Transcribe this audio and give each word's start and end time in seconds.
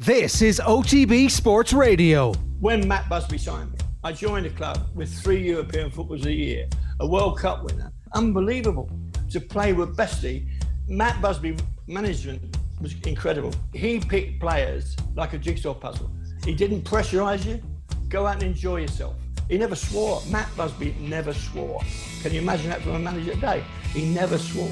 This 0.00 0.42
is 0.42 0.60
OTB 0.64 1.28
Sports 1.28 1.72
Radio. 1.72 2.32
When 2.60 2.86
Matt 2.86 3.08
Busby 3.08 3.36
signed 3.36 3.72
me, 3.72 3.78
I 4.04 4.12
joined 4.12 4.46
a 4.46 4.50
club 4.50 4.86
with 4.94 5.12
three 5.12 5.42
European 5.42 5.90
footballers 5.90 6.24
a 6.24 6.32
year, 6.32 6.68
a 7.00 7.06
World 7.08 7.36
Cup 7.40 7.64
winner. 7.64 7.90
Unbelievable 8.14 8.88
to 9.28 9.40
play 9.40 9.72
with 9.72 9.96
Busby. 9.96 10.46
Matt 10.86 11.20
Busby 11.20 11.56
management 11.88 12.56
was 12.80 12.94
incredible. 13.08 13.52
He 13.74 13.98
picked 13.98 14.38
players 14.40 14.96
like 15.16 15.32
a 15.32 15.38
jigsaw 15.38 15.74
puzzle. 15.74 16.12
He 16.44 16.54
didn't 16.54 16.82
pressurise 16.82 17.44
you. 17.44 17.60
Go 18.08 18.24
out 18.24 18.34
and 18.34 18.44
enjoy 18.44 18.82
yourself. 18.82 19.16
He 19.48 19.56
never 19.58 19.74
swore. 19.74 20.22
Matt 20.30 20.48
Busby 20.56 20.94
never 21.00 21.32
swore. 21.32 21.80
Can 22.22 22.32
you 22.32 22.40
imagine 22.40 22.68
that 22.70 22.82
from 22.82 22.96
a 22.96 22.98
manager 22.98 23.32
today? 23.34 23.64
He 23.92 24.04
never 24.12 24.36
swore. 24.38 24.70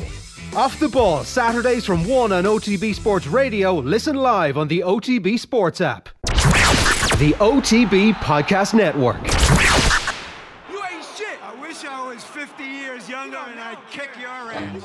Off 0.54 0.78
the 0.78 0.88
ball, 0.88 1.24
Saturdays 1.24 1.84
from 1.84 2.06
1 2.06 2.32
on 2.32 2.44
OTB 2.44 2.94
Sports 2.94 3.26
Radio. 3.26 3.74
Listen 3.74 4.16
live 4.16 4.56
on 4.58 4.68
the 4.68 4.80
OTB 4.80 5.38
Sports 5.38 5.80
app. 5.80 6.08
The 7.18 7.34
OTB 7.38 8.12
Podcast 8.14 8.74
Network. 8.74 9.16
You 10.70 10.82
ain't 10.84 11.04
shit. 11.16 11.38
I 11.42 11.54
wish 11.60 11.84
I 11.84 12.06
was 12.12 12.22
50 12.22 12.62
years 12.62 13.08
younger 13.08 13.38
and 13.38 13.58
I'd 13.58 13.78
kick 13.90 14.10
your 14.20 14.52
ass. 14.52 14.84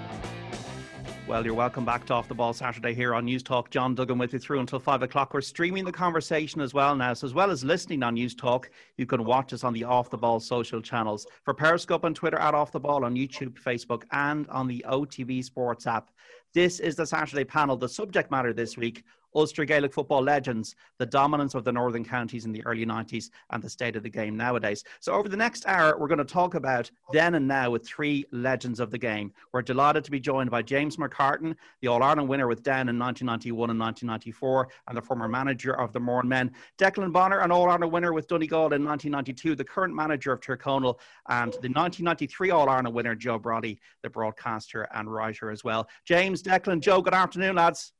Well, 1.31 1.45
you're 1.45 1.53
welcome 1.53 1.85
back 1.85 2.05
to 2.07 2.13
Off 2.13 2.27
the 2.27 2.35
Ball 2.35 2.51
Saturday 2.51 2.93
here 2.93 3.15
on 3.15 3.25
Newstalk. 3.25 3.69
John 3.69 3.95
Duggan 3.95 4.17
with 4.17 4.33
you 4.33 4.39
through 4.39 4.59
until 4.59 4.79
five 4.79 5.01
o'clock. 5.01 5.33
We're 5.33 5.39
streaming 5.39 5.85
the 5.85 5.91
conversation 5.93 6.59
as 6.59 6.73
well 6.73 6.93
now. 6.93 7.13
So, 7.13 7.25
as 7.25 7.33
well 7.33 7.51
as 7.51 7.63
listening 7.63 8.03
on 8.03 8.17
Newstalk, 8.17 8.65
you 8.97 9.05
can 9.05 9.23
watch 9.23 9.53
us 9.53 9.63
on 9.63 9.71
the 9.71 9.85
Off 9.85 10.09
the 10.09 10.17
Ball 10.17 10.41
social 10.41 10.81
channels 10.81 11.25
for 11.45 11.53
Periscope 11.53 12.03
on 12.03 12.13
Twitter 12.13 12.37
at 12.37 12.53
Off 12.53 12.73
the 12.73 12.81
Ball 12.81 13.05
on 13.05 13.15
YouTube, 13.15 13.53
Facebook, 13.53 14.03
and 14.11 14.45
on 14.49 14.67
the 14.67 14.83
OTB 14.89 15.41
Sports 15.41 15.87
app. 15.87 16.09
This 16.53 16.81
is 16.81 16.97
the 16.97 17.05
Saturday 17.05 17.45
panel. 17.45 17.77
The 17.77 17.87
subject 17.87 18.29
matter 18.29 18.51
this 18.51 18.75
week 18.75 19.05
Ulster 19.35 19.65
Gaelic 19.65 19.93
football 19.93 20.21
legends, 20.21 20.75
the 20.97 21.05
dominance 21.05 21.55
of 21.55 21.63
the 21.63 21.71
northern 21.71 22.03
counties 22.03 22.45
in 22.45 22.51
the 22.51 22.65
early 22.65 22.85
90s, 22.85 23.29
and 23.51 23.63
the 23.63 23.69
state 23.69 23.95
of 23.95 24.03
the 24.03 24.09
game 24.09 24.35
nowadays. 24.35 24.83
So, 24.99 25.13
over 25.13 25.29
the 25.29 25.37
next 25.37 25.65
hour, 25.67 25.97
we're 25.97 26.07
going 26.07 26.17
to 26.17 26.25
talk 26.25 26.55
about 26.55 26.89
then 27.11 27.35
and 27.35 27.47
now 27.47 27.71
with 27.71 27.85
three 27.85 28.25
legends 28.31 28.79
of 28.79 28.91
the 28.91 28.97
game. 28.97 29.31
We're 29.53 29.61
delighted 29.61 30.03
to 30.05 30.11
be 30.11 30.19
joined 30.19 30.51
by 30.51 30.61
James 30.61 30.97
McCartan, 30.97 31.55
the 31.81 31.87
All 31.87 32.03
Ireland 32.03 32.29
winner 32.29 32.47
with 32.47 32.63
Down 32.63 32.89
in 32.89 32.99
1991 32.99 33.69
and 33.69 33.79
1994, 33.79 34.67
and 34.87 34.97
the 34.97 35.01
former 35.01 35.27
manager 35.27 35.79
of 35.79 35.93
the 35.93 35.99
Mourne 35.99 36.27
Men. 36.27 36.51
Declan 36.77 37.11
Bonner, 37.11 37.39
an 37.39 37.51
All 37.51 37.69
Ireland 37.69 37.91
winner 37.91 38.13
with 38.13 38.27
Donegal 38.27 38.73
in 38.73 38.85
1992, 38.85 39.55
the 39.55 39.63
current 39.63 39.95
manager 39.95 40.31
of 40.31 40.41
Tyrconnell, 40.41 40.99
and 41.29 41.53
the 41.53 41.69
1993 41.69 42.51
All 42.51 42.69
Ireland 42.69 42.93
winner, 42.93 43.15
Joe 43.15 43.39
Brolly, 43.39 43.79
the 44.03 44.09
broadcaster 44.09 44.87
and 44.93 45.11
writer 45.11 45.51
as 45.51 45.63
well. 45.63 45.87
James, 46.05 46.43
Declan, 46.43 46.81
Joe, 46.81 47.01
good 47.01 47.13
afternoon, 47.13 47.55
lads. 47.55 47.93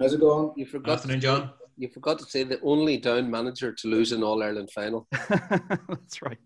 How's 0.00 0.14
it 0.14 0.20
going? 0.20 0.52
You 0.56 0.66
forgot. 0.66 0.94
Afternoon, 0.94 1.20
John. 1.20 1.50
You 1.78 1.88
forgot 1.88 2.18
to 2.20 2.24
say 2.24 2.42
the 2.42 2.60
only 2.62 2.96
down 2.96 3.30
manager 3.30 3.72
to 3.72 3.88
lose 3.88 4.12
an 4.12 4.22
All 4.22 4.42
Ireland 4.42 4.70
final. 4.70 5.06
That's 5.28 6.22
right. 6.22 6.38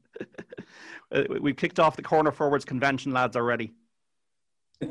We've 1.40 1.56
kicked 1.56 1.78
off 1.78 1.96
the 1.96 2.02
corner 2.02 2.32
forwards 2.32 2.64
convention, 2.64 3.12
lads, 3.12 3.36
already. 3.36 3.72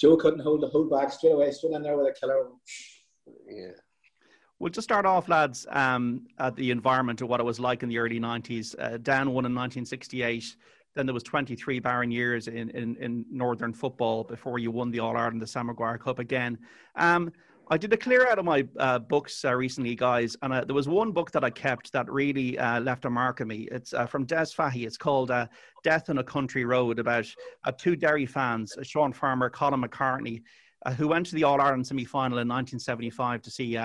Joe 0.00 0.16
couldn't 0.16 0.40
hold 0.40 0.62
the 0.62 0.68
hold 0.68 0.90
back 0.90 1.10
straight 1.12 1.32
away, 1.32 1.50
straight 1.50 1.72
in 1.72 1.82
there 1.82 1.96
with 1.96 2.06
a 2.06 2.14
killer. 2.18 2.48
Yeah. 3.46 3.72
We'll 4.58 4.70
just 4.70 4.86
start 4.86 5.06
off, 5.06 5.28
lads, 5.28 5.66
um, 5.70 6.26
at 6.38 6.56
the 6.56 6.70
environment 6.70 7.22
of 7.22 7.28
what 7.28 7.40
it 7.40 7.44
was 7.44 7.60
like 7.60 7.82
in 7.82 7.88
the 7.88 7.98
early 7.98 8.18
90s. 8.18 8.74
Uh, 8.78 8.98
Down 8.98 9.26
won 9.32 9.44
in 9.44 9.54
1968. 9.54 10.56
Then 10.98 11.06
there 11.06 11.14
was 11.14 11.22
23 11.22 11.78
barren 11.78 12.10
years 12.10 12.48
in, 12.48 12.70
in, 12.70 12.96
in 12.96 13.24
Northern 13.30 13.72
football 13.72 14.24
before 14.24 14.58
you 14.58 14.72
won 14.72 14.90
the 14.90 14.98
All 14.98 15.16
Ireland, 15.16 15.40
the 15.40 15.46
Sam 15.46 15.66
Maguire 15.66 15.96
Cup 15.96 16.18
again. 16.18 16.58
Um, 16.96 17.30
I 17.70 17.76
did 17.76 17.92
a 17.92 17.96
clear 17.96 18.26
out 18.26 18.40
of 18.40 18.44
my 18.44 18.66
uh, 18.80 18.98
books 18.98 19.44
uh, 19.44 19.54
recently, 19.54 19.94
guys, 19.94 20.36
and 20.42 20.52
uh, 20.52 20.64
there 20.64 20.74
was 20.74 20.88
one 20.88 21.12
book 21.12 21.30
that 21.30 21.44
I 21.44 21.50
kept 21.50 21.92
that 21.92 22.10
really 22.10 22.58
uh, 22.58 22.80
left 22.80 23.04
a 23.04 23.10
mark 23.10 23.40
on 23.40 23.46
me. 23.46 23.68
It's 23.70 23.94
uh, 23.94 24.06
from 24.06 24.24
Des 24.24 24.46
Fahy. 24.46 24.86
It's 24.86 24.96
called 24.96 25.30
uh, 25.30 25.46
Death 25.84 26.10
on 26.10 26.18
a 26.18 26.24
Country 26.24 26.64
Road 26.64 26.98
about 26.98 27.32
two 27.76 27.94
Derry 27.94 28.26
fans, 28.26 28.76
Sean 28.82 29.12
Farmer, 29.12 29.48
Colin 29.50 29.80
McCartney, 29.80 30.42
who 30.96 31.06
went 31.06 31.26
to 31.26 31.36
the 31.36 31.44
All 31.44 31.60
Ireland 31.60 31.86
semi 31.86 32.04
final 32.04 32.38
in 32.38 32.48
1975 32.48 33.42
to 33.42 33.50
see 33.52 33.78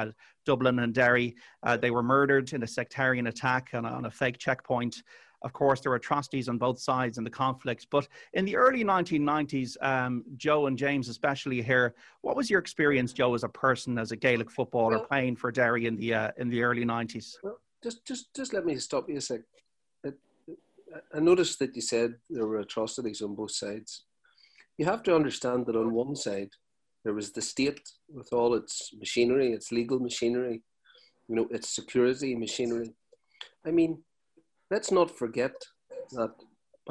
Dublin 0.48 0.80
and 0.80 0.96
Derry. 0.96 1.36
they 1.80 1.92
were 1.92 2.02
murdered 2.02 2.54
in 2.54 2.64
a 2.64 2.68
sectarian 2.68 3.28
attack 3.28 3.70
on 3.76 3.86
on 3.86 4.06
a 4.06 4.12
fake 4.12 4.40
checkpoint. 4.40 5.04
Of 5.44 5.52
course, 5.54 5.82
there 5.82 5.90
were 5.90 5.98
atrocities 5.98 6.48
on 6.48 6.58
both 6.58 6.80
sides 6.80 7.18
in 7.18 7.24
the 7.24 7.30
conflict. 7.30 7.88
But 7.90 8.08
in 8.34 8.46
the 8.46 8.56
early 8.56 8.84
1990s, 8.84 9.76
um, 9.82 10.24
Joe 10.38 10.68
and 10.68 10.78
James, 10.78 11.10
especially 11.10 11.62
here, 11.62 11.96
what 12.22 12.38
was 12.38 12.50
your 12.50 12.60
experience, 12.60 13.12
Joe, 13.12 13.34
as 13.34 13.44
a 13.44 13.50
person, 13.50 13.98
as 13.98 14.12
a 14.12 14.16
Gaelic 14.16 14.50
footballer, 14.50 14.98
well, 14.98 15.06
playing 15.06 15.36
for 15.36 15.52
Derry 15.52 15.86
in 15.86 15.98
the 15.98 16.14
uh, 16.14 16.32
in 16.38 16.50
the 16.50 16.64
early 16.64 16.86
90s? 16.86 17.36
Well, 17.44 17.60
just 17.84 18.06
just 18.06 18.34
just 18.34 18.54
let 18.54 18.66
me 18.66 18.78
stop 18.78 19.10
you 19.10 19.18
a 19.18 19.22
sec. 19.22 19.42
I 21.14 21.20
noticed 21.20 21.60
that 21.60 21.76
you 21.76 21.82
said 21.82 22.16
there 22.30 22.46
were 22.46 22.60
atrocities 22.60 23.22
on 23.22 23.36
both 23.36 23.52
sides. 23.52 24.04
You 24.78 24.86
have 24.86 25.04
to 25.04 25.16
understand 25.16 25.66
that 25.66 25.76
on 25.76 25.94
one 25.94 26.16
side 26.16 26.52
there 27.04 27.14
was 27.14 27.32
the 27.32 27.42
state 27.42 27.82
with 28.14 28.32
all 28.32 28.54
its 28.54 28.92
machinery, 28.98 29.52
its 29.52 29.72
legal 29.72 30.00
machinery, 30.00 30.62
you 31.28 31.36
know, 31.36 31.48
its 31.52 31.70
security 31.70 32.36
machinery. 32.36 32.94
I 33.66 33.72
mean, 33.72 34.04
let's 34.74 34.92
not 34.92 35.16
forget 35.22 35.56
that 36.18 36.34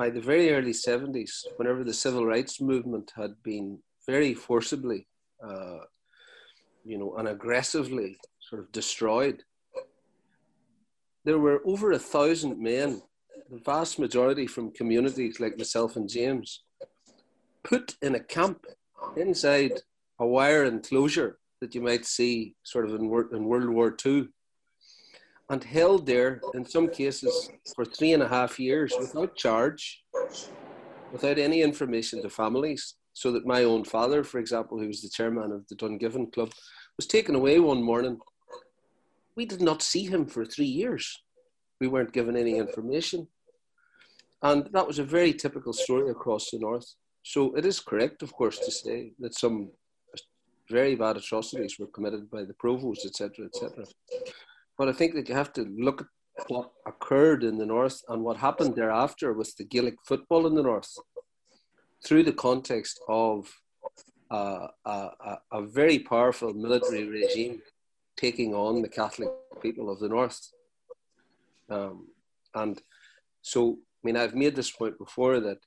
by 0.00 0.08
the 0.08 0.20
very 0.30 0.46
early 0.54 0.76
70s, 0.88 1.32
whenever 1.56 1.82
the 1.82 2.00
civil 2.04 2.24
rights 2.24 2.60
movement 2.60 3.10
had 3.16 3.32
been 3.42 3.68
very 4.06 4.34
forcibly, 4.34 5.00
uh, 5.46 5.80
you 6.84 6.96
know, 6.96 7.10
and 7.16 7.26
aggressively 7.26 8.10
sort 8.48 8.60
of 8.62 8.70
destroyed, 8.70 9.38
there 11.24 11.40
were 11.44 11.60
over 11.72 11.88
a 11.92 12.06
thousand 12.14 12.54
men, 12.72 13.02
the 13.50 13.60
vast 13.72 13.98
majority 13.98 14.46
from 14.46 14.78
communities 14.80 15.40
like 15.40 15.58
myself 15.58 15.96
and 15.96 16.08
James, 16.08 16.48
put 17.64 17.96
in 18.00 18.14
a 18.14 18.26
camp 18.36 18.58
inside 19.16 19.74
a 20.20 20.26
wire 20.36 20.64
enclosure 20.64 21.32
that 21.60 21.74
you 21.74 21.80
might 21.80 22.06
see 22.06 22.54
sort 22.62 22.84
of 22.86 22.92
in, 22.94 23.04
in 23.36 23.44
World 23.50 23.70
War 23.70 23.88
II 24.06 24.28
and 25.52 25.62
held 25.62 26.06
there 26.06 26.40
in 26.54 26.64
some 26.64 26.88
cases 26.88 27.50
for 27.76 27.84
three 27.84 28.14
and 28.14 28.22
a 28.22 28.28
half 28.28 28.58
years 28.58 28.90
without 28.98 29.36
charge, 29.36 30.02
without 31.12 31.38
any 31.38 31.60
information 31.60 32.22
to 32.22 32.30
families. 32.30 32.94
So 33.12 33.30
that 33.32 33.46
my 33.46 33.64
own 33.64 33.84
father, 33.84 34.24
for 34.24 34.38
example, 34.38 34.78
who 34.78 34.86
was 34.86 35.02
the 35.02 35.10
chairman 35.10 35.52
of 35.52 35.68
the 35.68 35.76
Dungiven 35.76 36.32
Club, 36.32 36.50
was 36.96 37.06
taken 37.06 37.34
away 37.34 37.60
one 37.60 37.82
morning. 37.82 38.18
We 39.36 39.44
did 39.44 39.60
not 39.60 39.82
see 39.82 40.06
him 40.06 40.24
for 40.24 40.46
three 40.46 40.72
years. 40.82 41.22
We 41.78 41.88
weren't 41.88 42.14
given 42.14 42.34
any 42.34 42.56
information. 42.56 43.28
And 44.40 44.70
that 44.72 44.86
was 44.86 44.98
a 44.98 45.04
very 45.04 45.34
typical 45.34 45.74
story 45.74 46.10
across 46.10 46.50
the 46.50 46.60
north. 46.60 46.88
So 47.22 47.54
it 47.54 47.66
is 47.66 47.78
correct, 47.78 48.22
of 48.22 48.32
course, 48.32 48.58
to 48.60 48.70
say 48.70 49.12
that 49.18 49.34
some 49.34 49.70
very 50.70 50.94
bad 50.94 51.18
atrocities 51.18 51.78
were 51.78 51.88
committed 51.88 52.30
by 52.30 52.44
the 52.44 52.54
Provos, 52.54 53.04
etc., 53.04 53.44
etc. 53.44 53.84
But 54.78 54.88
I 54.88 54.92
think 54.92 55.14
that 55.14 55.28
you 55.28 55.34
have 55.34 55.52
to 55.54 55.62
look 55.62 56.00
at 56.00 56.06
what 56.48 56.70
occurred 56.86 57.44
in 57.44 57.58
the 57.58 57.66
north 57.66 58.00
and 58.08 58.22
what 58.22 58.36
happened 58.36 58.74
thereafter 58.74 59.32
with 59.32 59.54
the 59.56 59.64
Gaelic 59.64 59.96
football 60.04 60.46
in 60.46 60.54
the 60.54 60.62
north 60.62 60.90
through 62.04 62.24
the 62.24 62.32
context 62.32 63.00
of 63.08 63.48
uh, 64.30 64.66
a, 64.86 65.38
a, 65.52 65.62
very 65.62 65.98
powerful 65.98 66.54
military 66.54 67.04
regime 67.04 67.60
taking 68.16 68.54
on 68.54 68.80
the 68.80 68.88
Catholic 68.88 69.28
people 69.60 69.90
of 69.90 70.00
the 70.00 70.08
north. 70.08 70.40
Um, 71.68 72.08
and 72.54 72.80
so, 73.42 73.72
I 73.72 74.00
mean, 74.04 74.16
I've 74.16 74.34
made 74.34 74.56
this 74.56 74.70
point 74.70 74.96
before 74.96 75.38
that 75.40 75.58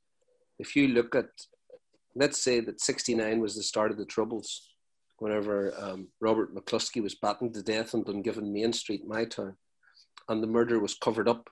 if 0.58 0.76
you 0.76 0.88
look 0.88 1.14
at, 1.14 1.30
let's 2.16 2.42
say 2.42 2.60
that 2.62 2.82
69 2.82 3.40
was 3.40 3.56
the 3.56 3.64
start 3.64 3.92
of 3.92 3.98
the 3.98 4.06
Troubles, 4.06 4.75
whenever 5.20 5.74
um, 5.80 6.08
Robert 6.20 6.54
McCluskey 6.54 7.02
was 7.02 7.16
battened 7.16 7.54
to 7.54 7.64
death 7.64 7.94
on 7.94 8.04
Dungiven 8.04 8.52
Main 8.52 8.74
Street, 8.74 9.08
my 9.08 9.26
town, 9.26 9.56
and 10.30 10.42
the 10.42 10.48
murder 10.48 10.80
was 10.80 10.96
covered 10.96 11.28
up. 11.28 11.50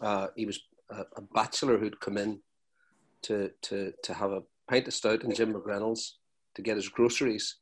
Uh, 0.00 0.28
he 0.36 0.46
was 0.46 0.60
a, 0.90 1.02
a, 1.16 1.20
bachelor 1.34 1.78
who'd 1.78 2.00
come 2.00 2.16
in 2.16 2.40
to, 3.22 3.50
to, 3.62 3.92
to 4.02 4.14
have 4.14 4.32
a 4.32 4.42
pint 4.68 4.88
of 4.88 4.94
stout 4.94 5.24
in 5.24 5.34
Jim 5.34 5.52
McReynolds, 5.52 6.12
to 6.54 6.62
get 6.62 6.76
his 6.76 6.88
groceries, 6.88 7.56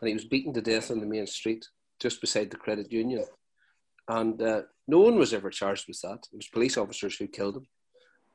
and 0.00 0.08
he 0.08 0.14
was 0.14 0.24
beaten 0.24 0.52
to 0.52 0.60
death 0.60 0.90
on 0.90 1.00
the 1.00 1.06
main 1.06 1.26
street 1.26 1.66
just 2.00 2.20
beside 2.20 2.50
the 2.50 2.56
credit 2.56 2.92
union. 2.92 3.24
And 4.08 4.40
uh, 4.42 4.62
no 4.86 5.00
one 5.00 5.18
was 5.18 5.32
ever 5.32 5.50
charged 5.50 5.86
with 5.88 6.00
that. 6.02 6.26
It 6.32 6.36
was 6.36 6.48
police 6.48 6.76
officers 6.76 7.16
who 7.16 7.26
killed 7.26 7.56
him. 7.56 7.66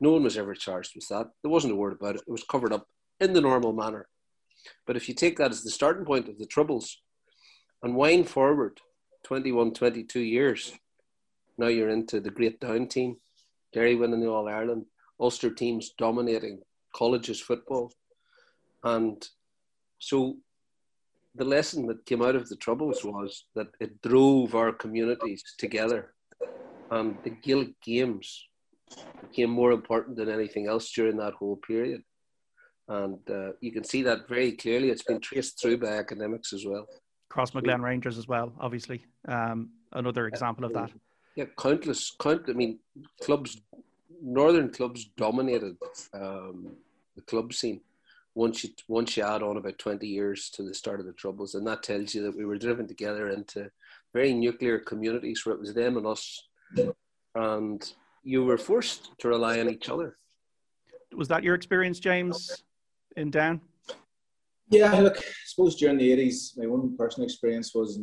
No 0.00 0.12
one 0.12 0.24
was 0.24 0.36
ever 0.36 0.54
charged 0.54 0.92
with 0.94 1.06
that. 1.08 1.30
There 1.42 1.50
wasn't 1.50 1.72
a 1.72 1.76
word 1.76 1.92
about 1.92 2.16
it. 2.16 2.22
It 2.26 2.30
was 2.30 2.44
covered 2.44 2.72
up 2.72 2.86
in 3.20 3.32
the 3.32 3.40
normal 3.40 3.72
manner. 3.72 4.08
But 4.86 4.96
if 4.96 5.08
you 5.08 5.14
take 5.14 5.38
that 5.38 5.50
as 5.50 5.62
the 5.62 5.70
starting 5.70 6.04
point 6.04 6.28
of 6.28 6.38
the 6.38 6.46
troubles 6.46 6.98
and 7.82 7.96
wind 7.96 8.28
forward 8.28 8.80
21, 9.24 9.72
22 9.74 10.20
years, 10.20 10.72
now 11.58 11.66
you're 11.68 11.90
into 11.90 12.20
the 12.20 12.30
Great 12.30 12.60
Down 12.60 12.86
team, 12.86 13.16
Derry 13.72 13.94
winning 13.94 14.20
the 14.20 14.28
All 14.28 14.48
Ireland, 14.48 14.86
Ulster 15.20 15.50
teams 15.50 15.90
dominating 15.96 16.60
colleges 16.94 17.40
football. 17.40 17.92
And 18.82 19.26
so 19.98 20.36
the 21.34 21.44
lesson 21.44 21.86
that 21.86 22.04
came 22.04 22.22
out 22.22 22.36
of 22.36 22.48
the 22.48 22.56
Troubles 22.56 23.04
was 23.04 23.44
that 23.54 23.68
it 23.80 24.02
drove 24.02 24.54
our 24.54 24.72
communities 24.72 25.42
together. 25.58 26.14
And 26.90 27.16
the 27.24 27.30
Gaelic 27.30 27.80
Games 27.80 28.46
became 29.20 29.50
more 29.50 29.72
important 29.72 30.16
than 30.16 30.28
anything 30.28 30.66
else 30.66 30.92
during 30.92 31.16
that 31.18 31.34
whole 31.34 31.56
period. 31.56 32.02
And 32.88 33.18
uh, 33.30 33.52
you 33.60 33.72
can 33.72 33.84
see 33.84 34.02
that 34.02 34.28
very 34.28 34.52
clearly. 34.52 34.90
It's 34.90 35.04
been 35.04 35.20
traced 35.20 35.60
through 35.60 35.78
by 35.78 35.88
academics 35.88 36.52
as 36.52 36.66
well. 36.66 36.86
Crossmaglen 37.30 37.80
Rangers 37.80 38.18
as 38.18 38.28
well, 38.28 38.52
obviously. 38.60 39.04
Um, 39.26 39.70
another 39.92 40.26
example 40.26 40.64
of 40.64 40.72
that. 40.74 40.90
Yeah, 41.36 41.46
countless, 41.58 42.14
count. 42.20 42.42
I 42.48 42.52
mean, 42.52 42.78
clubs, 43.22 43.62
northern 44.22 44.70
clubs 44.70 45.06
dominated 45.16 45.76
um, 46.12 46.76
the 47.16 47.22
club 47.22 47.54
scene 47.54 47.80
once 48.34 48.64
you 48.64 48.70
once 48.88 49.16
you 49.16 49.22
add 49.22 49.42
on 49.42 49.56
about 49.56 49.78
20 49.78 50.06
years 50.06 50.50
to 50.50 50.62
the 50.62 50.74
start 50.74 51.00
of 51.00 51.06
the 51.06 51.12
troubles 51.12 51.54
and 51.54 51.66
that 51.66 51.82
tells 51.82 52.14
you 52.14 52.22
that 52.22 52.36
we 52.36 52.44
were 52.44 52.56
driven 52.56 52.86
together 52.86 53.28
into 53.28 53.70
very 54.14 54.32
nuclear 54.32 54.78
communities 54.78 55.44
where 55.44 55.54
it 55.54 55.60
was 55.60 55.74
them 55.74 55.96
and 55.96 56.06
us 56.06 56.48
and 57.34 57.92
you 58.22 58.44
were 58.44 58.58
forced 58.58 59.10
to 59.18 59.28
rely 59.28 59.60
on 59.60 59.68
each 59.68 59.88
other 59.88 60.16
was 61.14 61.28
that 61.28 61.42
your 61.42 61.54
experience 61.54 61.98
james 61.98 62.64
in 63.16 63.30
down 63.30 63.60
yeah 64.68 64.92
look 65.00 65.18
i 65.18 65.44
suppose 65.46 65.76
during 65.76 65.98
the 65.98 66.10
80s 66.10 66.56
my 66.56 66.66
own 66.66 66.96
personal 66.96 67.26
experience 67.26 67.74
was 67.74 68.00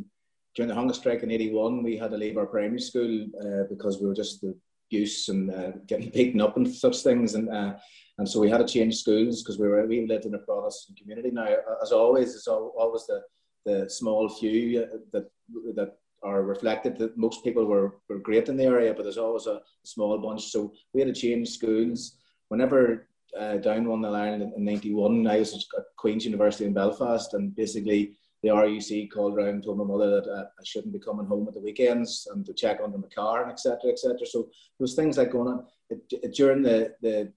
during 0.55 0.69
the 0.69 0.75
hunger 0.75 0.93
strike 0.93 1.23
in 1.23 1.31
81 1.31 1.83
we 1.83 1.97
had 1.97 2.11
to 2.11 2.17
leave 2.17 2.37
our 2.37 2.45
primary 2.45 2.81
school 2.81 3.27
uh, 3.41 3.63
because 3.69 3.99
we 3.99 4.07
were 4.07 4.15
just 4.15 4.41
the 4.41 4.55
use 4.89 5.29
and 5.29 5.51
uh, 5.51 5.71
getting 5.87 6.09
beaten 6.09 6.41
up 6.41 6.57
and 6.57 6.67
such 6.67 6.97
things 6.97 7.35
and 7.35 7.49
uh, 7.49 7.73
and 8.19 8.27
so 8.27 8.39
we 8.41 8.49
had 8.49 8.57
to 8.57 8.65
change 8.65 8.97
schools 8.97 9.41
because 9.41 9.57
we 9.57 9.67
were 9.67 9.85
we 9.87 10.05
lived 10.05 10.25
in 10.25 10.35
a 10.35 10.39
Protestant 10.39 10.99
community. 10.99 11.31
Now, 11.31 11.47
as 11.81 11.93
always, 11.93 12.35
it's 12.35 12.47
always 12.47 13.07
the 13.07 13.21
the 13.65 13.89
small 13.89 14.27
few 14.27 14.83
uh, 14.83 14.97
that 15.13 15.31
that 15.75 15.97
are 16.21 16.43
reflected 16.43 16.97
that 16.97 17.17
most 17.17 17.45
people 17.45 17.65
were, 17.65 17.95
were 18.09 18.19
great 18.19 18.49
in 18.49 18.57
the 18.57 18.65
area, 18.65 18.93
but 18.93 19.03
there's 19.03 19.17
always 19.17 19.47
a 19.47 19.61
small 19.83 20.17
bunch. 20.17 20.47
So 20.47 20.73
we 20.93 20.99
had 20.99 21.13
to 21.13 21.19
change 21.19 21.47
schools. 21.47 22.17
Whenever 22.49 23.07
uh, 23.37 23.57
down 23.57 23.87
won 23.87 24.01
the 24.01 24.09
line 24.09 24.33
in, 24.33 24.53
in 24.55 24.63
91, 24.63 25.27
I 25.27 25.39
was 25.39 25.67
at 25.77 25.83
Queen's 25.97 26.25
University 26.25 26.65
in 26.65 26.73
Belfast, 26.73 27.33
and 27.33 27.55
basically 27.55 28.13
the 28.41 28.49
RUC 28.49 29.11
called 29.11 29.35
around 29.35 29.49
and 29.49 29.63
told 29.63 29.77
my 29.77 29.83
mother 29.83 30.09
that 30.09 30.29
uh, 30.29 30.43
I 30.43 30.63
shouldn't 30.63 30.93
be 30.93 30.99
coming 30.99 31.25
home 31.25 31.47
at 31.47 31.53
the 31.53 31.59
weekends 31.59 32.27
and 32.33 32.45
to 32.45 32.53
check 32.53 32.79
under 32.83 32.97
my 32.97 33.07
car 33.13 33.43
and 33.43 33.51
etc. 33.51 33.91
etc. 33.91 34.25
So 34.25 34.49
was 34.79 34.95
things 34.95 35.17
like 35.17 35.31
going 35.31 35.49
on 35.49 35.65
it, 35.89 36.33
during 36.33 36.61
the, 36.61 36.93
the 37.01 37.33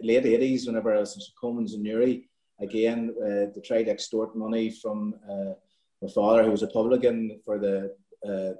late 0.00 0.24
80s, 0.24 0.66
whenever 0.66 0.94
I 0.94 1.00
was 1.00 1.16
in 1.16 1.22
Commons 1.40 1.74
and 1.74 1.82
Newry, 1.82 2.28
again, 2.60 3.14
uh, 3.20 3.52
they 3.54 3.60
tried 3.64 3.84
to 3.84 3.90
extort 3.90 4.36
money 4.36 4.70
from 4.70 5.14
uh, 5.28 5.54
my 6.00 6.08
father, 6.14 6.44
who 6.44 6.50
was 6.50 6.62
a 6.62 6.68
publican, 6.68 7.40
for 7.44 7.58
the 7.58 7.94
uh, 8.28 8.52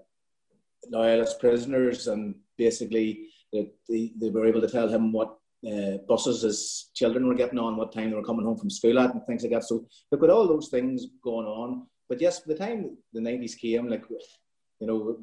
loyalist 0.91 1.41
prisoners. 1.41 2.07
And 2.07 2.37
basically, 2.57 3.27
they, 3.53 3.71
they 3.89 4.31
were 4.31 4.47
able 4.47 4.61
to 4.61 4.69
tell 4.69 4.89
him 4.89 5.13
what 5.13 5.37
uh, 5.71 5.99
buses 6.09 6.45
as 6.45 6.91
children 6.95 7.27
were 7.27 7.35
getting 7.35 7.59
on, 7.59 7.77
what 7.77 7.93
time 7.93 8.11
they 8.11 8.17
were 8.17 8.25
coming 8.25 8.45
home 8.45 8.59
from 8.59 8.71
school 8.71 8.99
at, 8.99 9.13
and 9.13 9.25
things 9.27 9.43
like 9.43 9.53
that. 9.53 9.65
So 9.65 9.87
look 10.11 10.23
at 10.23 10.31
all 10.31 10.49
those 10.49 10.69
things 10.69 11.07
going 11.23 11.47
on. 11.47 11.87
But 12.09 12.21
yes, 12.21 12.41
by 12.41 12.55
the 12.55 12.59
time 12.59 12.97
the 13.13 13.21
90s 13.21 13.57
came, 13.57 13.89
like, 13.89 14.05
you 14.81 14.87
know, 14.87 15.17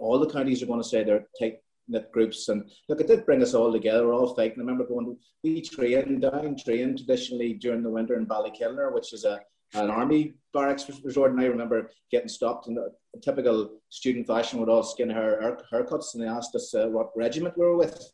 all 0.00 0.18
the 0.18 0.30
counties 0.30 0.62
are 0.62 0.66
going 0.66 0.82
to 0.82 0.88
say 0.88 1.04
they're 1.04 1.26
take, 1.38 1.60
knit 1.88 2.10
groups. 2.12 2.48
And 2.48 2.70
look, 2.88 3.00
it 3.00 3.06
did 3.06 3.26
bring 3.26 3.42
us 3.42 3.54
all 3.54 3.72
together. 3.72 4.06
We're 4.06 4.14
all 4.14 4.34
fighting. 4.34 4.58
I 4.58 4.60
remember 4.60 4.86
going 4.86 5.06
to, 5.06 5.18
we 5.42 5.60
trained 5.60 6.22
down, 6.22 6.56
trained 6.56 6.98
traditionally 6.98 7.54
during 7.54 7.82
the 7.82 7.90
winter 7.90 8.16
in 8.16 8.26
Ballykinler, 8.26 8.92
which 8.94 9.12
is 9.12 9.24
a, 9.24 9.40
an 9.74 9.90
army 9.90 10.34
barracks 10.52 10.90
resort. 11.04 11.32
And 11.32 11.40
I 11.40 11.46
remember 11.46 11.90
getting 12.10 12.28
stopped 12.28 12.68
in 12.68 12.78
typical 13.22 13.80
student 13.90 14.26
fashion 14.26 14.60
with 14.60 14.68
all 14.68 14.82
skin 14.82 15.10
hair 15.10 15.58
haircuts. 15.72 16.14
And 16.14 16.22
they 16.22 16.28
asked 16.28 16.54
us 16.54 16.74
uh, 16.74 16.86
what 16.86 17.10
regiment 17.16 17.58
we 17.58 17.64
were 17.64 17.76
with. 17.76 18.13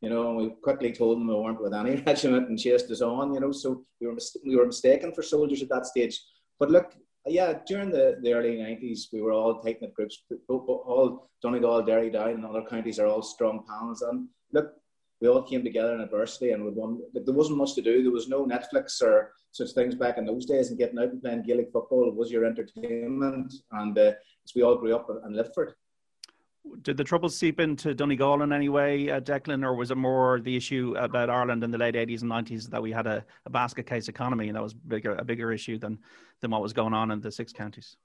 You 0.00 0.08
know, 0.08 0.28
and 0.28 0.36
we 0.36 0.50
quickly 0.62 0.92
told 0.92 1.18
them 1.18 1.28
we 1.28 1.34
weren't 1.34 1.60
with 1.60 1.74
any 1.74 1.96
regiment 2.06 2.48
and 2.48 2.58
chased 2.58 2.90
us 2.90 3.02
on, 3.02 3.34
you 3.34 3.40
know. 3.40 3.52
So 3.52 3.84
we 4.00 4.06
were, 4.06 4.14
mis- 4.14 4.36
we 4.44 4.56
were 4.56 4.66
mistaken 4.66 5.12
for 5.12 5.22
soldiers 5.22 5.62
at 5.62 5.68
that 5.68 5.86
stage. 5.86 6.18
But 6.58 6.70
look, 6.70 6.94
yeah, 7.26 7.58
during 7.66 7.90
the, 7.90 8.18
the 8.22 8.32
early 8.32 8.56
90s, 8.56 9.12
we 9.12 9.20
were 9.20 9.32
all 9.32 9.60
tight 9.60 9.80
knit 9.82 9.92
groups. 9.92 10.22
All 10.48 11.28
Donegal, 11.42 11.82
Derry, 11.82 12.10
Down, 12.10 12.30
and 12.30 12.46
other 12.46 12.62
counties 12.62 12.98
are 12.98 13.06
all 13.06 13.22
strong 13.22 13.64
panels. 13.68 14.00
And 14.02 14.28
look, 14.52 14.72
we 15.20 15.28
all 15.28 15.42
came 15.42 15.62
together 15.62 15.94
in 15.94 16.00
adversity 16.00 16.52
and 16.52 16.64
we 16.64 16.70
won. 16.70 17.00
There 17.12 17.34
wasn't 17.34 17.58
much 17.58 17.74
to 17.74 17.82
do. 17.82 18.02
There 18.02 18.12
was 18.12 18.28
no 18.28 18.46
Netflix 18.46 19.02
or 19.02 19.32
such 19.52 19.72
things 19.72 19.94
back 19.94 20.16
in 20.16 20.24
those 20.24 20.46
days. 20.46 20.70
And 20.70 20.78
getting 20.78 20.98
out 20.98 21.10
and 21.10 21.20
playing 21.22 21.42
Gaelic 21.42 21.70
football 21.72 22.10
was 22.12 22.30
your 22.30 22.46
entertainment. 22.46 23.52
And 23.72 23.98
uh, 23.98 24.12
we 24.54 24.62
all 24.62 24.76
grew 24.76 24.96
up 24.96 25.10
and 25.10 25.36
lived 25.36 25.52
for 25.54 25.64
it 25.64 25.74
did 26.82 26.96
the 26.96 27.04
troubles 27.04 27.36
seep 27.36 27.60
into 27.60 27.94
Donegal 27.94 28.42
in 28.42 28.52
any 28.52 28.68
way, 28.68 29.10
uh, 29.10 29.20
Declan, 29.20 29.64
or 29.64 29.74
was 29.74 29.90
it 29.90 29.96
more 29.96 30.40
the 30.40 30.56
issue 30.56 30.94
about 30.98 31.30
Ireland 31.30 31.64
in 31.64 31.70
the 31.70 31.78
late 31.78 31.94
80s 31.94 32.22
and 32.22 32.30
90s 32.30 32.68
that 32.70 32.82
we 32.82 32.92
had 32.92 33.06
a, 33.06 33.24
a 33.46 33.50
basket 33.50 33.86
case 33.86 34.08
economy 34.08 34.48
and 34.48 34.56
that 34.56 34.62
was 34.62 34.74
bigger, 34.74 35.14
a 35.16 35.24
bigger 35.24 35.52
issue 35.52 35.78
than, 35.78 35.98
than 36.40 36.50
what 36.50 36.62
was 36.62 36.72
going 36.72 36.94
on 36.94 37.10
in 37.10 37.20
the 37.20 37.30
six 37.30 37.52
counties? 37.52 37.96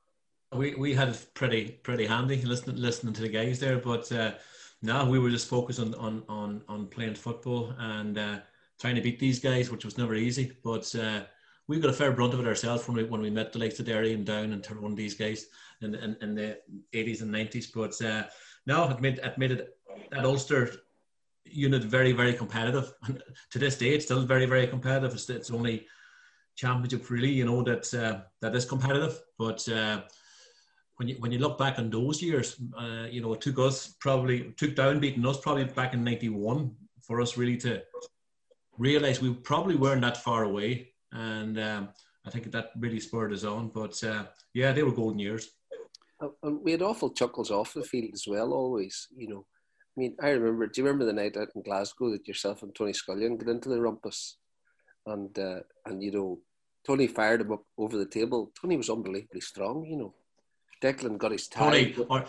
We, 0.54 0.76
we 0.76 0.94
had 0.94 1.10
it 1.10 1.28
pretty 1.34 1.72
pretty 1.84 2.06
handy 2.06 2.42
listening 2.44 2.78
listening 2.78 3.14
to 3.16 3.24
the 3.24 3.30
guys 3.30 3.60
there, 3.60 3.78
but 3.78 4.10
uh, 4.12 4.34
no, 4.82 5.04
we 5.06 5.20
were 5.20 5.30
just 5.30 5.50
focused 5.50 5.80
on 5.80 5.94
on 5.96 6.24
on, 6.30 6.62
on 6.70 6.88
playing 6.88 7.16
football 7.16 7.74
and 7.78 8.18
uh, 8.18 8.40
trying 8.80 8.96
to 8.96 9.02
beat 9.02 9.20
these 9.20 9.40
guys, 9.40 9.70
which 9.72 9.84
was 9.84 9.98
never 9.98 10.16
easy. 10.16 10.54
But 10.64 10.94
uh, 10.96 11.24
we 11.68 11.80
got 11.80 11.90
a 11.90 11.94
fair 11.94 12.12
brunt 12.12 12.34
of 12.34 12.40
it 12.40 12.48
ourselves 12.48 12.88
when 12.88 12.96
we 12.96 13.04
when 13.04 13.22
we 13.22 13.30
met 13.30 13.52
the 13.52 13.60
likes 13.60 13.80
of 13.80 13.86
Derry 13.86 14.14
and 14.14 14.26
Down 14.26 14.54
and 14.54 14.64
Tyrone, 14.64 14.96
these 14.96 15.16
guys 15.16 15.48
in, 15.82 15.96
in, 15.96 16.16
in 16.22 16.36
the 16.36 16.60
80s 16.94 17.22
and 17.22 17.34
90s. 17.34 17.68
But 17.74 18.02
uh, 18.06 18.28
no, 18.66 18.90
it 18.90 19.02
made, 19.02 19.20
it 19.20 19.38
made 19.38 19.52
it, 19.52 19.78
that 20.12 20.26
Ulster 20.26 20.72
unit 21.46 21.84
very, 21.84 22.12
very 22.12 22.34
competitive. 22.34 22.94
And 23.04 23.22
to 23.52 23.60
this 23.60 23.78
day, 23.78 23.90
it's 23.90 24.06
still 24.06 24.26
very, 24.26 24.46
very 24.46 24.68
competitive. 24.68 25.14
It's, 25.14 25.30
it's 25.30 25.52
only 25.52 25.88
championship 26.56 27.10
really, 27.10 27.32
you 27.32 27.46
know, 27.46 27.62
that, 27.64 27.94
uh, 27.94 28.22
that 28.42 28.56
is 28.56 28.66
competitive. 28.66 29.20
But 29.38 29.68
uh, 29.70 30.02
when 30.98 31.10
you 31.10 31.16
when 31.20 31.32
you 31.32 31.40
look 31.40 31.58
back 31.58 31.78
on 31.78 31.90
those 31.90 32.22
years, 32.22 32.56
uh, 32.78 33.08
you 33.10 33.22
know, 33.22 33.34
it 33.34 33.42
took 33.42 33.60
us 33.60 33.96
probably 34.00 34.54
took 34.58 34.76
down 34.76 35.00
beating 35.00 35.26
us 35.26 35.40
probably 35.40 35.66
back 35.66 35.94
in 35.94 36.04
'91 36.04 36.72
for 37.02 37.22
us 37.22 37.38
really 37.38 37.58
to 37.58 37.82
realize 38.78 39.22
we 39.22 39.34
probably 39.34 39.76
weren't 39.76 40.02
that 40.02 40.18
far 40.18 40.44
away, 40.44 40.94
and 41.12 41.60
um, 41.60 41.90
I 42.26 42.30
think 42.30 42.52
that 42.52 42.72
really 42.80 43.00
spurred 43.00 43.34
us 43.34 43.44
on. 43.44 43.70
But 43.70 44.02
uh, 44.04 44.26
yeah, 44.54 44.72
they 44.72 44.84
were 44.84 44.92
golden 44.92 45.20
years. 45.20 45.50
And 46.44 46.62
we 46.64 46.72
had 46.72 46.82
awful 46.82 47.12
chuckles 47.12 47.52
off 47.52 47.74
the 47.74 47.84
field 47.84 48.12
as 48.14 48.26
well, 48.28 48.54
always. 48.54 49.08
You 49.16 49.30
know, 49.30 49.46
I 49.98 50.00
mean, 50.00 50.16
I 50.22 50.30
remember. 50.30 50.68
Do 50.68 50.82
you 50.82 50.86
remember 50.86 51.06
the 51.06 51.14
night 51.14 51.38
out 51.38 51.50
in 51.56 51.62
Glasgow 51.62 52.12
that 52.12 52.28
yourself 52.28 52.64
and 52.64 52.74
Tony 52.76 52.94
Scullion 52.94 53.38
got 53.38 53.50
into 53.50 53.70
the 53.70 53.80
rumpus, 53.80 54.38
and 55.06 55.38
uh, 55.38 55.60
and 55.86 56.04
you 56.04 56.12
know, 56.12 56.40
Tony 56.86 57.08
fired 57.08 57.42
him 57.42 57.52
up 57.52 57.64
over 57.78 57.98
the 57.98 58.06
table. 58.06 58.52
Tony 58.60 58.78
was 58.78 58.90
unbelievably 58.90 59.42
strong. 59.42 59.86
You 59.86 59.98
know, 59.98 60.14
Declan 60.82 61.18
got 61.18 61.32
his 61.32 61.48
tie. 61.48 61.92
Tony, 61.92 62.26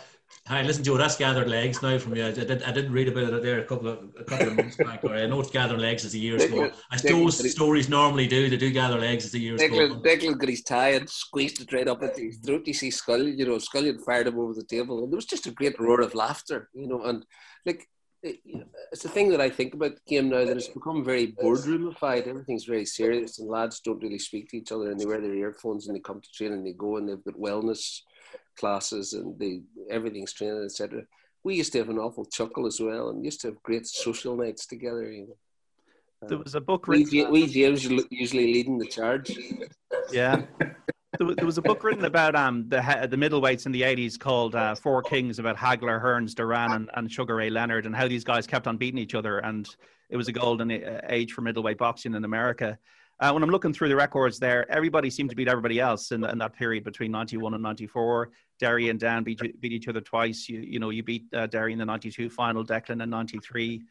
hi, 0.47 0.61
listen, 0.61 0.83
Joe, 0.83 0.97
that's 0.97 1.17
gathered 1.17 1.49
legs 1.49 1.81
now 1.81 1.97
from 1.97 2.15
you. 2.15 2.25
I 2.25 2.31
did, 2.31 2.63
I 2.63 2.71
did 2.71 2.89
read 2.89 3.09
about 3.09 3.33
it 3.33 3.43
there 3.43 3.59
a 3.59 3.63
couple 3.65 3.87
of 3.89 3.99
a 4.17 4.23
couple 4.23 4.47
of 4.47 4.55
months 4.55 4.75
back. 4.85 5.03
Or 5.03 5.13
I 5.13 5.25
know 5.25 5.39
it's 5.39 5.49
gathering 5.49 5.81
legs 5.81 6.05
as 6.05 6.13
the 6.13 6.19
years 6.19 6.43
Declan, 6.43 6.69
go. 6.69 6.71
As 6.91 7.01
those 7.01 7.51
stories 7.51 7.89
normally 7.89 8.27
do, 8.27 8.49
they 8.49 8.57
do 8.57 8.71
gather 8.71 8.97
legs 8.97 9.25
as 9.25 9.31
the 9.31 9.39
years 9.39 9.59
Declan, 9.59 9.89
go. 9.89 10.09
Declan 10.09 10.37
got 10.37 10.49
his 10.49 10.63
tie 10.63 10.91
and 10.91 11.09
squeezed 11.09 11.61
it 11.61 11.73
right 11.73 11.87
up 11.87 12.01
at 12.01 12.17
his 12.17 12.37
throat. 12.37 12.65
You 12.65 12.73
see 12.73 12.89
Scullion, 12.89 13.37
you 13.37 13.45
know, 13.45 13.57
Scullion 13.57 13.99
fired 13.99 14.27
him 14.27 14.39
over 14.39 14.53
the 14.53 14.63
table, 14.63 15.03
and 15.03 15.11
there 15.11 15.17
was 15.17 15.25
just 15.25 15.47
a 15.47 15.51
great 15.51 15.79
roar 15.79 16.01
of 16.01 16.15
laughter, 16.15 16.69
you 16.73 16.87
know, 16.87 17.03
and 17.03 17.25
like 17.65 17.87
eh, 18.23 18.33
it's 18.91 19.05
a 19.05 19.09
thing 19.09 19.29
that 19.31 19.41
I 19.41 19.49
think 19.49 19.73
about 19.73 19.95
the 19.95 20.01
game 20.07 20.29
now 20.29 20.45
that 20.45 20.57
it's 20.57 20.69
become 20.69 21.03
very 21.03 21.33
boardroomified. 21.33 22.27
Everything's 22.27 22.65
very 22.65 22.85
serious, 22.85 23.39
and 23.39 23.49
lads 23.49 23.81
don't 23.81 24.01
really 24.01 24.19
speak 24.19 24.49
to 24.49 24.57
each 24.57 24.71
other, 24.71 24.91
and 24.91 24.99
they 24.99 25.05
wear 25.05 25.21
their 25.21 25.35
earphones 25.35 25.87
and 25.87 25.95
they 25.95 26.01
come 26.01 26.21
to 26.21 26.31
train 26.31 26.53
and 26.53 26.65
they 26.65 26.73
go 26.73 26.97
and 26.97 27.09
they've 27.09 27.23
got 27.23 27.35
wellness 27.35 28.01
classes 28.57 29.13
and 29.13 29.37
the 29.39 29.61
everything's 29.89 30.33
training, 30.33 30.63
etc. 30.65 31.03
We 31.43 31.55
used 31.55 31.71
to 31.73 31.79
have 31.79 31.89
an 31.89 31.99
awful 31.99 32.25
chuckle 32.25 32.65
as 32.67 32.79
well, 32.79 33.09
and 33.09 33.23
used 33.23 33.41
to 33.41 33.47
have 33.47 33.63
great 33.63 33.87
social 33.87 34.35
nights 34.35 34.65
together. 34.65 35.09
You 35.11 35.27
know. 35.27 36.27
There 36.27 36.37
was 36.39 36.55
a 36.55 36.61
book 36.61 36.87
We, 36.87 37.05
written. 37.05 37.31
we 37.31 37.47
James 37.47 37.85
usually 38.09 38.53
leading 38.53 38.77
the 38.77 38.87
charge. 38.87 39.31
Yeah. 40.11 40.41
There, 41.17 41.35
there 41.35 41.45
was 41.45 41.57
a 41.57 41.61
book 41.61 41.83
written 41.83 42.05
about 42.05 42.35
um 42.35 42.67
the 42.69 43.07
the 43.09 43.17
middleweights 43.17 43.65
in 43.65 43.71
the 43.71 43.83
eighties 43.83 44.17
called 44.17 44.55
uh, 44.55 44.75
Four 44.75 45.01
Kings 45.03 45.39
about 45.39 45.55
Hagler, 45.57 46.03
Hearns, 46.03 46.35
Duran, 46.35 46.71
and, 46.73 46.89
and 46.95 47.11
Sugar 47.11 47.35
Ray 47.35 47.49
Leonard, 47.49 47.85
and 47.85 47.95
how 47.95 48.07
these 48.07 48.23
guys 48.23 48.45
kept 48.45 48.67
on 48.67 48.77
beating 48.77 48.97
each 48.99 49.15
other, 49.15 49.39
and 49.39 49.67
it 50.09 50.17
was 50.17 50.27
a 50.27 50.31
golden 50.31 50.71
age 51.09 51.33
for 51.33 51.41
middleweight 51.41 51.77
boxing 51.77 52.13
in 52.13 52.23
America. 52.25 52.77
Uh, 53.19 53.31
when 53.31 53.41
I'm 53.41 53.49
looking 53.49 53.73
through 53.73 53.89
the 53.89 53.95
records 53.95 54.37
there, 54.37 54.69
everybody 54.71 55.09
seemed 55.09 55.31
to 55.31 55.35
beat 55.35 55.47
everybody 55.47 55.79
else 55.79 56.11
in, 56.11 56.23
in 56.23 56.37
that 56.37 56.53
period 56.53 56.83
between 56.83 57.11
91 57.11 57.55
and 57.55 57.63
94. 57.63 58.29
Derry 58.59 58.89
and 58.89 58.99
Down 58.99 59.23
beat, 59.23 59.59
beat 59.59 59.71
each 59.71 59.87
other 59.87 60.01
twice. 60.01 60.47
You, 60.47 60.59
you 60.59 60.79
know, 60.79 60.91
you 60.91 61.01
beat 61.01 61.25
uh, 61.33 61.47
Derry 61.47 61.73
in 61.73 61.79
the 61.79 61.85
92 61.85 62.29
final, 62.29 62.63
Declan 62.63 63.01
in 63.01 63.09
93. 63.09 63.81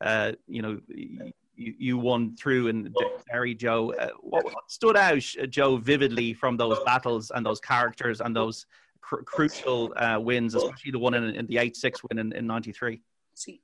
Uh, 0.00 0.32
you 0.46 0.62
know, 0.62 0.80
you, 0.88 1.32
you 1.56 1.98
won 1.98 2.36
through 2.36 2.68
and 2.68 2.94
Derry, 3.30 3.56
Joe. 3.56 3.92
Uh, 3.92 4.10
what, 4.20 4.44
what 4.44 4.70
stood 4.70 4.96
out, 4.96 5.24
uh, 5.42 5.46
Joe, 5.46 5.76
vividly 5.76 6.32
from 6.32 6.56
those 6.56 6.78
battles 6.84 7.32
and 7.34 7.44
those 7.44 7.58
characters 7.58 8.20
and 8.20 8.34
those 8.34 8.66
cr- 9.00 9.22
crucial 9.22 9.92
uh, 9.96 10.18
wins, 10.20 10.54
especially 10.54 10.92
the 10.92 10.98
one 10.98 11.14
in, 11.14 11.24
in 11.24 11.46
the 11.46 11.58
8 11.58 11.76
6 11.76 12.02
win 12.04 12.20
in, 12.20 12.32
in 12.32 12.46
93? 12.46 13.02
See, 13.34 13.62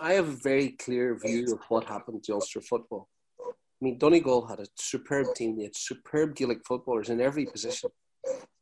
I 0.00 0.12
have 0.14 0.28
a 0.28 0.32
very 0.32 0.70
clear 0.70 1.14
view 1.14 1.52
of 1.52 1.60
what 1.68 1.84
happened 1.84 2.24
to 2.24 2.34
Ulster 2.34 2.62
football. 2.62 3.09
I 3.80 3.84
mean, 3.84 3.98
Donegal 3.98 4.46
had 4.46 4.60
a 4.60 4.66
superb 4.76 5.34
team. 5.34 5.56
They 5.56 5.64
had 5.64 5.76
superb 5.76 6.34
Gaelic 6.36 6.66
footballers 6.66 7.08
in 7.08 7.20
every 7.20 7.46
position, 7.46 7.90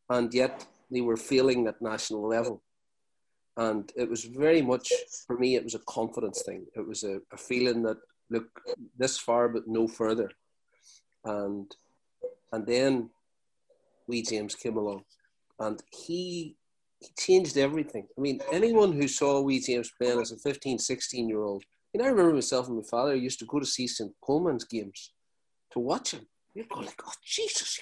and 0.09 0.33
yet 0.33 0.65
they 0.91 1.01
were 1.01 1.17
failing 1.17 1.67
at 1.67 1.83
national 1.83 2.29
level. 2.29 2.63
And 3.57 3.91
it 3.97 4.09
was 4.09 4.25
very 4.25 4.63
much, 4.63 4.93
for 5.27 5.37
me, 5.37 5.57
it 5.57 5.65
was 5.65 5.75
a 5.75 5.81
confidence 5.81 6.43
thing. 6.47 6.67
It 6.77 6.87
was 6.87 7.03
a, 7.03 7.21
a 7.33 7.37
feeling 7.37 7.83
that, 7.83 7.97
look, 8.31 8.47
this 8.97 9.19
far 9.19 9.49
but 9.49 9.67
no 9.67 9.89
further. 9.89 10.31
And 11.25 11.75
and 12.53 12.67
then 12.67 13.11
Wee 14.07 14.23
James 14.23 14.55
came 14.55 14.77
along, 14.77 15.03
and 15.59 15.83
he 15.91 16.57
he 17.01 17.09
changed 17.19 17.57
everything. 17.59 18.07
I 18.17 18.21
mean, 18.21 18.41
anyone 18.53 18.93
who 18.93 19.09
saw 19.09 19.41
Wee 19.41 19.61
James 19.61 19.91
playing 20.01 20.21
as 20.21 20.33
a 20.33 20.37
15, 20.37 20.79
16 20.79 21.29
year 21.29 21.43
old, 21.43 21.65
and 21.95 22.03
I 22.03 22.07
remember 22.07 22.35
myself 22.35 22.69
and 22.69 22.77
my 22.77 22.83
father 22.83 23.15
used 23.15 23.39
to 23.41 23.47
go 23.47 23.59
to 23.59 23.67
see 23.67 23.87
St. 23.87 24.13
Colman's 24.23 24.65
games 24.65 25.13
to 25.73 25.79
watch 25.79 26.13
him. 26.13 26.27
You'd 26.55 26.69
go 26.69 26.81
like, 26.81 27.01
oh 27.07 27.13
Jesus! 27.25 27.79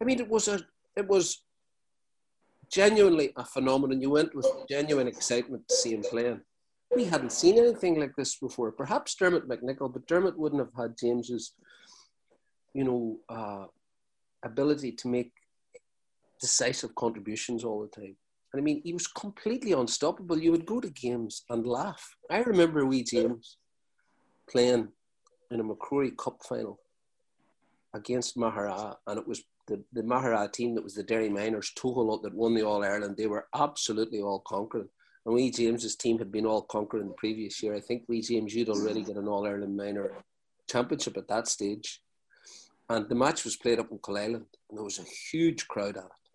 I 0.00 0.04
mean, 0.04 0.20
it 0.20 0.28
was 0.28 0.48
a 0.48 0.60
it 0.96 1.06
was 1.06 1.42
genuinely 2.70 3.32
a 3.36 3.44
phenomenon. 3.44 4.00
You 4.00 4.10
went 4.10 4.34
with 4.34 4.46
genuine 4.68 5.08
excitement 5.08 5.68
to 5.68 5.74
see 5.74 5.94
him 5.94 6.02
playing. 6.02 6.40
We 6.94 7.04
hadn't 7.04 7.32
seen 7.32 7.58
anything 7.58 7.98
like 7.98 8.14
this 8.16 8.36
before. 8.36 8.72
Perhaps 8.72 9.14
Dermot 9.16 9.48
McNicholl, 9.48 9.92
but 9.92 10.06
Dermot 10.06 10.38
wouldn't 10.38 10.60
have 10.60 10.72
had 10.76 10.96
James's, 10.98 11.52
you 12.74 12.84
know, 12.84 13.18
uh, 13.28 13.66
ability 14.44 14.92
to 14.92 15.08
make 15.08 15.32
decisive 16.40 16.94
contributions 16.94 17.64
all 17.64 17.82
the 17.82 18.00
time. 18.00 18.16
And 18.56 18.62
I 18.62 18.64
mean, 18.64 18.80
he 18.82 18.94
was 18.94 19.06
completely 19.06 19.72
unstoppable. 19.72 20.38
You 20.38 20.50
would 20.50 20.64
go 20.64 20.80
to 20.80 20.88
games 20.88 21.44
and 21.50 21.66
laugh. 21.66 22.16
I 22.30 22.38
remember 22.38 22.86
wee 22.86 23.04
James 23.04 23.58
playing 24.48 24.88
in 25.50 25.60
a 25.60 25.62
MacRory 25.62 26.16
Cup 26.16 26.42
final 26.42 26.80
against 27.92 28.38
Maghera, 28.38 28.96
and 29.06 29.18
it 29.18 29.28
was 29.28 29.42
the, 29.66 29.84
the 29.92 30.00
Maghera 30.00 30.50
team 30.50 30.74
that 30.74 30.82
was 30.82 30.94
the 30.94 31.02
Derry 31.02 31.28
Minors, 31.28 31.70
Tugalot, 31.76 32.22
that 32.22 32.32
won 32.32 32.54
the 32.54 32.62
All 32.62 32.82
Ireland. 32.82 33.18
They 33.18 33.26
were 33.26 33.46
absolutely 33.54 34.22
all 34.22 34.40
conquering. 34.40 34.88
And 35.26 35.34
wee 35.34 35.50
James's 35.50 35.94
team 35.94 36.18
had 36.18 36.32
been 36.32 36.46
all 36.46 36.62
conquering 36.62 37.08
the 37.08 37.14
previous 37.14 37.62
year. 37.62 37.74
I 37.74 37.80
think 37.80 38.04
wee 38.08 38.22
James, 38.22 38.54
you'd 38.54 38.70
already 38.70 39.02
got 39.02 39.16
an 39.16 39.28
All 39.28 39.46
Ireland 39.46 39.76
Minor 39.76 40.12
championship 40.66 41.18
at 41.18 41.28
that 41.28 41.46
stage. 41.46 42.00
And 42.88 43.06
the 43.06 43.16
match 43.16 43.44
was 43.44 43.56
played 43.56 43.80
up 43.80 43.90
in 43.90 44.00
Island, 44.16 44.46
and 44.70 44.78
there 44.78 44.84
was 44.84 44.98
a 44.98 45.04
huge 45.30 45.68
crowd 45.68 45.98
at 45.98 46.04
it 46.04 46.25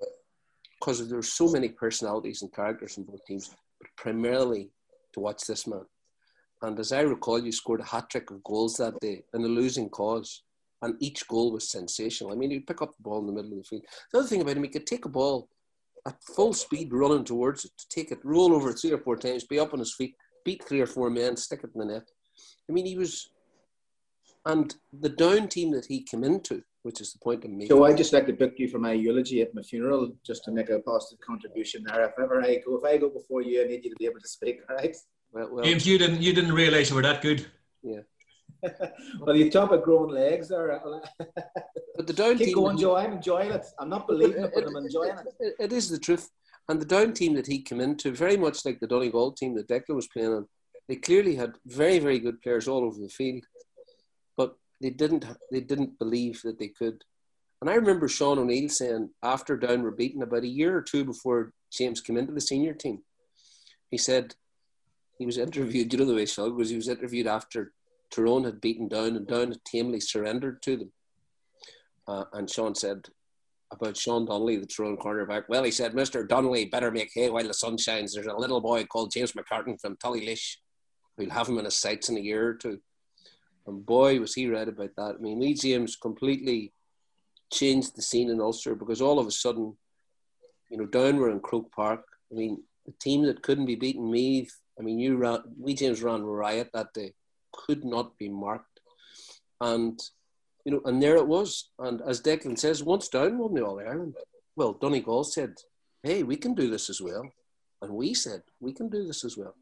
because 0.81 1.07
there 1.07 1.17
were 1.17 1.23
so 1.23 1.47
many 1.47 1.69
personalities 1.69 2.41
and 2.41 2.51
characters 2.51 2.97
in 2.97 3.03
both 3.03 3.23
teams, 3.25 3.51
but 3.79 3.89
primarily 3.95 4.71
to 5.13 5.19
watch 5.19 5.45
this 5.45 5.67
man. 5.67 5.85
And 6.63 6.79
as 6.79 6.91
I 6.91 7.01
recall, 7.01 7.39
you 7.39 7.51
scored 7.51 7.81
a 7.81 7.85
hat 7.85 8.09
trick 8.09 8.31
of 8.31 8.43
goals 8.43 8.77
that 8.77 8.99
day 8.99 9.23
in 9.33 9.43
a 9.43 9.47
losing 9.47 9.89
cause, 9.89 10.41
and 10.81 10.95
each 10.99 11.27
goal 11.27 11.51
was 11.51 11.69
sensational. 11.69 12.31
I 12.31 12.35
mean, 12.35 12.49
he'd 12.49 12.65
pick 12.65 12.81
up 12.81 12.95
the 12.95 13.03
ball 13.03 13.19
in 13.19 13.27
the 13.27 13.33
middle 13.33 13.51
of 13.51 13.57
the 13.59 13.63
field. 13.63 13.83
The 14.11 14.19
other 14.19 14.27
thing 14.27 14.41
about 14.41 14.57
him, 14.57 14.63
he 14.63 14.69
could 14.69 14.87
take 14.87 15.05
a 15.05 15.09
ball 15.09 15.49
at 16.07 16.23
full 16.23 16.53
speed 16.53 16.91
running 16.91 17.25
towards 17.25 17.65
it, 17.65 17.71
to 17.77 17.87
take 17.89 18.11
it, 18.11 18.19
roll 18.23 18.53
over 18.53 18.73
three 18.73 18.91
or 18.91 18.97
four 18.97 19.17
times, 19.17 19.43
be 19.43 19.59
up 19.59 19.73
on 19.73 19.79
his 19.79 19.93
feet, 19.93 20.15
beat 20.43 20.63
three 20.63 20.81
or 20.81 20.87
four 20.87 21.11
men, 21.11 21.37
stick 21.37 21.61
it 21.63 21.71
in 21.75 21.79
the 21.79 21.93
net. 21.93 22.09
I 22.67 22.73
mean, 22.73 22.87
he 22.87 22.97
was. 22.97 23.29
And 24.47 24.73
the 24.91 25.09
down 25.09 25.47
team 25.47 25.69
that 25.71 25.85
he 25.85 26.01
came 26.01 26.23
into, 26.23 26.63
which 26.83 27.01
is 27.01 27.13
the 27.13 27.19
point 27.19 27.45
of 27.45 27.51
me. 27.51 27.67
So 27.67 27.83
I 27.83 27.93
just 27.93 28.13
like 28.13 28.25
to 28.27 28.33
book 28.33 28.53
you 28.57 28.67
for 28.67 28.79
my 28.79 28.93
eulogy 28.93 29.41
at 29.41 29.53
my 29.53 29.61
funeral, 29.61 30.11
just 30.25 30.43
to 30.45 30.51
make 30.51 30.69
a 30.69 30.79
positive 30.79 31.19
contribution 31.25 31.83
there. 31.83 32.03
If 32.05 32.13
ever 32.21 32.41
I 32.41 32.59
go, 32.65 32.77
if 32.77 32.83
I 32.83 32.97
go 32.97 33.09
before 33.09 33.41
you, 33.41 33.63
I 33.63 33.67
need 33.67 33.83
you 33.83 33.91
to 33.91 33.95
be 33.97 34.05
able 34.05 34.19
to 34.19 34.27
speak, 34.27 34.59
all 34.69 34.75
right? 34.75 34.95
Well, 35.31 35.49
well, 35.51 35.63
James, 35.63 35.85
you 35.85 35.97
didn't 35.97 36.21
you 36.21 36.33
didn't 36.33 36.53
realise 36.53 36.89
you 36.89 36.95
were 36.95 37.01
that 37.03 37.21
good. 37.21 37.45
Yeah. 37.83 38.01
well, 39.19 39.35
you 39.35 39.49
talk 39.49 39.69
about 39.69 39.83
growing 39.83 40.11
legs 40.11 40.49
there. 40.49 40.79
But 41.95 42.07
the 42.07 42.13
down 42.13 42.37
Keep 42.37 42.47
team. 42.47 42.55
going, 42.55 42.77
Joe. 42.77 42.95
I'm 42.95 43.13
enjoying 43.13 43.51
it. 43.51 43.65
I'm 43.79 43.89
not 43.89 44.07
believing 44.07 44.43
it, 44.43 44.51
but 44.53 44.65
I'm 44.67 44.75
enjoying 44.75 45.17
it. 45.17 45.27
it, 45.39 45.55
it 45.59 45.73
is 45.73 45.89
the 45.89 45.97
truth. 45.97 46.29
And 46.69 46.79
the 46.79 46.85
down 46.85 47.13
team 47.13 47.33
that 47.35 47.47
he 47.47 47.61
came 47.61 47.81
into, 47.81 48.11
very 48.11 48.37
much 48.37 48.65
like 48.65 48.79
the 48.79 48.87
Donegal 48.87 49.33
team 49.33 49.55
that 49.55 49.67
Declan 49.67 49.95
was 49.95 50.07
playing 50.07 50.33
on, 50.33 50.47
they 50.87 50.95
clearly 50.95 51.35
had 51.35 51.55
very, 51.65 51.99
very 51.99 52.19
good 52.19 52.41
players 52.41 52.67
all 52.67 52.83
over 52.83 52.99
the 52.99 53.09
field, 53.09 53.43
but 53.53 53.60
they 54.81 54.89
didn't. 54.89 55.25
They 55.51 55.61
didn't 55.61 55.99
believe 55.99 56.41
that 56.43 56.59
they 56.59 56.69
could. 56.69 57.03
And 57.61 57.69
I 57.69 57.75
remember 57.75 58.07
Sean 58.07 58.39
O'Neill 58.39 58.69
saying 58.69 59.11
after 59.21 59.55
Down 59.55 59.83
were 59.83 59.91
beaten 59.91 60.23
about 60.23 60.43
a 60.43 60.47
year 60.47 60.75
or 60.75 60.81
two 60.81 61.05
before 61.05 61.53
James 61.71 62.01
came 62.01 62.17
into 62.17 62.33
the 62.33 62.41
senior 62.41 62.73
team, 62.73 63.03
he 63.89 63.97
said 63.97 64.35
he 65.17 65.25
was 65.25 65.37
interviewed. 65.37 65.93
You 65.93 65.99
know 65.99 66.05
the 66.05 66.15
way 66.15 66.25
Sean 66.25 66.55
was. 66.55 66.69
He 66.69 66.75
was 66.75 66.87
interviewed 66.87 67.27
after 67.27 67.73
Tyrone 68.09 68.43
had 68.43 68.61
beaten 68.61 68.87
Down, 68.87 69.15
and 69.15 69.27
Down 69.27 69.49
had 69.49 69.63
tamely 69.65 69.99
surrendered 69.99 70.61
to 70.63 70.77
them. 70.77 70.91
Uh, 72.07 72.25
and 72.33 72.49
Sean 72.49 72.73
said 72.73 73.07
about 73.71 73.95
Sean 73.95 74.25
Donnelly, 74.25 74.57
the 74.57 74.65
Tyrone 74.65 74.97
cornerback. 74.97 75.43
Well, 75.47 75.63
he 75.63 75.71
said, 75.71 75.93
Mr. 75.93 76.27
Donnelly 76.27 76.65
better 76.65 76.91
make 76.91 77.11
hay 77.13 77.29
while 77.29 77.47
the 77.47 77.53
sun 77.53 77.77
shines. 77.77 78.13
There's 78.13 78.27
a 78.27 78.35
little 78.35 78.59
boy 78.59 78.83
called 78.85 79.13
James 79.13 79.31
McCartan 79.33 79.79
from 79.79 79.95
Tullylish. 79.95 80.57
We'll 81.17 81.29
have 81.29 81.47
him 81.47 81.57
in 81.57 81.65
his 81.65 81.77
sights 81.77 82.09
in 82.09 82.17
a 82.17 82.21
year 82.21 82.49
or 82.49 82.53
two. 82.55 82.79
And 83.67 83.85
boy, 83.85 84.19
was 84.19 84.33
he 84.33 84.47
right 84.47 84.67
about 84.67 84.95
that. 84.97 85.15
I 85.17 85.21
mean, 85.21 85.39
Lee 85.39 85.53
James 85.53 85.95
completely 85.95 86.73
changed 87.51 87.95
the 87.95 88.01
scene 88.01 88.29
in 88.29 88.41
Ulster 88.41 88.75
because 88.75 89.01
all 89.01 89.19
of 89.19 89.27
a 89.27 89.31
sudden, 89.31 89.75
you 90.69 90.77
know, 90.77 90.85
down 90.85 91.17
were 91.17 91.29
in 91.29 91.39
Croke 91.39 91.71
Park. 91.71 92.03
I 92.31 92.35
mean, 92.35 92.63
the 92.85 92.93
team 92.93 93.23
that 93.25 93.43
couldn't 93.43 93.65
be 93.65 93.75
beaten, 93.75 94.09
Meath, 94.09 94.57
I 94.79 94.83
mean, 94.83 94.99
you 94.99 95.17
ran, 95.17 95.41
Lee 95.59 95.75
James 95.75 96.01
ran 96.01 96.23
riot 96.23 96.69
that 96.73 96.93
day, 96.93 97.13
could 97.51 97.83
not 97.83 98.17
be 98.17 98.29
marked. 98.29 98.79
And 99.59 99.99
you 100.65 100.71
know, 100.71 100.81
and 100.85 101.01
there 101.01 101.15
it 101.15 101.27
was. 101.27 101.69
And 101.79 102.01
as 102.01 102.21
Declan 102.21 102.57
says, 102.57 102.83
once 102.83 103.07
down 103.07 103.37
won 103.37 103.53
the 103.53 103.65
All 103.65 103.79
Ireland. 103.79 104.15
Well, 104.55 104.73
Donegal 104.73 105.23
said, 105.23 105.55
"Hey, 106.03 106.23
we 106.23 106.35
can 106.35 106.53
do 106.53 106.69
this 106.69 106.89
as 106.89 107.01
well," 107.01 107.31
and 107.81 107.91
we 107.93 108.13
said, 108.13 108.43
"We 108.59 108.73
can 108.73 108.89
do 108.89 109.05
this 109.05 109.23
as 109.23 109.37
well." 109.37 109.55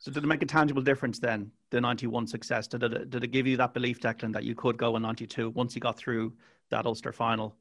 So 0.00 0.10
did 0.10 0.24
it 0.24 0.26
make 0.26 0.42
a 0.42 0.46
tangible 0.46 0.80
difference 0.80 1.18
then, 1.18 1.52
the 1.68 1.78
91 1.78 2.26
success? 2.26 2.66
Did 2.66 2.82
it, 2.82 3.10
did 3.10 3.22
it 3.22 3.32
give 3.32 3.46
you 3.46 3.58
that 3.58 3.74
belief, 3.74 4.00
Declan, 4.00 4.32
that 4.32 4.44
you 4.44 4.54
could 4.54 4.78
go 4.78 4.96
in 4.96 5.02
92 5.02 5.50
once 5.50 5.74
you 5.74 5.80
got 5.82 5.98
through 5.98 6.32
that 6.70 6.86
Ulster 6.86 7.12
final? 7.12 7.54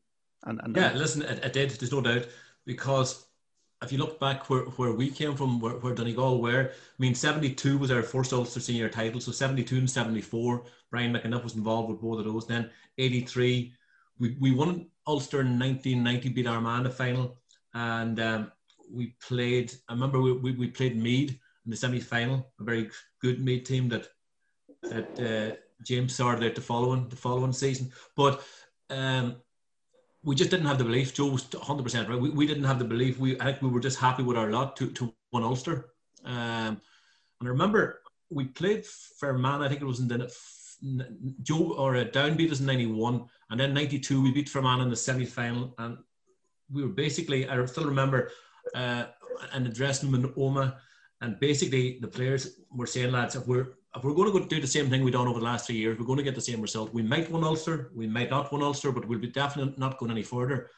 And, 0.46 0.62
and 0.64 0.74
Yeah, 0.74 0.94
listen, 0.94 1.22
it, 1.24 1.44
it 1.44 1.52
did. 1.52 1.72
There's 1.72 1.92
no 1.92 2.00
doubt 2.00 2.28
because 2.66 3.26
if 3.84 3.92
you 3.92 3.98
look 3.98 4.22
back 4.22 4.50
where, 4.50 4.62
where 4.62 4.94
we 4.94 5.10
came 5.10 5.36
from, 5.36 5.60
where, 5.60 5.74
where 5.74 5.94
Donegal 5.94 6.42
were, 6.42 6.72
I 6.72 6.98
mean, 6.98 7.14
72 7.14 7.78
was 7.78 7.92
our 7.92 8.02
first 8.02 8.32
Ulster 8.32 8.62
senior 8.62 8.88
title. 8.88 9.20
So 9.20 9.34
72 9.34 9.76
and 9.76 9.90
74, 9.90 10.64
Brian 10.92 11.14
McEniff 11.14 11.44
was 11.44 11.58
involved 11.58 11.90
with 11.90 12.00
both 12.00 12.20
of 12.20 12.26
those. 12.26 12.48
Then 12.48 12.70
83, 12.98 13.74
we, 14.18 14.38
we 14.40 14.52
won 14.52 14.88
Ulster 15.08 15.42
in 15.42 15.60
1990, 15.60 16.30
beat 16.30 16.48
Armagh 16.48 16.78
in 16.78 16.84
the 16.84 16.90
final. 16.90 17.38
And 17.74 18.18
um, 18.22 18.52
we 18.90 19.18
played, 19.22 19.74
I 19.90 19.94
remember 19.94 20.22
we, 20.22 20.32
we, 20.32 20.54
we 20.54 20.68
played 20.70 20.96
Meath 20.96 21.38
in 21.66 21.72
the 21.72 21.78
semi 21.78 22.00
final, 22.00 22.48
a 22.60 22.64
very 22.64 22.90
good 23.22 23.44
Meath 23.44 23.66
team 23.66 23.90
that 23.90 24.08
that 24.84 25.20
uh, 25.20 25.56
James 25.84 26.14
started 26.14 26.46
out 26.46 26.56
the 26.56 26.62
following, 26.62 27.08
the 27.10 27.16
following 27.16 27.52
season. 27.52 27.92
But 28.16 28.44
um, 28.90 29.36
we 30.24 30.36
just 30.36 30.50
didn't 30.50 30.66
have 30.66 30.78
the 30.78 30.84
belief. 30.84 31.14
Joe 31.14 31.28
was 31.28 31.44
100% 31.46 32.10
right. 32.10 32.20
We, 32.20 32.30
we 32.30 32.48
didn't 32.48 32.64
have 32.64 32.80
the 32.80 32.86
belief. 32.86 33.20
We 33.20 33.40
I 33.40 33.46
think 33.46 33.62
we 33.62 33.70
were 33.70 33.80
just 33.80 34.00
happy 34.00 34.24
with 34.24 34.38
our 34.38 34.50
lot 34.50 34.76
to, 34.78 34.90
to 34.92 35.14
win 35.32 35.44
Ulster. 35.44 35.90
Um, 36.26 36.82
and 37.40 37.48
I 37.48 37.48
remember 37.48 38.02
we 38.30 38.46
played 38.46 38.86
Fermanagh, 38.86 39.66
I 39.66 39.70
think 39.70 39.82
it 39.82 39.86
was 39.86 40.00
in 40.00 40.08
the 40.08 40.32
Joe 41.42 41.74
or 41.78 41.96
uh, 41.96 42.06
down 42.06 42.38
beat 42.38 42.52
us 42.52 42.60
in 42.60 42.66
91. 42.66 43.26
And 43.50 43.60
then 43.60 43.74
92, 43.74 44.22
we 44.22 44.32
beat 44.32 44.50
Fermanagh 44.50 44.84
in 44.84 44.90
the 44.90 44.96
semi 44.96 45.26
final. 45.26 45.74
And 45.78 45.98
we 46.72 46.84
were 46.84 46.90
basically, 46.90 47.48
I 47.50 47.64
still 47.66 47.86
remember 47.86 48.32
uh, 48.76 49.06
an 49.52 49.64
room 49.64 50.16
in 50.16 50.34
Omagh. 50.34 50.76
And 51.22 51.40
basically, 51.40 52.00
the 52.00 52.08
players 52.08 52.60
were 52.72 52.88
saying, 52.88 53.12
lads, 53.12 53.36
if 53.36 53.46
we're 53.48 53.68
if 53.96 54.04
we're 54.04 54.14
going 54.14 54.32
to 54.32 54.40
go 54.40 54.46
do 54.46 54.62
the 54.62 54.68
same 54.68 54.88
thing 54.90 55.04
we've 55.04 55.14
done 55.14 55.28
over 55.28 55.40
the 55.40 55.46
last 55.46 55.66
three 55.66 55.76
years, 55.76 55.98
we're 55.98 56.06
going 56.06 56.18
to 56.18 56.24
get 56.24 56.36
the 56.36 56.42
same 56.42 56.62
result. 56.62 56.94
We 56.94 57.02
might 57.02 57.30
win 57.32 57.44
Ulster, 57.44 57.92
we 57.96 58.08
might 58.08 58.30
not 58.30 58.52
win 58.54 58.62
Ulster, 58.62 58.92
but 58.92 59.08
we'll 59.08 59.20
be 59.20 59.28
definitely 59.28 59.74
not 59.78 59.98
going 59.98 60.12
any 60.12 60.22
further. 60.22 60.70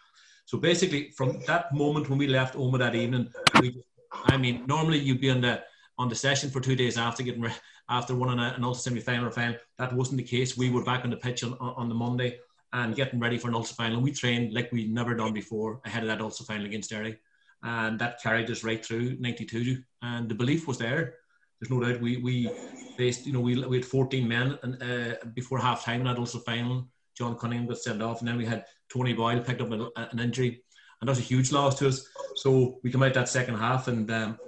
So 0.46 0.58
basically, 0.58 1.12
from 1.12 1.42
that 1.48 1.74
moment 1.74 2.10
when 2.10 2.18
we 2.18 2.28
left 2.28 2.56
Omagh 2.56 2.80
that 2.80 2.96
evening, 2.96 3.32
we, 3.60 3.84
I 4.12 4.38
mean, 4.38 4.66
normally 4.66 5.00
you'd 5.00 5.22
be 5.22 5.30
on 5.30 5.42
the 5.42 5.64
on 5.98 6.10
the 6.10 6.16
session 6.16 6.50
for 6.50 6.62
two 6.62 6.76
days 6.76 6.98
after 6.98 7.22
getting 7.22 7.46
after 7.90 8.16
winning 8.16 8.40
an 8.40 8.64
Ulster 8.64 8.90
semi-final 8.90 9.28
or 9.28 9.32
final. 9.32 9.58
That 9.78 9.94
wasn't 9.94 10.18
the 10.18 10.24
case. 10.24 10.58
We 10.58 10.70
were 10.70 10.84
back 10.84 11.04
on 11.04 11.10
the 11.10 11.18
pitch 11.18 11.44
on, 11.44 11.54
on 11.60 11.90
the 11.90 11.96
Monday 11.96 12.40
and 12.74 12.96
getting 12.96 13.20
ready 13.20 13.38
for 13.38 13.50
an 13.50 13.56
Ulster 13.56 13.76
final. 13.76 14.02
We 14.02 14.12
trained 14.12 14.54
like 14.54 14.72
we'd 14.72 14.94
never 14.94 15.14
done 15.14 15.34
before 15.34 15.82
ahead 15.86 16.04
of 16.04 16.08
that 16.08 16.22
Ulster 16.22 16.46
final 16.46 16.66
against 16.66 16.90
Derry, 16.90 17.20
and 17.64 18.00
that 18.00 18.22
carried 18.22 18.50
us 18.50 18.64
right 18.64 18.84
through 18.84 19.18
'92. 19.20 19.82
And 20.02 20.30
the 20.30 20.36
belief 20.36 20.68
was 20.68 20.78
there. 20.78 21.16
There's 21.60 21.70
no 21.70 21.80
doubt. 21.80 22.02
We 22.02 22.18
we 22.18 22.50
faced, 22.98 23.26
you 23.26 23.34
know, 23.34 23.40
we, 23.40 23.64
we 23.66 23.78
had 23.78 23.86
14 23.86 24.28
men 24.28 24.58
and 24.64 24.82
uh, 24.82 25.16
before 25.34 25.60
half 25.60 25.84
time 25.86 26.02
in 26.02 26.08
that 26.08 26.18
Ulster 26.18 26.40
final. 26.40 26.88
John 27.18 27.38
Cunningham 27.38 27.68
got 27.68 27.78
sent 27.78 28.02
off, 28.02 28.20
and 28.20 28.28
then 28.28 28.38
we 28.38 28.46
had 28.46 28.66
Tony 28.92 29.14
Boyle 29.14 29.42
picked 29.42 29.62
up 29.62 29.72
an 29.72 30.20
injury, 30.20 30.64
and 31.00 31.08
that 31.08 31.12
was 31.12 31.20
a 31.20 31.24
huge 31.34 31.52
loss 31.52 31.78
to 31.80 31.88
us. 31.88 32.08
So 32.36 32.80
we 32.84 32.92
come 32.92 33.04
out 33.04 33.14
that 33.14 33.30
second 33.30 33.58
half, 33.58 33.88
and 33.88 34.10
um, 34.12 34.40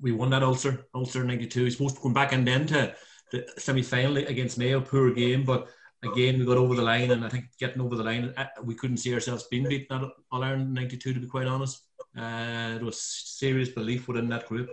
we 0.00 0.12
won 0.12 0.30
that 0.30 0.42
Ulster, 0.42 0.86
Ulster 0.94 1.24
'92. 1.24 1.70
Supposed 1.70 1.96
to 1.96 2.02
come 2.02 2.12
back 2.12 2.32
and 2.32 2.46
then 2.46 2.66
to 2.66 2.94
the 3.32 3.46
semi 3.58 3.82
final 3.82 4.16
against 4.18 4.58
Mayo, 4.58 4.80
poor 4.80 5.12
game, 5.12 5.44
but 5.44 5.68
again 6.02 6.38
we 6.38 6.44
got 6.44 6.58
over 6.58 6.74
the 6.74 6.82
line, 6.82 7.10
and 7.10 7.24
I 7.24 7.28
think 7.28 7.46
getting 7.58 7.80
over 7.80 7.96
the 7.96 8.04
line, 8.04 8.32
uh, 8.36 8.46
we 8.62 8.74
couldn't 8.74 8.98
see 8.98 9.14
ourselves 9.14 9.48
being 9.50 9.68
beaten 9.68 9.96
at 9.96 10.10
All 10.30 10.44
Ireland 10.44 10.74
'92. 10.74 11.14
To 11.14 11.20
be 11.20 11.26
quite 11.26 11.46
honest, 11.46 11.82
uh, 12.16 12.74
there 12.76 12.84
was 12.84 13.00
serious 13.00 13.68
belief 13.70 14.08
within 14.08 14.28
that 14.28 14.46
group, 14.46 14.70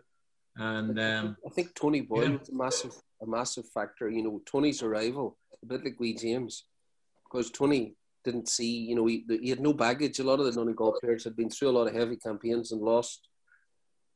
and 0.55 0.99
um, 0.99 1.37
I 1.45 1.49
think 1.49 1.73
Tony 1.75 2.01
Boyle 2.01 2.31
yeah. 2.31 2.37
was 2.37 2.49
a 2.49 2.55
massive, 2.55 2.95
a 3.21 3.25
massive 3.25 3.67
factor. 3.69 4.09
You 4.09 4.23
know, 4.23 4.41
Tony's 4.45 4.83
arrival, 4.83 5.37
a 5.61 5.65
bit 5.65 5.83
like 5.83 5.99
Wee 5.99 6.15
James, 6.15 6.65
because 7.23 7.51
Tony 7.51 7.95
didn't 8.23 8.49
see, 8.49 8.71
you 8.71 8.95
know, 8.95 9.07
he, 9.07 9.25
he 9.41 9.49
had 9.49 9.59
no 9.59 9.73
baggage. 9.73 10.19
A 10.19 10.23
lot 10.23 10.39
of 10.39 10.45
the 10.45 10.51
Donegal 10.51 10.97
players 11.01 11.23
had 11.23 11.35
been 11.35 11.49
through 11.49 11.69
a 11.69 11.77
lot 11.77 11.87
of 11.87 11.95
heavy 11.95 12.17
campaigns 12.17 12.71
and 12.71 12.81
lost 12.81 13.27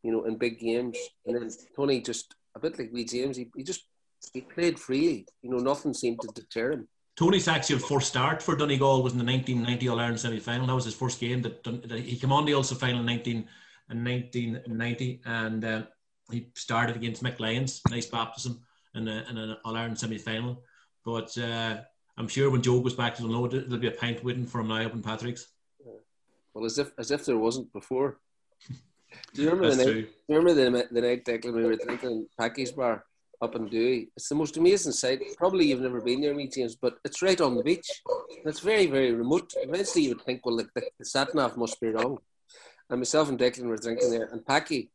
you 0.05 0.12
know, 0.12 0.25
in 0.25 0.38
big 0.38 0.60
games. 0.60 0.98
And 1.25 1.36
then 1.36 1.50
Tony 1.75 2.00
just 2.00 2.36
a 2.55 2.60
bit 2.60 2.77
like 2.77 2.94
Wee 2.94 3.05
James, 3.05 3.38
he, 3.38 3.50
he 3.55 3.63
just 3.63 3.86
he 4.32 4.41
played 4.41 4.79
freely. 4.79 5.25
You 5.41 5.50
know, 5.50 5.58
nothing 5.58 5.96
seemed 5.96 6.22
to 6.22 6.27
deter 6.27 6.74
him. 6.74 6.88
Tony's 7.15 7.48
actual 7.48 7.79
first 7.79 8.10
start 8.10 8.41
for 8.41 8.55
Donegal 8.55 9.01
was 9.01 9.13
in 9.13 9.19
the 9.19 9.25
1990 9.25 9.88
All 9.88 10.00
Ireland 10.00 10.19
semi 10.19 10.39
final. 10.39 10.67
That 10.67 10.75
was 10.75 10.86
his 10.86 10.95
first 10.95 11.19
game. 11.19 11.41
That, 11.41 11.63
that, 11.63 12.00
he 12.00 12.17
came 12.17 12.34
on 12.34 12.45
the 12.45 12.53
Ulster 12.53 12.75
final 12.75 13.00
in 13.00 13.05
19 13.05 13.48
in 13.91 14.03
1990, 14.03 15.22
and 15.25 15.63
uh, 15.63 15.84
he 16.29 16.48
started 16.55 16.95
against 16.95 17.24
Mick 17.24 17.39
Lyons, 17.39 17.81
nice 17.89 18.07
baptism 18.07 18.60
in, 18.95 19.07
a, 19.07 19.25
in 19.29 19.38
an 19.38 19.55
All 19.63 19.77
Ireland 19.77 19.98
semi 19.98 20.17
final. 20.17 20.62
But 21.05 21.38
uh, 21.38 21.77
I'm 22.17 22.27
sure 22.27 22.50
when 22.50 22.62
Joe 22.62 22.81
goes 22.81 22.95
back 22.95 23.15
to 23.15 23.22
the 23.22 23.29
load, 23.29 23.51
there'll 23.51 23.77
be 23.77 23.88
a 23.88 23.91
pint 23.91 24.24
waiting 24.24 24.45
for 24.45 24.60
him 24.60 24.67
now 24.67 24.86
up 24.86 24.93
in 24.93 25.01
Patrick's. 25.01 25.48
Well, 26.53 26.65
as 26.65 26.77
if 26.79 26.91
as 26.98 27.12
if 27.12 27.25
there 27.25 27.38
wasn't 27.38 27.72
before. 27.72 28.19
Do 29.34 29.41
you 29.41 29.50
remember 29.50 29.74
the 29.74 29.86
night? 29.86 29.93
Do 29.93 30.00
you 30.00 30.07
remember 30.27 30.53
the, 30.53 30.88
the 30.91 31.01
night 31.01 31.24
Declan 31.24 31.53
we 31.53 31.63
were 31.63 31.75
drinking 31.77 32.27
Packy's 32.38 32.74
bar 32.74 33.05
up 33.42 33.56
in 33.56 33.68
Dewey? 33.68 34.10
It's 34.15 34.30
the 34.30 34.36
most 34.36 34.58
amazing 34.58 34.92
sight. 34.92 35.22
Probably 35.38 35.65
you've 35.68 35.82
never 35.82 36.01
been 36.01 36.22
there, 36.22 36.34
me 36.34 36.48
James, 36.48 36.75
but 36.75 36.98
it's 37.04 37.22
right 37.22 37.39
on 37.39 37.56
the 37.56 37.63
beach. 37.63 37.89
It's 38.46 38.60
very 38.60 38.86
very 38.88 39.12
remote. 39.12 39.54
Eventually 39.58 40.06
you 40.06 40.10
would 40.10 40.22
think, 40.22 40.46
well, 40.46 40.58
the, 40.58 40.68
the, 40.75 40.84
the 41.00 41.06
sat 41.06 41.34
nav 41.36 41.58
must 41.58 41.80
be 41.80 41.89
wrong. 41.89 42.18
And 42.89 43.00
myself 43.00 43.30
and 43.30 43.39
Declan 43.39 43.65
were 43.65 43.77
drinking 43.77 44.12
there, 44.12 44.30
and 44.32 44.46
Packy, 44.46 44.92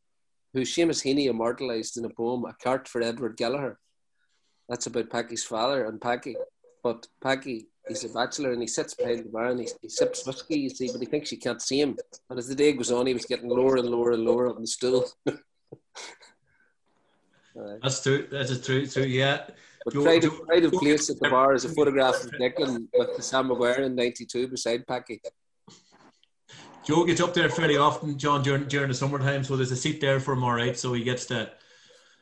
who 0.53 0.61
Seamus 0.61 1.03
Heaney 1.03 1.27
immortalised 1.29 1.97
in 1.97 2.05
a 2.05 2.09
poem, 2.09 2.45
"A 2.45 2.53
Cart 2.53 2.87
for 2.87 3.01
Edward 3.01 3.35
Gallagher." 3.37 3.77
That's 4.69 4.87
about 4.87 5.09
Packy's 5.09 5.43
father 5.43 5.85
and 5.85 5.99
Packy. 5.99 6.35
But 6.83 7.07
Packy 7.21 7.67
he's 7.87 8.03
a 8.03 8.09
bachelor 8.09 8.51
and 8.51 8.61
he 8.61 8.67
sits 8.67 8.93
behind 8.93 9.25
the 9.25 9.29
bar 9.29 9.47
and 9.47 9.59
he, 9.59 9.67
he 9.81 9.89
sips 9.89 10.25
whiskey, 10.25 10.59
you 10.59 10.69
see, 10.69 10.89
but 10.91 11.01
he 11.01 11.07
thinks 11.07 11.31
you 11.31 11.37
can't 11.37 11.61
see 11.61 11.81
him. 11.81 11.97
And 12.29 12.39
as 12.39 12.47
the 12.47 12.55
day 12.55 12.73
goes 12.73 12.91
on, 12.91 13.07
he 13.07 13.13
was 13.13 13.25
getting 13.25 13.49
lower 13.49 13.77
and 13.77 13.89
lower 13.89 14.11
and 14.11 14.23
lower 14.23 14.53
on 14.53 14.61
the 14.61 14.67
stool. 14.67 15.05
That's 17.55 18.01
true. 18.01 18.27
That's 18.31 18.51
a 18.51 18.61
true. 18.61 18.87
True. 18.87 19.03
Yeah. 19.03 19.45
But 19.83 19.93
Joe, 19.93 20.03
pride, 20.03 20.23
of, 20.23 20.45
pride 20.45 20.63
of 20.63 20.71
place 20.73 21.09
at 21.09 21.19
the 21.19 21.29
bar 21.29 21.53
is 21.53 21.65
a 21.65 21.69
photograph 21.69 22.23
of 22.23 22.31
Declan 22.39 22.87
with 22.93 23.15
the 23.15 23.23
Sam 23.23 23.47
Maguire 23.47 23.81
in 23.81 23.95
'92 23.95 24.47
beside 24.47 24.85
Packy. 24.85 25.21
Joe 26.85 27.03
gets 27.03 27.21
up 27.21 27.33
there 27.33 27.49
fairly 27.49 27.77
often, 27.77 28.17
John, 28.17 28.43
during 28.43 28.67
during 28.67 28.89
the 28.89 28.93
summertime. 28.93 29.43
So 29.43 29.55
there's 29.55 29.71
a 29.71 29.75
seat 29.75 30.01
there 30.01 30.19
for 30.19 30.33
him, 30.33 30.43
all 30.43 30.53
right. 30.53 30.77
So 30.77 30.93
he 30.93 31.03
gets 31.03 31.25
to, 31.27 31.51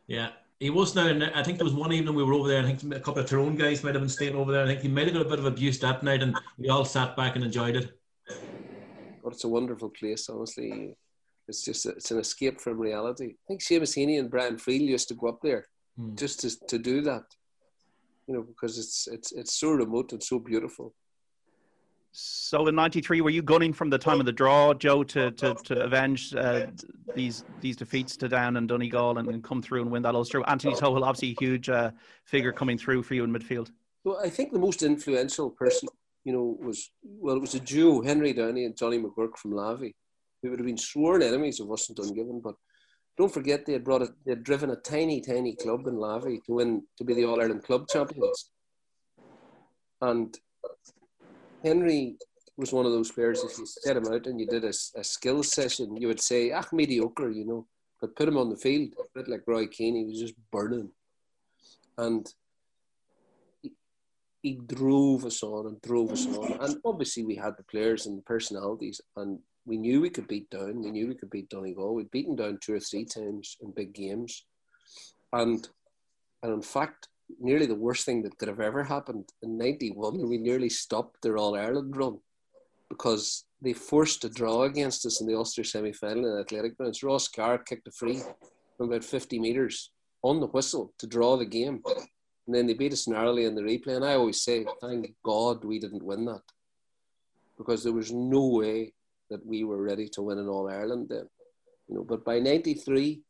yeah, 0.07 0.29
he 0.59 0.69
was 0.69 0.95
now. 0.95 1.07
I 1.35 1.43
think 1.43 1.57
there 1.57 1.65
was 1.65 1.73
one 1.73 1.91
evening 1.91 2.15
we 2.15 2.23
were 2.23 2.33
over 2.33 2.47
there. 2.47 2.63
I 2.63 2.73
think 2.73 2.93
a 2.93 2.99
couple 2.99 3.21
of 3.21 3.29
Tyrone 3.29 3.55
guys 3.55 3.83
might 3.83 3.95
have 3.95 4.01
been 4.01 4.09
staying 4.09 4.35
over 4.35 4.51
there. 4.51 4.63
I 4.63 4.67
think 4.67 4.81
he 4.81 4.87
might 4.87 5.05
have 5.05 5.13
got 5.13 5.25
a 5.25 5.29
bit 5.29 5.39
of 5.39 5.45
abuse 5.45 5.79
that 5.79 6.03
night, 6.03 6.23
and 6.23 6.37
we 6.57 6.69
all 6.69 6.85
sat 6.85 7.15
back 7.15 7.35
and 7.35 7.43
enjoyed 7.43 7.75
it. 7.75 7.97
But 9.23 9.33
it's 9.33 9.43
a 9.43 9.49
wonderful 9.49 9.89
place, 9.89 10.29
honestly. 10.29 10.95
It's 11.49 11.63
just 11.63 11.85
a, 11.85 11.89
it's 11.89 12.11
an 12.11 12.19
escape 12.19 12.61
from 12.61 12.79
reality. 12.79 13.33
I 13.33 13.45
think 13.47 13.61
Seamus 13.61 13.97
Heaney 13.97 14.19
and 14.19 14.29
Brian 14.29 14.55
Friel 14.55 14.81
used 14.81 15.07
to 15.09 15.15
go 15.15 15.27
up 15.27 15.41
there 15.41 15.67
hmm. 15.97 16.15
just 16.15 16.39
to 16.41 16.67
to 16.67 16.77
do 16.77 17.01
that, 17.01 17.23
you 18.27 18.35
know, 18.35 18.43
because 18.43 18.77
it's 18.77 19.07
it's 19.07 19.31
it's 19.31 19.59
so 19.59 19.71
remote 19.71 20.13
and 20.13 20.23
so 20.23 20.39
beautiful. 20.39 20.93
So 22.11 22.67
in 22.67 22.75
'93, 22.75 23.21
were 23.21 23.29
you 23.29 23.41
gunning 23.41 23.71
from 23.71 23.89
the 23.89 23.97
time 23.97 24.19
of 24.19 24.25
the 24.25 24.31
draw, 24.31 24.73
Joe, 24.73 25.03
to 25.03 25.31
to, 25.31 25.53
to 25.53 25.83
avenge 25.83 26.33
uh, 26.35 26.67
these 27.15 27.43
these 27.61 27.75
defeats 27.75 28.17
to 28.17 28.27
Down 28.27 28.57
and 28.57 28.67
Donegal 28.67 29.17
and, 29.17 29.27
and, 29.29 29.43
come 29.43 29.61
through 29.61 29.83
and 29.83 29.91
win 29.91 30.01
that 30.03 30.15
Ulster? 30.15 30.47
Anthony 30.47 30.73
Tohill, 30.73 31.03
obviously 31.03 31.31
a 31.31 31.35
huge 31.39 31.69
uh, 31.69 31.91
figure 32.25 32.51
coming 32.51 32.77
through 32.77 33.03
for 33.03 33.13
you 33.13 33.23
in 33.23 33.31
midfield. 33.31 33.71
Well, 34.03 34.19
I 34.23 34.29
think 34.29 34.51
the 34.51 34.59
most 34.59 34.81
influential 34.81 35.51
person, 35.51 35.89
you 36.23 36.33
know, 36.33 36.57
was 36.59 36.89
well, 37.03 37.35
it 37.35 37.41
was 37.41 37.53
a 37.53 37.59
duo, 37.59 38.01
Henry 38.01 38.33
Downey 38.33 38.65
and 38.65 38.75
Johnny 38.75 38.97
McGurk 38.97 39.37
from 39.37 39.51
Lavey, 39.51 39.93
who 40.41 40.49
would 40.49 40.59
have 40.59 40.65
been 40.65 40.77
sworn 40.77 41.21
enemies 41.21 41.59
of 41.59 41.71
us 41.71 41.89
and 41.89 41.97
Dungiven. 41.97 42.41
But 42.41 42.55
don't 43.17 43.33
forget, 43.33 43.65
they 43.65 43.73
had 43.73 43.83
brought 43.83 44.03
it, 44.03 44.11
they 44.25 44.31
had 44.31 44.43
driven 44.43 44.69
a 44.69 44.75
tiny, 44.75 45.21
tiny 45.21 45.55
club 45.55 45.87
in 45.87 45.95
Lavey 45.95 46.39
to 46.45 46.53
win 46.53 46.83
to 46.97 47.03
be 47.03 47.13
the 47.13 47.25
All 47.25 47.41
Ireland 47.41 47.63
club 47.63 47.87
champions, 47.89 48.51
and 50.01 50.37
Henry 51.63 52.15
was 52.55 52.73
one 52.73 52.85
of 52.85 52.91
those 52.91 53.11
players. 53.11 53.43
If 53.43 53.57
you 53.57 53.65
set 53.65 53.97
him 53.97 54.07
out 54.07 54.27
and 54.27 54.39
you 54.39 54.47
did 54.47 54.63
a, 54.63 54.73
a 54.95 55.03
skills 55.03 55.51
session, 55.51 55.95
you 55.97 56.07
would 56.07 56.21
say, 56.21 56.51
"Ah, 56.51 56.65
mediocre," 56.71 57.29
you 57.29 57.45
know. 57.45 57.67
But 57.99 58.15
put 58.15 58.29
him 58.29 58.37
on 58.37 58.49
the 58.49 58.55
field, 58.55 58.93
a 58.97 59.03
bit 59.19 59.27
like 59.27 59.43
Roy 59.45 59.67
Keane, 59.67 59.95
he 59.95 60.05
was 60.05 60.19
just 60.19 60.35
burning, 60.51 60.89
and 61.97 62.25
he, 63.61 63.73
he 64.41 64.53
drove 64.65 65.25
us 65.25 65.43
on 65.43 65.67
and 65.67 65.81
drove 65.81 66.13
us 66.13 66.25
on. 66.25 66.53
And 66.61 66.77
obviously, 66.85 67.25
we 67.25 67.35
had 67.35 67.57
the 67.57 67.63
players 67.63 68.05
and 68.05 68.17
the 68.17 68.21
personalities, 68.21 69.01
and 69.17 69.39
we 69.69 69.77
knew 69.77 70.01
we 70.01 70.09
could 70.09 70.27
beat 70.27 70.49
down. 70.49 70.81
We 70.81 70.91
knew 70.91 71.07
we 71.07 71.15
could 71.15 71.29
beat 71.29 71.49
Donegal. 71.49 71.93
We'd 71.93 72.11
beaten 72.11 72.35
down 72.35 72.57
two 72.59 72.73
or 72.73 72.79
three 72.79 73.05
times 73.05 73.55
in 73.61 73.71
big 73.71 73.93
games, 73.93 74.43
and 75.31 75.69
and 76.41 76.53
in 76.53 76.61
fact, 76.61 77.07
nearly 77.39 77.67
the 77.67 77.75
worst 77.75 78.05
thing 78.05 78.23
that 78.23 78.37
could 78.37 78.47
have 78.47 78.59
ever 78.59 78.83
happened. 78.83 79.29
In 79.43 79.57
91, 79.57 80.27
we 80.27 80.37
nearly 80.37 80.69
stopped 80.69 81.21
their 81.21 81.37
All 81.37 81.55
Ireland 81.55 81.95
run 81.95 82.17
because 82.89 83.45
they 83.61 83.73
forced 83.73 84.25
a 84.25 84.29
draw 84.29 84.63
against 84.63 85.05
us 85.05 85.21
in 85.21 85.27
the 85.27 85.35
Ulster 85.35 85.63
semi 85.63 85.93
final 85.93 86.33
in 86.33 86.39
Athletic 86.39 86.75
Grounds. 86.77 87.03
Ross 87.03 87.27
Carr 87.27 87.59
kicked 87.59 87.87
a 87.87 87.91
free 87.91 88.21
from 88.77 88.87
about 88.87 89.03
50 89.03 89.37
metres 89.37 89.91
on 90.23 90.39
the 90.39 90.47
whistle 90.47 90.93
to 90.97 91.07
draw 91.07 91.37
the 91.37 91.45
game. 91.45 91.83
And 92.47 92.55
then 92.55 92.65
they 92.65 92.73
beat 92.73 92.93
us 92.93 93.07
narrowly 93.07 93.45
in 93.45 93.53
the 93.53 93.61
replay. 93.61 93.97
And 93.97 94.05
I 94.05 94.13
always 94.13 94.41
say, 94.41 94.65
thank 94.81 95.13
God 95.23 95.63
we 95.63 95.77
didn't 95.77 96.03
win 96.03 96.25
that 96.25 96.41
because 97.57 97.83
there 97.83 97.93
was 97.93 98.11
no 98.11 98.47
way 98.47 98.93
that 99.29 99.45
we 99.45 99.63
were 99.63 99.81
ready 99.81 100.07
to 100.09 100.21
win 100.21 100.39
an 100.39 100.47
All 100.47 100.69
Ireland 100.69 101.07
then. 101.09 101.27
You 101.87 101.95
know, 101.95 102.03
but 102.03 102.23
by 102.25 102.39
93, 102.39 103.21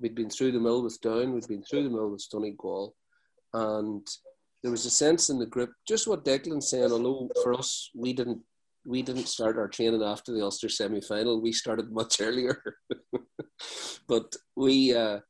we'd 0.00 0.14
been 0.14 0.30
through 0.30 0.52
the 0.52 0.60
mill 0.60 0.82
with 0.82 1.00
Down, 1.00 1.32
we'd 1.32 1.48
been 1.48 1.62
through 1.62 1.84
the 1.84 1.90
mill 1.90 2.10
with 2.10 2.28
Donegal, 2.30 2.94
and 3.52 4.06
there 4.62 4.70
was 4.70 4.86
a 4.86 4.90
sense 4.90 5.30
in 5.30 5.38
the 5.38 5.46
group, 5.46 5.70
just 5.86 6.08
what 6.08 6.24
Declan's 6.24 6.70
saying, 6.70 6.90
although 6.90 7.28
for 7.42 7.54
us, 7.54 7.90
we 7.94 8.12
didn't 8.12 8.40
we 8.86 9.02
didn't 9.02 9.28
start 9.28 9.56
our 9.56 9.68
training 9.68 10.02
after 10.02 10.32
the 10.32 10.42
Ulster 10.42 10.68
semi 10.68 11.00
final. 11.00 11.40
We 11.40 11.52
started 11.52 11.90
much 11.90 12.16
earlier. 12.20 12.62
but 14.08 14.34
we, 14.56 14.94
uh, 14.94 15.20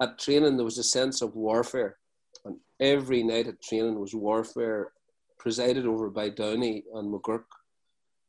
at 0.00 0.18
training, 0.18 0.56
there 0.56 0.64
was 0.64 0.78
a 0.78 0.84
sense 0.84 1.22
of 1.22 1.34
warfare. 1.34 1.96
And 2.44 2.56
every 2.80 3.22
night 3.22 3.48
at 3.48 3.62
training 3.62 3.98
was 3.98 4.14
warfare 4.14 4.92
presided 5.38 5.86
over 5.86 6.10
by 6.10 6.28
Downey 6.28 6.84
and 6.94 7.12
McGurk, 7.12 7.44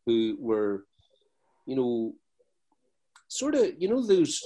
who 0.05 0.37
were, 0.39 0.85
you 1.65 1.75
know, 1.75 2.13
sort 3.27 3.55
of, 3.55 3.73
you 3.77 3.87
know, 3.87 4.05
those 4.05 4.41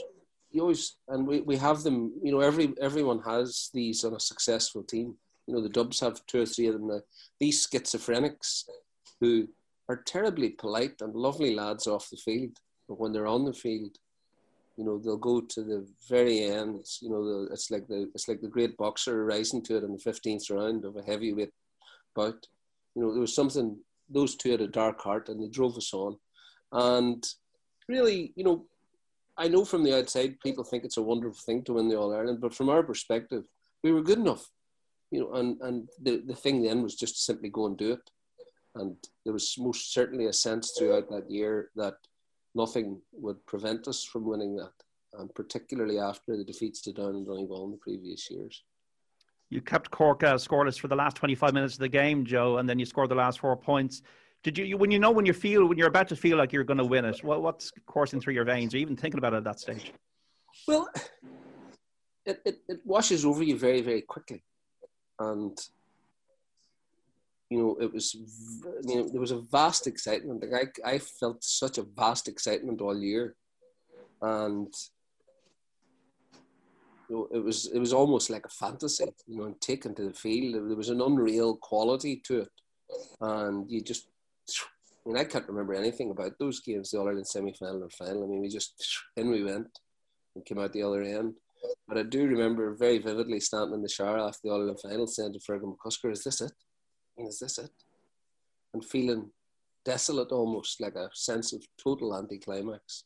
you 0.51 0.61
always 0.61 0.95
and 1.09 1.27
we, 1.27 1.41
we 1.41 1.57
have 1.57 1.83
them 1.83 2.13
you 2.23 2.31
know 2.31 2.39
every 2.39 2.73
everyone 2.81 3.19
has 3.19 3.69
these 3.73 4.05
on 4.05 4.13
a 4.13 4.19
successful 4.19 4.81
team 4.81 5.13
you 5.45 5.53
know 5.53 5.61
the 5.61 5.69
dubs 5.69 5.99
have 5.99 6.25
two 6.25 6.41
or 6.41 6.45
three 6.45 6.67
of 6.67 6.73
them 6.73 6.87
now 6.87 7.01
these 7.37 7.67
schizophrenics 7.67 8.63
who 9.19 9.45
are 9.89 9.97
terribly 9.97 10.49
polite 10.51 11.01
and 11.01 11.13
lovely 11.13 11.53
lads 11.53 11.85
off 11.85 12.09
the 12.09 12.17
field 12.17 12.57
but 12.87 12.97
when 12.97 13.11
they're 13.11 13.27
on 13.27 13.43
the 13.45 13.53
field 13.53 13.97
You 14.77 14.85
know, 14.85 14.99
they'll 14.99 15.17
go 15.17 15.41
to 15.41 15.63
the 15.63 15.87
very 16.07 16.43
end. 16.43 16.85
You 17.01 17.09
know, 17.09 17.47
it's 17.51 17.71
like 17.71 17.87
the 17.87 18.09
it's 18.13 18.27
like 18.27 18.41
the 18.41 18.47
great 18.47 18.77
boxer 18.77 19.25
rising 19.25 19.63
to 19.63 19.77
it 19.77 19.83
in 19.83 19.91
the 19.91 19.99
fifteenth 19.99 20.49
round 20.51 20.85
of 20.85 20.95
a 20.95 21.01
heavyweight 21.01 21.51
bout. 22.15 22.47
You 22.95 23.01
know, 23.01 23.11
there 23.11 23.21
was 23.21 23.33
something. 23.33 23.77
Those 24.09 24.35
two 24.35 24.51
had 24.51 24.61
a 24.61 24.67
dark 24.67 25.01
heart, 25.01 25.29
and 25.29 25.41
they 25.41 25.49
drove 25.49 25.75
us 25.77 25.93
on. 25.93 26.17
And 26.71 27.25
really, 27.87 28.33
you 28.35 28.43
know, 28.43 28.65
I 29.37 29.47
know 29.47 29.65
from 29.65 29.83
the 29.83 29.97
outside 29.97 30.39
people 30.39 30.63
think 30.63 30.83
it's 30.83 30.97
a 30.97 31.01
wonderful 31.01 31.39
thing 31.45 31.63
to 31.63 31.73
win 31.73 31.89
the 31.89 31.97
All 31.97 32.13
Ireland, 32.13 32.41
but 32.41 32.53
from 32.53 32.69
our 32.69 32.83
perspective, 32.83 33.43
we 33.83 33.91
were 33.91 34.01
good 34.01 34.17
enough. 34.17 34.49
You 35.11 35.21
know, 35.21 35.33
and 35.33 35.61
and 35.61 35.89
the 36.01 36.23
the 36.25 36.35
thing 36.35 36.63
then 36.63 36.83
was 36.83 36.95
just 36.95 37.15
to 37.15 37.21
simply 37.21 37.49
go 37.49 37.65
and 37.67 37.77
do 37.77 37.93
it. 37.93 38.11
And 38.75 38.97
there 39.23 39.33
was 39.33 39.55
most 39.57 39.93
certainly 39.93 40.25
a 40.25 40.33
sense 40.33 40.73
throughout 40.77 41.09
that 41.09 41.31
year 41.31 41.69
that 41.75 41.95
nothing 42.53 43.01
would 43.13 43.43
prevent 43.45 43.87
us 43.87 44.03
from 44.03 44.25
winning 44.25 44.55
that, 44.57 44.73
and 45.17 45.33
particularly 45.33 45.99
after 45.99 46.35
the 46.35 46.43
defeats 46.43 46.81
to 46.81 46.93
Down 46.93 47.15
and 47.15 47.25
Donegal 47.25 47.65
in 47.65 47.71
the 47.71 47.77
previous 47.77 48.29
years. 48.29 48.63
You 49.49 49.61
kept 49.61 49.91
Cork 49.91 50.23
uh, 50.23 50.35
scoreless 50.35 50.77
for 50.77 50.89
the 50.89 50.95
last 50.95 51.15
25 51.15 51.53
minutes 51.53 51.75
of 51.75 51.79
the 51.79 51.87
game, 51.87 52.25
Joe, 52.25 52.57
and 52.57 52.67
then 52.67 52.79
you 52.79 52.85
scored 52.85 53.09
the 53.09 53.15
last 53.15 53.39
four 53.39 53.55
points. 53.55 54.01
Did 54.47 54.57
you, 54.57 54.63
you 54.63 54.77
when 54.77 54.91
you 54.91 54.99
know 54.99 55.11
when 55.11 55.25
you 55.25 55.33
feel 55.33 55.65
when 55.65 55.77
you're 55.77 55.89
about 55.89 56.07
to 56.07 56.15
feel 56.15 56.37
like 56.37 56.53
you're 56.53 56.63
going 56.63 56.77
to 56.77 56.85
win 56.85 57.03
it? 57.03 57.21
What, 57.21 57.41
what's 57.41 57.69
coursing 57.85 58.21
through 58.21 58.33
your 58.33 58.45
veins? 58.45 58.73
Are 58.73 58.77
even 58.77 58.95
thinking 58.95 59.17
about 59.17 59.33
it 59.33 59.37
at 59.37 59.43
that 59.43 59.59
stage? 59.59 59.91
Well, 60.65 60.87
it, 62.25 62.41
it, 62.45 62.59
it 62.69 62.79
washes 62.85 63.25
over 63.25 63.43
you 63.43 63.57
very 63.57 63.81
very 63.81 64.03
quickly, 64.03 64.45
and 65.19 65.57
you 67.49 67.57
know, 67.57 67.77
it 67.81 67.93
was, 67.93 68.15
I 68.65 68.87
mean, 68.87 69.11
there 69.11 69.19
was 69.19 69.31
a 69.31 69.41
vast 69.41 69.85
excitement. 69.85 70.41
Like 70.49 70.79
I, 70.85 70.93
I 70.93 70.99
felt 70.99 71.43
such 71.43 71.77
a 71.77 71.83
vast 71.83 72.29
excitement 72.29 72.79
all 72.79 72.97
year, 72.97 73.35
and 74.21 74.73
you 77.09 77.15
know, 77.17 77.27
it 77.33 77.43
was, 77.43 77.65
it 77.73 77.79
was 77.79 77.91
almost 77.91 78.29
like 78.29 78.45
a 78.45 78.49
fantasy. 78.49 79.03
You 79.27 79.39
know, 79.39 79.43
and 79.43 79.59
taken 79.59 79.93
to 79.95 80.03
the 80.03 80.13
field, 80.13 80.69
there 80.69 80.77
was 80.77 80.87
an 80.87 81.01
unreal 81.01 81.57
quality 81.57 82.21
to 82.27 82.43
it, 82.43 82.51
and 83.19 83.69
you 83.69 83.81
just, 83.81 84.07
I 85.07 85.09
mean, 85.09 85.17
I 85.17 85.23
can't 85.23 85.47
remember 85.47 85.73
anything 85.73 86.11
about 86.11 86.33
those 86.37 86.59
games, 86.59 86.91
the 86.91 86.99
All 86.99 87.07
Ireland 87.07 87.27
semi 87.27 87.53
final 87.53 87.83
or 87.83 87.89
final. 87.89 88.23
I 88.23 88.27
mean, 88.27 88.41
we 88.41 88.49
just 88.49 88.73
in 89.15 89.31
we 89.31 89.43
went 89.43 89.79
and 90.35 90.45
came 90.45 90.59
out 90.59 90.73
the 90.73 90.83
other 90.83 91.01
end. 91.01 91.35
But 91.87 91.97
I 91.97 92.03
do 92.03 92.27
remember 92.27 92.75
very 92.75 92.97
vividly 92.97 93.39
standing 93.39 93.75
in 93.75 93.81
the 93.81 93.89
shower 93.89 94.19
after 94.19 94.39
the 94.43 94.49
All 94.49 94.59
Ireland 94.59 94.79
final, 94.81 95.07
saying 95.07 95.33
to 95.33 95.39
Fergal 95.39 95.75
McCusker, 95.75 96.11
"Is 96.11 96.23
this 96.23 96.41
it? 96.41 96.51
Is 97.17 97.39
this 97.39 97.57
it? 97.57 97.71
And 98.73 98.83
feeling 98.83 99.31
desolate 99.87 100.33
almost, 100.33 100.81
like 100.81 100.95
a 100.95 101.09
sense 101.13 101.53
of 101.53 101.65
total 101.81 102.13
anticlimax. 102.13 103.05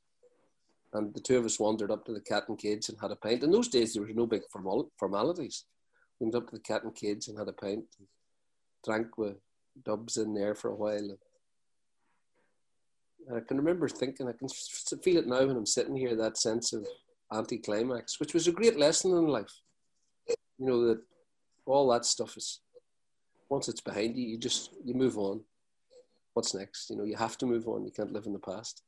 And 0.94 1.14
the 1.14 1.22
two 1.22 1.38
of 1.38 1.46
us 1.46 1.60
wandered 1.60 1.92
up 1.92 2.04
to 2.06 2.14
the 2.14 2.20
cat 2.32 2.46
and 2.50 2.58
cage 2.58 2.90
and 2.90 2.98
had 3.00 3.12
a 3.12 3.16
pint. 3.16 3.44
In 3.44 3.52
those 3.52 3.68
days, 3.68 3.94
there 3.94 4.02
was 4.02 4.16
no 4.16 4.26
big 4.26 4.42
formal- 4.52 4.92
formalities. 4.98 5.66
We 6.20 6.26
went 6.26 6.36
up 6.36 6.48
to 6.48 6.56
the 6.56 6.64
cat 6.64 6.84
and 6.84 6.96
cage 6.96 7.28
and 7.28 7.38
had 7.38 7.48
a 7.48 7.54
pint 7.54 7.86
and 8.00 8.08
drank 8.84 9.16
with 9.18 9.38
dubs 9.86 10.18
in 10.18 10.34
there 10.34 10.56
for 10.56 10.72
a 10.72 10.76
while. 10.76 11.10
And 13.28 13.38
I 13.38 13.42
can 13.42 13.58
remember 13.58 13.88
thinking, 13.88 14.28
I 14.28 14.34
can 14.34 14.50
feel 14.50 15.18
it 15.18 15.28
now 15.28 15.46
when 15.46 15.56
I'm 15.56 15.66
sitting 15.66 15.96
here, 15.96 16.16
that 16.16 16.38
sense 16.38 16.74
of 16.74 16.88
anticlimax, 17.34 18.20
which 18.20 18.34
was 18.34 18.48
a 18.48 18.52
great 18.52 18.78
lesson 18.78 19.12
in 19.12 19.28
life. 19.28 19.54
You 20.28 20.66
know, 20.68 20.88
that 20.88 21.02
all 21.66 21.90
that 21.92 22.06
stuff 22.06 22.38
is 22.38 22.60
once 23.50 23.68
it's 23.68 23.82
behind 23.82 24.18
you, 24.18 24.28
you 24.28 24.38
just 24.38 24.72
you 24.84 24.94
move 24.94 25.18
on. 25.18 25.42
What's 26.34 26.54
next? 26.54 26.90
You 26.90 26.96
know, 26.96 27.04
you 27.04 27.18
have 27.18 27.38
to 27.40 27.46
move 27.46 27.68
on. 27.68 27.84
You 27.84 27.92
can't 27.92 28.14
live 28.14 28.26
in 28.26 28.34
the 28.34 28.40
past. 28.40 28.84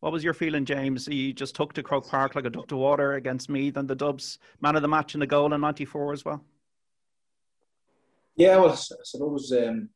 What 0.00 0.12
was 0.12 0.24
your 0.24 0.34
feeling, 0.34 0.64
James? 0.64 1.06
You 1.06 1.32
just 1.32 1.54
took 1.54 1.72
to 1.74 1.82
Croke 1.82 2.08
Park 2.08 2.34
like 2.34 2.44
a 2.44 2.50
duck 2.50 2.66
to 2.68 2.76
water 2.76 3.14
against 3.14 3.48
me, 3.48 3.72
and 3.74 3.88
the 3.88 3.94
Dubs, 3.94 4.38
man 4.60 4.76
of 4.76 4.82
the 4.82 4.88
match 4.88 5.14
and 5.14 5.22
the 5.22 5.26
goal 5.26 5.52
in 5.54 5.60
'94 5.60 6.12
as 6.12 6.24
well. 6.24 6.44
Yeah, 8.36 8.56
well, 8.56 8.72
I 8.72 8.76
suppose 9.04 9.52
um, 9.52 9.88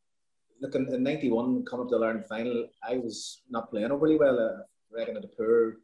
looking 0.61 0.87
in 0.93 1.03
'91 1.03 1.65
coming 1.65 1.87
up 1.87 1.91
to 1.91 1.99
the 1.99 2.05
Ireland 2.05 2.27
final, 2.29 2.69
I 2.83 2.97
was 2.97 3.43
not 3.51 3.71
playing 3.71 3.91
overly 3.91 4.17
well. 4.17 4.39
Uh, 4.39 4.63
reckon 4.97 5.17
at 5.17 5.23
the 5.23 5.29
poor 5.29 5.77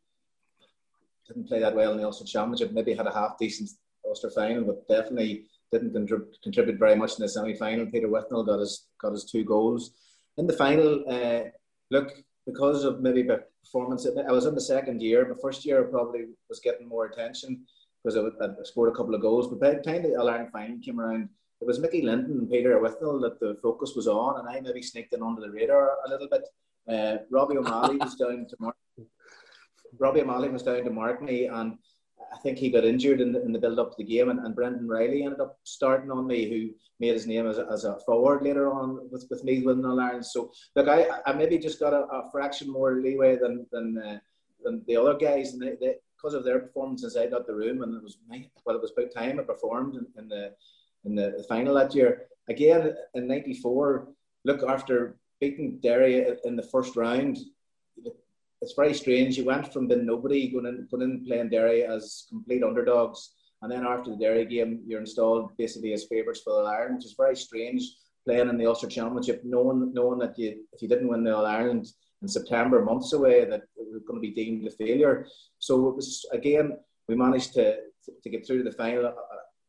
didn't 1.26 1.48
play 1.48 1.60
that 1.60 1.74
well 1.74 1.92
in 1.92 1.98
the 1.98 2.04
Ulster 2.04 2.24
Championship. 2.24 2.72
Maybe 2.72 2.94
had 2.94 3.06
a 3.06 3.12
half 3.12 3.38
decent 3.38 3.70
Ulster 4.06 4.30
final, 4.30 4.64
but 4.64 4.86
definitely 4.88 5.46
didn't 5.70 5.94
contrib- 5.94 6.42
contribute 6.42 6.78
very 6.78 6.96
much 6.96 7.18
in 7.18 7.22
the 7.22 7.28
semi 7.28 7.54
final. 7.54 7.86
Peter 7.86 8.08
Withnell 8.08 8.44
got 8.44 8.60
his 8.60 8.86
got 9.00 9.12
his 9.12 9.24
two 9.24 9.44
goals 9.44 9.92
in 10.36 10.46
the 10.46 10.52
final. 10.52 11.04
Uh, 11.08 11.44
look, 11.90 12.12
because 12.46 12.84
of 12.84 13.00
maybe 13.00 13.28
performance, 13.62 14.06
I 14.06 14.32
was 14.32 14.46
in 14.46 14.54
the 14.54 14.60
second 14.60 15.00
year. 15.00 15.26
My 15.28 15.36
first 15.40 15.64
year 15.64 15.84
probably 15.84 16.26
was 16.48 16.60
getting 16.60 16.88
more 16.88 17.06
attention 17.06 17.64
because 18.02 18.18
I, 18.18 18.44
I 18.44 18.48
scored 18.64 18.92
a 18.92 18.96
couple 18.96 19.14
of 19.14 19.22
goals. 19.22 19.48
But 19.48 19.60
by 19.60 19.74
the 19.74 19.80
time 19.80 20.02
the 20.02 20.16
Ireland 20.16 20.50
final 20.52 20.78
came 20.84 21.00
around, 21.00 21.28
it 21.62 21.66
was 21.66 21.78
Mickey 21.78 22.02
Linton 22.02 22.38
and 22.38 22.50
Peter 22.50 22.78
Withnell 22.80 23.20
that 23.20 23.38
the 23.38 23.56
focus 23.62 23.92
was 23.94 24.08
on, 24.08 24.40
and 24.40 24.48
I 24.48 24.60
maybe 24.60 24.82
sneaked 24.82 25.14
in 25.14 25.22
under 25.22 25.40
the 25.40 25.50
radar 25.50 25.92
a 26.04 26.10
little 26.10 26.28
bit. 26.28 26.42
Uh, 26.88 27.22
Robbie 27.30 27.56
O'Malley 27.56 27.98
was 27.98 28.16
down 28.16 28.46
to 28.48 28.56
Mark. 28.58 28.76
Robbie 29.98 30.22
O'Malley 30.22 30.48
was 30.48 30.64
down 30.64 30.82
to 30.82 30.90
mark 30.90 31.22
me, 31.22 31.46
and 31.46 31.78
I 32.32 32.38
think 32.38 32.58
he 32.58 32.70
got 32.70 32.84
injured 32.84 33.20
in 33.20 33.32
the, 33.32 33.44
in 33.44 33.52
the 33.52 33.60
build 33.60 33.78
up 33.78 33.90
to 33.90 33.96
the 33.98 34.04
game, 34.04 34.30
and, 34.30 34.40
and 34.40 34.56
Brendan 34.56 34.88
Reilly 34.88 35.22
ended 35.22 35.40
up 35.40 35.58
starting 35.62 36.10
on 36.10 36.26
me, 36.26 36.50
who 36.50 36.74
made 36.98 37.14
his 37.14 37.28
name 37.28 37.46
as 37.46 37.58
a, 37.58 37.66
as 37.70 37.84
a 37.84 38.00
forward 38.00 38.42
later 38.42 38.72
on 38.72 39.08
with, 39.12 39.26
with 39.30 39.44
me 39.44 39.62
winning 39.62 39.84
All. 39.84 40.22
So, 40.22 40.50
look, 40.74 40.88
I, 40.88 41.06
I 41.26 41.32
maybe 41.32 41.58
just 41.58 41.78
got 41.78 41.92
a, 41.92 42.06
a 42.06 42.30
fraction 42.32 42.72
more 42.72 42.94
leeway 42.94 43.36
than 43.36 43.66
than, 43.70 43.98
uh, 43.98 44.18
than 44.64 44.82
the 44.88 44.96
other 44.96 45.16
guys, 45.16 45.52
and 45.52 45.62
they, 45.62 45.76
they, 45.80 45.94
because 46.16 46.34
of 46.34 46.44
their 46.44 46.60
performances 46.60 47.14
performance 47.14 47.32
inside 47.32 47.46
the 47.46 47.54
room, 47.54 47.82
and 47.82 47.94
it 47.94 48.02
was 48.02 48.18
well, 48.64 48.76
it 48.76 48.82
was 48.82 48.92
about 48.96 49.12
time 49.14 49.38
I 49.38 49.44
performed 49.44 49.94
in, 49.94 50.06
in 50.16 50.28
the 50.28 50.54
in 51.04 51.14
the, 51.14 51.34
the 51.36 51.44
final 51.48 51.74
that 51.74 51.94
year. 51.94 52.26
Again 52.48 52.94
in 53.14 53.26
'94, 53.28 54.08
look 54.44 54.62
after 54.62 55.16
beating 55.40 55.78
Derry 55.82 56.26
in 56.44 56.56
the 56.56 56.62
first 56.62 56.96
round, 56.96 57.38
it's 58.62 58.74
very 58.74 58.94
strange. 58.94 59.36
You 59.36 59.44
went 59.44 59.72
from 59.72 59.88
being 59.88 60.06
nobody 60.06 60.48
going 60.48 60.66
in, 60.66 60.86
going 60.90 61.02
in 61.02 61.24
playing 61.26 61.50
Derry 61.50 61.84
as 61.84 62.26
complete 62.28 62.62
underdogs, 62.62 63.34
and 63.60 63.70
then 63.70 63.84
after 63.84 64.10
the 64.10 64.16
Derry 64.16 64.44
game, 64.46 64.82
you're 64.86 65.00
installed 65.00 65.56
basically 65.56 65.92
as 65.92 66.04
favourites 66.04 66.42
for 66.42 66.62
the 66.62 66.68
Ireland, 66.68 66.96
which 66.96 67.06
is 67.06 67.14
very 67.16 67.36
strange. 67.36 67.82
Playing 68.24 68.48
in 68.48 68.56
the 68.56 68.66
Ulster 68.66 68.86
Championship, 68.86 69.42
knowing 69.44 69.92
knowing 69.92 70.20
that 70.20 70.38
you 70.38 70.64
if 70.72 70.80
you 70.80 70.88
didn't 70.88 71.08
win 71.08 71.24
the 71.24 71.34
All 71.36 71.44
Ireland 71.44 71.86
in 72.22 72.28
September, 72.28 72.84
months 72.84 73.12
away, 73.12 73.44
that 73.44 73.62
it 73.76 73.92
was 73.92 74.04
going 74.06 74.22
to 74.22 74.28
be 74.28 74.30
deemed 74.30 74.64
a 74.64 74.70
failure. 74.70 75.26
So 75.58 75.88
it 75.88 75.96
was 75.96 76.24
again 76.32 76.78
we 77.08 77.16
managed 77.16 77.52
to 77.54 77.78
to 78.22 78.30
get 78.30 78.46
through 78.46 78.58
to 78.58 78.70
the 78.70 78.76
final, 78.76 79.12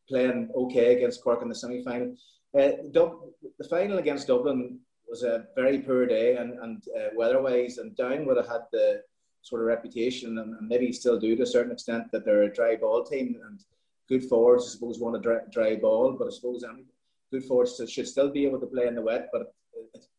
playing 0.08 0.50
okay 0.56 0.96
against 0.96 1.24
Cork 1.24 1.42
in 1.42 1.50
the 1.50 1.56
semi 1.56 1.84
final. 1.84 2.16
Uh, 2.58 2.72
the 2.94 3.68
final 3.70 3.98
against 3.98 4.28
Dublin 4.28 4.80
was 5.10 5.24
a 5.24 5.46
very 5.56 5.80
poor 5.80 6.06
day 6.06 6.36
and, 6.38 6.54
and 6.60 6.84
uh, 6.98 7.10
weather-wise, 7.16 7.78
and 7.78 7.96
Down 7.96 8.26
would 8.26 8.38
have 8.38 8.48
had 8.48 8.62
the 8.72 9.02
sort 9.42 9.62
of 9.62 9.68
reputation, 9.68 10.38
and, 10.38 10.56
and, 10.56 10.68
maybe 10.68 10.92
still 10.92 11.20
do 11.20 11.36
to 11.36 11.44
a 11.44 11.46
certain 11.48 11.72
extent, 11.72 12.12
that 12.12 12.24
they're 12.24 12.44
a 12.44 12.54
dry 12.54 12.76
ball 12.76 13.04
team, 13.04 13.36
and 13.46 13.60
good 14.08 14.24
forwards, 14.30 14.66
I 14.66 14.70
suppose, 14.70 15.00
want 15.00 15.18
a 15.18 15.20
dry, 15.20 15.40
dry 15.52 15.76
ball, 15.76 16.16
but 16.18 16.28
I 16.28 16.32
suppose 16.32 16.64
um, 16.64 16.86
good 17.32 17.44
forwards 17.44 17.82
should 17.90 18.08
still 18.08 18.32
be 18.32 18.46
able 18.46 18.60
to 18.60 18.68
play 18.68 18.88
in 18.88 18.96
the 18.96 19.02
wet, 19.02 19.30
but 19.34 19.54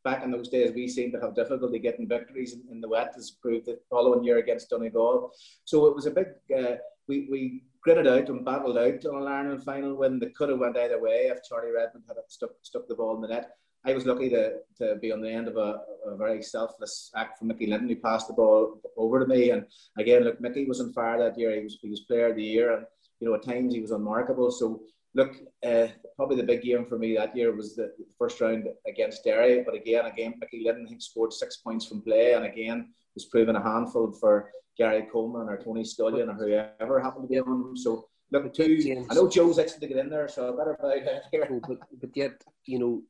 back 0.04 0.22
in 0.22 0.30
those 0.30 0.48
days, 0.48 0.72
we 0.74 0.86
seemed 0.86 1.12
to 1.14 1.20
have 1.20 1.34
difficulty 1.34 1.78
getting 1.78 2.06
victories 2.06 2.52
in, 2.52 2.62
in 2.70 2.80
the 2.80 2.88
wet, 2.88 3.14
as 3.16 3.30
proved 3.30 3.66
the 3.66 3.78
following 3.88 4.22
year 4.22 4.38
against 4.38 4.70
Donegal. 4.70 5.32
So 5.64 5.86
it 5.86 5.94
was 5.94 6.06
a 6.06 6.10
big, 6.10 6.26
uh, 6.56 6.76
we, 7.08 7.26
we 7.30 7.64
gritted 7.84 8.06
out 8.06 8.28
and 8.30 8.44
battled 8.44 8.78
out 8.78 9.04
on 9.04 9.22
an 9.22 9.28
Ireland 9.28 9.62
final 9.62 9.94
when 9.94 10.18
they 10.18 10.30
could 10.30 10.48
have 10.48 10.58
went 10.58 10.76
either 10.76 11.00
way 11.00 11.26
if 11.26 11.44
Charlie 11.44 11.70
Redmond 11.70 12.04
had 12.08 12.16
stuck, 12.28 12.50
stuck 12.62 12.88
the 12.88 12.94
ball 12.94 13.14
in 13.16 13.20
the 13.20 13.28
net. 13.28 13.50
I 13.86 13.92
was 13.92 14.06
lucky 14.06 14.30
to, 14.30 14.54
to 14.78 14.96
be 14.96 15.12
on 15.12 15.20
the 15.20 15.30
end 15.30 15.46
of 15.46 15.58
a, 15.58 15.80
a 16.06 16.16
very 16.16 16.42
selfless 16.42 17.10
act 17.14 17.38
from 17.38 17.48
Mickey 17.48 17.66
Linton, 17.66 17.90
who 17.90 17.96
passed 17.96 18.28
the 18.28 18.32
ball 18.32 18.80
over 18.96 19.20
to 19.20 19.26
me. 19.26 19.50
And 19.50 19.66
again, 19.98 20.24
look, 20.24 20.40
Mickey 20.40 20.64
was 20.64 20.80
on 20.80 20.94
fire 20.94 21.18
that 21.18 21.38
year. 21.38 21.54
He 21.54 21.64
was, 21.64 21.78
he 21.82 21.90
was 21.90 22.00
player 22.00 22.30
of 22.30 22.36
the 22.36 22.42
year, 22.42 22.74
and 22.74 22.86
you 23.20 23.28
know 23.28 23.34
at 23.34 23.44
times 23.44 23.74
he 23.74 23.80
was 23.80 23.90
unmarkable. 23.90 24.50
So 24.50 24.80
look, 25.14 25.34
uh, 25.62 25.88
probably 26.16 26.36
the 26.36 26.44
big 26.44 26.62
game 26.62 26.86
for 26.86 26.98
me 26.98 27.14
that 27.16 27.36
year 27.36 27.54
was 27.54 27.76
the, 27.76 27.92
the 27.98 28.06
first 28.18 28.40
round 28.40 28.66
against 28.86 29.22
Derry. 29.22 29.62
But 29.62 29.74
again, 29.74 30.06
again, 30.06 30.34
Mickey 30.40 30.62
Linton 30.64 30.86
he 30.86 30.98
scored 30.98 31.34
six 31.34 31.58
points 31.58 31.84
from 31.84 32.00
play, 32.00 32.32
and 32.32 32.46
again 32.46 32.88
was 33.14 33.26
proven 33.26 33.54
a 33.54 33.62
handful 33.62 34.12
for 34.12 34.50
Gary 34.76 35.06
Coleman 35.10 35.48
or 35.48 35.62
Tony 35.62 35.84
Scullion 35.84 36.28
or 36.28 36.34
whoever 36.34 37.00
happened 37.00 37.24
to 37.24 37.28
be 37.28 37.38
on 37.38 37.46
him. 37.46 37.76
So 37.76 38.08
look, 38.30 38.52
two. 38.52 39.06
I 39.10 39.14
know 39.14 39.28
Joe's 39.28 39.58
actually 39.58 39.80
to 39.80 39.86
get 39.86 39.98
in 39.98 40.10
there, 40.10 40.28
so 40.28 40.52
I 40.52 40.56
better 40.56 40.76
bow 40.80 40.94
down 40.94 41.20
here. 41.30 41.48
Oh, 41.50 41.60
but, 41.66 41.78
but 42.00 42.10
yet, 42.14 42.32
you 42.66 42.78
know, 42.78 43.02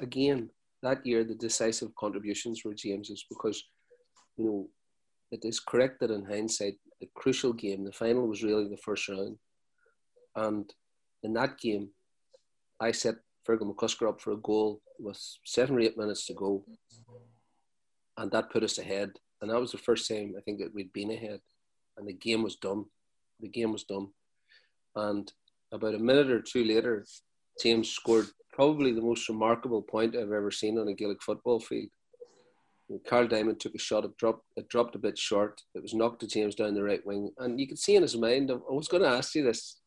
again, 0.00 0.50
that 0.82 1.06
year 1.06 1.24
the 1.24 1.34
decisive 1.34 1.94
contributions 1.94 2.64
were 2.64 2.74
James's 2.74 3.24
because, 3.28 3.62
you 4.36 4.44
know, 4.44 4.68
it 5.30 5.44
is 5.44 5.60
correct 5.60 6.00
that 6.00 6.10
in 6.10 6.24
hindsight, 6.24 6.74
the 7.00 7.08
crucial 7.14 7.52
game, 7.52 7.84
the 7.84 7.92
final 7.92 8.26
was 8.26 8.42
really 8.42 8.68
the 8.68 8.76
first 8.76 9.08
round. 9.08 9.36
And 10.34 10.72
in 11.22 11.32
that 11.34 11.58
game, 11.58 11.90
I 12.80 12.92
set 12.92 13.16
Fergal 13.46 13.74
McCusker 13.74 14.08
up 14.08 14.20
for 14.20 14.32
a 14.32 14.36
goal 14.36 14.80
with 14.98 15.20
seven 15.44 15.76
or 15.76 15.80
eight 15.80 15.96
minutes 15.98 16.26
to 16.26 16.34
go. 16.34 16.64
And 18.16 18.30
that 18.30 18.50
put 18.50 18.62
us 18.62 18.78
ahead. 18.78 19.10
And 19.40 19.50
that 19.50 19.60
was 19.60 19.72
the 19.72 19.78
first 19.78 20.08
time 20.08 20.34
I 20.36 20.40
think 20.40 20.60
that 20.60 20.74
we'd 20.74 20.92
been 20.92 21.10
ahead. 21.10 21.40
and 21.96 22.06
the 22.06 22.12
game 22.12 22.42
was 22.42 22.56
done. 22.56 22.84
The 23.40 23.48
game 23.48 23.72
was 23.72 23.84
done. 23.84 24.08
And 24.94 25.30
about 25.72 25.94
a 25.94 25.98
minute 25.98 26.30
or 26.30 26.40
two 26.40 26.64
later, 26.64 27.04
James 27.62 27.90
scored 27.90 28.26
probably 28.52 28.92
the 28.92 29.02
most 29.02 29.28
remarkable 29.28 29.82
point 29.82 30.16
I've 30.16 30.32
ever 30.32 30.50
seen 30.50 30.78
on 30.78 30.88
a 30.88 30.94
Gaelic 30.94 31.22
football 31.22 31.60
field. 31.60 31.90
Karl 33.06 33.26
Diamond 33.26 33.58
took 33.58 33.74
a 33.74 33.78
shot, 33.78 34.04
it 34.04 34.16
dropped, 34.16 34.44
it 34.56 34.68
dropped 34.68 34.94
a 34.94 34.98
bit 34.98 35.18
short. 35.18 35.60
It 35.74 35.82
was 35.82 35.92
knocked 35.92 36.20
to 36.20 36.28
James 36.28 36.54
down 36.54 36.74
the 36.74 36.84
right 36.84 37.04
wing. 37.04 37.32
And 37.38 37.58
you 37.58 37.66
could 37.66 37.78
see 37.78 37.96
in 37.96 38.02
his 38.02 38.16
mind, 38.16 38.50
I 38.50 38.72
was 38.72 38.88
going 38.88 39.02
to 39.02 39.08
ask 39.08 39.34
you 39.34 39.42
this 39.42 39.80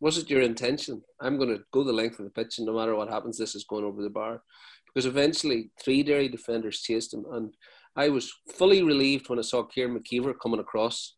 was 0.00 0.16
it 0.16 0.30
your 0.30 0.40
intention? 0.40 1.02
I'm 1.20 1.36
going 1.36 1.50
to 1.50 1.62
go 1.72 1.84
the 1.84 1.92
length 1.92 2.18
of 2.18 2.24
the 2.24 2.30
pitch, 2.30 2.56
and 2.56 2.66
no 2.66 2.74
matter 2.74 2.96
what 2.96 3.10
happens, 3.10 3.36
this 3.36 3.54
is 3.54 3.64
going 3.64 3.84
over 3.84 4.02
the 4.02 4.08
bar. 4.08 4.42
Because 4.86 5.06
eventually, 5.06 5.70
three 5.78 6.02
Derry 6.02 6.28
defenders 6.28 6.80
chased 6.80 7.12
him. 7.12 7.26
And 7.30 7.54
I 7.96 8.08
was 8.08 8.32
fully 8.54 8.82
relieved 8.82 9.28
when 9.28 9.38
I 9.38 9.42
saw 9.42 9.62
Kieran 9.62 9.98
McKeever 9.98 10.34
coming 10.40 10.60
across 10.60 11.16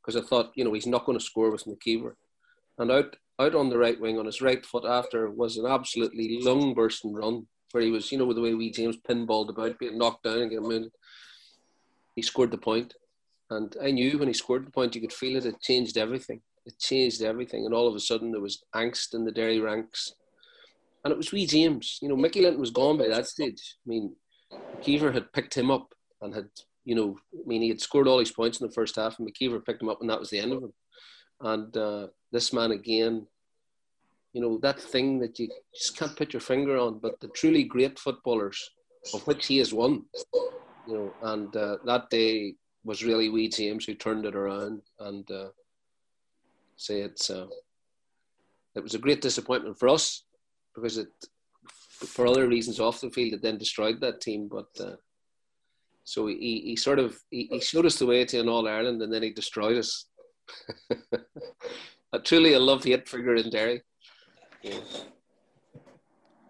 because 0.00 0.20
I 0.20 0.26
thought, 0.26 0.52
you 0.54 0.64
know, 0.64 0.72
he's 0.72 0.86
not 0.86 1.04
going 1.04 1.18
to 1.18 1.24
score 1.24 1.50
with 1.50 1.66
McKeever. 1.66 2.12
And 2.78 2.90
out, 2.90 3.16
out 3.38 3.54
on 3.54 3.68
the 3.68 3.78
right 3.78 4.00
wing, 4.00 4.18
on 4.18 4.26
his 4.26 4.40
right 4.40 4.64
foot 4.64 4.84
after, 4.84 5.30
was 5.30 5.56
an 5.56 5.66
absolutely 5.66 6.40
lung 6.42 6.74
bursting 6.74 7.12
run 7.12 7.46
where 7.72 7.84
he 7.84 7.90
was, 7.90 8.10
you 8.10 8.18
know, 8.18 8.24
with 8.24 8.36
the 8.36 8.42
way 8.42 8.54
we 8.54 8.70
James 8.70 8.96
pinballed 9.08 9.50
about, 9.50 9.78
being 9.78 9.98
knocked 9.98 10.24
down 10.24 10.38
and 10.38 10.50
getting 10.50 10.68
moved. 10.68 10.90
He 12.16 12.22
scored 12.22 12.50
the 12.50 12.58
point. 12.58 12.94
And 13.50 13.76
I 13.82 13.90
knew 13.90 14.18
when 14.18 14.28
he 14.28 14.34
scored 14.34 14.66
the 14.66 14.70
point, 14.70 14.94
you 14.94 15.00
could 15.00 15.12
feel 15.12 15.36
it. 15.36 15.46
It 15.46 15.60
changed 15.60 15.96
everything. 15.96 16.40
It 16.66 16.78
changed 16.78 17.22
everything. 17.22 17.64
And 17.66 17.74
all 17.74 17.88
of 17.88 17.94
a 17.94 18.00
sudden, 18.00 18.32
there 18.32 18.40
was 18.40 18.62
angst 18.74 19.14
in 19.14 19.24
the 19.24 19.32
Derry 19.32 19.60
ranks. 19.60 20.14
And 21.04 21.12
it 21.12 21.16
was 21.16 21.32
wee 21.32 21.46
James. 21.46 21.98
You 22.02 22.08
know, 22.08 22.16
Mickey 22.16 22.42
Linton 22.42 22.60
was 22.60 22.70
gone 22.70 22.98
by 22.98 23.08
that 23.08 23.26
stage. 23.26 23.76
I 23.86 23.88
mean, 23.88 24.14
McKeever 24.52 25.12
had 25.12 25.32
picked 25.32 25.54
him 25.54 25.70
up 25.70 25.94
and 26.22 26.34
had, 26.34 26.48
you 26.84 26.94
know, 26.94 27.16
I 27.34 27.46
mean, 27.46 27.62
he 27.62 27.68
had 27.68 27.80
scored 27.80 28.08
all 28.08 28.18
his 28.18 28.30
points 28.32 28.60
in 28.60 28.66
the 28.66 28.72
first 28.72 28.96
half, 28.96 29.18
and 29.18 29.28
McKeever 29.28 29.64
picked 29.64 29.82
him 29.82 29.88
up, 29.88 30.00
and 30.00 30.10
that 30.10 30.20
was 30.20 30.30
the 30.30 30.38
end 30.38 30.52
of 30.52 30.62
him. 30.62 30.72
And 31.40 31.76
uh, 31.76 32.06
this 32.32 32.52
man 32.52 32.72
again, 32.72 33.26
you 34.32 34.40
know, 34.40 34.58
that 34.58 34.80
thing 34.80 35.18
that 35.20 35.38
you 35.38 35.48
just 35.74 35.96
can't 35.96 36.16
put 36.16 36.32
your 36.32 36.40
finger 36.40 36.78
on, 36.78 36.98
but 36.98 37.18
the 37.20 37.28
truly 37.28 37.64
great 37.64 37.98
footballers, 37.98 38.70
of 39.14 39.26
which 39.26 39.46
he 39.46 39.58
is 39.58 39.72
one, 39.72 40.04
you 40.86 40.94
know, 40.94 41.12
and 41.22 41.54
uh, 41.56 41.78
that 41.84 42.10
day 42.10 42.54
was 42.84 43.04
really 43.04 43.28
wee 43.28 43.48
James 43.48 43.84
who 43.84 43.94
turned 43.94 44.24
it 44.24 44.34
around 44.34 44.82
and 45.00 45.30
uh, 45.30 45.48
say 46.76 47.00
it's 47.00 47.30
uh, 47.30 47.46
it 48.74 48.82
was 48.82 48.94
a 48.94 48.98
great 48.98 49.20
disappointment 49.20 49.78
for 49.78 49.88
us 49.88 50.24
because 50.74 50.98
it 50.98 51.08
for 51.98 52.26
other 52.26 52.48
reasons 52.48 52.80
off 52.80 53.00
the 53.00 53.10
field 53.10 53.34
it 53.34 53.42
then 53.42 53.58
destroyed 53.58 54.00
that 54.00 54.20
team 54.20 54.48
but 54.48 54.68
uh, 54.80 54.96
so 56.04 56.26
he, 56.26 56.62
he 56.64 56.76
sort 56.76 56.98
of 56.98 57.18
he, 57.30 57.48
he 57.50 57.60
showed 57.60 57.86
us 57.86 57.98
the 57.98 58.06
way 58.06 58.24
to 58.24 58.40
an 58.40 58.48
All 58.48 58.66
Ireland 58.66 59.02
and 59.02 59.12
then 59.12 59.22
he 59.22 59.30
destroyed 59.30 59.78
us 59.78 60.06
a 62.12 62.18
truly 62.18 62.54
a 62.54 62.58
love 62.58 62.84
hate 62.84 63.08
figure 63.08 63.34
in 63.34 63.50
Derry 63.50 63.82
yeah. 64.62 64.80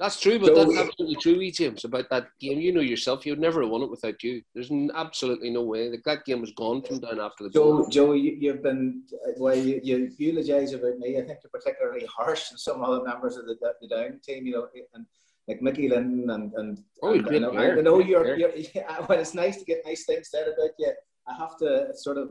That's 0.00 0.18
true, 0.18 0.38
but 0.38 0.46
so, 0.46 0.54
that's 0.54 0.78
absolutely 0.78 1.16
true, 1.16 1.50
James, 1.50 1.84
about 1.84 2.08
that 2.08 2.28
game. 2.40 2.58
You 2.58 2.72
know 2.72 2.80
yourself, 2.80 3.26
you'd 3.26 3.38
never 3.38 3.60
have 3.60 3.70
won 3.70 3.82
it 3.82 3.90
without 3.90 4.22
you. 4.22 4.40
There's 4.54 4.72
absolutely 4.94 5.50
no 5.50 5.62
way. 5.62 5.94
That 5.94 6.24
game 6.24 6.40
was 6.40 6.52
gone 6.52 6.80
from 6.80 7.00
down 7.00 7.20
after 7.20 7.44
the 7.44 7.50
Joe, 7.50 7.86
Joe, 7.90 8.12
you, 8.14 8.50
have 8.50 8.62
been, 8.62 9.02
well, 9.36 9.54
you, 9.54 9.78
you 9.84 10.10
eulogise 10.16 10.72
about 10.72 10.96
me. 10.96 11.18
I 11.18 11.26
think 11.26 11.40
you're 11.42 11.50
particularly 11.52 12.06
harsh 12.06 12.50
and 12.50 12.58
some 12.58 12.82
other 12.82 13.02
members 13.04 13.36
of 13.36 13.44
the, 13.44 13.58
the 13.82 13.88
down 13.88 14.20
team, 14.24 14.46
you 14.46 14.52
know, 14.54 14.68
and 14.94 15.04
like 15.50 15.62
Mickey 15.62 15.88
Lynn 15.88 16.30
and, 16.30 16.52
and, 16.54 16.78
oh, 17.02 17.12
and, 17.12 17.26
and 17.26 17.46
I, 17.58 17.72
I 17.72 17.80
know 17.80 17.98
you're, 17.98 18.36
you're, 18.36 18.54
yeah, 18.74 19.00
well, 19.08 19.18
it's 19.18 19.34
nice 19.34 19.56
to 19.56 19.64
get 19.64 19.82
nice 19.84 20.04
things 20.04 20.30
said 20.30 20.46
about 20.46 20.70
you. 20.78 20.92
I 21.26 21.34
have 21.34 21.56
to 21.58 21.88
sort 21.96 22.18
of 22.18 22.30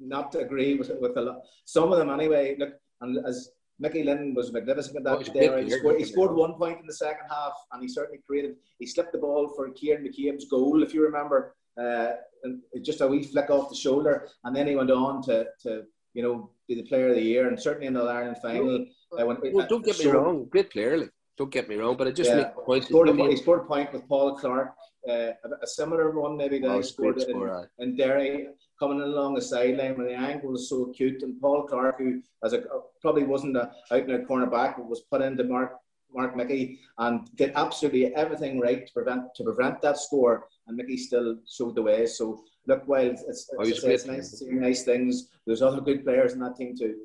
not 0.00 0.34
agree 0.34 0.74
with, 0.74 0.90
with 1.00 1.16
a 1.16 1.20
lot, 1.20 1.42
some 1.64 1.92
of 1.92 1.98
them 1.98 2.10
anyway. 2.10 2.56
Look, 2.58 2.74
and 3.02 3.24
as 3.24 3.50
Mickey 3.78 4.02
Lynn 4.02 4.34
was 4.34 4.52
magnificent 4.52 4.96
in 4.96 5.04
that 5.04 5.12
oh, 5.12 5.22
day. 5.22 5.64
He 5.64 5.70
scored, 5.70 5.98
he 6.00 6.04
scored, 6.04 6.34
one 6.34 6.54
point 6.54 6.80
in 6.80 6.86
the 6.88 6.92
second 6.92 7.26
half, 7.30 7.52
and 7.70 7.80
he 7.80 7.88
certainly 7.88 8.20
created. 8.26 8.56
He 8.80 8.86
slipped 8.86 9.12
the 9.12 9.18
ball 9.18 9.52
for 9.54 9.70
Kieran 9.70 10.04
McCabe's 10.04 10.46
goal, 10.50 10.82
if 10.82 10.92
you 10.92 11.04
remember, 11.04 11.54
uh, 11.80 12.14
and 12.42 12.60
just 12.82 13.00
a 13.00 13.06
wee 13.06 13.22
flick 13.22 13.48
off 13.48 13.70
the 13.70 13.76
shoulder, 13.76 14.28
and 14.42 14.56
then 14.56 14.66
he 14.66 14.74
went 14.74 14.90
on 14.90 15.22
to, 15.22 15.46
to 15.62 15.84
you 16.14 16.22
know, 16.24 16.50
be 16.66 16.74
the 16.74 16.82
player 16.82 17.10
of 17.10 17.14
the 17.14 17.22
year, 17.22 17.46
and 17.46 17.60
certainly 17.60 17.86
in 17.86 17.94
the 17.94 18.02
Ireland 18.02 18.38
final. 18.42 18.84
Uh, 19.16 19.24
when, 19.24 19.38
well, 19.52 19.68
don't 19.68 19.84
get 19.84 19.98
me 20.00 20.06
wrong, 20.06 20.46
great 20.50 20.70
player. 20.70 20.98
Like, 20.98 21.12
don't 21.38 21.52
get 21.52 21.68
me 21.68 21.76
wrong, 21.76 21.96
but 21.96 22.08
it 22.08 22.16
just 22.16 22.30
yeah, 22.30 22.50
He 22.66 22.80
scored, 22.80 23.08
a, 23.08 23.14
he 23.14 23.36
scored 23.36 23.60
a 23.60 23.64
point 23.64 23.92
with 23.92 24.06
Paul 24.08 24.36
Clarke, 24.36 24.74
uh, 25.08 25.30
a, 25.62 25.66
similar 25.66 26.10
one 26.10 26.36
maybe 26.36 26.58
that 26.58 26.68
oh, 26.68 26.76
he 26.78 26.82
scored 26.82 27.18
in, 27.18 27.66
in 27.78 27.96
Derry 27.96 28.48
coming 28.78 29.00
along 29.00 29.34
the 29.34 29.40
sideline 29.40 29.96
when 29.96 30.06
the 30.06 30.14
angle 30.14 30.50
was 30.50 30.68
so 30.68 30.90
acute. 30.90 31.22
And 31.22 31.40
Paul 31.40 31.62
Clark, 31.62 31.98
who 31.98 32.20
as 32.42 32.52
a 32.52 32.64
probably 33.00 33.22
wasn't 33.22 33.56
a 33.56 33.70
out 33.92 34.02
and 34.02 34.12
out 34.12 34.28
cornerback, 34.28 34.76
but 34.76 34.88
was 34.88 35.02
put 35.02 35.22
into 35.22 35.44
Mark 35.44 35.76
Mark 36.12 36.36
Mickey 36.36 36.80
and 36.98 37.28
did 37.36 37.52
absolutely 37.54 38.14
everything 38.14 38.58
right 38.60 38.86
to 38.86 38.92
prevent 38.92 39.34
to 39.36 39.44
prevent 39.44 39.80
that 39.82 39.98
score. 39.98 40.46
And 40.66 40.76
Mickey 40.76 40.96
still 40.96 41.36
showed 41.48 41.76
the 41.76 41.82
way. 41.82 42.06
So 42.06 42.42
look, 42.66 42.82
while 42.86 43.06
it's, 43.06 43.22
it's, 43.22 43.50
oh, 43.56 43.62
it's, 43.62 43.82
it's 43.84 44.06
nice 44.06 44.30
to 44.30 44.36
see 44.38 44.50
nice 44.50 44.82
things, 44.82 45.28
there's 45.46 45.62
other 45.62 45.80
good 45.80 46.04
players 46.04 46.32
in 46.32 46.40
that 46.40 46.56
team 46.56 46.76
too. 46.76 46.96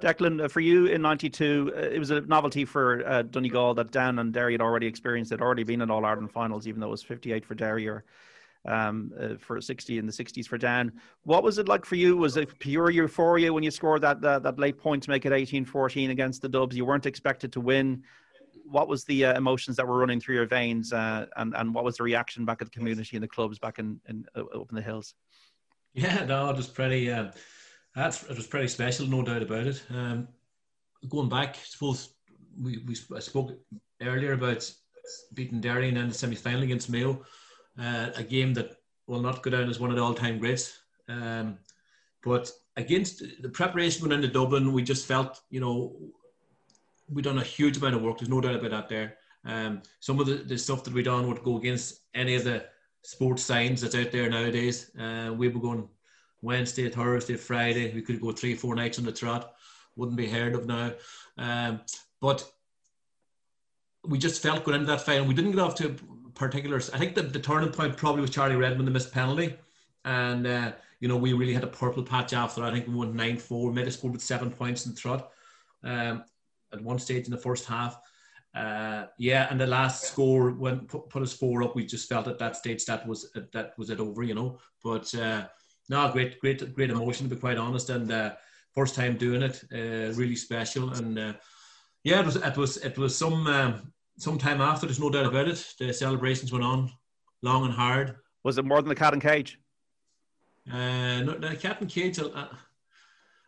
Declan, 0.00 0.44
uh, 0.44 0.48
for 0.48 0.60
you 0.60 0.86
in 0.86 1.02
'92, 1.02 1.72
uh, 1.74 1.80
it 1.80 1.98
was 1.98 2.10
a 2.10 2.20
novelty 2.22 2.64
for 2.64 3.06
uh, 3.06 3.22
Donegal 3.22 3.74
that 3.74 3.90
Down 3.90 4.18
and 4.18 4.32
Derry 4.32 4.52
had 4.52 4.60
already 4.60 4.86
experienced. 4.86 5.30
They'd 5.30 5.40
already 5.40 5.64
been 5.64 5.80
in 5.80 5.90
All 5.90 6.04
Ireland 6.04 6.30
finals, 6.30 6.66
even 6.66 6.80
though 6.80 6.88
it 6.88 6.90
was 6.90 7.02
58 7.02 7.44
for 7.44 7.54
Derry 7.54 7.88
or 7.88 8.04
um, 8.66 9.12
uh, 9.18 9.36
for 9.38 9.60
60 9.60 9.98
in 9.98 10.06
the 10.06 10.12
60s 10.12 10.46
for 10.46 10.58
Dan. 10.58 10.92
What 11.22 11.42
was 11.42 11.58
it 11.58 11.68
like 11.68 11.84
for 11.84 11.94
you? 11.94 12.16
Was 12.16 12.36
it 12.36 12.58
pure 12.58 12.90
euphoria 12.90 13.52
when 13.52 13.62
you 13.62 13.70
scored 13.70 14.02
that, 14.02 14.20
that, 14.20 14.58
late 14.58 14.76
point 14.76 15.02
to 15.04 15.10
make 15.10 15.24
it 15.24 15.32
18-14 15.32 16.10
against 16.10 16.42
the 16.42 16.48
Dubs? 16.48 16.76
You 16.76 16.84
weren't 16.84 17.06
expected 17.06 17.52
to 17.52 17.60
win. 17.60 18.02
What 18.68 18.88
was 18.88 19.04
the 19.04 19.22
emotions 19.22 19.76
that 19.76 19.86
were 19.86 19.98
running 19.98 20.20
through 20.20 20.34
your 20.34 20.46
veins, 20.46 20.92
and 20.92 21.28
and 21.36 21.72
what 21.72 21.84
was 21.84 21.98
the 21.98 22.02
reaction 22.02 22.44
back 22.44 22.60
at 22.60 22.66
the 22.66 22.76
community 22.76 23.16
and 23.16 23.22
the 23.22 23.28
clubs 23.28 23.60
back 23.60 23.78
in, 23.78 24.00
in 24.08 24.26
up 24.36 24.68
in 24.68 24.74
the 24.74 24.82
hills? 24.82 25.14
Yeah, 25.94 26.24
no, 26.24 26.52
just 26.52 26.74
pretty. 26.74 27.08
That's 27.96 28.22
it 28.22 28.36
was 28.36 28.46
pretty 28.46 28.68
special, 28.68 29.06
no 29.06 29.22
doubt 29.22 29.42
about 29.42 29.66
it. 29.66 29.82
Um, 29.90 30.28
going 31.08 31.28
back, 31.28 31.56
I 31.56 31.64
suppose 31.64 32.10
we, 32.60 32.78
we 32.86 32.94
I 33.14 33.20
spoke 33.20 33.52
earlier 34.02 34.34
about 34.34 34.70
beating 35.34 35.60
Derry 35.60 35.88
and 35.88 35.96
then 35.96 36.08
the 36.08 36.14
semi 36.14 36.36
final 36.36 36.62
against 36.62 36.90
Mayo 36.90 37.24
uh, 37.78 38.10
a 38.16 38.22
game 38.22 38.54
that 38.54 38.76
will 39.06 39.20
not 39.20 39.42
go 39.42 39.50
down 39.50 39.68
as 39.68 39.78
one 39.78 39.90
of 39.90 39.96
the 39.96 40.02
all-time 40.02 40.38
greats. 40.38 40.78
Um, 41.08 41.58
but 42.24 42.50
against 42.76 43.22
the 43.40 43.48
preparation 43.48 44.04
going 44.04 44.16
into 44.16 44.32
Dublin, 44.32 44.72
we 44.72 44.82
just 44.82 45.06
felt, 45.06 45.40
you 45.50 45.60
know, 45.60 45.96
we 47.08 47.22
done 47.22 47.38
a 47.38 47.44
huge 47.44 47.76
amount 47.76 47.94
of 47.94 48.02
work. 48.02 48.18
There's 48.18 48.28
no 48.28 48.40
doubt 48.40 48.56
about 48.56 48.70
that 48.72 48.88
there. 48.88 49.16
Um, 49.44 49.82
some 50.00 50.18
of 50.18 50.26
the, 50.26 50.34
the 50.34 50.58
stuff 50.58 50.82
that 50.84 50.92
we 50.92 51.02
done 51.02 51.28
would 51.28 51.44
go 51.44 51.56
against 51.56 52.00
any 52.14 52.34
of 52.34 52.44
the 52.44 52.64
sports 53.02 53.44
signs 53.44 53.80
that's 53.80 53.94
out 53.94 54.10
there 54.10 54.28
nowadays. 54.28 54.90
Uh, 54.98 55.32
we 55.36 55.48
were 55.48 55.60
going 55.60 55.88
Wednesday, 56.42 56.88
Thursday, 56.88 57.36
Friday. 57.36 57.92
We 57.94 58.02
could 58.02 58.20
go 58.20 58.32
three, 58.32 58.54
four 58.54 58.74
nights 58.74 58.98
on 58.98 59.04
the 59.04 59.12
trot. 59.12 59.54
Wouldn't 59.96 60.16
be 60.16 60.28
heard 60.28 60.54
of 60.54 60.66
now. 60.66 60.92
Um, 61.38 61.80
but 62.20 62.50
we 64.04 64.18
just 64.18 64.42
felt 64.42 64.64
going 64.64 64.76
into 64.80 64.86
that 64.92 65.00
final. 65.00 65.26
We 65.26 65.34
didn't 65.34 65.52
get 65.52 65.60
off 65.60 65.74
to 65.76 65.96
particulars. 66.34 66.90
I 66.90 66.98
think 66.98 67.14
the, 67.14 67.22
the 67.22 67.40
turning 67.40 67.70
point 67.70 67.96
probably 67.96 68.20
was 68.20 68.30
Charlie 68.30 68.56
Redmond, 68.56 68.86
the 68.86 68.92
missed 68.92 69.12
penalty. 69.12 69.56
And, 70.04 70.46
uh, 70.46 70.72
you 71.00 71.08
know, 71.08 71.16
we 71.16 71.32
really 71.32 71.54
had 71.54 71.64
a 71.64 71.68
purple 71.68 72.02
patch 72.02 72.32
after 72.32 72.60
that. 72.60 72.70
I 72.70 72.72
think 72.72 72.86
we 72.86 72.94
won 72.94 73.16
9 73.16 73.36
4, 73.38 73.72
made 73.72 73.92
score 73.92 74.10
with 74.10 74.22
seven 74.22 74.50
points 74.50 74.86
in 74.86 74.92
the 74.92 74.98
trot 74.98 75.30
um, 75.82 76.24
at 76.72 76.80
one 76.82 76.98
stage 76.98 77.24
in 77.24 77.30
the 77.30 77.38
first 77.38 77.66
half. 77.66 77.98
Uh, 78.54 79.06
yeah, 79.18 79.48
and 79.50 79.60
the 79.60 79.66
last 79.66 80.04
score 80.04 80.50
when 80.50 80.80
put, 80.86 81.10
put 81.10 81.22
us 81.22 81.34
four 81.34 81.62
up, 81.62 81.76
we 81.76 81.84
just 81.84 82.08
felt 82.08 82.26
at 82.26 82.38
that 82.38 82.56
stage 82.56 82.86
that 82.86 83.06
was 83.06 83.30
that 83.52 83.74
was 83.76 83.90
it 83.90 84.00
over, 84.00 84.22
you 84.22 84.34
know. 84.34 84.58
But 84.82 85.14
uh, 85.14 85.46
no, 85.88 86.10
great, 86.12 86.40
great, 86.40 86.74
great 86.74 86.90
emotion 86.90 87.28
to 87.28 87.34
be 87.34 87.40
quite 87.40 87.58
honest, 87.58 87.90
and 87.90 88.10
uh, 88.10 88.32
first 88.74 88.94
time 88.94 89.16
doing 89.16 89.42
it, 89.42 89.62
uh, 89.72 90.14
really 90.14 90.36
special, 90.36 90.92
and 90.92 91.18
uh, 91.18 91.32
yeah, 92.04 92.20
it 92.20 92.26
was 92.26 92.36
it 92.36 92.56
was 92.56 92.76
it 92.78 92.98
was 92.98 93.16
some 93.16 93.46
um, 93.46 93.92
sometime 94.18 94.60
after, 94.60 94.86
there's 94.86 95.00
no 95.00 95.10
doubt 95.10 95.26
about 95.26 95.48
it. 95.48 95.74
The 95.78 95.92
celebrations 95.92 96.52
went 96.52 96.64
on 96.64 96.92
long 97.42 97.64
and 97.64 97.72
hard. 97.72 98.16
Was 98.44 98.58
it 98.58 98.64
more 98.64 98.80
than 98.80 98.88
the 98.88 98.94
cat 98.94 99.12
and 99.12 99.22
cage? 99.22 99.58
Uh, 100.70 101.20
no, 101.22 101.38
the 101.38 101.56
cat 101.56 101.80
and 101.80 101.90
cage. 101.90 102.18
Uh, 102.18 102.48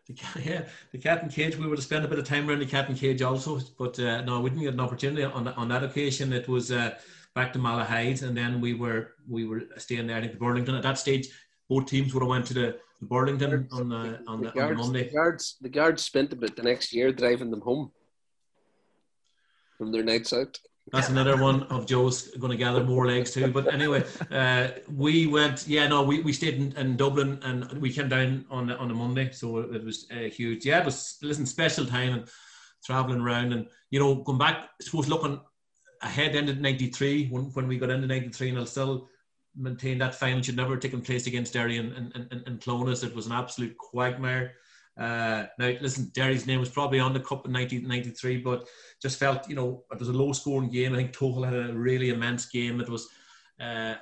the, 0.07 0.17
yeah, 0.45 0.63
the 0.93 0.99
cat 0.99 1.23
and 1.23 1.33
cage. 1.33 1.57
We 1.57 1.67
would 1.67 1.79
have 1.79 1.85
spent 1.85 2.05
a 2.05 2.09
bit 2.09 2.19
of 2.19 2.27
time 2.27 2.49
around 2.49 2.61
the 2.61 2.67
cat 2.67 2.89
and 2.89 2.99
cage 2.99 3.23
also, 3.23 3.61
but 3.79 3.99
uh, 3.99 4.23
no, 4.23 4.41
we 4.41 4.51
didn't 4.51 4.65
get 4.65 4.75
an 4.75 4.81
opportunity 4.81 5.25
on 5.25 5.49
on 5.49 5.69
that 5.69 5.85
occasion. 5.85 6.33
It 6.33 6.49
was 6.49 6.71
uh, 6.71 6.99
back 7.35 7.53
to 7.53 7.59
Malahide, 7.59 8.23
and 8.23 8.37
then 8.37 8.61
we 8.61 8.75
were 8.75 9.15
we 9.29 9.47
were 9.47 9.63
staying 9.77 10.07
there. 10.07 10.17
I 10.17 10.21
think 10.21 10.33
the 10.33 10.39
Burlington 10.39 10.75
at 10.75 10.83
that 10.83 10.99
stage, 10.99 11.29
both 11.69 11.87
teams 11.87 12.15
would 12.15 12.23
have 12.23 12.31
went 12.31 12.47
to 12.47 12.55
the, 12.55 12.79
the 13.01 13.07
Burlington 13.07 13.69
on 13.73 13.89
the 13.89 14.21
on 14.27 14.41
the, 14.41 14.47
the, 14.49 14.53
guards, 14.53 14.71
on 14.71 14.77
the 14.77 14.83
Monday. 14.83 15.05
The 15.05 15.15
guards, 15.15 15.57
the 15.61 15.69
guards 15.69 16.03
spent 16.03 16.33
about 16.33 16.57
the 16.57 16.63
next 16.63 16.93
year 16.93 17.13
driving 17.13 17.51
them 17.51 17.61
home 17.61 17.93
from 19.77 19.93
their 19.93 20.03
nights 20.03 20.33
out. 20.33 20.59
That's 20.91 21.11
another 21.11 21.37
one 21.37 21.65
of 21.65 21.87
Joe's 21.87 22.29
going 22.37 22.51
to 22.51 22.57
gather 22.57 22.83
more 22.83 23.07
legs 23.07 23.33
too. 23.33 23.49
But 23.49 23.73
anyway, 23.73 24.05
uh, 24.31 24.69
we 24.91 25.27
went. 25.27 25.69
Yeah, 25.69 25.87
no, 25.87 26.03
we, 26.03 26.23
we 26.23 26.33
stayed 26.33 26.55
in, 26.55 26.77
in, 26.77 26.97
Dublin 26.97 27.39
and 27.43 27.71
we 27.75 27.93
came 27.93 28.09
down 28.09 28.47
on 28.51 28.71
on 28.71 28.91
a 28.91 28.95
Monday, 28.95 29.31
so 29.33 29.59
it 29.59 29.85
was 29.85 30.07
uh, 30.11 30.31
huge. 30.31 30.65
Yeah, 30.65 30.81
it 30.81 30.87
was 30.87 31.19
listen 31.23 31.45
special 31.45 31.85
time 31.85 32.15
and 32.15 32.29
traveling 32.85 33.21
around 33.21 33.53
and 33.53 33.67
you 33.91 34.01
know 34.01 34.15
going 34.17 34.39
back. 34.39 34.57
I 34.81 34.85
suppose 34.85 35.09
looking 35.09 35.41
ahead 36.03 36.35
into 36.35 36.55
'93 36.55 37.29
when, 37.29 37.45
when 37.53 37.69
we 37.69 37.79
got 37.79 37.91
into 37.91 38.07
'93, 38.07 38.51
and 38.51 38.59
I'll 38.59 38.67
still 38.67 39.09
maintain 39.59 39.99
that 39.99 40.15
final 40.15 40.43
should 40.43 40.57
never 40.57 40.73
have 40.73 40.81
taken 40.81 41.03
place 41.03 41.27
against 41.27 41.53
Derry 41.53 41.79
and 41.79 41.93
and, 41.93 42.29
and, 42.31 42.43
and 42.47 42.61
Clones. 42.61 43.03
It 43.03 43.15
was 43.15 43.27
an 43.27 43.33
absolute 43.33 43.77
quagmire. 43.77 44.55
Uh, 44.99 45.47
now, 45.61 45.73
listen, 45.81 46.11
Derry's 46.13 46.47
name 46.47 46.59
was 46.59 46.71
probably 46.71 46.99
on 46.99 47.13
the 47.13 47.21
cup 47.21 47.47
in 47.47 47.53
1993, 47.53 48.39
but 48.39 48.67
just 49.01 49.19
felt, 49.19 49.49
you 49.49 49.55
know, 49.55 49.85
it 49.93 49.99
was 49.99 50.09
a 50.09 50.13
low 50.13 50.33
scoring 50.33 50.71
game. 50.71 50.93
I 50.93 50.97
think 50.97 51.13
Tohill 51.13 51.45
had 51.45 51.55
a 51.55 51.73
really 51.73 52.09
immense 52.11 52.47
game. 52.47 52.81
It 52.81 52.89
was, 52.89 53.09
uh, 53.61 53.95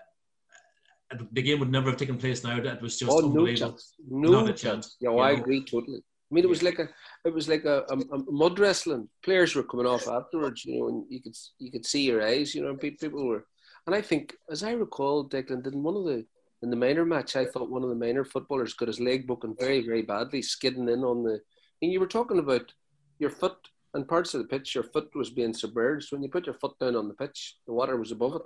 the 1.32 1.42
game 1.42 1.60
would 1.60 1.70
never 1.70 1.90
have 1.90 1.98
taken 1.98 2.16
place 2.16 2.42
now. 2.42 2.56
It 2.56 2.80
was 2.80 2.98
just 2.98 3.12
oh, 3.12 3.20
no 3.28 3.46
chance. 3.54 3.94
No 4.08 4.46
chance. 4.46 4.60
chance. 4.62 4.96
Yeah, 5.00 5.10
well, 5.10 5.24
I 5.24 5.34
know. 5.34 5.42
agree 5.42 5.64
totally. 5.64 5.98
I 5.98 6.34
mean, 6.34 6.44
it 6.44 6.50
was 6.50 6.62
like 6.62 6.78
a, 6.78 6.88
it 7.24 7.32
was 7.32 7.46
like 7.46 7.64
a, 7.66 7.84
a, 7.90 7.98
a, 7.98 8.32
mud 8.32 8.58
wrestling. 8.58 9.08
Players 9.22 9.54
were 9.54 9.62
coming 9.62 9.86
off 9.86 10.08
afterwards, 10.08 10.64
you 10.64 10.80
know, 10.80 10.88
and 10.88 11.04
you 11.08 11.22
could, 11.22 11.36
you 11.58 11.70
could 11.70 11.86
see 11.86 12.02
your 12.02 12.26
eyes, 12.26 12.54
you 12.54 12.64
know, 12.64 12.74
people 12.74 13.24
were, 13.24 13.44
and 13.86 13.94
I 13.94 14.00
think, 14.00 14.34
as 14.50 14.62
I 14.62 14.72
recall, 14.72 15.28
Declan, 15.28 15.62
didn't 15.62 15.82
one 15.82 15.96
of 15.96 16.04
the 16.04 16.24
in 16.62 16.70
the 16.70 16.76
minor 16.76 17.04
match, 17.04 17.36
I 17.36 17.44
thought 17.44 17.70
one 17.70 17.82
of 17.82 17.90
the 17.90 17.94
minor 17.94 18.24
footballers 18.24 18.74
got 18.74 18.88
his 18.88 18.98
leg 18.98 19.26
broken 19.26 19.54
very, 19.58 19.84
very 19.84 20.02
badly, 20.02 20.42
skidding 20.42 20.88
in 20.88 21.04
on 21.04 21.22
the. 21.22 21.40
And 21.82 21.92
you 21.92 22.00
were 22.00 22.06
talking 22.06 22.38
about 22.38 22.72
your 23.18 23.30
foot 23.30 23.56
and 23.94 24.08
parts 24.08 24.34
of 24.34 24.40
the 24.40 24.48
pitch. 24.48 24.74
Your 24.74 24.84
foot 24.84 25.14
was 25.14 25.30
being 25.30 25.52
submerged 25.52 26.12
when 26.12 26.22
you 26.22 26.30
put 26.30 26.46
your 26.46 26.54
foot 26.54 26.78
down 26.80 26.96
on 26.96 27.08
the 27.08 27.14
pitch. 27.14 27.56
The 27.66 27.72
water 27.72 27.96
was 27.96 28.10
above 28.10 28.36
it. 28.36 28.42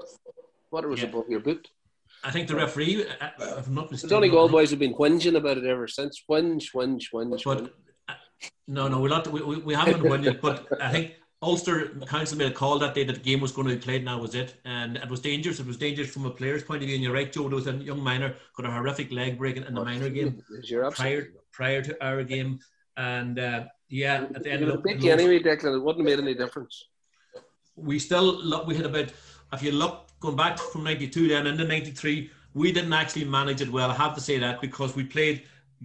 Water 0.70 0.88
was 0.88 1.02
yeah. 1.02 1.08
above 1.08 1.28
your 1.28 1.40
boot. 1.40 1.68
I 2.24 2.30
think 2.30 2.48
the 2.48 2.56
referee, 2.56 3.06
uh, 3.06 3.24
uh, 3.24 3.56
if 3.58 3.68
I'm 3.68 3.74
not 3.74 3.90
mistaken, 3.90 4.08
the 4.08 4.14
Donegal 4.16 4.48
boys 4.48 4.70
have 4.70 4.78
been 4.78 4.94
whinging 4.94 5.36
about 5.36 5.56
it 5.56 5.64
ever 5.64 5.88
since. 5.88 6.22
Whinge, 6.28 6.72
whinge, 6.74 7.04
whinge. 7.14 7.44
But, 7.44 7.58
whinge. 7.58 7.70
Uh, 8.08 8.14
no, 8.66 8.88
no, 8.88 9.00
we're 9.00 9.08
not. 9.08 9.28
We, 9.28 9.40
we, 9.42 9.56
we 9.58 9.74
haven't 9.74 10.02
whinged, 10.02 10.40
but 10.40 10.66
I 10.82 10.92
think 10.92 11.14
Ulster 11.42 11.88
Council 12.06 12.36
made 12.36 12.52
a 12.52 12.54
call 12.54 12.78
that 12.78 12.94
day 12.94 13.02
that 13.04 13.14
the 13.14 13.20
game 13.20 13.40
was 13.40 13.50
going 13.50 13.66
to 13.66 13.74
be 13.74 13.80
played, 13.80 14.02
and 14.02 14.08
that 14.08 14.20
was 14.20 14.34
it. 14.34 14.56
And 14.66 14.98
it 14.98 15.08
was 15.08 15.20
dangerous. 15.20 15.58
It 15.58 15.66
was 15.66 15.78
dangerous 15.78 16.10
from 16.10 16.26
a 16.26 16.30
player's 16.30 16.62
point 16.62 16.82
of 16.82 16.86
view. 16.86 16.96
And 16.96 17.02
you're 17.02 17.14
right, 17.14 17.32
Joe. 17.32 17.48
There 17.48 17.56
was 17.56 17.66
a 17.66 17.72
young 17.72 18.02
minor 18.02 18.34
got 18.56 18.66
a 18.66 18.70
horrific 18.70 19.10
leg 19.10 19.38
break 19.38 19.56
in 19.56 19.74
the 19.74 19.84
minor 19.84 20.10
game 20.10 20.42
prior 20.90 21.28
prior 21.50 21.80
to 21.80 22.04
our 22.04 22.22
game. 22.24 22.60
And 22.98 23.38
uh, 23.38 23.64
yeah, 23.88 24.26
at 24.34 24.42
the 24.42 24.50
end 24.50 24.64
of 24.64 24.82
the 24.82 25.10
anyway, 25.10 25.38
Declan, 25.40 25.76
it 25.76 25.82
wouldn't 25.82 26.06
have 26.06 26.18
made 26.18 26.22
any 26.22 26.34
difference. 26.34 26.88
We 27.74 27.98
still. 27.98 28.66
We 28.66 28.76
had 28.76 28.84
about 28.84 29.10
if 29.54 29.62
you 29.62 29.72
look 29.72 30.08
going 30.20 30.36
back 30.36 30.58
from 30.58 30.84
'92 30.84 31.28
then 31.28 31.46
into 31.46 31.64
'93, 31.64 32.30
we 32.52 32.70
didn't 32.70 32.92
actually 32.92 33.24
manage 33.24 33.62
it 33.62 33.72
well. 33.72 33.90
I 33.90 33.94
have 33.94 34.14
to 34.14 34.20
say 34.20 34.38
that 34.38 34.60
because 34.60 34.94
we 34.94 35.04
played 35.04 35.44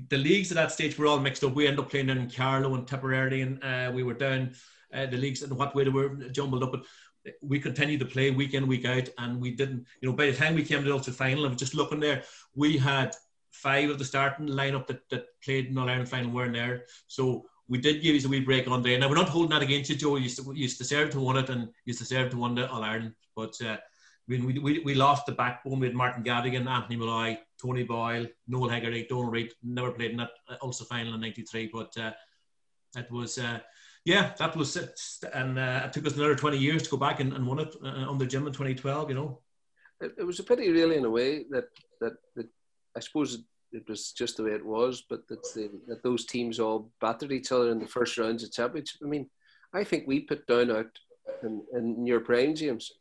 the 0.10 0.18
leagues 0.18 0.52
at 0.52 0.56
that 0.56 0.74
stage 0.74 0.98
were 0.98 1.08
all 1.08 1.20
mixed 1.20 1.46
up. 1.46 1.54
We 1.54 1.68
ended 1.68 1.80
up 1.80 1.90
playing 1.90 2.10
in 2.10 2.30
Carlow 2.30 2.76
and 2.76 2.86
Tipperary, 2.86 3.42
and 3.42 3.64
uh, 3.64 3.92
we 3.94 4.04
were 4.04 4.14
down 4.14 4.54
uh, 4.96 5.06
the 5.06 5.18
leagues 5.18 5.42
and 5.42 5.56
what 5.58 5.76
way 5.76 5.84
they 5.84 5.90
were 5.90 6.10
jumbled 6.32 6.64
up. 6.64 6.72
But 6.72 6.84
we 7.42 7.60
continued 7.60 8.00
to 8.02 8.06
play 8.06 8.32
week 8.32 8.54
in, 8.54 8.68
week 8.68 8.86
out, 8.86 9.10
and 9.18 9.42
we 9.42 9.52
didn't, 9.52 9.86
you 10.02 10.10
know, 10.10 10.16
by 10.16 10.28
the 10.28 10.38
time 10.38 10.56
we 10.56 10.64
came 10.64 10.84
to 10.84 11.00
the 11.00 11.12
final, 11.12 11.46
I 11.46 11.50
was 11.50 11.58
just 11.58 11.76
looking 11.76 12.00
there, 12.00 12.24
we 12.56 12.78
had 12.78 13.16
five 13.52 13.90
of 13.90 13.98
the 13.98 14.06
starting 14.06 14.48
lineup 14.48 14.88
that, 14.88 15.08
that 15.10 15.26
played 15.44 15.68
in 15.68 15.78
All 15.78 15.90
Ireland 15.90 16.10
final 16.10 16.32
weren't 16.32 16.54
there. 16.54 16.86
So 17.08 17.46
we 17.68 17.80
did 17.80 18.02
give 18.02 18.16
you 18.16 18.28
a 18.28 18.30
wee 18.30 18.42
break 18.42 18.68
on 18.68 18.84
there. 18.84 19.00
Now 19.00 19.10
we're 19.10 19.16
not 19.16 19.30
holding 19.30 19.52
that 19.52 19.64
against 19.64 19.90
you, 19.90 19.96
Joe. 19.96 20.18
You 20.18 20.24
used 20.24 20.38
to, 20.38 20.54
you 20.54 20.64
used 20.64 20.78
to 20.80 20.84
serve 20.84 21.10
to 21.12 21.20
win 21.20 21.38
it 21.38 21.50
and 21.50 21.62
you 21.62 21.70
used 21.86 22.00
to 22.00 22.06
serve 22.06 22.32
to 22.32 22.38
win 22.38 22.56
the 22.56 22.70
All 22.70 22.84
Ireland. 22.84 23.14
But 23.36 23.56
uh, 23.66 23.78
we, 24.28 24.40
we, 24.40 24.80
we 24.80 24.94
lost 24.94 25.26
the 25.26 25.32
backbone 25.32 25.80
with 25.80 25.94
Martin 25.94 26.24
Gavigan, 26.24 26.68
Anthony 26.68 26.98
Molloy, 26.98 27.38
Tony 27.62 27.84
Boyle, 27.84 28.28
Noel 28.48 28.70
Hegarty, 28.70 29.08
Donal 29.08 29.32
Reid. 29.32 29.54
Never 29.64 29.92
played 29.92 30.12
in 30.12 30.18
that 30.18 30.32
Ulster 30.62 30.86
final 30.86 31.14
in 31.14 31.22
'93, 31.22 31.70
but 31.74 31.96
uh, 31.98 32.12
it 32.96 33.10
was. 33.12 33.38
Uh, 33.38 33.60
yeah, 34.06 34.34
that 34.38 34.56
was 34.56 34.78
it. 34.78 35.00
And 35.34 35.58
uh, 35.58 35.82
it 35.86 35.94
took 35.94 36.06
us 36.06 36.16
another 36.16 36.36
20 36.36 36.58
years 36.58 36.84
to 36.84 36.92
go 36.92 36.98
back 36.98 37.20
and, 37.20 37.34
and 37.34 37.46
won 37.46 37.60
it 37.60 37.76
uh, 37.84 38.10
under 38.10 38.26
Jim 38.26 38.46
in 38.46 38.54
2012, 38.54 39.10
you 39.10 39.16
know. 39.16 39.40
It, 40.00 40.14
it, 40.20 40.24
was 40.24 40.40
a 40.40 40.44
pity, 40.44 40.70
really, 40.70 40.98
in 40.98 41.06
a 41.06 41.10
way, 41.10 41.46
that, 41.50 41.66
that, 42.02 42.14
that 42.36 42.48
I 42.96 43.00
suppose 43.00 43.40
it 43.72 43.90
was 43.90 44.12
just 44.12 44.38
the 44.38 44.44
way 44.44 44.52
it 44.52 44.66
was, 44.66 45.04
but 45.10 45.28
that, 45.28 45.42
the, 45.56 45.72
that 45.88 46.04
those 46.04 46.26
teams 46.26 46.60
all 46.60 46.92
battered 47.02 47.32
each 47.32 47.52
other 47.52 47.72
in 47.72 47.80
the 47.80 47.88
first 47.88 48.18
rounds 48.18 48.44
of 48.44 48.52
championship. 48.52 49.02
I 49.04 49.08
mean, 49.08 49.28
I 49.74 49.84
think 49.84 50.06
we 50.06 50.20
put 50.20 50.46
down 50.46 50.70
out 50.70 50.92
in, 51.42 51.64
in 51.74 52.06
your 52.06 52.20
prime, 52.20 52.54
James, 52.54 52.92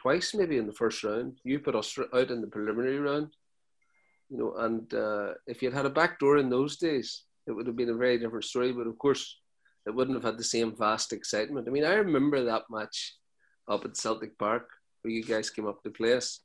twice 0.00 0.34
maybe 0.34 0.56
in 0.56 0.66
the 0.66 0.72
first 0.72 1.02
round. 1.02 1.40
You 1.42 1.58
put 1.58 1.74
us 1.74 1.98
out 2.14 2.30
in 2.30 2.40
the 2.40 2.46
preliminary 2.46 3.00
round, 3.00 3.34
you 4.30 4.38
know, 4.38 4.54
and 4.58 4.94
uh, 4.94 5.34
if 5.48 5.62
you'd 5.62 5.74
had 5.74 5.86
a 5.86 5.90
back 5.90 6.20
door 6.20 6.38
in 6.38 6.48
those 6.48 6.76
days, 6.76 7.24
it 7.46 7.52
would 7.52 7.66
have 7.66 7.76
been 7.76 7.90
a 7.90 7.94
very 7.94 8.18
different 8.18 8.44
story. 8.44 8.72
But 8.72 8.86
of 8.86 8.96
course, 8.98 9.38
it 9.88 9.94
wouldn't 9.94 10.16
have 10.16 10.24
had 10.24 10.38
the 10.38 10.44
same 10.44 10.76
vast 10.76 11.12
excitement. 11.12 11.66
I 11.66 11.70
mean, 11.70 11.84
I 11.84 11.94
remember 11.94 12.44
that 12.44 12.64
match 12.70 13.14
up 13.66 13.84
at 13.84 13.96
Celtic 13.96 14.38
Park 14.38 14.68
where 15.02 15.12
you 15.12 15.24
guys 15.24 15.50
came 15.50 15.66
up 15.66 15.82
to 15.82 15.90
play 15.90 16.14
us, 16.14 16.40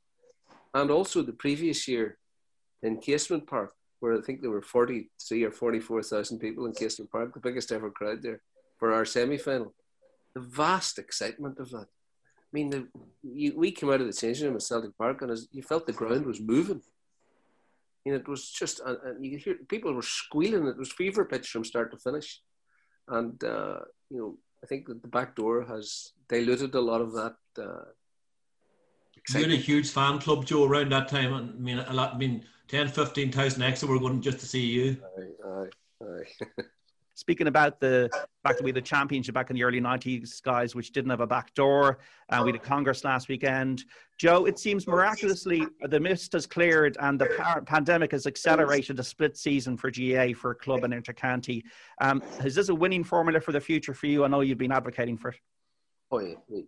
and 0.72 0.90
also 0.90 1.22
the 1.22 1.32
previous 1.32 1.86
year 1.86 2.18
in 2.82 2.98
Casement 2.98 3.46
Park 3.46 3.72
where 4.00 4.18
I 4.18 4.20
think 4.20 4.42
there 4.42 4.50
were 4.50 4.60
43 4.60 5.44
or 5.44 5.50
44,000 5.50 6.38
people 6.38 6.66
in 6.66 6.72
Casement 6.72 7.10
Park, 7.10 7.32
the 7.32 7.40
biggest 7.40 7.72
ever 7.72 7.90
crowd 7.90 8.22
there 8.22 8.42
for 8.78 8.92
our 8.92 9.06
semi 9.06 9.38
final. 9.38 9.74
The 10.34 10.42
vast 10.42 10.98
excitement 10.98 11.58
of 11.58 11.70
that. 11.70 11.86
I 11.86 12.52
mean, 12.52 12.70
the, 12.70 12.88
you, 13.22 13.54
we 13.56 13.72
came 13.72 13.90
out 13.90 14.02
of 14.02 14.06
the 14.06 14.12
changing 14.12 14.46
room 14.46 14.56
at 14.56 14.62
Celtic 14.62 14.96
Park 14.98 15.22
and 15.22 15.30
as, 15.30 15.48
you 15.52 15.62
felt 15.62 15.86
the 15.86 15.92
ground 15.92 16.26
was 16.26 16.40
moving. 16.40 16.82
You 18.04 18.14
it 18.14 18.28
was 18.28 18.50
just, 18.50 18.80
and 18.80 19.24
you 19.24 19.30
could 19.30 19.40
hear 19.40 19.54
people 19.68 19.94
were 19.94 20.02
squealing. 20.02 20.66
It 20.66 20.76
was 20.76 20.92
fever 20.92 21.24
pitch 21.24 21.48
from 21.48 21.64
start 21.64 21.90
to 21.92 21.96
finish 21.96 22.40
and 23.08 23.42
uh, 23.44 23.80
you 24.10 24.18
know 24.18 24.38
I 24.62 24.66
think 24.66 24.86
that 24.86 25.02
the 25.02 25.08
back 25.08 25.36
door 25.36 25.64
has 25.64 26.12
diluted 26.28 26.74
a 26.74 26.80
lot 26.80 27.00
of 27.00 27.12
that. 27.12 27.36
Uh, 27.58 27.84
you 29.30 29.40
had 29.40 29.50
a 29.50 29.56
huge 29.56 29.90
fan 29.90 30.18
club, 30.18 30.44
Joe, 30.46 30.64
around 30.64 30.92
that 30.92 31.08
time. 31.08 31.32
I 31.32 31.40
mean, 31.60 31.78
a 31.78 31.92
lot. 31.92 32.14
I 32.14 32.18
mean, 32.18 32.44
10, 32.68 32.88
15,000 32.88 33.62
extra 33.62 33.88
were 33.88 33.98
going 33.98 34.20
just 34.20 34.40
to 34.40 34.46
see 34.46 34.66
you. 34.66 34.96
Aye, 35.18 35.48
aye, 35.48 36.04
aye. 36.04 36.62
Speaking 37.16 37.46
about 37.46 37.78
the 37.78 38.10
back 38.42 38.58
to 38.58 38.64
be 38.64 38.72
the 38.72 38.82
championship 38.82 39.34
back 39.34 39.48
in 39.48 39.54
the 39.54 39.62
early 39.62 39.80
90s, 39.80 40.42
guys, 40.42 40.74
which 40.74 40.90
didn't 40.90 41.10
have 41.10 41.20
a 41.20 41.26
back 41.26 41.54
door. 41.54 41.98
Uh, 42.28 42.42
we 42.44 42.50
had 42.50 42.60
a 42.60 42.64
Congress 42.64 43.04
last 43.04 43.28
weekend. 43.28 43.84
Joe, 44.18 44.46
it 44.46 44.58
seems 44.58 44.88
miraculously 44.88 45.64
the 45.88 46.00
mist 46.00 46.32
has 46.32 46.44
cleared 46.44 46.96
and 47.00 47.20
the 47.20 47.62
pandemic 47.66 48.10
has 48.10 48.26
accelerated 48.26 48.98
a 48.98 49.04
split 49.04 49.36
season 49.36 49.76
for 49.76 49.92
GAA, 49.92 50.34
for 50.36 50.50
a 50.50 50.54
club 50.56 50.82
and 50.82 50.92
intercounty. 50.92 51.62
Um, 52.00 52.20
is 52.44 52.56
this 52.56 52.68
a 52.68 52.74
winning 52.74 53.04
formula 53.04 53.40
for 53.40 53.52
the 53.52 53.60
future 53.60 53.94
for 53.94 54.06
you? 54.06 54.24
I 54.24 54.28
know 54.28 54.40
you've 54.40 54.58
been 54.58 54.72
advocating 54.72 55.16
for 55.16 55.28
it. 55.28 55.36
Oh, 56.10 56.18
yeah. 56.18 56.58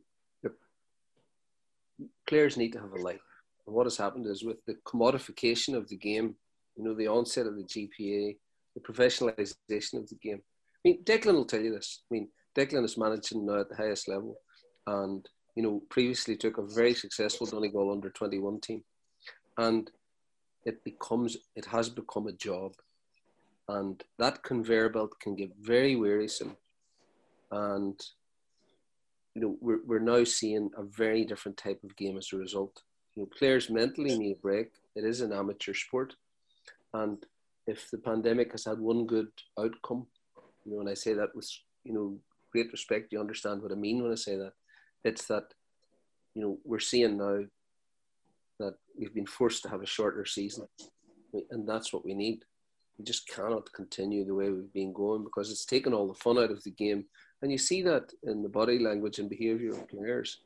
Players 2.28 2.56
need 2.56 2.72
to 2.72 2.80
have 2.80 2.92
a 2.92 3.00
life. 3.00 3.20
And 3.66 3.74
what 3.74 3.86
has 3.86 3.96
happened 3.96 4.26
is 4.26 4.44
with 4.44 4.64
the 4.66 4.74
commodification 4.86 5.74
of 5.74 5.88
the 5.88 5.96
game, 5.96 6.36
you 6.76 6.84
know, 6.84 6.94
the 6.94 7.08
onset 7.08 7.46
of 7.46 7.56
the 7.56 7.64
GPA, 7.64 8.36
the 8.76 8.82
professionalisation 8.82 9.94
of 9.94 10.08
the 10.08 10.18
game. 10.22 10.40
I 10.44 10.80
mean, 10.84 11.02
Declan 11.02 11.34
will 11.34 11.46
tell 11.46 11.60
you 11.60 11.72
this. 11.72 12.02
I 12.08 12.14
mean, 12.14 12.28
Declan 12.54 12.84
is 12.84 12.98
managing 12.98 13.44
now 13.46 13.60
at 13.60 13.68
the 13.68 13.76
highest 13.76 14.06
level, 14.06 14.36
and 14.86 15.28
you 15.56 15.62
know, 15.62 15.82
previously 15.88 16.36
took 16.36 16.58
a 16.58 16.62
very 16.62 16.94
successful 16.94 17.46
Donegal 17.46 17.90
under 17.90 18.10
twenty 18.10 18.38
one 18.38 18.60
team, 18.60 18.84
and 19.56 19.90
it 20.64 20.84
becomes 20.84 21.36
it 21.56 21.64
has 21.64 21.88
become 21.88 22.28
a 22.28 22.32
job, 22.32 22.72
and 23.68 24.04
that 24.18 24.42
conveyor 24.42 24.90
belt 24.90 25.18
can 25.20 25.34
get 25.34 25.50
very 25.60 25.96
wearisome, 25.96 26.56
and 27.50 27.98
you 29.34 29.42
know, 29.42 29.56
we're 29.60 29.80
we're 29.86 29.98
now 29.98 30.22
seeing 30.24 30.70
a 30.76 30.82
very 30.82 31.24
different 31.24 31.56
type 31.56 31.82
of 31.82 31.96
game 31.96 32.18
as 32.18 32.28
a 32.32 32.36
result. 32.36 32.82
You 33.14 33.22
know, 33.22 33.28
players 33.38 33.70
mentally 33.70 34.16
need 34.16 34.32
a 34.32 34.40
break. 34.40 34.68
It 34.94 35.04
is 35.04 35.22
an 35.22 35.32
amateur 35.32 35.72
sport, 35.72 36.14
and 36.92 37.24
if 37.66 37.90
the 37.90 37.98
pandemic 37.98 38.52
has 38.52 38.64
had 38.64 38.78
one 38.78 39.06
good 39.06 39.28
outcome, 39.58 40.06
you 40.64 40.74
know, 40.74 40.80
and 40.80 40.88
I 40.88 40.94
say 40.94 41.14
that 41.14 41.34
with 41.34 41.50
you 41.84 41.92
know 41.92 42.18
great 42.52 42.70
respect, 42.72 43.12
you 43.12 43.20
understand 43.20 43.62
what 43.62 43.72
I 43.72 43.74
mean 43.74 44.02
when 44.02 44.12
I 44.12 44.16
say 44.16 44.36
that. 44.36 44.52
It's 45.04 45.26
that 45.26 45.44
you 46.34 46.42
know 46.42 46.58
we're 46.64 46.80
seeing 46.80 47.18
now 47.18 47.40
that 48.58 48.74
we've 48.98 49.14
been 49.14 49.26
forced 49.26 49.62
to 49.62 49.68
have 49.68 49.82
a 49.82 49.86
shorter 49.86 50.24
season, 50.24 50.66
and 51.50 51.68
that's 51.68 51.92
what 51.92 52.04
we 52.04 52.14
need. 52.14 52.44
We 52.98 53.04
just 53.04 53.28
cannot 53.28 53.72
continue 53.72 54.24
the 54.24 54.34
way 54.34 54.50
we've 54.50 54.72
been 54.72 54.92
going 54.92 55.22
because 55.22 55.50
it's 55.50 55.66
taken 55.66 55.92
all 55.92 56.08
the 56.08 56.14
fun 56.14 56.38
out 56.38 56.50
of 56.50 56.62
the 56.64 56.70
game, 56.70 57.04
and 57.42 57.52
you 57.52 57.58
see 57.58 57.82
that 57.82 58.12
in 58.22 58.42
the 58.42 58.48
body 58.48 58.78
language 58.78 59.18
and 59.18 59.28
behaviour 59.28 59.70
of 59.70 59.88
players 59.88 60.40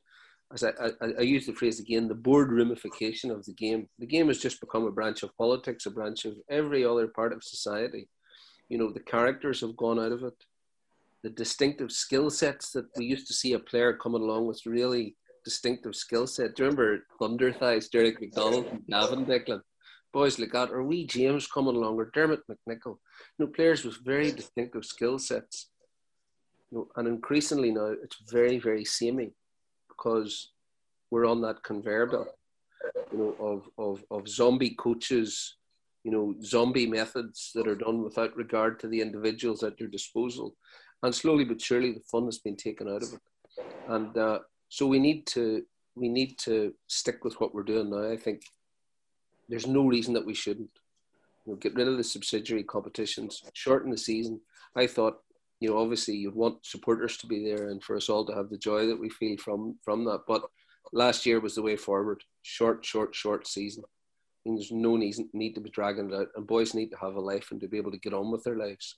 as 0.53 0.65
I, 0.65 0.71
I, 1.01 1.13
I, 1.19 1.23
use 1.23 1.47
the 1.47 1.53
phrase 1.53 1.79
again, 1.79 2.09
the 2.09 2.15
board 2.15 2.51
boardroomification 2.51 3.31
of 3.31 3.45
the 3.45 3.53
game. 3.53 3.89
The 3.99 4.07
game 4.07 4.29
has 4.29 4.39
just 4.39 4.61
become 4.61 4.85
a 4.85 4.91
branch 4.91 5.23
of 5.23 5.37
politics, 5.37 5.87
a 5.87 5.91
branch 5.91 6.25
of 6.25 6.35
every 6.49 6.85
other 6.85 7.07
part 7.07 7.33
of 7.33 7.45
society. 7.45 8.09
You 8.69 8.79
know, 8.79 8.93
the 8.93 9.01
characters 9.01 9.61
have 9.61 9.77
gone 9.77 10.01
out 10.01 10.13
of 10.13 10.25
it. 10.25 10.35
The 11.23 11.31
distinctive 11.31 11.93
skill 11.93 12.31
sets 12.31 12.73
that 12.73 12.87
we 12.97 13.05
used 13.05 13.27
to 13.29 13.35
see 13.35 13.53
a 13.53 13.59
player 13.59 13.93
coming 13.93 14.23
along 14.23 14.47
with 14.47 14.67
really 14.67 15.17
distinctive 15.45 15.95
skill 15.95 16.27
set. 16.27 16.57
Do 16.57 16.65
you 16.65 16.71
remember 16.71 17.05
Thunder 17.19 17.53
Thighs, 17.53 17.89
Derek 17.89 18.21
McDonald 18.21 18.69
from 18.69 18.83
Gavin 18.89 19.27
Declan? 19.27 19.61
Boys 20.13 20.41
like 20.41 20.53
that, 20.53 20.71
or 20.71 20.83
Wee 20.83 21.07
James 21.07 21.47
coming 21.47 21.77
along, 21.77 21.97
or 21.97 22.11
Dermot 22.13 22.41
McNicholl. 22.51 22.99
You 23.39 23.47
know, 23.47 23.47
players 23.47 23.85
with 23.85 24.05
very 24.05 24.33
distinctive 24.33 24.85
skill 24.85 25.21
sets. 25.21 25.69
You 26.73 26.79
know, 26.79 26.89
and 26.97 27.07
increasingly 27.07 27.71
now 27.71 27.95
it's 28.03 28.17
very, 28.29 28.59
very 28.59 28.85
samey 28.85 29.33
because 30.01 30.51
we're 31.11 31.27
on 31.27 31.41
that 31.43 31.63
conveyor 31.63 32.07
belt, 32.07 32.29
you 33.13 33.19
know, 33.19 33.37
of, 33.39 33.69
of, 33.79 34.05
of 34.11 34.29
zombie 34.29 34.75
coaches, 34.79 35.57
you 36.05 36.11
know, 36.11 36.35
zombie 36.43 36.87
methods 36.87 37.51
that 37.55 37.69
are 37.69 37.75
done 37.75 38.03
without 38.03 38.35
regard 38.37 38.81
to 38.81 38.89
the 38.89 39.01
individuals 39.01 39.63
at 39.63 39.79
your 39.79 39.89
disposal. 39.89 40.55
And 41.03 41.15
slowly 41.15 41.45
but 41.45 41.61
surely 41.61 41.93
the 41.93 42.01
fun 42.11 42.27
has 42.27 42.39
been 42.39 42.57
taken 42.57 42.89
out 42.89 43.03
of 43.03 43.15
it. 43.15 43.21
And 43.89 44.17
uh, 44.17 44.39
so 44.69 44.87
we 44.87 44.99
need 44.99 45.27
to 45.29 45.65
we 45.97 46.09
need 46.09 46.39
to 46.39 46.73
stick 46.87 47.25
with 47.25 47.39
what 47.41 47.53
we're 47.53 47.65
doing 47.65 47.91
now. 47.91 48.11
I 48.11 48.17
think 48.17 48.43
there's 49.49 49.67
no 49.67 49.87
reason 49.87 50.15
that 50.15 50.25
we 50.25 50.35
shouldn't. 50.35 50.71
You 51.45 51.53
know, 51.53 51.57
get 51.57 51.75
rid 51.75 51.89
of 51.89 51.97
the 51.97 52.05
subsidiary 52.05 52.63
competitions, 52.63 53.43
shorten 53.55 53.91
the 53.91 53.99
season. 53.99 54.41
I 54.77 54.87
thought, 54.87 55.19
you 55.61 55.69
know, 55.69 55.79
obviously 55.79 56.17
you'd 56.17 56.35
want 56.35 56.65
supporters 56.65 57.17
to 57.19 57.27
be 57.27 57.45
there 57.45 57.69
and 57.69 57.83
for 57.83 57.97
us 57.97 58.09
all 58.09 58.25
to 58.27 58.35
have 58.35 58.49
the 58.49 58.59
joy 58.59 58.87
that 58.87 58.99
we 58.99 59.11
feel 59.11 59.37
from 59.37 59.79
from 59.83 60.05
that. 60.05 60.21
But 60.27 60.43
last 60.93 61.27
year 61.27 61.39
was 61.41 61.55
the 61.55 61.63
way 61.63 61.77
forward. 61.77 62.23
Short, 62.43 62.85
short, 62.85 63.15
short 63.15 63.47
season. 63.47 63.85
Mean, 64.45 64.57
there's 64.57 64.73
no 64.73 64.97
need, 64.97 65.17
need 65.35 65.55
to 65.55 65.61
be 65.61 65.71
dragging 65.71 66.11
it 66.11 66.17
out, 66.17 66.29
and 66.35 66.47
boys 66.47 66.75
need 66.75 66.91
to 66.91 66.97
have 66.97 67.15
a 67.15 67.21
life 67.21 67.51
and 67.51 67.61
to 67.61 67.69
be 67.69 67.77
able 67.77 67.91
to 67.91 67.99
get 67.99 68.15
on 68.15 68.31
with 68.31 68.43
their 68.43 68.57
lives. 68.57 68.97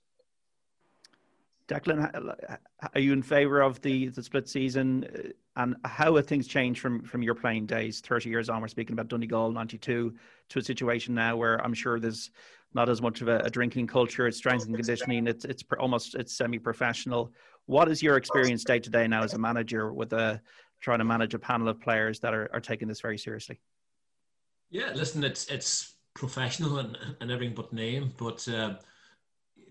Declan, 1.69 2.59
are 2.95 3.01
you 3.01 3.13
in 3.13 3.23
favour 3.23 3.61
of 3.61 3.81
the, 3.81 4.09
the 4.09 4.23
split 4.23 4.49
season? 4.49 5.05
Uh, 5.05 5.29
and 5.57 5.77
how 5.85 6.17
have 6.17 6.27
things 6.27 6.47
changed 6.47 6.81
from, 6.81 7.03
from 7.03 7.23
your 7.23 7.35
playing 7.35 7.67
days 7.67 8.01
30 8.01 8.31
years 8.31 8.49
on? 8.49 8.61
We're 8.61 8.69
speaking 8.69 8.95
about 8.95 9.09
Donegal 9.09 9.53
92 9.53 10.15
to 10.51 10.59
a 10.59 10.63
situation 10.63 11.15
now 11.15 11.37
where 11.37 11.63
I'm 11.65 11.75
sure 11.75 11.99
there's 11.99 12.31
not 12.75 12.89
as 12.89 13.03
much 13.03 13.21
of 13.21 13.29
a, 13.29 13.39
a 13.39 13.51
drinking 13.51 13.87
culture, 13.87 14.27
it's 14.27 14.37
strength 14.37 14.67
and 14.67 14.75
conditioning, 14.75 15.27
it's, 15.27 15.45
it's 15.45 15.65
almost 15.79 16.15
it's 16.15 16.37
semi 16.37 16.59
professional. 16.59 17.33
What 17.67 17.89
is 17.89 18.03
your 18.03 18.17
experience 18.17 18.65
day 18.65 18.81
to 18.81 18.91
day 18.91 19.07
now 19.07 19.23
as 19.23 19.35
a 19.35 19.39
manager 19.39 19.93
with 19.93 20.13
a, 20.13 20.41
trying 20.81 20.99
to 20.99 21.05
manage 21.05 21.35
a 21.35 21.39
panel 21.39 21.69
of 21.69 21.81
players 21.81 22.21
that 22.21 22.35
are, 22.35 22.51
are 22.53 22.61
taking 22.61 22.89
this 22.89 23.01
very 23.01 23.19
seriously? 23.19 23.61
Yeah, 24.71 24.93
listen, 24.95 25.23
it's 25.23 25.47
it's 25.47 25.95
professional 26.15 26.79
and, 26.79 26.99
and 27.21 27.31
everything 27.31 27.55
but 27.55 27.73
name, 27.73 28.13
but 28.19 28.47
uh, 28.49 28.75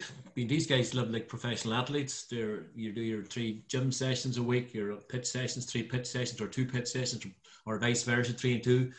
I 0.01 0.31
mean, 0.35 0.47
these 0.47 0.67
guys 0.67 0.93
live 0.93 1.11
like 1.11 1.27
professional 1.27 1.73
athletes. 1.73 2.25
They're 2.29 2.67
you 2.75 2.91
do 2.91 3.01
your 3.01 3.23
three 3.23 3.63
gym 3.67 3.91
sessions 3.91 4.37
a 4.37 4.43
week, 4.43 4.73
your 4.73 4.95
pitch 4.95 5.25
sessions, 5.25 5.65
three 5.65 5.83
pitch 5.83 6.07
sessions, 6.07 6.41
or 6.41 6.47
two 6.47 6.65
pitch 6.65 6.87
sessions, 6.87 7.25
or 7.65 7.77
vice 7.77 8.03
versa, 8.03 8.33
three 8.33 8.55
and 8.55 8.63
two. 8.63 8.91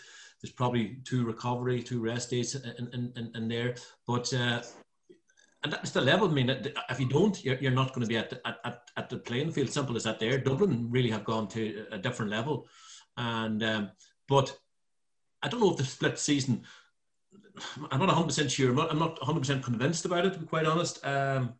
There's 0.42 0.52
probably 0.52 0.98
two 1.04 1.24
recovery, 1.24 1.82
two 1.82 2.00
rest 2.00 2.30
days 2.30 2.54
in, 2.54 2.88
in, 2.92 3.12
in, 3.16 3.30
in 3.34 3.48
there. 3.48 3.76
But 4.06 4.32
uh, 4.34 4.62
and 5.62 5.72
that's 5.72 5.92
the 5.92 6.00
level. 6.00 6.28
I 6.28 6.32
mean, 6.32 6.50
if 6.50 6.98
you 6.98 7.08
don't, 7.08 7.42
you're, 7.44 7.56
you're 7.56 7.70
not 7.70 7.94
going 7.94 8.02
to 8.02 8.08
be 8.08 8.16
at 8.16 8.30
the, 8.30 8.40
at, 8.44 8.90
at 8.96 9.08
the 9.08 9.18
playing 9.18 9.52
field. 9.52 9.70
Simple 9.70 9.96
as 9.96 10.02
that. 10.04 10.18
There, 10.18 10.38
Dublin 10.38 10.90
really 10.90 11.10
have 11.10 11.24
gone 11.24 11.46
to 11.48 11.86
a 11.92 11.98
different 11.98 12.32
level, 12.32 12.66
and 13.16 13.62
um, 13.62 13.90
but 14.28 14.56
I 15.42 15.48
don't 15.48 15.60
know 15.60 15.70
if 15.70 15.76
the 15.76 15.84
split 15.84 16.18
season 16.18 16.64
I'm 17.90 17.98
not 17.98 18.08
100 18.08 18.24
percent 18.24 18.50
sure. 18.50 18.70
I'm 18.70 18.76
not, 18.76 18.90
I'm 18.90 18.98
not 18.98 19.20
100 19.20 19.40
percent 19.40 19.64
convinced 19.64 20.04
about 20.04 20.26
it. 20.26 20.32
To 20.34 20.38
be 20.38 20.46
quite 20.46 20.66
honest, 20.66 21.04
um, 21.04 21.54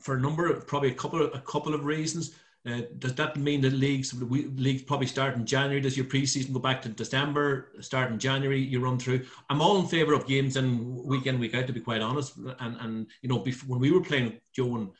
for 0.00 0.16
a 0.16 0.20
number, 0.20 0.50
of, 0.50 0.66
probably 0.66 0.90
a 0.90 0.94
couple, 0.94 1.22
a 1.22 1.40
couple 1.40 1.74
of 1.74 1.84
reasons. 1.84 2.34
Uh, 2.64 2.82
does 2.98 3.14
that 3.16 3.36
mean 3.36 3.60
that 3.60 3.72
leagues 3.72 4.14
leagues 4.14 4.82
probably 4.82 5.06
start 5.06 5.34
in 5.34 5.44
January? 5.44 5.80
Does 5.80 5.96
your 5.96 6.06
preseason 6.06 6.52
go 6.52 6.60
back 6.60 6.80
to 6.82 6.88
December? 6.88 7.72
Start 7.80 8.12
in 8.12 8.20
January, 8.20 8.60
you 8.60 8.78
run 8.78 9.00
through. 9.00 9.26
I'm 9.50 9.60
all 9.60 9.80
in 9.80 9.86
favour 9.86 10.12
of 10.12 10.28
games 10.28 10.56
in 10.56 10.94
week 11.04 11.26
in 11.26 11.40
week 11.40 11.56
out. 11.56 11.66
To 11.66 11.72
be 11.72 11.80
quite 11.80 12.02
honest, 12.02 12.36
and 12.36 12.76
and 12.80 13.06
you 13.20 13.28
know, 13.28 13.40
before, 13.40 13.68
when 13.68 13.80
we 13.80 13.90
were 13.90 14.00
playing, 14.00 14.40
Joe 14.54 14.76
and 14.76 14.90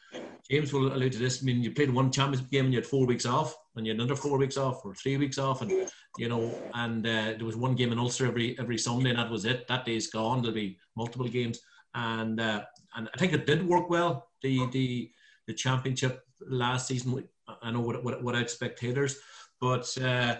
James 0.50 0.72
will 0.72 0.92
allude 0.92 1.12
to 1.12 1.18
this. 1.18 1.40
I 1.40 1.44
mean, 1.44 1.62
you 1.62 1.70
played 1.70 1.90
one 1.90 2.10
championship 2.10 2.50
game 2.50 2.64
and 2.64 2.74
you 2.74 2.80
had 2.80 2.86
four 2.86 3.06
weeks 3.06 3.26
off, 3.26 3.56
and 3.76 3.86
you 3.86 3.92
had 3.92 4.00
another 4.00 4.16
four 4.16 4.38
weeks 4.38 4.56
off 4.56 4.84
or 4.84 4.92
three 4.96 5.16
weeks 5.16 5.38
off, 5.38 5.62
and 5.62 5.70
you 6.18 6.28
know, 6.28 6.52
and 6.74 7.06
uh, 7.06 7.34
there 7.36 7.46
was 7.46 7.56
one 7.56 7.76
game 7.76 7.92
in 7.92 7.98
Ulster 7.98 8.26
every 8.26 8.58
every 8.58 8.76
Sunday, 8.76 9.10
and 9.10 9.18
that 9.20 9.30
was 9.30 9.44
it. 9.44 9.68
That 9.68 9.84
day's 9.84 10.08
gone. 10.08 10.42
There'll 10.42 10.54
be 10.54 10.78
multiple 10.96 11.28
games, 11.28 11.60
and 11.94 12.40
uh, 12.40 12.64
and 12.96 13.08
I 13.14 13.18
think 13.18 13.34
it 13.34 13.46
did 13.46 13.64
work 13.64 13.88
well. 13.88 14.30
The 14.42 14.66
the 14.72 15.12
the 15.46 15.54
championship 15.54 16.24
last 16.48 16.88
season 16.88 17.24
I 17.62 17.70
know 17.70 17.80
what, 17.80 18.22
without 18.22 18.50
spectators, 18.50 19.16
but 19.60 19.96
uh, 20.02 20.36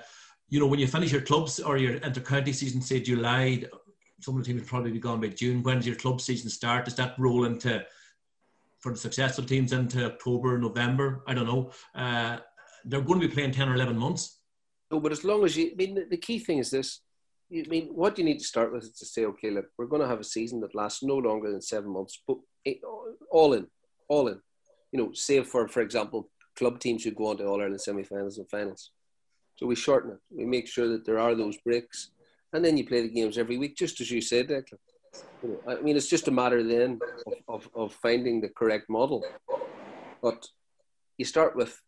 you 0.49 0.61
know 0.61 0.67
when 0.67 0.81
you 0.81 0.87
finish 0.87 1.13
your 1.13 1.23
clubs 1.23 1.61
or 1.61 1.77
your 1.77 1.95
inter-county 1.95 2.53
season, 2.53 2.81
say 2.81 3.01
July, 3.01 3.65
some 4.21 4.37
of 4.37 4.43
the 4.43 4.47
teams 4.47 4.63
will 4.63 4.69
probably 4.69 4.93
be 4.93 4.99
gone 4.99 5.21
by 5.21 5.29
June. 5.29 5.63
When 5.63 5.77
does 5.77 5.87
your 5.87 5.97
club 5.97 6.21
season 6.21 6.51
start? 6.51 6.85
Does 6.85 6.97
that 6.97 7.15
roll 7.19 7.45
into 7.45 7.85
for 8.81 8.93
the 8.93 8.99
successful 8.99 9.45
teams 9.45 9.73
into 9.73 10.07
October, 10.07 10.59
November? 10.59 11.23
I 11.27 11.35
don't 11.35 11.47
know. 11.47 11.71
Uh, 11.95 12.39
they're 12.85 13.01
going 13.01 13.21
to 13.21 13.29
be 13.29 13.35
playing 13.35 13.53
ten 13.53 13.69
or 13.69 13.75
eleven 13.75 13.97
months. 13.97 14.39
No, 14.91 15.01
but 15.01 15.13
as 15.13 15.25
long 15.25 15.45
as 15.45 15.57
you, 15.57 15.71
I 15.73 15.75
mean, 15.77 16.07
the, 16.11 16.17
key 16.19 16.39
thing 16.39 16.59
is 16.59 16.71
this. 16.71 17.01
I 17.51 17.65
mean, 17.69 17.87
what 17.95 18.19
you 18.19 18.25
need 18.25 18.39
to 18.39 18.45
start 18.45 18.73
with 18.73 18.85
is 18.85 18.93
to 18.93 19.07
say, 19.07 19.25
okay, 19.25 19.51
look, 19.51 19.67
we're 19.79 19.87
going 19.87 20.03
to 20.03 20.09
have 20.09 20.21
a 20.21 20.25
season 20.25 20.61
that 20.61 20.75
lasts 20.75 21.03
no 21.03 21.17
longer 21.17 21.51
than 21.51 21.63
seven 21.63 21.91
months, 21.91 22.23
but 22.27 22.37
all 23.31 23.55
in, 23.55 23.67
all 24.09 24.29
in. 24.29 24.39
You 24.93 24.99
know, 24.99 25.13
save 25.15 25.47
for, 25.47 25.67
for 25.69 25.81
example, 25.81 26.29
club 26.57 26.81
teams 26.81 27.05
who 27.05 27.11
go 27.13 27.29
on 27.29 27.39
to 27.39 27.47
All 27.47 27.61
Ireland 27.61 27.81
semi-finals 27.81 28.39
and 28.39 28.49
finals. 28.51 28.91
So 29.57 29.67
we 29.67 29.75
shorten 29.75 30.13
it. 30.13 30.19
We 30.31 30.45
make 30.45 30.67
sure 30.67 30.89
that 30.89 31.05
there 31.05 31.19
are 31.19 31.35
those 31.35 31.57
breaks, 31.59 32.11
and 32.53 32.65
then 32.65 32.77
you 32.77 32.87
play 32.87 33.03
the 33.03 33.09
games 33.09 33.39
every 33.39 33.59
week, 33.59 33.77
just 33.77 34.01
as 34.01 34.11
you 34.11 34.21
said, 34.21 34.49
Declan. 34.49 34.79
You 35.43 35.49
know, 35.51 35.73
I 35.73 35.81
mean, 35.81 35.97
it's 35.97 36.09
just 36.09 36.29
a 36.29 36.31
matter 36.31 36.63
then 36.63 36.99
of, 37.27 37.35
of, 37.49 37.71
of 37.75 37.95
finding 37.95 38.41
the 38.41 38.49
correct 38.49 38.89
model. 38.89 39.25
But 40.23 40.47
you 41.19 41.25
start 41.25 41.55
with 41.55 41.79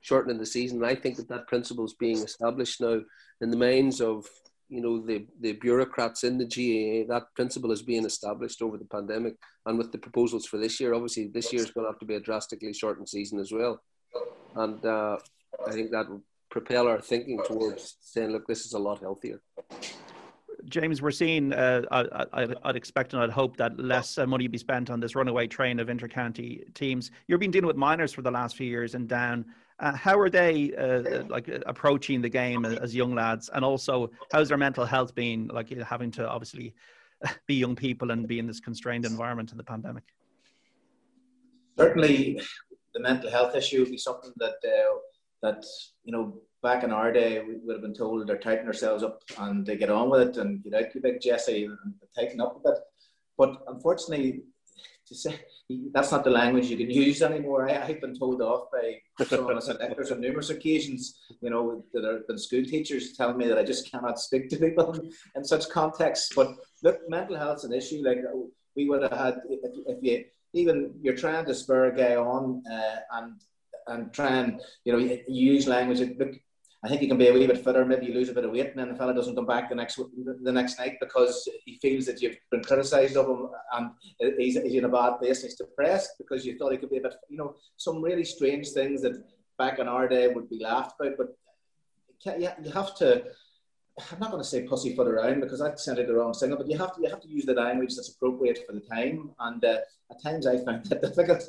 shortening 0.00 0.38
the 0.38 0.46
season. 0.46 0.78
And 0.78 0.86
I 0.86 0.94
think 0.94 1.16
that 1.16 1.28
that 1.28 1.48
principle 1.48 1.84
is 1.84 1.94
being 1.94 2.18
established 2.18 2.80
now 2.80 3.00
in 3.40 3.50
the 3.50 3.56
minds 3.56 4.00
of 4.00 4.26
you 4.68 4.80
know 4.80 5.04
the 5.04 5.26
the 5.40 5.52
bureaucrats 5.52 6.24
in 6.24 6.38
the 6.38 6.46
GAA. 6.46 7.12
That 7.12 7.26
principle 7.34 7.72
is 7.72 7.82
being 7.82 8.04
established 8.04 8.62
over 8.62 8.78
the 8.78 8.86
pandemic, 8.86 9.34
and 9.66 9.76
with 9.76 9.92
the 9.92 9.98
proposals 9.98 10.46
for 10.46 10.58
this 10.58 10.80
year, 10.80 10.94
obviously 10.94 11.28
this 11.28 11.52
year 11.52 11.62
is 11.62 11.70
going 11.70 11.84
to 11.84 11.90
have 11.90 11.98
to 12.00 12.06
be 12.06 12.14
a 12.14 12.20
drastically 12.20 12.72
shortened 12.72 13.08
season 13.08 13.38
as 13.38 13.52
well 13.52 13.82
and 14.56 14.84
uh, 14.84 15.18
I 15.66 15.70
think 15.70 15.90
that 15.90 16.08
will 16.08 16.22
propel 16.50 16.86
our 16.86 17.00
thinking 17.00 17.40
towards 17.44 17.96
saying, 18.00 18.30
look, 18.30 18.46
this 18.46 18.66
is 18.66 18.74
a 18.74 18.78
lot 18.78 19.00
healthier. 19.00 19.40
James, 20.66 21.02
we're 21.02 21.10
seeing, 21.10 21.52
uh, 21.52 21.82
I, 21.90 22.46
would 22.46 22.76
expect 22.76 23.14
and 23.14 23.22
I'd 23.22 23.30
hope 23.30 23.56
that 23.56 23.78
less 23.78 24.18
uh, 24.18 24.26
money 24.26 24.46
be 24.46 24.58
spent 24.58 24.90
on 24.90 25.00
this 25.00 25.14
runaway 25.14 25.46
train 25.46 25.80
of 25.80 25.88
intercounty 25.88 26.72
teams. 26.74 27.10
You've 27.26 27.40
been 27.40 27.50
dealing 27.50 27.66
with 27.66 27.76
minors 27.76 28.12
for 28.12 28.22
the 28.22 28.30
last 28.30 28.56
few 28.56 28.66
years 28.66 28.94
and 28.94 29.08
down. 29.08 29.44
Uh, 29.80 29.96
how 29.96 30.18
are 30.18 30.30
they 30.30 30.72
uh, 30.76 31.24
like 31.24 31.48
approaching 31.66 32.22
the 32.22 32.28
game 32.28 32.64
as 32.64 32.94
young 32.94 33.14
lads? 33.14 33.50
And 33.52 33.64
also, 33.64 34.10
how's 34.30 34.48
their 34.48 34.58
mental 34.58 34.84
health 34.84 35.14
been, 35.14 35.48
like 35.48 35.70
having 35.80 36.10
to 36.12 36.28
obviously 36.28 36.74
be 37.46 37.54
young 37.54 37.74
people 37.74 38.10
and 38.12 38.28
be 38.28 38.38
in 38.38 38.46
this 38.46 38.60
constrained 38.60 39.04
environment 39.04 39.50
in 39.50 39.56
the 39.56 39.64
pandemic? 39.64 40.04
Certainly, 41.76 42.40
the 42.94 43.00
mental 43.00 43.30
health 43.30 43.54
issue 43.54 43.80
would 43.80 43.90
be 43.90 43.98
something 43.98 44.32
that 44.36 44.56
uh, 44.64 44.98
that 45.42 45.64
you 46.04 46.12
know 46.12 46.40
back 46.62 46.84
in 46.84 46.92
our 46.92 47.12
day 47.12 47.40
we 47.40 47.56
would 47.64 47.74
have 47.74 47.82
been 47.82 47.94
told 47.94 48.26
to 48.26 48.36
tighten 48.36 48.66
ourselves 48.66 49.02
up 49.02 49.20
and 49.38 49.66
to 49.66 49.76
get 49.76 49.90
on 49.90 50.10
with 50.10 50.28
it 50.28 50.36
and 50.36 50.62
get 50.62 50.74
out 50.74 50.92
to 50.92 51.00
big 51.00 51.20
Jesse 51.20 51.64
and 51.64 51.76
tighten 52.16 52.40
up 52.40 52.56
a 52.56 52.68
bit. 52.68 52.78
But 53.36 53.62
unfortunately, 53.66 54.42
to 55.08 55.14
say 55.14 55.40
that's 55.92 56.12
not 56.12 56.24
the 56.24 56.30
language 56.30 56.66
you 56.66 56.76
can 56.76 56.90
use 56.90 57.22
anymore. 57.22 57.68
I, 57.68 57.72
have 57.72 58.00
been 58.00 58.18
told 58.18 58.40
off 58.42 58.68
by 58.72 59.24
some 59.24 59.48
of 59.48 59.56
us 59.56 59.68
electors 59.68 60.12
on 60.12 60.20
numerous 60.20 60.50
occasions. 60.50 61.18
You 61.40 61.50
know 61.50 61.84
that 61.92 62.04
have 62.04 62.26
been 62.26 62.38
school 62.38 62.64
teachers 62.64 63.14
telling 63.14 63.38
me 63.38 63.48
that 63.48 63.58
I 63.58 63.64
just 63.64 63.90
cannot 63.90 64.20
speak 64.20 64.48
to 64.50 64.56
people 64.56 64.98
in 65.36 65.44
such 65.44 65.68
contexts. 65.70 66.32
But 66.34 66.54
look, 66.82 66.98
mental 67.08 67.36
health's 67.36 67.64
an 67.64 67.72
issue. 67.72 68.02
Like 68.04 68.18
we 68.76 68.88
would 68.88 69.02
have 69.02 69.12
had 69.12 69.40
if, 69.48 69.60
if 69.86 69.98
you 70.02 70.24
even 70.54 70.94
you're 71.00 71.16
trying 71.16 71.44
to 71.46 71.54
spur 71.54 71.86
a 71.86 71.96
guy 71.96 72.16
on 72.16 72.62
uh, 72.70 72.96
and 73.12 73.40
and 73.88 74.12
try 74.12 74.28
and 74.28 74.60
you 74.84 74.92
know 74.92 75.18
use 75.28 75.66
language. 75.66 76.00
Look, 76.18 76.34
I 76.84 76.88
think 76.88 77.00
he 77.00 77.06
can 77.06 77.18
be 77.18 77.28
a 77.28 77.32
wee 77.32 77.46
bit 77.46 77.64
fitter. 77.64 77.84
Maybe 77.84 78.06
you 78.06 78.14
lose 78.14 78.28
a 78.28 78.34
bit 78.34 78.44
of 78.44 78.50
weight, 78.50 78.70
and 78.70 78.78
then 78.78 78.88
the 78.88 78.96
fella 78.96 79.14
doesn't 79.14 79.36
come 79.36 79.46
back 79.46 79.68
the 79.68 79.74
next 79.74 80.00
the 80.42 80.52
next 80.52 80.78
night 80.78 80.96
because 81.00 81.48
he 81.64 81.78
feels 81.80 82.06
that 82.06 82.20
you've 82.20 82.36
been 82.50 82.62
criticised 82.64 83.16
of 83.16 83.28
him 83.28 83.48
and 83.72 83.90
he's, 84.38 84.60
he's 84.60 84.74
in 84.74 84.84
a 84.84 84.88
bad 84.88 85.18
place. 85.18 85.42
He's 85.42 85.54
depressed 85.54 86.10
because 86.18 86.44
you 86.44 86.58
thought 86.58 86.72
he 86.72 86.78
could 86.78 86.90
be 86.90 86.98
a 86.98 87.02
bit, 87.02 87.14
you 87.28 87.36
know, 87.36 87.54
some 87.76 88.02
really 88.02 88.24
strange 88.24 88.70
things 88.70 89.02
that 89.02 89.22
back 89.58 89.78
in 89.78 89.86
our 89.88 90.08
day 90.08 90.28
would 90.28 90.50
be 90.50 90.58
laughed 90.58 90.96
about. 91.00 91.16
But 91.16 92.38
you 92.38 92.70
have 92.72 92.94
to 92.96 93.24
I'm 93.98 94.18
not 94.18 94.30
going 94.30 94.42
to 94.42 94.48
say 94.48 94.62
pussyfoot 94.62 95.06
around 95.06 95.40
because 95.40 95.60
that 95.60 95.78
sounded 95.78 96.08
the 96.08 96.14
wrong 96.14 96.32
signal, 96.32 96.56
but 96.56 96.68
you 96.68 96.78
have 96.78 96.94
to 96.94 97.02
you 97.02 97.10
have 97.10 97.20
to 97.20 97.28
use 97.28 97.44
the 97.44 97.54
language 97.54 97.94
that's 97.94 98.08
appropriate 98.08 98.60
for 98.66 98.72
the 98.72 98.80
time, 98.80 99.30
and 99.38 99.62
uh, 99.64 99.78
at 100.10 100.22
times 100.22 100.46
I 100.46 100.64
find 100.64 100.84
that 100.86 101.02
difficult. 101.02 101.48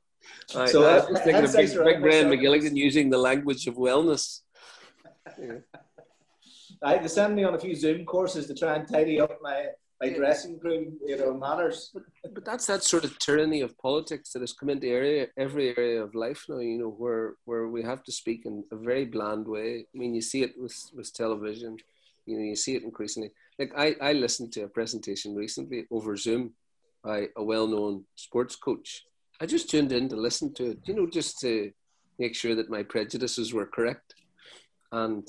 Right, 0.54 0.68
so 0.68 0.84
uh, 0.84 1.04
I 1.06 1.10
was 1.10 1.20
thinking 1.20 1.44
of 1.44 1.52
Big, 1.52 1.68
Big 1.84 2.00
Brian 2.00 2.28
McGilligan 2.28 2.74
using 2.74 3.08
the 3.08 3.18
language 3.18 3.66
of 3.66 3.76
wellness. 3.76 4.40
Yeah. 5.40 5.58
I 6.82 6.92
had 6.94 7.02
to 7.02 7.08
send 7.08 7.36
me 7.36 7.44
on 7.44 7.54
a 7.54 7.58
few 7.58 7.74
Zoom 7.76 8.04
courses 8.04 8.46
to 8.46 8.54
try 8.54 8.74
and 8.74 8.88
tidy 8.88 9.20
up 9.20 9.38
my, 9.42 9.66
my 10.00 10.08
dressing 10.10 10.58
room, 10.60 10.98
you 11.06 11.16
know, 11.16 11.34
manners. 11.34 11.90
But, 11.92 12.04
but 12.34 12.44
that's 12.44 12.66
that 12.66 12.82
sort 12.82 13.04
of 13.04 13.18
tyranny 13.18 13.60
of 13.60 13.76
politics 13.78 14.32
that 14.32 14.40
has 14.40 14.52
come 14.52 14.70
into 14.70 14.88
area, 14.88 15.26
every 15.36 15.76
area 15.76 16.02
of 16.02 16.14
life 16.14 16.46
now, 16.48 16.58
you 16.58 16.78
know, 16.78 16.88
where, 16.90 17.34
where 17.44 17.68
we 17.68 17.82
have 17.82 18.02
to 18.04 18.12
speak 18.12 18.46
in 18.46 18.64
a 18.72 18.76
very 18.76 19.04
bland 19.04 19.46
way. 19.46 19.86
I 19.94 19.98
mean, 19.98 20.14
you 20.14 20.22
see 20.22 20.42
it 20.42 20.54
with, 20.56 20.76
with 20.94 21.12
television, 21.12 21.76
you 22.24 22.38
know, 22.38 22.44
you 22.44 22.56
see 22.56 22.76
it 22.76 22.82
increasingly. 22.82 23.30
Like 23.58 23.72
I, 23.76 23.94
I 24.00 24.12
listened 24.14 24.52
to 24.52 24.62
a 24.62 24.68
presentation 24.68 25.34
recently 25.34 25.84
over 25.90 26.16
Zoom 26.16 26.52
by 27.04 27.28
a 27.36 27.42
well-known 27.42 28.04
sports 28.14 28.56
coach. 28.56 29.04
I 29.40 29.46
just 29.46 29.70
tuned 29.70 29.92
in 29.92 30.08
to 30.08 30.16
listen 30.16 30.52
to 30.54 30.70
it, 30.70 30.78
you 30.84 30.94
know, 30.94 31.06
just 31.06 31.40
to 31.40 31.72
make 32.18 32.34
sure 32.34 32.54
that 32.54 32.70
my 32.70 32.82
prejudices 32.82 33.52
were 33.52 33.66
correct. 33.66 34.14
And 34.92 35.26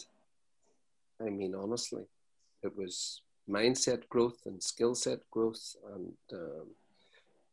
I 1.21 1.29
mean, 1.29 1.55
honestly, 1.55 2.03
it 2.63 2.75
was 2.75 3.21
mindset 3.49 4.07
growth 4.09 4.39
and 4.45 4.61
skill 4.61 4.95
set 4.95 5.19
growth 5.31 5.75
and, 5.93 6.13
um, 6.33 6.67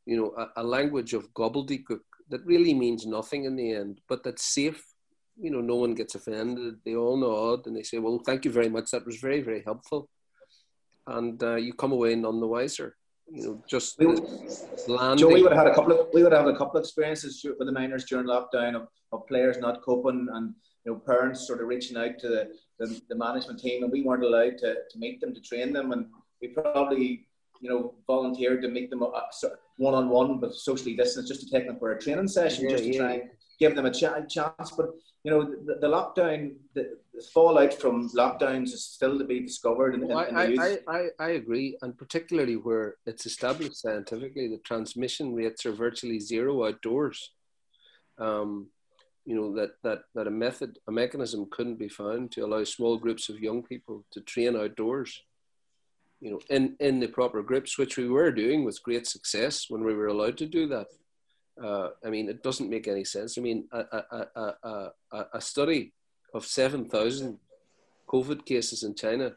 you 0.06 0.16
know, 0.16 0.32
a, 0.36 0.62
a, 0.62 0.64
language 0.64 1.12
of 1.12 1.32
gobbledygook 1.34 2.00
that 2.30 2.44
really 2.44 2.74
means 2.74 3.06
nothing 3.06 3.44
in 3.44 3.56
the 3.56 3.72
end, 3.72 4.00
but 4.08 4.22
that's 4.22 4.54
safe. 4.54 4.82
You 5.40 5.50
know, 5.50 5.60
no 5.60 5.76
one 5.76 5.94
gets 5.94 6.14
offended. 6.14 6.74
They 6.84 6.96
all 6.96 7.16
nod 7.16 7.66
and 7.66 7.76
they 7.76 7.82
say, 7.82 7.98
well, 7.98 8.20
thank 8.24 8.44
you 8.44 8.50
very 8.50 8.68
much. 8.68 8.90
That 8.90 9.06
was 9.06 9.16
very, 9.16 9.40
very 9.40 9.62
helpful. 9.64 10.08
And 11.06 11.42
uh, 11.42 11.56
you 11.56 11.72
come 11.72 11.92
away 11.92 12.14
none 12.16 12.40
the 12.40 12.46
wiser. 12.46 12.96
You 13.30 13.42
know, 13.42 13.62
just 13.68 14.00
landing. 14.88 15.18
Joe, 15.18 15.28
we 15.28 15.42
would 15.42 15.52
have 15.52 15.66
had 15.66 15.72
a 15.72 15.74
couple 15.74 15.92
of 15.92 16.08
we 16.14 16.22
would 16.22 16.32
have 16.32 16.46
had 16.46 16.54
a 16.54 16.58
couple 16.58 16.78
of 16.78 16.84
experiences 16.84 17.44
with 17.44 17.66
the 17.66 17.72
minors 17.72 18.06
during 18.06 18.26
lockdown 18.26 18.74
of, 18.74 18.88
of 19.12 19.26
players 19.26 19.58
not 19.58 19.82
coping 19.82 20.28
and 20.32 20.54
you 20.84 20.92
know 20.92 20.98
parents 20.98 21.46
sort 21.46 21.60
of 21.60 21.66
reaching 21.66 21.98
out 21.98 22.18
to 22.20 22.28
the 22.28 22.50
the, 22.78 23.00
the 23.08 23.14
management 23.14 23.58
team, 23.58 23.82
and 23.82 23.92
we 23.92 24.02
weren't 24.02 24.24
allowed 24.24 24.58
to, 24.58 24.76
to 24.90 24.98
meet 24.98 25.20
them 25.20 25.34
to 25.34 25.40
train 25.40 25.72
them, 25.72 25.92
and 25.92 26.06
we 26.40 26.48
probably 26.48 27.26
you 27.60 27.68
know 27.68 27.94
volunteered 28.06 28.62
to 28.62 28.68
meet 28.68 28.90
them 28.90 29.02
one 29.78 29.94
on 29.94 30.08
one, 30.08 30.38
but 30.38 30.54
socially 30.54 30.94
distanced, 30.94 31.28
just 31.28 31.40
to 31.40 31.50
take 31.50 31.66
them 31.66 31.78
for 31.78 31.92
a 31.92 32.00
training 32.00 32.28
session, 32.28 32.64
yeah, 32.64 32.70
just 32.70 32.84
to 32.84 32.92
yeah. 32.92 32.98
try 32.98 33.12
and 33.14 33.30
give 33.58 33.74
them 33.74 33.86
a 33.86 33.92
ch- 33.92 34.28
chance. 34.28 34.72
But 34.76 34.90
you 35.24 35.30
know, 35.30 35.44
the, 35.44 35.78
the 35.80 35.88
lockdown, 35.88 36.54
the, 36.74 36.96
the, 37.12 37.22
fallout 37.34 37.74
from 37.74 38.08
lockdowns 38.10 38.66
is 38.66 38.84
still 38.84 39.18
to 39.18 39.24
be 39.24 39.40
discovered. 39.40 39.94
In, 39.94 40.06
well, 40.06 40.20
in, 40.20 40.52
in 40.52 40.58
I, 40.60 40.78
I, 40.88 40.98
I, 40.98 41.08
I 41.18 41.28
agree, 41.30 41.76
and 41.82 41.96
particularly 41.96 42.56
where 42.56 42.96
it's 43.06 43.26
established 43.26 43.76
scientifically, 43.76 44.48
the 44.48 44.58
transmission 44.58 45.34
rates 45.34 45.66
are 45.66 45.72
virtually 45.72 46.20
zero 46.20 46.66
outdoors. 46.66 47.32
Um, 48.18 48.68
you 49.28 49.34
know 49.34 49.54
that 49.54 49.72
that 49.82 50.00
that 50.14 50.26
a 50.26 50.30
method 50.30 50.78
a 50.88 50.92
mechanism 50.92 51.46
couldn't 51.50 51.78
be 51.78 51.90
found 52.02 52.32
to 52.32 52.40
allow 52.40 52.64
small 52.64 52.96
groups 52.96 53.28
of 53.28 53.38
young 53.38 53.62
people 53.62 54.02
to 54.10 54.22
train 54.22 54.56
outdoors 54.56 55.20
you 56.22 56.30
know 56.30 56.40
in 56.48 56.74
in 56.80 56.98
the 56.98 57.08
proper 57.08 57.42
groups 57.42 57.76
which 57.76 57.98
we 57.98 58.08
were 58.08 58.32
doing 58.32 58.64
with 58.64 58.82
great 58.82 59.06
success 59.06 59.66
when 59.68 59.84
we 59.84 59.94
were 59.94 60.06
allowed 60.06 60.38
to 60.38 60.46
do 60.46 60.66
that. 60.74 60.88
Uh, 61.62 61.88
i 62.06 62.08
mean 62.08 62.26
it 62.28 62.42
doesn't 62.42 62.70
make 62.70 62.88
any 62.88 63.04
sense. 63.04 63.36
I 63.36 63.42
mean 63.42 63.68
a, 63.72 63.80
a, 63.98 64.26
a, 64.44 64.90
a, 65.12 65.24
a 65.34 65.40
study 65.40 65.92
of 66.32 66.46
7000 66.46 67.38
covid 68.08 68.46
cases 68.46 68.82
in 68.82 68.94
china 68.94 69.32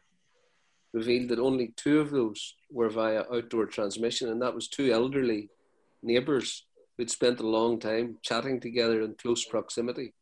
revealed 0.93 1.29
that 1.29 1.39
only 1.47 1.73
two 1.75 1.99
of 1.99 2.11
those 2.11 2.55
were 2.69 2.89
via 2.89 3.23
outdoor 3.33 3.65
transmission 3.65 4.29
and 4.29 4.41
that 4.41 4.55
was 4.55 4.67
two 4.67 4.91
elderly 4.99 5.49
neighbors 6.01 6.65
we'd 7.01 7.09
spent 7.09 7.39
a 7.39 7.47
long 7.47 7.79
time 7.79 8.15
chatting 8.21 8.59
together 8.59 9.01
in 9.01 9.15
close 9.15 9.43
proximity 9.43 10.13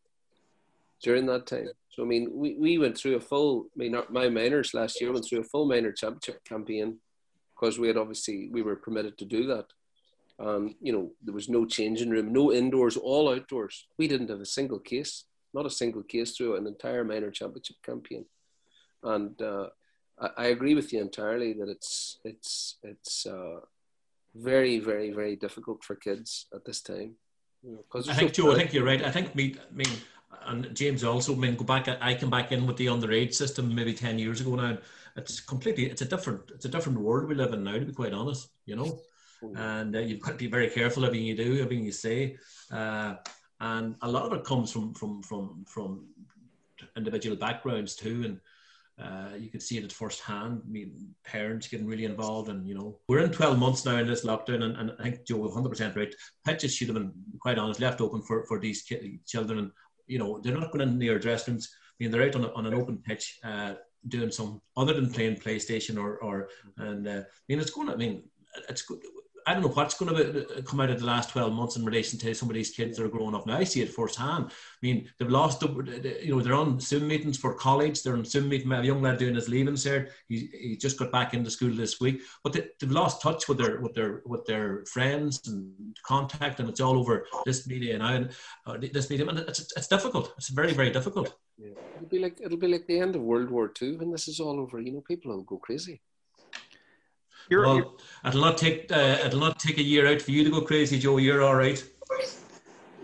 during 1.04 1.26
that 1.26 1.46
time. 1.46 1.68
So 1.90 2.04
I 2.04 2.06
mean, 2.06 2.32
we, 2.34 2.56
we 2.58 2.78
went 2.78 2.98
through 2.98 3.18
a 3.18 3.20
full. 3.20 3.66
I 3.74 3.76
mean, 3.76 3.96
my 4.10 4.30
minors 4.30 4.74
last 4.74 5.02
year 5.02 5.12
went 5.12 5.26
through 5.26 5.42
a 5.42 5.52
full 5.52 5.68
minor 5.68 5.92
championship 5.92 6.42
campaign 6.46 7.00
because 7.54 7.78
we 7.78 7.88
had 7.90 7.98
obviously 7.98 8.48
we 8.54 8.62
were 8.62 8.78
permitted 8.78 9.18
to 9.18 9.26
do 9.26 9.46
that. 9.48 9.66
Um, 10.40 10.76
you 10.80 10.94
know, 10.94 11.12
there 11.22 11.34
was 11.34 11.50
no 11.50 11.66
changing 11.66 12.12
room, 12.12 12.32
no 12.32 12.54
indoors, 12.54 12.96
all 12.96 13.28
outdoors. 13.28 13.88
We 13.98 14.08
didn't 14.08 14.30
have 14.30 14.40
a 14.40 14.56
single 14.58 14.80
case, 14.80 15.26
not 15.54 15.66
a 15.66 15.78
single 15.82 16.04
case 16.04 16.38
through 16.38 16.56
an 16.56 16.66
entire 16.66 17.04
minor 17.04 17.30
championship 17.30 17.76
campaign. 17.86 18.24
And 19.04 19.36
uh, 19.42 19.68
I, 20.18 20.30
I, 20.44 20.46
agree 20.56 20.76
with 20.76 20.94
you 20.94 21.02
entirely 21.02 21.52
that 21.60 21.68
it's 21.68 22.20
it's 22.24 22.78
it's 22.84 23.26
uh, 23.26 23.60
very, 24.36 24.80
very, 24.80 25.12
very 25.12 25.36
difficult 25.36 25.84
for 25.84 25.96
kids 25.96 26.48
at 26.54 26.66
this 26.66 26.82
time. 26.82 27.16
You 27.64 27.74
know, 27.74 28.02
I 28.08 28.14
think, 28.14 28.36
so 28.36 28.44
Joe, 28.44 28.52
I 28.54 28.56
think 28.56 28.74
you're 28.74 28.86
right. 28.86 29.04
I 29.04 29.12
think 29.12 29.36
me, 29.36 29.56
I 29.60 29.76
mean, 29.76 29.90
and 30.46 30.74
James 30.76 31.04
also, 31.04 31.34
I 31.34 31.38
mean, 31.38 31.56
go 31.56 31.66
back, 31.66 31.88
I 31.88 32.14
came 32.14 32.30
back 32.30 32.52
in 32.52 32.66
with 32.66 32.78
the 32.78 32.86
underage 32.86 33.34
system 33.34 33.74
maybe 33.74 33.94
10 33.94 34.18
years 34.20 34.42
ago 34.42 34.56
now. 34.56 34.78
It's 35.16 35.40
completely, 35.42 35.86
it's 35.88 36.02
a 36.02 36.06
different, 36.06 36.52
it's 36.54 36.66
a 36.66 36.70
different 36.70 37.00
world 37.00 37.28
we 37.28 37.36
live 37.36 37.54
in 37.54 37.64
now, 37.64 37.74
to 37.74 37.86
be 37.86 37.92
quite 37.92 38.14
honest, 38.14 38.50
you 38.66 38.76
know. 38.76 39.00
And 39.56 39.96
uh, 39.96 40.00
you've 40.00 40.22
got 40.22 40.32
to 40.32 40.38
be 40.38 40.48
very 40.48 40.70
careful 40.70 41.06
everything 41.06 41.26
you 41.26 41.36
do, 41.36 41.62
everything 41.62 41.86
you 41.86 41.92
say. 41.92 42.38
Uh, 42.72 43.16
and 43.60 43.96
a 44.02 44.10
lot 44.10 44.26
of 44.26 44.34
it 44.34 44.46
comes 44.46 44.72
from, 44.72 44.94
from, 44.94 45.22
from, 45.24 45.66
from 45.68 46.08
individual 46.96 47.36
backgrounds 47.36 47.96
too. 47.96 48.24
And, 48.26 48.40
uh, 49.02 49.36
you 49.38 49.50
could 49.50 49.62
see 49.62 49.78
it 49.78 49.84
at 49.84 49.92
first 49.92 50.22
hand. 50.22 50.62
Parents 51.26 51.68
getting 51.68 51.88
really 51.88 52.06
involved, 52.06 52.50
and 52.50 52.68
you 52.68 52.76
know, 52.76 53.00
we're 53.08 53.20
in 53.20 53.32
12 53.32 53.58
months 53.58 53.86
now 53.86 53.98
in 53.98 54.08
this 54.08 54.26
lockdown, 54.26 54.64
and, 54.64 54.76
and 54.76 54.92
I 55.00 55.04
think 55.04 55.26
Joe, 55.26 55.40
100% 55.40 55.96
right. 55.96 56.14
Pitches 56.46 56.76
should 56.76 56.90
have 56.90 56.96
been, 56.96 57.14
quite 57.40 57.58
honest, 57.58 57.80
left 57.80 58.02
open 58.02 58.22
for, 58.22 58.46
for 58.46 58.60
these 58.60 58.84
children, 59.26 59.60
and 59.60 59.72
you 60.08 60.20
know, 60.20 60.40
they're 60.40 60.58
not 60.58 60.72
going 60.72 60.88
in 60.88 60.98
near 60.98 61.20
dressing 61.20 61.54
rooms. 61.54 61.70
I 61.74 62.04
mean, 62.04 62.12
they're 62.12 62.24
out 62.24 62.36
on, 62.36 62.46
a, 62.46 62.54
on 62.54 62.66
an 62.66 62.74
open 62.74 62.98
pitch 62.98 63.40
uh, 63.44 63.74
doing 64.08 64.32
some 64.32 64.62
other 64.78 64.94
than 64.94 65.12
playing 65.12 65.36
PlayStation 65.36 66.02
or, 66.02 66.18
or 66.24 66.50
and 66.78 67.08
uh, 67.08 67.22
I 67.22 67.24
mean, 67.48 67.60
it's 67.60 67.72
going. 67.72 67.90
I 67.90 67.96
mean, 67.96 68.24
it's 68.68 68.82
good. 68.82 69.00
I 69.50 69.54
don't 69.54 69.64
know 69.64 69.70
what's 69.70 69.98
going 69.98 70.16
to 70.16 70.62
come 70.62 70.80
out 70.80 70.92
of 70.92 71.00
the 71.00 71.08
last 71.08 71.32
12 71.32 71.52
months 71.52 71.76
in 71.76 71.84
relation 71.84 72.20
to 72.20 72.36
some 72.36 72.50
of 72.50 72.54
these 72.54 72.70
kids 72.70 72.98
that 72.98 73.04
are 73.04 73.10
growing 73.10 73.34
up 73.34 73.48
now. 73.48 73.58
I 73.58 73.64
see 73.64 73.82
it 73.82 73.90
firsthand. 73.90 74.46
I 74.46 74.52
mean, 74.84 75.10
they've 75.18 75.28
lost, 75.28 75.64
you 75.64 76.36
know, 76.36 76.40
they're 76.40 76.54
on 76.54 76.80
Zoom 76.80 77.08
meetings 77.08 77.36
for 77.36 77.56
college. 77.56 78.04
They're 78.04 78.14
on 78.14 78.26
Zoom 78.26 78.48
meeting. 78.48 78.72
A 78.72 78.84
young 78.84 79.02
lad 79.02 79.18
doing 79.18 79.34
his 79.34 79.50
leaving 79.50 79.74
cert. 79.74 80.10
He, 80.28 80.52
he 80.54 80.78
just 80.78 81.00
got 81.00 81.12
back 81.12 81.34
into 81.34 81.50
school 81.50 81.72
this 81.72 82.00
week, 82.00 82.22
but 82.44 82.54
they, 82.54 82.68
have 82.80 82.92
lost 82.92 83.24
touch 83.24 83.48
with 83.48 83.58
their 83.58 83.82
with 83.82 83.96
their 83.96 84.22
with 84.24 84.46
their 84.46 84.86
friends 84.86 85.42
and 85.48 85.74
contact, 86.04 86.60
and 86.60 86.70
it's 86.70 86.80
all 86.80 87.00
over 87.00 87.26
this 87.44 87.66
media 87.66 88.00
and 88.00 88.30
uh, 88.68 88.78
this 88.94 89.10
media, 89.10 89.28
and 89.28 89.40
it's, 89.40 89.62
it's 89.76 89.88
difficult. 89.88 90.32
It's 90.38 90.50
very 90.50 90.74
very 90.74 90.92
difficult. 90.92 91.36
Yeah. 91.58 91.72
It'll 91.96 92.08
be 92.08 92.20
like 92.20 92.40
it'll 92.40 92.58
be 92.58 92.68
like 92.68 92.86
the 92.86 93.00
end 93.00 93.16
of 93.16 93.24
World 93.24 93.50
War 93.50 93.74
II 93.82 93.98
when 93.98 94.12
this 94.12 94.28
is 94.28 94.40
all 94.40 94.60
over. 94.60 94.80
You 94.80 94.92
know, 94.92 95.02
people 95.02 95.36
will 95.36 95.44
go 95.44 95.58
crazy. 95.58 96.02
You're, 97.50 97.66
well, 97.66 97.76
you're, 97.78 97.92
it'll 98.26 98.42
not 98.42 98.58
take 98.58 98.92
uh, 98.92 99.18
it'll 99.26 99.40
not 99.40 99.60
take 99.60 99.78
a 99.78 99.84
year 99.84 100.08
out 100.08 100.22
for 100.22 100.32
you 100.32 100.44
to 100.44 100.50
go 100.50 100.62
crazy, 100.62 101.00
Joe. 101.00 101.18
You're 101.18 101.42
all 101.42 101.56
right. 101.56 101.84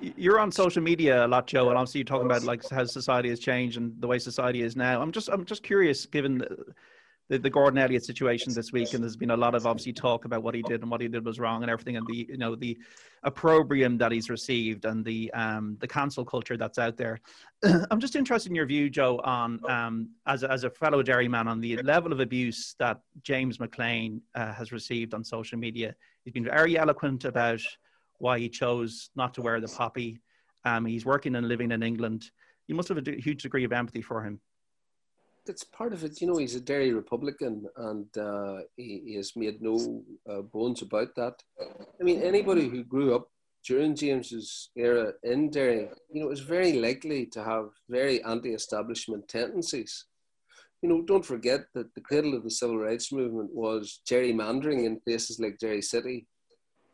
You're 0.01 0.39
on 0.39 0.51
social 0.51 0.83
media 0.83 1.25
a 1.25 1.27
lot, 1.27 1.47
Joe, 1.47 1.69
and 1.69 1.77
obviously 1.77 1.99
you're 1.99 2.05
talking 2.05 2.27
about 2.27 2.43
like 2.43 2.67
how 2.69 2.85
society 2.85 3.29
has 3.29 3.39
changed 3.39 3.77
and 3.77 3.99
the 3.99 4.07
way 4.07 4.19
society 4.19 4.61
is 4.61 4.75
now. 4.75 5.01
I'm 5.01 5.11
just 5.11 5.29
I'm 5.29 5.45
just 5.45 5.63
curious, 5.63 6.05
given 6.05 6.37
the, 6.39 6.73
the, 7.30 7.39
the, 7.39 7.49
Gordon 7.49 7.80
Elliott 7.80 8.05
situation 8.05 8.53
this 8.53 8.71
week, 8.71 8.93
and 8.93 9.03
there's 9.03 9.15
been 9.15 9.32
a 9.32 9.38
lot 9.38 9.55
of 9.55 9.65
obviously 9.65 9.93
talk 9.93 10.26
about 10.26 10.43
what 10.43 10.53
he 10.53 10.61
did 10.61 10.82
and 10.82 10.91
what 10.91 11.01
he 11.01 11.07
did 11.07 11.26
was 11.26 11.39
wrong 11.39 11.63
and 11.63 11.71
everything, 11.71 11.97
and 11.97 12.05
the 12.07 12.28
you 12.30 12.38
know 12.38 12.55
the 12.55 12.78
opprobrium 13.23 13.97
that 13.97 14.11
he's 14.11 14.30
received 14.30 14.86
and 14.86 15.03
the 15.03 15.32
um, 15.34 15.78
the 15.80 15.88
cancel 15.88 16.23
culture 16.23 16.55
that's 16.55 16.78
out 16.78 16.97
there. 16.97 17.19
I'm 17.89 17.99
just 17.99 18.15
interested 18.15 18.51
in 18.51 18.55
your 18.55 18.67
view, 18.67 18.89
Joe, 18.89 19.19
on 19.23 19.59
um, 19.69 20.09
as 20.28 20.43
a, 20.43 20.51
as 20.51 20.63
a 20.63 20.69
fellow 20.69 21.01
Derry 21.01 21.28
man 21.28 21.47
on 21.47 21.59
the 21.59 21.78
level 21.78 22.11
of 22.11 22.19
abuse 22.19 22.76
that 22.80 22.99
James 23.23 23.59
McLean 23.59 24.21
uh, 24.36 24.53
has 24.53 24.71
received 24.71 25.13
on 25.13 25.23
social 25.23 25.57
media. 25.57 25.95
He's 26.23 26.34
been 26.34 26.45
very 26.45 26.78
eloquent 26.78 27.26
about 27.26 27.61
why 28.19 28.39
he 28.39 28.49
chose 28.49 29.09
not 29.15 29.34
to 29.34 29.41
wear 29.41 29.59
the 29.59 29.67
poppy. 29.67 30.21
Um, 30.63 30.86
he's 30.86 31.05
working 31.05 31.36
and 31.36 31.47
living 31.47 31.71
in 31.71 31.84
England. 31.84 32.30
You 32.67 32.76
must 32.76 32.89
have 32.89 32.97
a 32.97 33.21
huge 33.21 33.43
degree 33.43 33.63
of 33.63 33.73
empathy 33.73 34.01
for 34.01 34.23
him 34.23 34.39
that's 35.45 35.63
part 35.63 35.93
of 35.93 36.03
it. 36.03 36.21
You 36.21 36.27
know, 36.27 36.37
he's 36.37 36.55
a 36.55 36.61
Derry 36.61 36.91
Republican, 36.91 37.65
and 37.77 38.17
uh, 38.17 38.59
he, 38.75 39.01
he, 39.05 39.15
has 39.15 39.35
made 39.35 39.61
no 39.61 40.03
uh, 40.29 40.41
bones 40.41 40.81
about 40.81 41.15
that. 41.15 41.41
I 41.99 42.03
mean, 42.03 42.21
anybody 42.21 42.67
who 42.67 42.83
grew 42.83 43.15
up 43.15 43.29
during 43.65 43.95
James's 43.95 44.69
era 44.75 45.13
in 45.23 45.49
Derry, 45.49 45.89
you 46.11 46.23
know, 46.23 46.31
is 46.31 46.39
very 46.39 46.73
likely 46.73 47.25
to 47.27 47.43
have 47.43 47.69
very 47.89 48.23
anti-establishment 48.23 49.27
tendencies. 49.27 50.05
You 50.81 50.89
know, 50.89 51.01
don't 51.01 51.25
forget 51.25 51.65
that 51.73 51.93
the 51.95 52.01
cradle 52.01 52.35
of 52.35 52.43
the 52.43 52.51
civil 52.51 52.77
rights 52.77 53.11
movement 53.11 53.49
was 53.53 54.01
gerrymandering 54.07 54.85
in 54.85 54.99
places 54.99 55.39
like 55.39 55.57
Derry 55.57 55.81
City, 55.81 56.27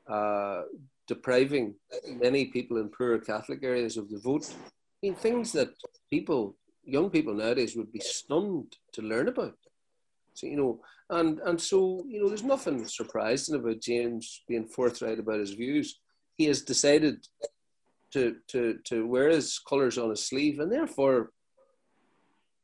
uh, 0.10 0.64
depriving 1.08 1.76
many 2.08 2.46
people 2.46 2.78
in 2.78 2.90
poorer 2.90 3.20
Catholic 3.20 3.64
areas 3.64 3.98
of 3.98 4.10
the 4.10 4.20
vote. 4.20 4.48
I 4.54 5.08
mean, 5.08 5.16
things 5.16 5.52
that 5.54 5.70
people 6.10 6.56
young 6.84 7.10
people 7.10 7.34
nowadays 7.34 7.76
would 7.76 7.92
be 7.92 8.00
stunned 8.00 8.76
to 8.94 9.02
learn 9.02 9.28
about. 9.28 9.58
So 10.34 10.48
you 10.48 10.58
know, 10.58 10.82
and 11.10 11.40
and 11.40 11.60
so 11.60 12.04
you 12.08 12.22
know, 12.22 12.28
there's 12.28 12.44
nothing 12.44 12.86
surprising 12.88 13.56
about 13.56 13.82
James 13.82 14.44
being 14.48 14.68
forthright 14.68 15.20
about 15.20 15.40
his 15.40 15.52
views. 15.52 16.00
He 16.38 16.46
has 16.46 16.62
decided 16.62 17.28
to 18.14 18.38
to 18.50 18.80
to 18.86 19.08
wear 19.08 19.30
his 19.30 19.60
colours 19.60 19.98
on 19.98 20.10
his 20.10 20.26
sleeve, 20.26 20.60
and 20.60 20.72
therefore 20.72 21.32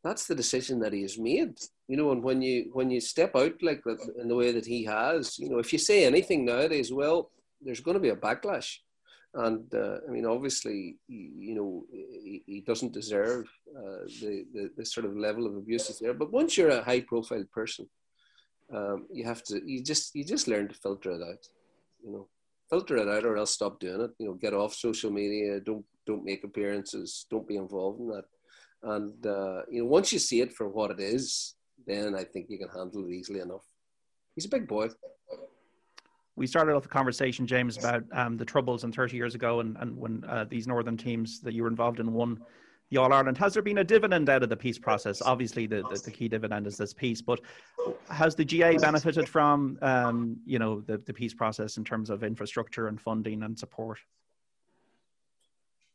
that's 0.04 0.28
the 0.28 0.36
decision 0.36 0.80
that 0.80 0.94
he 0.94 1.02
has 1.02 1.18
made. 1.18 1.58
You 1.88 1.98
know, 1.98 2.12
and 2.12 2.24
when 2.24 2.42
you 2.42 2.70
when 2.74 2.90
you 2.90 3.02
step 3.02 3.36
out 3.36 3.62
like 3.62 3.84
that 3.84 4.00
in 4.22 4.28
the 4.28 4.36
way 4.36 4.52
that 4.52 4.66
he 4.66 4.84
has, 4.86 5.38
you 5.38 5.50
know, 5.50 5.60
if 5.60 5.74
you 5.74 5.80
say 5.80 6.06
anything 6.06 6.46
nowadays, 6.46 6.92
well, 6.92 7.32
there's 7.62 7.82
going 7.82 7.96
to 7.96 8.02
be 8.02 8.10
a 8.10 8.16
backlash, 8.16 8.78
and 9.38 9.74
uh, 9.74 9.98
I 10.08 10.12
mean, 10.12 10.26
obviously, 10.26 10.98
you 11.08 11.56
know, 11.56 11.84
he, 11.92 12.44
he 12.46 12.62
doesn't 12.62 12.94
deserve 12.94 13.46
uh, 13.76 14.04
the, 14.22 14.46
the 14.54 14.72
the 14.78 14.86
sort 14.86 15.06
of 15.06 15.16
level 15.16 15.46
of 15.46 15.56
abuse 15.56 15.88
that's 15.88 16.00
there. 16.00 16.14
But 16.14 16.32
once 16.32 16.58
you're 16.58 16.70
a 16.70 16.84
high 16.84 17.02
profile 17.02 17.46
person, 17.54 17.88
um, 18.74 19.08
you 19.12 19.26
have 19.26 19.44
to 19.44 19.62
you 19.66 19.84
just 19.84 20.16
you 20.16 20.24
just 20.24 20.48
learn 20.48 20.68
to 20.68 20.76
filter 20.76 21.12
it 21.12 21.22
out. 21.22 21.44
You 22.04 22.12
know, 22.12 22.28
filter 22.70 22.98
it 22.98 23.08
out, 23.08 23.26
or 23.26 23.38
else 23.38 23.52
stop 23.52 23.80
doing 23.80 24.02
it. 24.02 24.12
You 24.20 24.28
know, 24.28 24.34
get 24.34 24.54
off 24.54 24.74
social 24.74 25.12
media. 25.12 25.60
Don't 25.60 25.86
don't 26.06 26.26
make 26.26 26.44
appearances. 26.44 27.26
Don't 27.30 27.48
be 27.48 27.58
involved 27.58 28.00
in 28.00 28.08
that 28.10 28.26
and 28.84 29.26
uh, 29.26 29.62
you 29.70 29.82
know, 29.82 29.88
once 29.88 30.14
you 30.14 30.20
see 30.20 30.42
it 30.42 30.54
for 30.54 30.68
what 30.70 30.92
it 30.92 31.00
is, 31.00 31.56
then 31.86 32.16
I 32.16 32.24
think 32.24 32.48
you 32.50 32.58
can 32.58 32.70
handle 32.70 33.06
it 33.06 33.12
easily 33.12 33.40
enough. 33.40 33.66
He's 34.36 34.46
a 34.46 34.50
big 34.50 34.68
boy. 34.68 34.90
We 36.38 36.46
started 36.46 36.76
off 36.76 36.84
the 36.84 36.90
conversation, 36.90 37.48
James, 37.48 37.78
about 37.78 38.04
um, 38.12 38.38
the 38.38 38.46
troubles 38.46 38.84
and 38.84 38.94
30 38.94 39.18
years 39.18 39.34
ago, 39.34 39.60
and, 39.60 39.76
and 39.80 39.98
when 39.98 40.24
uh, 40.30 40.46
these 40.48 40.68
northern 40.68 40.96
teams 40.96 41.42
that 41.42 41.54
you 41.54 41.64
were 41.64 41.68
involved 41.68 42.00
in 42.00 42.14
won 42.14 42.40
the 42.92 42.98
All 42.98 43.12
Ireland. 43.12 43.40
Has 43.40 43.56
there 43.56 43.64
been 43.64 43.80
a 43.80 43.84
dividend 43.84 44.30
out 44.30 44.44
of 44.44 44.50
the 44.50 44.56
peace 44.56 44.78
process? 44.78 45.20
Obviously, 45.24 45.66
the, 45.66 45.82
the, 45.90 46.00
the 46.06 46.12
key 46.12 46.30
dividend 46.30 46.68
is 46.68 46.78
this 46.78 46.94
peace, 46.94 47.24
but 47.24 47.42
has 48.10 48.36
the 48.36 48.46
GA 48.46 48.78
benefited 48.78 49.28
from 49.28 49.80
um, 49.82 50.38
you 50.46 50.60
know 50.60 50.82
the, 50.82 51.00
the 51.00 51.14
peace 51.14 51.34
process 51.34 51.78
in 51.78 51.84
terms 51.84 52.12
of 52.12 52.24
infrastructure 52.24 52.88
and 52.88 53.02
funding 53.02 53.42
and 53.42 53.58
support? 53.58 53.98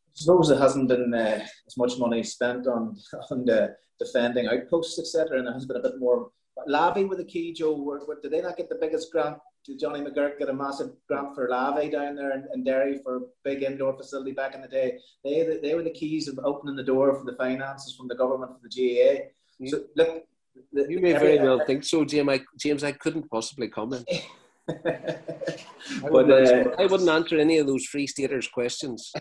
I 0.09 0.15
suppose 0.15 0.49
there 0.49 0.59
hasn't 0.59 0.89
been 0.89 1.15
uh, 1.15 1.47
as 1.67 1.77
much 1.79 1.99
money 1.99 2.25
spent 2.25 2.67
on 2.67 2.97
on 3.31 3.45
the 3.45 3.77
defending 3.99 4.49
outposts, 4.49 4.99
etc., 4.99 5.39
and 5.39 5.47
there 5.47 5.55
has 5.55 5.67
been 5.67 5.77
a 5.77 5.83
bit 5.83 5.99
more. 6.01 6.31
Lavey 6.69 7.09
with 7.09 7.19
the 7.19 7.25
key, 7.25 7.53
Joe. 7.53 7.75
Were, 7.75 8.05
were, 8.07 8.19
did 8.21 8.33
they 8.33 8.43
not 8.43 8.57
get 8.57 8.69
the 8.69 8.75
biggest 8.75 9.11
grant? 9.13 9.39
Did 9.65 9.79
Johnny 9.79 10.01
McGurk 10.01 10.41
get 10.41 10.49
a 10.49 10.53
massive 10.53 10.91
grant 11.07 11.37
for 11.37 11.49
Lavey 11.49 11.91
down 11.91 12.17
there 12.17 12.33
in, 12.33 12.49
in 12.53 12.65
Derry 12.65 12.99
for 13.05 13.17
a 13.17 13.21
big 13.45 13.63
indoor 13.63 13.97
facility 13.97 14.33
back 14.33 14.57
in 14.57 14.61
the 14.61 14.69
day? 14.69 14.99
They 15.25 15.59
they 15.63 15.75
were 15.75 15.85
the 15.85 15.91
keys 15.91 16.27
of 16.27 16.41
opening 16.43 16.75
the 16.75 16.83
door 16.83 17.15
for 17.15 17.25
the 17.25 17.37
finances 17.37 17.95
from 17.95 18.09
the 18.09 18.17
government 18.17 18.53
for 18.53 18.69
the 18.69 18.69
GAA. 18.69 19.69
So 19.69 19.85
look, 19.95 20.25
the, 20.73 20.87
you 20.89 21.01
may 21.01 21.13
very 21.13 21.39
well 21.39 21.65
think 21.65 21.85
so, 21.85 22.05
James. 22.05 22.29
I, 22.29 22.41
James, 22.59 22.83
I 22.83 22.93
couldn't 22.93 23.31
possibly 23.31 23.69
comment. 23.69 24.05
I, 24.69 26.11
wouldn't 26.11 26.33
uh, 26.33 26.71
I 26.79 26.87
wouldn't 26.87 27.09
answer 27.09 27.39
any 27.39 27.59
of 27.59 27.67
those 27.67 27.85
free 27.85 28.07
staters 28.07 28.49
questions 28.49 29.13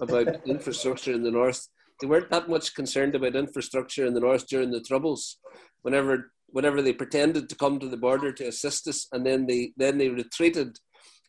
about 0.00 0.28
infrastructure 0.46 1.12
in 1.12 1.22
the 1.22 1.30
north. 1.30 1.66
They 2.00 2.06
weren't 2.06 2.30
that 2.30 2.48
much 2.48 2.74
concerned 2.74 3.14
about 3.14 3.36
infrastructure 3.36 4.06
in 4.06 4.14
the 4.14 4.20
north 4.20 4.46
during 4.46 4.70
the 4.70 4.80
troubles. 4.80 5.38
Whenever 5.82 6.32
whenever 6.52 6.82
they 6.82 6.92
pretended 6.92 7.48
to 7.48 7.56
come 7.56 7.78
to 7.78 7.88
the 7.88 7.96
border 7.96 8.32
to 8.32 8.48
assist 8.48 8.88
us, 8.88 9.06
and 9.12 9.24
then 9.24 9.46
they 9.46 9.72
then 9.76 9.98
they 9.98 10.08
retreated, 10.08 10.78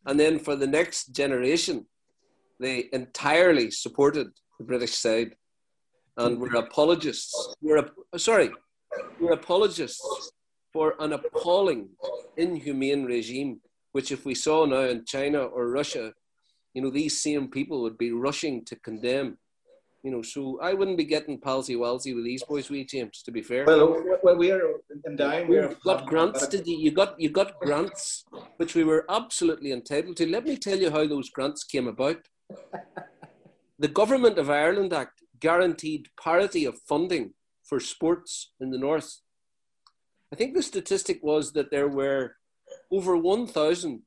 and 0.06 0.20
then 0.20 0.40
for 0.40 0.56
the 0.56 0.68
next 0.68 1.16
generation, 1.16 1.86
they 2.60 2.90
entirely 2.94 3.72
supported 3.72 4.28
the 4.60 4.66
British 4.66 4.96
side, 4.96 5.36
and 6.18 6.40
were 6.40 6.56
apologists. 6.56 7.56
We're 7.62 7.90
sorry, 8.18 8.52
we're 9.20 9.34
apologists 9.34 10.32
for 10.74 10.96
an 11.00 11.14
appalling, 11.14 11.90
inhumane 12.38 13.06
regime, 13.06 13.60
which 13.92 14.12
if 14.12 14.26
we 14.26 14.36
saw 14.36 14.66
now 14.66 14.86
in 14.94 15.06
China 15.06 15.40
or 15.40 15.70
Russia, 15.70 16.14
you 16.74 16.82
know, 16.82 16.90
these 16.90 17.22
same 17.22 17.50
people 17.50 17.82
would 17.82 17.98
be 17.98 18.12
rushing 18.12 18.64
to 18.66 18.76
condemn. 18.78 19.38
You 20.04 20.12
know, 20.12 20.22
so 20.24 20.60
I 20.62 20.74
wouldn't 20.74 20.98
be 20.98 21.04
getting 21.04 21.40
palsy 21.40 21.76
walsy 21.76 22.16
with 22.16 22.26
these 22.26 22.44
boys, 22.44 22.70
Wee 22.72 22.84
James. 22.84 23.22
To 23.24 23.32
be 23.32 23.44
fair. 23.44 23.66
Well, 23.66 24.04
well, 24.24 24.36
we 24.36 24.52
are 24.52 24.62
in 25.06 25.16
dying. 25.16 25.48
We 25.48 25.58
have 25.58 25.80
got 25.82 26.08
grants. 26.08 26.48
Did 26.48 26.66
you? 26.66 26.78
You 26.78 26.92
got 26.92 27.20
you 27.20 27.30
got 27.30 27.60
grants, 27.60 28.26
which 28.58 28.74
we 28.74 28.84
were 28.84 29.06
absolutely 29.10 29.72
entitled 29.72 30.18
to. 30.18 30.28
Let 30.28 30.46
me 30.46 30.58
tell 30.58 30.80
you 30.80 30.90
how 30.90 31.06
those 31.06 31.30
grants 31.30 31.64
came 31.64 31.88
about. 31.88 32.18
the 33.78 33.88
Government 33.88 34.40
of 34.40 34.50
Ireland 34.50 34.92
Act 34.92 35.22
guaranteed 35.40 36.08
parity 36.20 36.66
of 36.66 36.80
funding 36.88 37.34
for 37.64 37.80
sports 37.80 38.52
in 38.60 38.72
the 38.72 38.78
north. 38.78 39.22
I 40.34 40.36
think 40.36 40.54
the 40.54 40.64
statistic 40.64 41.20
was 41.22 41.52
that 41.54 41.72
there 41.72 41.88
were 41.88 42.36
over 42.90 43.18
1,000 43.18 44.02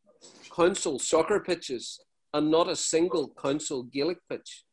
council 0.55 0.99
soccer 0.99 1.41
pitches 1.41 2.01
and 2.33 2.51
not 2.51 2.69
a 2.69 2.77
single 2.77 3.33
council 3.41 3.83
Gaelic 3.83 4.19
pitch. 4.29 4.64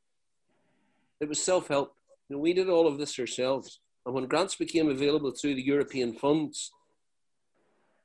It 1.21 1.29
was 1.29 1.41
self 1.41 1.69
help. 1.69 1.95
You 2.27 2.35
know, 2.35 2.41
we 2.41 2.53
did 2.53 2.67
all 2.67 2.87
of 2.87 2.97
this 2.97 3.17
ourselves. 3.19 3.79
And 4.05 4.15
when 4.15 4.25
grants 4.25 4.55
became 4.55 4.89
available 4.89 5.31
through 5.31 5.55
the 5.55 5.61
European 5.61 6.13
funds, 6.13 6.71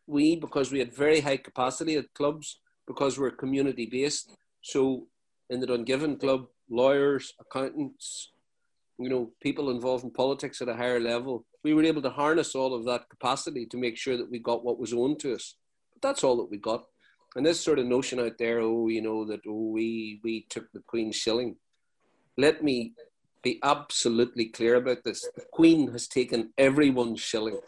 we, 0.06 0.36
because 0.36 0.70
we 0.70 0.78
had 0.78 0.94
very 0.94 1.20
high 1.20 1.38
capacity 1.38 1.96
at 1.96 2.12
clubs, 2.14 2.60
because 2.86 3.18
we're 3.18 3.30
community 3.30 3.86
based, 3.86 4.36
so 4.60 5.06
in 5.50 5.60
the 5.60 5.66
Dungiven 5.66 6.20
Club, 6.20 6.46
lawyers, 6.70 7.32
accountants, 7.40 8.32
you 8.98 9.08
know, 9.08 9.30
people 9.40 9.70
involved 9.70 10.04
in 10.04 10.10
politics 10.10 10.60
at 10.60 10.68
a 10.68 10.74
higher 10.74 11.00
level, 11.00 11.44
we 11.64 11.74
were 11.74 11.84
able 11.84 12.02
to 12.02 12.10
harness 12.10 12.54
all 12.54 12.74
of 12.74 12.84
that 12.84 13.08
capacity 13.08 13.66
to 13.66 13.76
make 13.76 13.96
sure 13.96 14.16
that 14.16 14.30
we 14.30 14.38
got 14.38 14.64
what 14.64 14.78
was 14.78 14.92
owed 14.92 15.18
to 15.20 15.34
us. 15.34 15.56
But 15.94 16.08
that's 16.08 16.24
all 16.24 16.36
that 16.36 16.50
we 16.50 16.58
got. 16.58 16.84
And 17.34 17.44
this 17.44 17.60
sort 17.60 17.78
of 17.78 17.86
notion 17.86 18.20
out 18.20 18.38
there, 18.38 18.60
oh, 18.60 18.88
you 18.88 19.02
know, 19.02 19.24
that 19.26 19.40
oh, 19.46 19.70
we 19.70 20.20
we 20.22 20.46
took 20.48 20.70
the 20.72 20.80
Queen's 20.80 21.16
shilling. 21.16 21.56
Let 22.38 22.62
me 22.62 22.92
be 23.48 23.58
absolutely 23.62 24.46
clear 24.56 24.74
about 24.76 25.00
this. 25.04 25.20
The 25.36 25.44
Queen 25.58 25.80
has 25.92 26.04
taken 26.08 26.52
everyone's 26.68 27.20
shilling. 27.20 27.58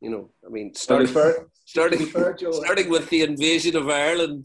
You 0.00 0.10
know, 0.10 0.24
I 0.46 0.48
mean, 0.56 0.74
starting 0.74 1.12
fair, 1.18 1.46
starting, 1.64 2.06
fair, 2.06 2.36
starting 2.62 2.88
with 2.88 3.08
the 3.10 3.22
invasion 3.22 3.74
of 3.76 3.88
Ireland 3.88 4.42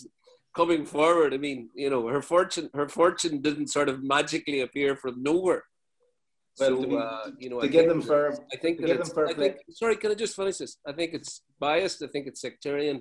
coming 0.56 0.86
forward. 0.86 1.34
I 1.34 1.38
mean, 1.38 1.70
you 1.84 1.90
know, 1.90 2.08
her 2.08 2.22
fortune 2.22 2.70
her 2.74 2.88
fortune 3.00 3.36
didn't 3.48 3.70
sort 3.78 3.90
of 3.90 4.04
magically 4.16 4.62
appear 4.62 4.96
from 4.96 5.22
nowhere. 5.22 5.64
Well, 6.60 6.70
so, 6.70 6.86
be, 6.86 6.98
uh, 6.98 7.28
you 7.44 7.50
know, 7.50 7.60
to 7.60 7.68
I 7.68 7.70
give 7.76 7.88
them 7.88 8.02
fair, 8.02 8.28
I 8.54 8.58
think 8.64 8.82
that 8.82 8.90
it's, 8.90 9.12
I 9.18 9.34
think, 9.42 9.56
sorry, 9.82 9.96
can 9.96 10.12
I 10.12 10.16
just 10.16 10.36
finish 10.36 10.58
this? 10.58 10.78
I 10.86 10.94
think 10.98 11.14
it's 11.14 11.42
biased. 11.60 12.04
I 12.04 12.08
think 12.08 12.28
it's 12.28 12.42
sectarian 12.42 12.98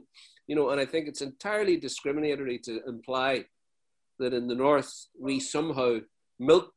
you 0.50 0.56
know, 0.56 0.70
and 0.70 0.80
I 0.80 0.84
think 0.84 1.06
it's 1.06 1.22
entirely 1.22 1.76
discriminatory 1.76 2.58
to 2.66 2.82
imply 2.84 3.44
that 4.18 4.34
in 4.34 4.48
the 4.48 4.56
North 4.56 4.92
we 5.16 5.38
somehow 5.38 6.00
milked 6.40 6.74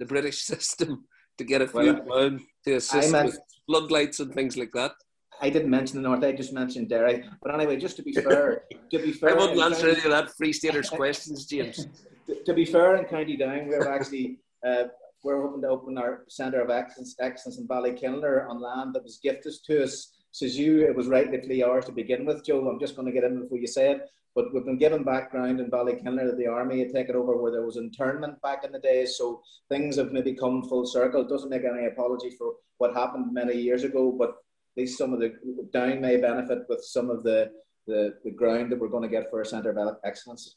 the 0.00 0.06
British 0.06 0.42
system 0.52 1.04
to 1.38 1.44
get 1.44 1.62
a 1.62 1.68
few 1.68 1.80
well, 1.80 2.04
pound 2.08 2.40
to 2.64 2.74
assist 2.74 3.12
meant, 3.12 3.26
with 3.26 3.38
floodlights 3.66 4.18
and 4.18 4.34
things 4.34 4.56
like 4.56 4.72
that. 4.72 4.92
I 5.40 5.48
didn't 5.48 5.70
mention 5.70 6.02
the 6.02 6.08
North. 6.08 6.24
I 6.24 6.32
just 6.32 6.52
mentioned 6.52 6.88
Derry. 6.88 7.24
But 7.40 7.54
anyway, 7.54 7.76
just 7.76 7.96
to 7.96 8.02
be 8.02 8.12
fair, 8.26 8.64
to 8.90 8.98
be 8.98 9.12
fair, 9.12 9.30
I 9.30 9.34
wouldn't 9.34 9.60
answer 9.60 9.88
any 9.88 10.02
of 10.02 10.10
that 10.10 10.36
Free 10.36 10.52
Staters 10.52 10.90
questions, 11.00 11.46
James. 11.46 11.86
to, 12.26 12.42
to, 12.44 12.52
be 12.52 12.64
fair, 12.64 12.96
in 12.96 13.04
County 13.04 13.36
Down, 13.36 13.68
we're 13.68 13.88
actually 13.88 14.40
uh, 14.66 14.84
we're 15.22 15.40
hoping 15.40 15.62
to 15.62 15.68
open 15.68 15.96
our 15.96 16.24
centre 16.28 16.60
of 16.60 16.70
excellence, 16.70 17.14
excellence 17.20 17.58
in 17.58 17.68
Ballykinler 17.68 18.48
on 18.48 18.60
land 18.60 18.94
that 18.94 19.04
was 19.04 19.20
gifted 19.22 19.52
to 19.66 19.84
us 19.84 20.12
says 20.32 20.58
you, 20.58 20.82
it 20.82 20.94
was 20.94 21.08
rightly 21.08 21.62
ours 21.62 21.86
to 21.86 21.92
begin 21.92 22.24
with, 22.24 22.44
Joe. 22.44 22.68
I'm 22.68 22.78
just 22.78 22.94
going 22.94 23.06
to 23.06 23.12
get 23.12 23.24
in 23.24 23.40
before 23.40 23.58
you 23.58 23.66
say 23.66 23.92
it. 23.92 24.08
But 24.34 24.54
we've 24.54 24.64
been 24.64 24.78
given 24.78 25.02
background 25.02 25.60
in 25.60 25.70
Ballykinler 25.70 26.26
that 26.26 26.38
the 26.38 26.46
army 26.46 26.78
had 26.78 26.92
taken 26.92 27.16
over 27.16 27.36
where 27.36 27.50
there 27.50 27.66
was 27.66 27.76
internment 27.76 28.40
back 28.42 28.64
in 28.64 28.70
the 28.70 28.78
day. 28.78 29.04
So 29.04 29.42
things 29.68 29.96
have 29.96 30.12
maybe 30.12 30.34
come 30.34 30.62
full 30.62 30.86
circle. 30.86 31.22
It 31.22 31.28
doesn't 31.28 31.50
make 31.50 31.64
any 31.64 31.86
apology 31.86 32.30
for 32.38 32.54
what 32.78 32.94
happened 32.94 33.32
many 33.32 33.54
years 33.54 33.82
ago, 33.82 34.14
but 34.16 34.30
at 34.30 34.82
least 34.82 34.98
some 34.98 35.12
of 35.12 35.18
the 35.20 35.34
down 35.72 36.00
may 36.00 36.16
benefit 36.16 36.60
with 36.68 36.84
some 36.84 37.10
of 37.10 37.24
the, 37.24 37.50
the, 37.86 38.14
the 38.24 38.30
ground 38.30 38.70
that 38.70 38.78
we're 38.78 38.88
going 38.88 39.02
to 39.02 39.08
get 39.08 39.28
for 39.30 39.40
a 39.40 39.46
centre 39.46 39.70
of 39.70 39.96
excellence. 40.04 40.56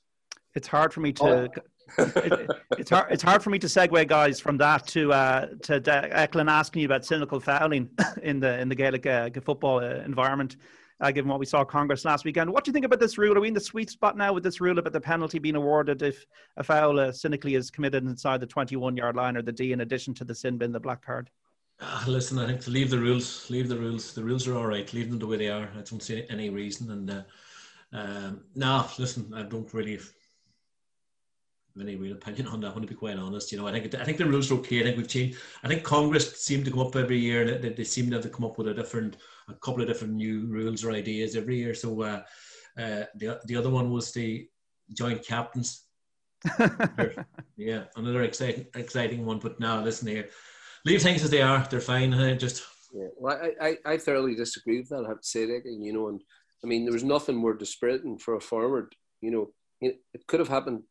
It's 0.56 0.68
hard 0.68 0.94
for 0.94 1.00
me 1.00 1.12
to 1.14 1.24
oh 1.24 1.62
it, 1.98 2.50
it's 2.78 2.90
hard. 2.90 3.12
It's 3.12 3.24
hard 3.24 3.44
for 3.44 3.50
me 3.50 3.60
to 3.60 3.68
segue, 3.68 4.08
guys, 4.08 4.40
from 4.40 4.58
that 4.58 4.88
to 4.88 5.12
uh, 5.12 5.48
to 5.64 5.82
Declan 5.82 6.50
asking 6.50 6.82
you 6.82 6.88
about 6.88 7.06
cynical 7.06 7.40
fouling 7.40 7.90
in 8.24 8.40
the 8.40 8.60
in 8.60 8.70
the 8.70 8.76
Gaelic 8.76 9.06
uh, 9.06 9.30
football 9.44 9.80
uh, 9.80 9.96
environment. 10.06 10.56
Uh, 11.04 11.12
given 11.12 11.30
what 11.30 11.38
we 11.38 11.45
saw 11.45 11.66
Congress 11.66 12.06
last 12.06 12.24
weekend, 12.24 12.49
what 12.49 12.64
do 12.64 12.70
you 12.70 12.74
think 12.74 12.86
about 12.86 12.97
this 12.97 13.18
rule? 13.18 13.38
Are 13.38 13.41
we 13.41 13.49
in 13.49 13.54
the 13.54 13.60
sweet 13.60 13.89
spot 13.89 14.16
now 14.16 14.32
with 14.32 14.41
this 14.41 14.62
rule 14.62 14.80
about 14.80 14.93
the 14.93 15.01
penalty 15.01 15.38
being 15.38 15.58
awarded 15.58 16.01
if 16.01 16.26
a 16.56 16.64
foul 16.64 16.97
uh, 16.97 17.12
cynically 17.12 17.56
is 17.56 17.70
committed 17.70 18.06
inside 18.06 18.39
the 18.39 18.47
21-yard 18.47 19.14
line 19.14 19.36
or 19.36 19.41
the 19.41 19.51
D, 19.51 19.74
in 19.74 19.82
addition 19.82 20.14
to 20.14 20.24
the 20.24 20.34
sin 20.34 20.58
bin, 20.58 20.72
the 20.72 20.80
black 20.80 21.06
card? 21.06 21.30
Uh, 21.82 22.06
listen, 22.08 22.39
I 22.39 22.47
think 22.47 22.62
to 22.62 22.72
leave 22.72 22.89
the 22.89 22.99
rules, 22.99 23.49
leave 23.49 23.68
the 23.68 23.76
rules. 23.76 24.14
The 24.14 24.24
rules 24.24 24.47
are 24.47 24.56
all 24.56 24.66
right. 24.66 24.93
Leave 24.93 25.10
them 25.10 25.20
the 25.20 25.28
way 25.28 25.36
they 25.36 25.49
are. 25.49 25.68
I 25.78 25.82
don't 25.82 26.01
see 26.01 26.24
any 26.30 26.49
reason. 26.49 26.89
And 26.89 27.12
uh, 27.12 27.24
um, 27.91 28.45
no, 28.56 28.88
listen, 28.97 29.30
I 29.36 29.43
don't 29.43 29.74
really 29.74 29.99
any 31.80 31.96
real 31.96 32.14
opinion 32.14 32.48
on 32.48 32.62
that. 32.62 32.68
I 32.68 32.72
want 32.72 32.84
to 32.84 32.88
be 32.88 32.96
quite 32.96 33.18
honest. 33.18 33.52
You 33.52 33.58
know, 33.58 33.68
I 33.68 33.72
think 33.72 33.94
I 33.96 34.04
think 34.04 34.18
the 34.18 34.26
rules 34.26 34.52
are 34.52 34.56
okay. 34.56 34.82
I 34.82 34.84
think 34.84 34.98
we've 34.98 35.08
changed. 35.08 35.38
I 35.64 35.68
think 35.68 35.84
Congress 35.84 36.42
seem 36.42 36.64
to 36.64 36.72
come 36.72 36.80
up 36.80 36.96
every 36.96 37.18
year, 37.18 37.42
and 37.42 37.64
they, 37.64 37.70
they 37.70 37.84
seem 37.84 38.10
to 38.10 38.18
have 38.18 38.24
to 38.24 38.30
come 38.30 38.46
up 38.46 38.58
with 38.58 38.68
a 38.68 38.74
different, 38.74 39.18
a 39.50 39.54
couple 39.56 39.82
of 39.82 39.88
different 39.88 40.14
new 40.14 40.46
rules 40.48 40.84
or 40.84 40.92
ideas 40.92 41.36
every 41.36 41.58
year. 41.58 41.74
So 41.74 42.02
uh, 42.02 42.22
uh, 42.78 43.06
the 43.16 43.40
the 43.46 43.56
other 43.56 43.70
one 43.70 43.92
was 43.92 44.12
the 44.12 44.48
joint 44.94 45.26
captains. 45.26 45.86
yeah, 47.58 47.86
another 47.96 48.24
exciting 48.24 48.68
exciting 48.76 49.26
one. 49.26 49.40
But 49.40 49.60
now 49.60 49.82
listen 49.82 50.08
here, 50.08 50.30
leave 50.86 51.02
things 51.02 51.24
as 51.24 51.32
they 51.32 51.42
are. 51.42 51.66
They're 51.70 51.80
fine. 51.80 52.14
I 52.14 52.36
just 52.36 52.64
yeah. 52.94 53.08
Well, 53.18 53.40
I, 53.42 53.68
I, 53.68 53.94
I 53.94 53.98
thoroughly 53.98 54.36
disagree 54.36 54.80
with 54.80 54.90
that. 54.90 55.06
I 55.06 55.10
have 55.10 55.22
to 55.22 55.28
say 55.28 55.46
that, 55.46 55.62
and 55.66 55.84
you 55.84 55.94
know, 55.94 56.10
and 56.10 56.22
I 56.64 56.68
mean, 56.68 56.86
there 56.86 56.94
was 56.94 57.04
nothing 57.04 57.36
more 57.36 57.54
dispiriting 57.56 58.20
for 58.20 58.36
a 58.36 58.42
forward. 58.42 58.94
You 59.22 59.32
know, 59.32 59.52
it, 59.82 60.00
it 60.14 60.28
could 60.28 60.40
have 60.40 60.50
happened 60.50 60.84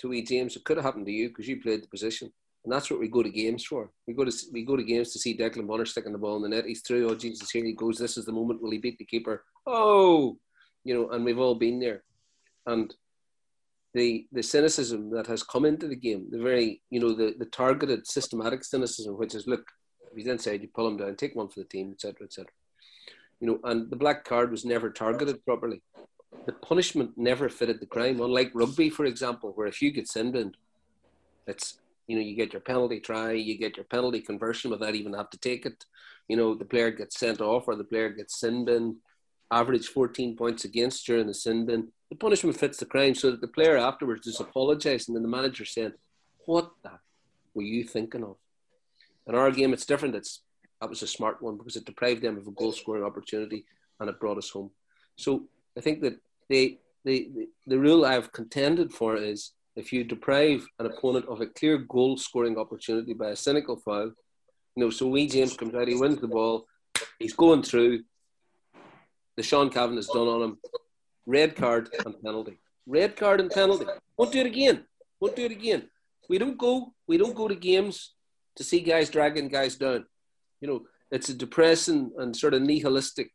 to 0.00 0.12
E 0.12 0.22
James. 0.22 0.56
It 0.56 0.64
could 0.64 0.76
have 0.76 0.84
happened 0.84 1.06
to 1.06 1.12
you 1.12 1.28
because 1.28 1.48
you 1.48 1.60
played 1.60 1.82
the 1.82 1.88
position, 1.88 2.32
and 2.64 2.72
that's 2.72 2.90
what 2.90 3.00
we 3.00 3.08
go 3.08 3.22
to 3.22 3.30
games 3.30 3.64
for. 3.64 3.90
We 4.06 4.14
go 4.14 4.24
to 4.24 4.32
we 4.52 4.64
go 4.64 4.76
to 4.76 4.82
games 4.82 5.12
to 5.12 5.18
see 5.18 5.36
Declan 5.36 5.66
Bonner 5.66 5.86
sticking 5.86 6.12
the 6.12 6.18
ball 6.18 6.36
in 6.36 6.42
the 6.42 6.48
net. 6.48 6.66
He's 6.66 6.82
through. 6.82 7.08
Oh 7.10 7.14
Jesus, 7.14 7.50
here 7.50 7.64
he 7.64 7.72
goes. 7.72 7.98
This 7.98 8.16
is 8.16 8.24
the 8.24 8.32
moment. 8.32 8.62
Will 8.62 8.70
he 8.70 8.78
beat 8.78 8.98
the 8.98 9.04
keeper? 9.04 9.44
Oh, 9.66 10.38
you 10.84 10.94
know, 10.94 11.10
and 11.10 11.24
we've 11.24 11.38
all 11.38 11.54
been 11.54 11.80
there, 11.80 12.02
and 12.66 12.94
the 13.94 14.26
the 14.32 14.42
cynicism 14.42 15.10
that 15.10 15.26
has 15.26 15.42
come 15.42 15.64
into 15.64 15.88
the 15.88 15.96
game, 15.96 16.28
the 16.30 16.42
very 16.42 16.82
you 16.90 17.00
know 17.00 17.12
the 17.12 17.34
the 17.38 17.46
targeted 17.46 18.06
systematic 18.06 18.64
cynicism, 18.64 19.16
which 19.18 19.34
is 19.34 19.46
look, 19.46 19.64
if 20.10 20.16
he's 20.16 20.26
inside, 20.26 20.62
you 20.62 20.68
pull 20.74 20.88
him 20.88 20.96
down, 20.96 21.16
take 21.16 21.34
one 21.34 21.48
for 21.48 21.60
the 21.60 21.66
team, 21.66 21.92
etc., 21.92 22.24
etc. 22.24 22.50
You 23.40 23.46
know, 23.46 23.60
and 23.64 23.90
the 23.90 23.96
black 23.96 24.24
card 24.24 24.50
was 24.50 24.64
never 24.64 24.90
targeted 24.90 25.44
properly. 25.44 25.82
The 26.46 26.52
punishment 26.52 27.12
never 27.16 27.48
fitted 27.48 27.80
the 27.80 27.86
crime, 27.86 28.20
unlike 28.20 28.52
rugby, 28.54 28.90
for 28.90 29.04
example, 29.04 29.52
where 29.54 29.66
if 29.66 29.82
you 29.82 29.90
get 29.90 30.08
sin 30.08 30.32
binned, 30.32 30.56
it's 31.46 31.78
you 32.06 32.16
know 32.16 32.22
you 32.22 32.34
get 32.34 32.52
your 32.52 32.60
penalty 32.60 33.00
try, 33.00 33.32
you 33.32 33.56
get 33.58 33.76
your 33.76 33.84
penalty 33.84 34.20
conversion 34.20 34.70
without 34.70 34.94
even 34.94 35.12
have 35.12 35.30
to 35.30 35.38
take 35.38 35.66
it. 35.66 35.84
You 36.28 36.36
know, 36.36 36.54
the 36.54 36.64
player 36.64 36.90
gets 36.90 37.18
sent 37.18 37.40
off 37.40 37.68
or 37.68 37.76
the 37.76 37.84
player 37.84 38.08
gets 38.10 38.38
sin 38.38 38.64
binned 38.64 38.96
average 39.50 39.88
14 39.88 40.36
points 40.36 40.64
against 40.64 41.06
during 41.06 41.26
the 41.26 41.34
sin 41.34 41.66
bin. 41.66 41.88
The 42.08 42.16
punishment 42.16 42.58
fits 42.58 42.78
the 42.78 42.86
crime 42.86 43.14
so 43.14 43.30
that 43.30 43.40
the 43.40 43.48
player 43.48 43.76
afterwards 43.76 44.26
is 44.26 44.40
apologising 44.40 45.16
and 45.16 45.24
the 45.24 45.28
manager 45.28 45.64
saying, 45.64 45.92
What 46.46 46.70
the 46.82 46.92
were 47.54 47.62
you 47.62 47.84
thinking 47.84 48.22
of? 48.22 48.36
In 49.26 49.34
our 49.34 49.50
game, 49.50 49.72
it's 49.72 49.86
different. 49.86 50.14
It's 50.14 50.42
that 50.80 50.88
was 50.88 51.02
a 51.02 51.06
smart 51.06 51.42
one 51.42 51.56
because 51.56 51.76
it 51.76 51.84
deprived 51.84 52.22
them 52.22 52.38
of 52.38 52.46
a 52.46 52.52
goal 52.52 52.72
scoring 52.72 53.04
opportunity 53.04 53.66
and 53.98 54.08
it 54.08 54.20
brought 54.20 54.38
us 54.38 54.50
home. 54.50 54.70
So 55.16 55.44
I 55.76 55.80
think 55.80 56.00
that 56.02 56.18
they, 56.48 56.78
they, 57.04 57.28
the, 57.34 57.48
the 57.66 57.78
rule 57.78 58.04
I've 58.04 58.32
contended 58.32 58.92
for 58.92 59.16
is 59.16 59.52
if 59.76 59.92
you 59.92 60.04
deprive 60.04 60.66
an 60.78 60.86
opponent 60.86 61.26
of 61.26 61.40
a 61.40 61.46
clear 61.46 61.78
goal 61.78 62.16
scoring 62.16 62.58
opportunity 62.58 63.14
by 63.14 63.30
a 63.30 63.36
cynical 63.36 63.76
foul, 63.76 64.12
you 64.76 64.84
know, 64.84 64.90
so 64.90 65.06
Wee 65.06 65.26
James 65.26 65.56
comes 65.56 65.74
out, 65.74 65.88
he 65.88 65.94
wins 65.94 66.20
the 66.20 66.28
ball, 66.28 66.66
he's 67.18 67.32
going 67.32 67.62
through, 67.62 68.02
the 69.36 69.42
Sean 69.42 69.70
Cavanagh's 69.70 70.08
done 70.08 70.28
on 70.28 70.42
him. 70.42 70.58
Red 71.24 71.56
card 71.56 71.88
and 72.04 72.20
penalty. 72.22 72.58
Red 72.86 73.16
card 73.16 73.40
and 73.40 73.50
penalty. 73.50 73.86
Won't 74.16 74.32
do 74.32 74.40
it 74.40 74.46
again. 74.46 74.84
Won't 75.20 75.36
do 75.36 75.44
it 75.44 75.52
again. 75.52 75.88
We 76.28 76.38
don't 76.38 76.58
go. 76.58 76.92
We 77.06 77.16
don't 77.16 77.34
go 77.34 77.48
to 77.48 77.54
games 77.54 78.12
to 78.56 78.64
see 78.64 78.80
guys 78.80 79.10
dragging 79.10 79.48
guys 79.48 79.76
down. 79.76 80.06
You 80.60 80.68
know, 80.68 80.82
it's 81.10 81.28
a 81.28 81.34
depressing 81.34 82.10
and 82.18 82.36
sort 82.36 82.54
of 82.54 82.62
nihilistic 82.62 83.32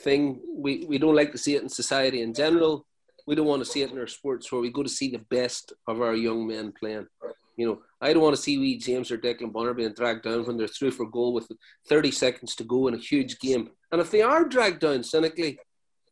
thing. 0.00 0.40
We 0.48 0.84
we 0.86 0.98
don't 0.98 1.16
like 1.16 1.32
to 1.32 1.38
see 1.38 1.54
it 1.54 1.62
in 1.62 1.68
society 1.68 2.22
in 2.22 2.34
general. 2.34 2.86
We 3.26 3.34
don't 3.34 3.46
want 3.46 3.64
to 3.64 3.70
see 3.70 3.82
it 3.82 3.90
in 3.90 3.98
our 3.98 4.06
sports 4.06 4.50
where 4.50 4.60
we 4.60 4.70
go 4.70 4.82
to 4.82 4.88
see 4.88 5.10
the 5.10 5.24
best 5.30 5.72
of 5.88 6.00
our 6.00 6.14
young 6.14 6.46
men 6.46 6.72
playing. 6.78 7.08
You 7.56 7.66
know, 7.66 7.78
I 8.00 8.12
don't 8.12 8.22
want 8.22 8.36
to 8.36 8.42
see 8.42 8.58
Wee 8.58 8.78
James 8.78 9.10
or 9.10 9.18
Declan 9.18 9.52
Bonner 9.52 9.74
being 9.74 9.94
dragged 9.94 10.24
down 10.24 10.44
when 10.44 10.56
they're 10.58 10.68
through 10.68 10.90
for 10.90 11.06
goal 11.06 11.32
with 11.32 11.50
30 11.88 12.10
seconds 12.10 12.54
to 12.56 12.64
go 12.64 12.86
in 12.86 12.94
a 12.94 12.98
huge 12.98 13.38
game. 13.38 13.70
And 13.90 14.00
if 14.00 14.10
they 14.10 14.22
are 14.22 14.44
dragged 14.44 14.80
down 14.80 15.02
cynically, 15.02 15.58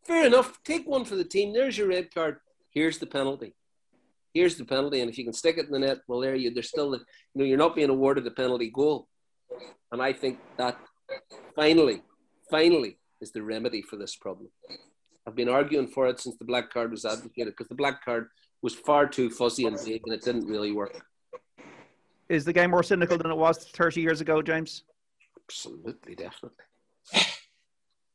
fair 0.07 0.26
enough. 0.26 0.59
Take 0.64 0.87
one 0.87 1.05
for 1.05 1.16
the 1.16 1.24
team. 1.24 1.53
There's 1.53 1.76
your 1.76 1.89
red 1.89 2.12
card. 2.14 2.39
Here's 2.70 2.99
the 2.99 3.07
penalty. 3.07 3.55
Here's 4.32 4.57
the 4.57 4.64
penalty. 4.64 5.01
And 5.01 5.11
if 5.11 5.18
you 5.18 5.24
can 5.24 5.32
stick 5.32 5.59
it 5.59 5.66
in 5.66 5.72
the 5.72 5.78
net, 5.78 5.99
well, 6.09 6.20
there 6.20 6.35
you. 6.35 6.53
There's 6.53 6.68
still, 6.68 6.91
the, 6.91 6.99
you 6.99 7.05
know, 7.37 7.45
you're 7.45 7.59
not 7.59 7.76
being 7.76 7.91
awarded 7.91 8.24
the 8.24 8.30
penalty 8.30 8.70
goal. 8.70 9.07
And 9.93 10.03
I 10.03 10.12
think 10.12 10.39
that 10.57 10.78
finally, 11.55 12.03
finally, 12.51 12.99
is 13.25 13.33
the 13.33 13.43
remedy 13.43 13.83
for 13.83 13.97
this 13.97 14.14
problem. 14.14 14.49
I've 15.27 15.35
been 15.35 15.49
arguing 15.49 15.89
for 15.89 16.07
it 16.07 16.20
since 16.20 16.37
the 16.37 16.45
black 16.45 16.70
card 16.70 16.91
was 16.91 17.05
advocated 17.05 17.55
because 17.55 17.68
the 17.68 17.75
black 17.83 18.05
card 18.05 18.29
was 18.62 18.75
far 18.75 19.07
too 19.07 19.31
fuzzy 19.31 19.64
and 19.66 19.81
vague, 19.81 20.03
and 20.05 20.14
it 20.14 20.22
didn't 20.22 20.47
really 20.47 20.72
work. 20.72 20.95
Is 22.29 22.45
the 22.45 22.53
game 22.53 22.70
more 22.70 22.83
cynical 22.83 23.16
than 23.16 23.31
it 23.31 23.37
was 23.37 23.57
30 23.64 24.01
years 24.03 24.20
ago, 24.20 24.43
James? 24.43 24.85
Absolutely, 25.47 26.14
definitely. 26.14 26.64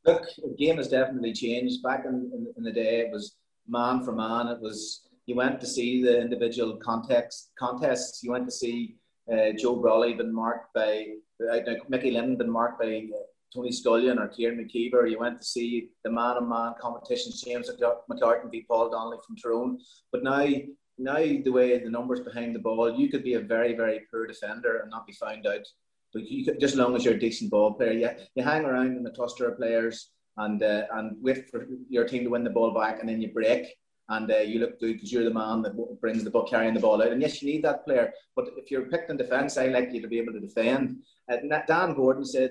Look, 0.06 0.24
the 0.38 0.54
game 0.56 0.76
has 0.76 0.88
definitely 0.88 1.32
changed. 1.32 1.82
Back 1.82 2.04
in, 2.06 2.30
in, 2.34 2.52
in, 2.56 2.62
the 2.62 2.72
day, 2.72 3.00
it 3.00 3.10
was 3.12 3.36
man 3.68 4.04
for 4.04 4.12
man. 4.12 4.46
It 4.46 4.60
was 4.60 5.02
you 5.26 5.34
went 5.36 5.60
to 5.60 5.66
see 5.66 6.02
the 6.02 6.20
individual 6.20 6.76
context 6.76 7.50
contests. 7.58 8.22
You 8.22 8.30
went 8.32 8.46
to 8.46 8.52
see 8.52 8.96
uh, 9.30 9.52
Joe 9.58 9.76
Brolly 9.76 10.16
been 10.16 10.34
marked 10.34 10.72
by 10.74 11.06
uh, 11.52 11.58
Mickey 11.88 12.12
Linden 12.12 12.36
been 12.36 12.50
marked 12.50 12.80
by 12.80 13.08
uh, 13.14 13.20
Tony 13.54 13.70
Scullion 13.72 14.18
or 14.18 14.28
Kieran 14.28 14.58
McKeever. 14.58 15.10
You 15.10 15.18
went 15.18 15.40
to 15.40 15.46
see 15.46 15.90
the 16.04 16.10
man 16.10 16.36
on 16.36 16.48
man 16.48 16.74
competitions, 16.80 17.42
James 17.42 17.70
McCartan 17.70 18.50
v 18.50 18.64
Paul 18.68 18.90
Donnelly 18.90 19.18
from 19.26 19.36
Tyrone. 19.36 19.78
But 20.12 20.22
now 20.22 20.46
now 20.98 21.16
the 21.16 21.50
way 21.50 21.78
the 21.78 21.90
numbers 21.90 22.20
behind 22.20 22.54
the 22.54 22.60
ball, 22.60 22.94
you 22.94 23.08
could 23.08 23.24
be 23.24 23.34
a 23.34 23.40
very, 23.40 23.74
very 23.74 24.02
poor 24.10 24.26
defender 24.26 24.78
and 24.78 24.90
not 24.90 25.06
be 25.06 25.14
found 25.14 25.46
out. 25.46 25.66
But 26.12 26.28
you 26.28 26.44
could, 26.44 26.60
just 26.60 26.74
as 26.74 26.78
long 26.78 26.94
as 26.94 27.04
you're 27.04 27.14
a 27.14 27.18
decent 27.18 27.50
ball 27.50 27.74
player, 27.74 27.92
you, 27.92 28.10
you 28.34 28.42
hang 28.42 28.64
around 28.64 28.96
in 28.96 29.02
the 29.02 29.10
cluster 29.10 29.48
of 29.48 29.56
players 29.56 30.10
and 30.36 30.62
uh, 30.62 30.84
and 30.92 31.16
wait 31.20 31.50
for 31.50 31.66
your 31.88 32.04
team 32.04 32.24
to 32.24 32.30
win 32.30 32.44
the 32.44 32.50
ball 32.50 32.74
back, 32.74 33.00
and 33.00 33.08
then 33.08 33.20
you 33.20 33.32
break 33.32 33.74
and 34.10 34.30
uh, 34.30 34.38
you 34.38 34.58
look 34.58 34.78
good 34.80 34.94
because 34.94 35.12
you're 35.12 35.24
the 35.24 35.32
man 35.32 35.62
that 35.62 36.00
brings 36.00 36.24
the 36.24 36.30
ball, 36.30 36.46
carrying 36.46 36.74
the 36.74 36.80
ball 36.80 37.00
out. 37.00 37.12
And 37.12 37.22
yes, 37.22 37.40
you 37.40 37.50
need 37.50 37.64
that 37.64 37.84
player. 37.84 38.12
But 38.34 38.48
if 38.56 38.70
you're 38.70 38.86
picked 38.86 39.08
in 39.08 39.16
defence, 39.16 39.56
I 39.56 39.68
like 39.68 39.92
you 39.92 40.02
to 40.02 40.08
be 40.08 40.18
able 40.18 40.32
to 40.32 40.40
defend. 40.40 40.98
Uh, 41.30 41.36
Dan 41.66 41.94
Gordon 41.94 42.24
said 42.24 42.50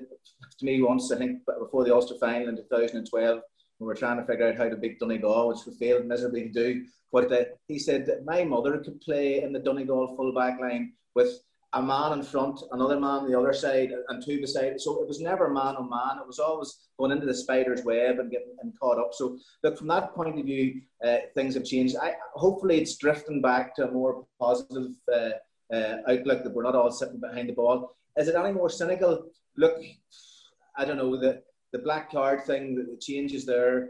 to 0.58 0.66
me 0.66 0.82
once, 0.82 1.12
I 1.12 1.18
think 1.18 1.42
before 1.60 1.84
the 1.84 1.94
Ulster 1.94 2.16
final 2.18 2.48
in 2.48 2.56
2012, 2.56 3.42
we 3.80 3.86
were 3.86 3.96
trying 3.96 4.18
to 4.18 4.26
figure 4.26 4.48
out 4.48 4.58
how 4.58 4.70
to 4.70 4.78
beat 4.78 5.00
Donegal, 5.00 5.50
which 5.50 5.66
we 5.68 5.74
failed 5.74 6.06
miserably 6.06 6.44
to 6.44 6.50
do. 6.50 6.86
But 7.12 7.32
uh, 7.32 7.44
he 7.68 7.78
said 7.78 8.06
that 8.06 8.26
my 8.26 8.46
mother 8.46 8.78
could 8.78 9.02
play 9.02 9.44
in 9.44 9.52
the 9.52 9.60
Donegal 9.60 10.16
full 10.16 10.34
back 10.34 10.62
line 10.62 10.94
with 11.14 11.40
a 11.74 11.82
man 11.82 12.14
in 12.14 12.24
front, 12.24 12.60
another 12.72 13.00
man 13.00 13.12
on 13.12 13.32
the 13.32 13.38
other 13.38 13.54
side, 13.54 13.92
and 14.08 14.24
two 14.24 14.42
beside. 14.42 14.80
So 14.82 15.02
it 15.02 15.08
was 15.08 15.22
never 15.22 15.50
man 15.50 15.76
on 15.76 15.90
man. 15.90 16.18
It 16.20 16.28
was 16.28 16.40
always 16.40 16.90
going 16.98 17.12
into 17.12 17.28
the 17.28 17.34
spider's 17.34 17.84
web 17.84 18.20
and 18.20 18.32
getting 18.32 18.56
and 18.62 18.74
caught 18.80 18.98
up. 18.98 19.12
So 19.14 19.38
look, 19.64 19.78
from 19.78 19.88
that 19.88 20.14
point 20.16 20.40
of 20.40 20.46
view, 20.46 20.82
uh, 21.06 21.18
things 21.36 21.54
have 21.54 21.66
changed. 21.66 21.96
I 22.02 22.14
hopefully 22.34 22.80
it's 22.80 22.98
drifting 22.98 23.42
back 23.42 23.76
to 23.76 23.88
a 23.88 23.92
more 23.92 24.26
positive 24.40 24.94
uh, 25.14 25.30
uh, 25.74 25.98
outlook 26.08 26.44
that 26.44 26.54
we're 26.54 26.64
not 26.64 26.76
all 26.76 26.92
sitting 26.92 27.20
behind 27.20 27.50
the 27.50 27.54
ball. 27.54 27.96
Is 28.18 28.28
it 28.28 28.36
any 28.36 28.52
more 28.52 28.70
cynical? 28.70 29.26
Look, 29.56 29.80
I 30.76 30.86
don't 30.86 30.98
know 30.98 31.20
the 31.20 31.44
the 31.72 31.80
black 31.80 32.12
card 32.12 32.46
thing, 32.46 32.76
the 32.76 32.98
changes 33.00 33.46
there. 33.46 33.90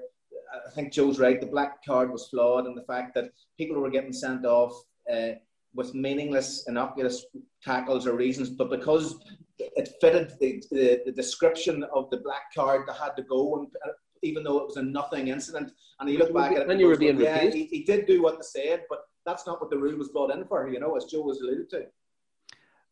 I 0.67 0.71
think 0.71 0.91
Joe's 0.91 1.19
right. 1.19 1.39
The 1.39 1.47
black 1.47 1.85
card 1.85 2.11
was 2.11 2.27
flawed, 2.27 2.65
and 2.65 2.75
the 2.75 2.83
fact 2.83 3.13
that 3.15 3.31
people 3.57 3.79
were 3.79 3.89
getting 3.89 4.11
sent 4.11 4.45
off 4.45 4.73
uh, 5.11 5.33
with 5.73 5.93
meaningless, 5.93 6.65
innocuous 6.67 7.25
tackles 7.63 8.07
or 8.07 8.15
reasons, 8.15 8.49
but 8.49 8.69
because 8.69 9.19
it 9.59 9.89
fitted 10.01 10.33
the, 10.39 10.63
the, 10.71 11.01
the, 11.05 11.11
description 11.11 11.83
of 11.93 12.09
the 12.09 12.17
black 12.17 12.53
card, 12.55 12.87
they 12.87 12.93
had 12.93 13.15
to 13.17 13.23
go, 13.23 13.57
and 13.57 13.67
uh, 13.85 13.91
even 14.23 14.43
though 14.43 14.57
it 14.57 14.65
was 14.65 14.77
a 14.77 14.83
nothing 14.83 15.27
incident. 15.27 15.71
And 15.99 16.09
you 16.09 16.17
look 16.17 16.33
back 16.33 16.53
at 16.53 16.61
it, 16.61 16.69
and 16.69 16.79
you 16.79 16.87
were 16.87 16.97
being 16.97 17.19
yeah, 17.19 17.43
he, 17.49 17.65
he, 17.65 17.83
did 17.83 18.05
do 18.05 18.21
what 18.21 18.37
they 18.37 18.61
said, 18.61 18.83
but 18.89 18.99
that's 19.25 19.45
not 19.45 19.61
what 19.61 19.69
the 19.69 19.77
rule 19.77 19.97
was 19.97 20.09
brought 20.09 20.31
in 20.31 20.45
for. 20.45 20.69
You 20.69 20.79
know, 20.79 20.95
as 20.95 21.05
Joe 21.05 21.21
was 21.21 21.39
alluded 21.41 21.69
to. 21.71 21.85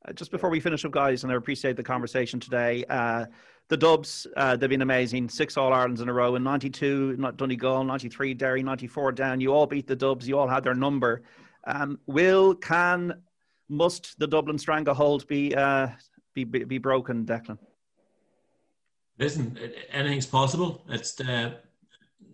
Uh, 0.08 0.14
just 0.14 0.32
before 0.32 0.50
we 0.50 0.60
finish 0.60 0.86
up, 0.86 0.92
guys, 0.92 1.24
and 1.24 1.32
I 1.32 1.36
appreciate 1.36 1.78
the 1.78 1.84
conversation 1.84 2.40
today. 2.40 2.84
Uh, 2.90 3.26
the 3.70 3.78
Dubs, 3.78 4.28
uh, 4.38 4.56
they've 4.56 4.70
been 4.70 4.82
amazing. 4.82 5.30
Six 5.30 5.58
All 5.58 5.74
Irelands 5.74 6.02
in 6.02 6.10
a 6.10 6.14
row. 6.14 6.36
In 6.36 6.44
92, 6.44 7.16
not 7.18 7.38
Donegal, 7.38 7.84
93, 7.84 8.34
Derry, 8.34 8.64
94 8.64 9.12
down. 9.14 9.42
You 9.42 9.54
all 9.54 9.66
beat 9.66 9.88
the 9.88 9.96
Dubs. 9.96 10.28
You 10.28 10.38
all 10.38 10.48
had 10.48 10.64
their 10.64 10.76
number. 10.76 11.24
Um, 11.68 12.00
will, 12.08 12.56
can, 12.56 13.22
must 13.68 14.18
the 14.20 14.28
Dublin 14.28 14.58
stranglehold 14.58 15.28
be, 15.28 15.54
uh, 15.54 15.90
be, 16.34 16.46
be, 16.46 16.64
be 16.64 16.78
broken, 16.78 17.26
Declan? 17.26 17.58
Listen, 19.20 19.60
anything's 19.92 20.26
possible. 20.26 20.86
It's 20.90 21.14
the, 21.14 21.58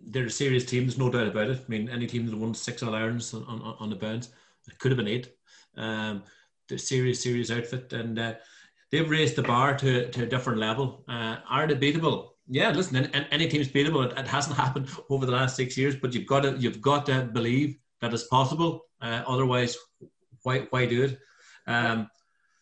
they're 0.06 0.28
serious 0.28 0.64
teams, 0.64 0.96
no 0.96 1.10
doubt 1.10 1.26
about 1.26 1.50
it. 1.50 1.60
I 1.66 1.68
mean, 1.68 1.88
any 1.88 2.06
team 2.06 2.26
that 2.26 2.36
won 2.36 2.54
six 2.54 2.82
All 2.82 2.94
Irelands 2.94 3.34
on, 3.34 3.42
on, 3.44 3.76
on 3.80 3.90
the 3.90 3.96
bounce, 3.96 4.28
it 4.68 4.78
could 4.78 4.92
have 4.92 4.98
been 4.98 5.08
eight. 5.08 5.34
Um, 5.76 6.22
they're 6.68 6.78
serious, 6.78 7.22
serious 7.22 7.50
outfit. 7.50 7.92
And 7.92 8.18
uh, 8.18 8.34
they've 8.90 9.10
raised 9.10 9.34
the 9.34 9.42
bar 9.42 9.76
to, 9.78 10.10
to 10.10 10.22
a 10.22 10.26
different 10.26 10.60
level. 10.60 11.04
Uh, 11.08 11.38
are 11.48 11.66
they 11.66 11.74
beatable? 11.74 12.28
Yeah, 12.46 12.70
listen, 12.70 12.96
any, 12.96 13.26
any 13.32 13.48
team's 13.48 13.68
beatable. 13.68 14.06
It, 14.06 14.18
it, 14.18 14.28
hasn't 14.28 14.56
happened 14.64 14.88
over 15.10 15.26
the 15.26 15.32
last 15.32 15.56
six 15.56 15.76
years, 15.76 15.96
but 15.96 16.14
you've 16.14 16.26
got 16.26 16.42
to 16.42 16.56
you've 16.58 16.80
got 16.80 17.06
to 17.06 17.22
believe 17.22 17.78
that 18.00 18.12
it's 18.12 18.26
possible. 18.28 18.82
Uh, 19.00 19.22
otherwise, 19.26 19.76
why 20.42 20.66
why 20.70 20.86
do 20.86 21.04
it? 21.04 21.18
Um, 21.66 22.08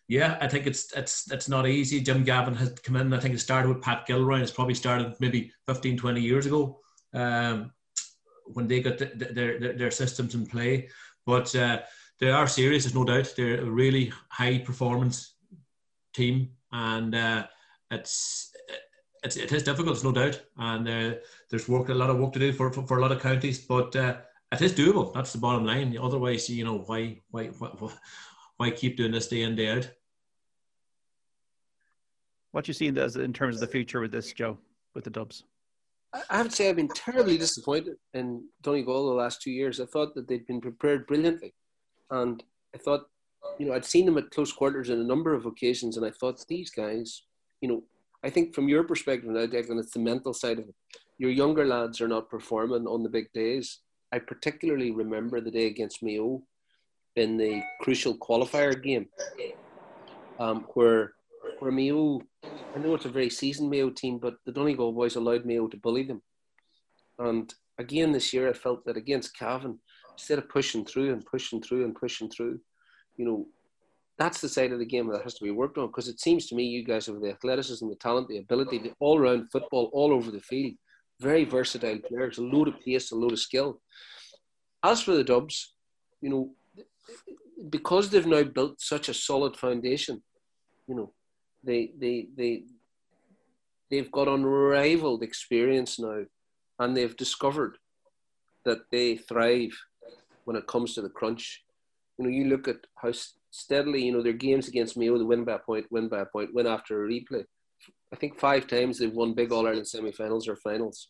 yeah, 0.09 0.37
I 0.41 0.49
think 0.49 0.67
it's 0.67 0.93
it's 0.97 1.31
it's 1.31 1.49
not 1.49 1.67
easy. 1.67 2.01
Jim 2.01 2.25
Gavin 2.25 2.55
has 2.55 2.73
come 2.85 2.97
in. 2.97 3.13
I 3.13 3.21
think 3.21 3.35
it 3.35 3.39
started 3.39 3.69
with 3.69 3.83
Pat 3.83 4.07
Gilroy. 4.07 4.41
It's 4.41 4.51
probably 4.51 4.75
started 4.75 5.15
maybe 5.21 5.53
15, 5.67 5.97
20 5.97 6.21
years 6.21 6.47
ago 6.47 6.81
um, 7.15 7.73
when 8.47 8.69
they 8.69 8.81
got 8.81 8.99
the, 8.99 9.07
the, 9.07 9.25
their, 9.33 9.73
their 9.75 9.91
systems 9.91 10.35
in 10.35 10.47
play. 10.47 10.89
But 11.25 11.55
uh, 11.55 11.81
they 12.19 12.31
are 12.31 12.47
serious. 12.47 12.85
There's 12.85 12.95
no 12.95 13.05
doubt. 13.05 13.33
They're 13.37 13.63
a 13.63 13.71
really 13.71 14.13
high 14.29 14.59
performance 14.59 15.35
team, 16.13 16.51
and 16.73 17.15
uh, 17.15 17.47
it's 17.91 18.53
it's, 19.23 19.37
it 19.37 19.53
is 19.53 19.63
difficult, 19.63 19.95
it's 19.97 20.05
no 20.05 20.13
doubt, 20.13 20.41
and 20.59 20.89
uh, 20.89 21.15
there's 21.49 21.69
work 21.69 21.89
a 21.89 21.95
lot 21.95 22.11
of 22.11 22.19
work 22.19 22.33
to 22.33 22.39
do 22.39 22.53
for, 22.53 22.73
for, 22.73 22.87
for 22.87 22.99
a 22.99 23.01
lot 23.01 23.13
of 23.13 23.23
counties, 23.23 23.61
but 23.61 23.95
uh, 23.95 24.17
it 24.53 24.61
is 24.61 24.73
doable. 24.73 25.13
That's 25.15 25.33
the 25.33 25.39
bottom 25.39 25.65
line. 25.65 25.97
Otherwise, 26.01 26.49
you 26.49 26.65
know, 26.65 26.79
why 26.79 27.21
why 27.31 27.47
why, 27.47 27.91
why 28.57 28.71
keep 28.71 28.97
doing 28.97 29.13
this 29.13 29.29
day 29.29 29.43
in 29.43 29.57
day 29.57 29.71
out? 29.71 29.91
What 32.53 32.69
you 32.69 32.75
see 32.75 32.89
as 32.89 33.17
in 33.17 33.33
terms 33.33 33.57
of 33.57 33.61
the 33.61 33.67
future 33.67 34.01
with 34.01 34.13
this, 34.13 34.33
Joe, 34.33 34.59
with 34.95 35.05
the 35.05 35.11
Dubs? 35.11 35.45
I 36.13 36.37
have 36.37 36.51
to 36.51 36.55
say 36.55 36.69
I've 36.69 36.77
been 36.77 36.89
terribly 36.89 37.39
disappointed 37.39 37.97
in 38.13 38.45
Donegal 38.61 39.09
the 39.09 39.15
last 39.15 39.41
two 39.41 39.51
years. 39.51 39.81
I 39.81 39.87
thought 39.87 40.15
that 40.15 40.29
they'd 40.29 40.47
been 40.47 40.61
prepared 40.61 41.07
brilliantly, 41.07 41.55
and 42.11 42.43
I 42.75 42.79
thought, 42.79 43.09
you 43.59 43.65
know, 43.65 43.73
I'd 43.73 43.87
seen 43.87 44.05
them 44.05 44.19
at 44.19 44.31
close 44.31 44.53
quarters 44.53 44.91
on 44.91 44.99
a 44.99 45.05
number 45.05 45.33
of 45.33 45.47
occasions, 45.47 45.97
and 45.97 46.05
I 46.05 46.11
thought 46.11 46.45
these 46.47 46.71
guys, 46.71 47.23
you 47.63 47.69
know, 47.69 47.83
I 48.23 48.29
think 48.29 48.55
from 48.55 48.69
your 48.69 48.85
perspective 48.85 49.31
now, 49.31 49.47
Declan, 49.47 49.81
it's 49.81 49.95
the 49.95 50.01
mental 50.01 50.35
side 50.35 50.59
of 50.59 50.69
it. 50.69 50.75
Your 51.17 51.31
younger 51.31 51.65
lads 51.65 52.03
are 52.03 52.09
not 52.09 52.29
performing 52.29 52.87
on 52.87 53.03
the 53.03 53.09
big 53.09 53.33
days. 53.33 53.81
I 54.13 54.19
particularly 54.19 54.91
remember 54.91 55.41
the 55.41 55.51
day 55.51 55.67
against 55.67 56.03
Mayo 56.03 56.43
in 57.17 57.37
the 57.37 57.63
crucial 57.81 58.17
qualifier 58.17 58.81
game, 58.81 59.09
um, 60.39 60.67
where 60.75 61.15
where 61.59 61.73
Mayo, 61.73 62.21
I 62.75 62.79
know 62.79 62.95
it's 62.95 63.05
a 63.05 63.11
very 63.11 63.31
seasoned 63.31 63.71
Mayo 63.71 63.91
team, 63.91 64.19
but 64.19 64.37
the 64.45 64.53
Donegal 64.53 64.93
boys 64.93 65.17
allowed 65.17 65.47
Mayo 65.47 65.67
to 65.69 65.77
bully 65.77 66.03
them. 66.03 66.23
And 67.19 67.53
again 67.79 68.13
this 68.13 68.33
year, 68.33 68.49
I 68.49 68.53
felt 68.53 68.85
that 68.85 68.97
against 68.97 69.39
Cavan, 69.39 69.79
instead 70.13 70.39
of 70.39 70.49
pushing 70.49 70.85
through 70.85 71.13
and 71.13 71.25
pushing 71.25 71.63
through 71.63 71.85
and 71.85 71.95
pushing 71.95 72.29
through, 72.29 72.61
you 73.17 73.25
know, 73.25 73.47
that's 74.19 74.41
the 74.41 74.49
side 74.49 74.73
of 74.73 74.79
the 74.79 74.85
game 74.85 75.09
that 75.09 75.23
has 75.23 75.35
to 75.35 75.45
be 75.45 75.51
worked 75.51 75.79
on 75.79 75.87
because 75.87 76.09
it 76.09 76.21
seems 76.21 76.47
to 76.47 76.55
me 76.55 76.65
you 76.65 76.85
guys 76.85 77.07
have 77.07 77.21
the 77.21 77.31
athleticism, 77.31 77.89
the 77.89 77.95
talent, 77.97 78.29
the 78.29 78.39
ability, 78.39 78.79
the 78.79 78.93
all 79.01 79.19
round 79.19 79.51
football 79.51 79.91
all 79.93 80.13
over 80.13 80.31
the 80.31 80.41
field. 80.41 80.75
Very 81.23 81.45
versatile 81.45 82.01
players, 82.09 82.39
a 82.39 82.43
load 82.43 82.69
of 82.69 82.81
pace, 82.85 83.13
a 83.13 83.17
load 83.17 83.33
of 83.33 83.39
skill. 83.39 83.81
As 84.83 85.01
for 85.03 85.15
the 85.15 85.23
Dubs, 85.23 85.75
you 86.21 86.31
know, 86.31 86.51
because 87.71 88.11
they've 88.11 88.27
now 88.27 88.43
built 88.43 88.81
such 88.81 89.09
a 89.09 89.15
solid 89.15 89.57
foundation, 89.57 90.21
you 90.89 90.97
know, 90.97 91.13
they 91.63 91.93
they 91.97 92.27
they 92.37 92.65
they've 93.89 94.11
got 94.11 94.27
unrivaled 94.27 95.23
experience 95.23 96.01
now, 96.01 96.25
and 96.81 96.97
they've 96.97 97.17
discovered 97.17 97.79
that 98.65 98.91
they 98.91 99.17
thrive 99.17 99.75
when 100.45 100.57
it 100.57 100.67
comes 100.67 100.95
to 100.95 101.03
the 101.03 101.09
crunch. 101.19 101.65
You 102.19 102.25
know, 102.25 102.31
you 102.31 102.47
look 102.47 102.67
at 102.67 102.81
how 102.97 103.13
steadily, 103.51 104.03
you 104.05 104.13
know, 104.13 104.23
their 104.23 104.33
games 104.33 104.67
against 104.67 104.97
Mayo, 104.97 105.17
they 105.19 105.25
win 105.25 105.45
by 105.45 105.55
a 105.55 105.59
point, 105.61 105.87
win 105.91 106.09
by 106.09 106.21
a 106.21 106.27
point, 106.27 106.53
win 106.53 106.67
after 106.67 107.05
a 107.05 107.09
replay. 107.09 107.45
I 108.13 108.17
think 108.17 108.41
five 108.41 108.67
times 108.67 108.99
they've 108.99 109.13
won 109.21 109.35
big 109.35 109.53
All 109.53 109.67
Ireland 109.67 109.89
semi 109.89 110.13
finals 110.13 110.49
or 110.49 110.57
finals 110.57 111.09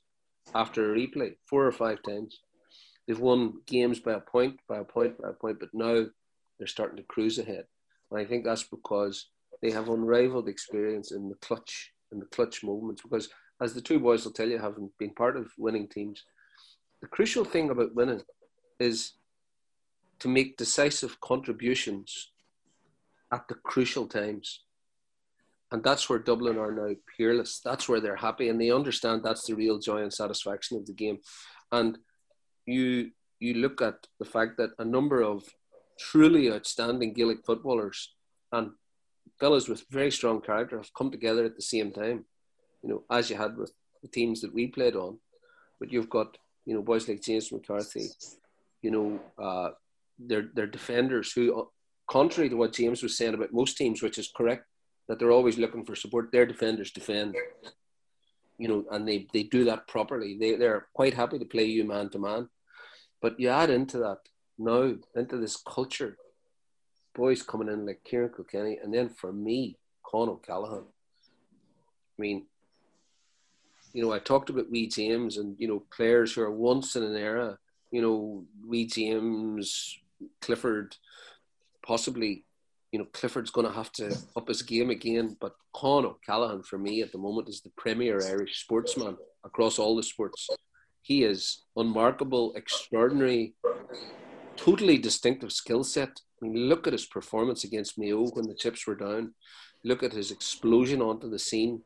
after 0.54 0.92
a 0.92 0.96
replay, 0.96 1.36
four 1.46 1.66
or 1.66 1.72
five 1.72 2.02
times. 2.02 2.40
They've 3.06 3.18
won 3.18 3.60
games 3.66 4.00
by 4.00 4.12
a 4.12 4.20
point, 4.20 4.60
by 4.68 4.78
a 4.78 4.84
point, 4.84 5.20
by 5.20 5.30
a 5.30 5.32
point, 5.32 5.58
but 5.60 5.70
now 5.72 6.06
they're 6.58 6.66
starting 6.66 6.96
to 6.98 7.02
cruise 7.02 7.38
ahead. 7.38 7.64
And 8.10 8.20
I 8.20 8.24
think 8.24 8.44
that's 8.44 8.64
because 8.64 9.26
they 9.60 9.70
have 9.70 9.88
unrivaled 9.88 10.48
experience 10.48 11.12
in 11.12 11.28
the 11.28 11.34
clutch, 11.36 11.92
in 12.12 12.18
the 12.18 12.26
clutch 12.26 12.62
moments. 12.62 13.02
Because 13.02 13.28
as 13.60 13.74
the 13.74 13.80
two 13.80 13.98
boys 13.98 14.24
will 14.24 14.32
tell 14.32 14.48
you, 14.48 14.58
having 14.58 14.90
been 14.98 15.14
part 15.14 15.36
of 15.36 15.50
winning 15.58 15.88
teams, 15.88 16.24
the 17.00 17.08
crucial 17.08 17.44
thing 17.44 17.70
about 17.70 17.94
winning 17.94 18.22
is 18.78 19.12
to 20.20 20.28
make 20.28 20.56
decisive 20.56 21.20
contributions 21.20 22.30
at 23.32 23.48
the 23.48 23.54
crucial 23.54 24.06
times. 24.06 24.60
And 25.72 25.82
that's 25.82 26.08
where 26.08 26.18
Dublin 26.18 26.58
are 26.58 26.70
now 26.70 26.94
peerless. 27.16 27.60
That's 27.64 27.88
where 27.88 27.98
they're 27.98 28.16
happy 28.16 28.50
and 28.50 28.60
they 28.60 28.70
understand 28.70 29.22
that's 29.22 29.46
the 29.46 29.54
real 29.54 29.78
joy 29.78 30.02
and 30.02 30.12
satisfaction 30.12 30.76
of 30.76 30.86
the 30.86 30.92
game. 30.92 31.18
And 31.72 31.98
you 32.66 33.10
you 33.40 33.54
look 33.54 33.82
at 33.82 34.06
the 34.20 34.24
fact 34.24 34.58
that 34.58 34.70
a 34.78 34.84
number 34.84 35.22
of 35.22 35.42
truly 35.98 36.52
outstanding 36.52 37.14
Gaelic 37.14 37.44
footballers 37.44 38.14
and 38.52 38.70
fellows 39.40 39.68
with 39.68 39.84
very 39.90 40.12
strong 40.12 40.40
character 40.40 40.76
have 40.76 40.94
come 40.94 41.10
together 41.10 41.44
at 41.44 41.56
the 41.56 41.62
same 41.62 41.90
time. 41.90 42.26
You 42.82 42.90
know, 42.90 43.04
as 43.10 43.30
you 43.30 43.36
had 43.36 43.56
with 43.56 43.72
the 44.02 44.08
teams 44.08 44.42
that 44.42 44.54
we 44.54 44.66
played 44.66 44.94
on, 44.94 45.18
but 45.80 45.90
you've 45.90 46.10
got 46.10 46.36
you 46.66 46.74
know 46.74 46.82
boys 46.82 47.08
like 47.08 47.22
James 47.22 47.50
McCarthy, 47.50 48.08
you 48.82 48.90
know, 48.90 49.20
uh, 49.42 49.70
they're 50.18 50.50
they're 50.54 50.66
defenders 50.66 51.32
who, 51.32 51.68
contrary 52.08 52.50
to 52.50 52.56
what 52.56 52.74
James 52.74 53.02
was 53.02 53.16
saying 53.16 53.34
about 53.34 53.52
most 53.52 53.76
teams, 53.76 54.02
which 54.02 54.18
is 54.18 54.30
correct, 54.36 54.66
that 55.08 55.18
they're 55.18 55.32
always 55.32 55.58
looking 55.58 55.84
for 55.84 55.94
support. 55.94 56.30
Their 56.32 56.46
defenders 56.46 56.90
defend, 56.90 57.34
you 58.58 58.68
know, 58.68 58.84
and 58.90 59.06
they 59.06 59.26
they 59.32 59.42
do 59.44 59.64
that 59.64 59.88
properly. 59.88 60.36
They 60.38 60.56
they're 60.56 60.86
quite 60.92 61.14
happy 61.14 61.38
to 61.38 61.44
play 61.44 61.64
you 61.64 61.84
man 61.84 62.10
to 62.10 62.18
man, 62.18 62.48
but 63.20 63.38
you 63.38 63.48
add 63.48 63.70
into 63.70 63.98
that 63.98 64.18
now 64.58 64.94
into 65.14 65.36
this 65.36 65.56
culture, 65.56 66.16
boys 67.14 67.42
coming 67.42 67.68
in 67.68 67.86
like 67.86 68.04
Kieran 68.04 68.30
Kilkenny, 68.34 68.78
and 68.82 68.92
then 68.92 69.10
for 69.10 69.32
me, 69.32 69.76
Con 70.04 70.28
O'Callaghan. 70.28 70.84
I 70.84 72.22
mean, 72.22 72.46
you 73.92 74.02
know, 74.02 74.12
I 74.12 74.18
talked 74.18 74.50
about 74.50 74.70
Wee 74.70 74.86
James 74.86 75.36
and 75.36 75.56
you 75.58 75.68
know 75.68 75.84
players 75.94 76.32
who 76.32 76.42
are 76.42 76.50
once 76.50 76.96
in 76.96 77.02
an 77.02 77.16
era. 77.16 77.58
You 77.90 78.00
know, 78.00 78.44
Wee 78.66 78.86
James, 78.86 79.98
Clifford, 80.40 80.96
possibly, 81.84 82.44
you 82.92 82.98
know, 82.98 83.06
Clifford's 83.12 83.50
going 83.50 83.66
to 83.66 83.72
have 83.72 83.90
to 83.92 84.14
up 84.36 84.48
his 84.48 84.62
game 84.62 84.90
again. 84.90 85.36
But 85.40 85.54
Con 85.74 86.04
O'Callaghan, 86.04 86.62
for 86.62 86.78
me 86.78 87.00
at 87.00 87.10
the 87.10 87.18
moment, 87.18 87.48
is 87.48 87.62
the 87.62 87.72
premier 87.76 88.20
Irish 88.24 88.60
sportsman 88.60 89.16
across 89.44 89.78
all 89.78 89.96
the 89.96 90.02
sports. 90.02 90.48
He 91.00 91.24
is 91.24 91.62
unmarkable, 91.74 92.52
extraordinary, 92.54 93.54
totally 94.56 94.98
distinctive 94.98 95.52
skill 95.52 95.82
set. 95.82 96.10
I 96.10 96.46
mean, 96.46 96.68
look 96.68 96.86
at 96.86 96.92
his 96.92 97.06
performance 97.06 97.64
against 97.64 97.98
Mayo 97.98 98.26
when 98.28 98.46
the 98.46 98.54
chips 98.54 98.86
were 98.86 98.94
down. 98.94 99.34
Look 99.84 100.02
at 100.02 100.12
his 100.12 100.30
explosion 100.30 101.00
onto 101.00 101.30
the 101.30 101.38
scene 101.38 101.82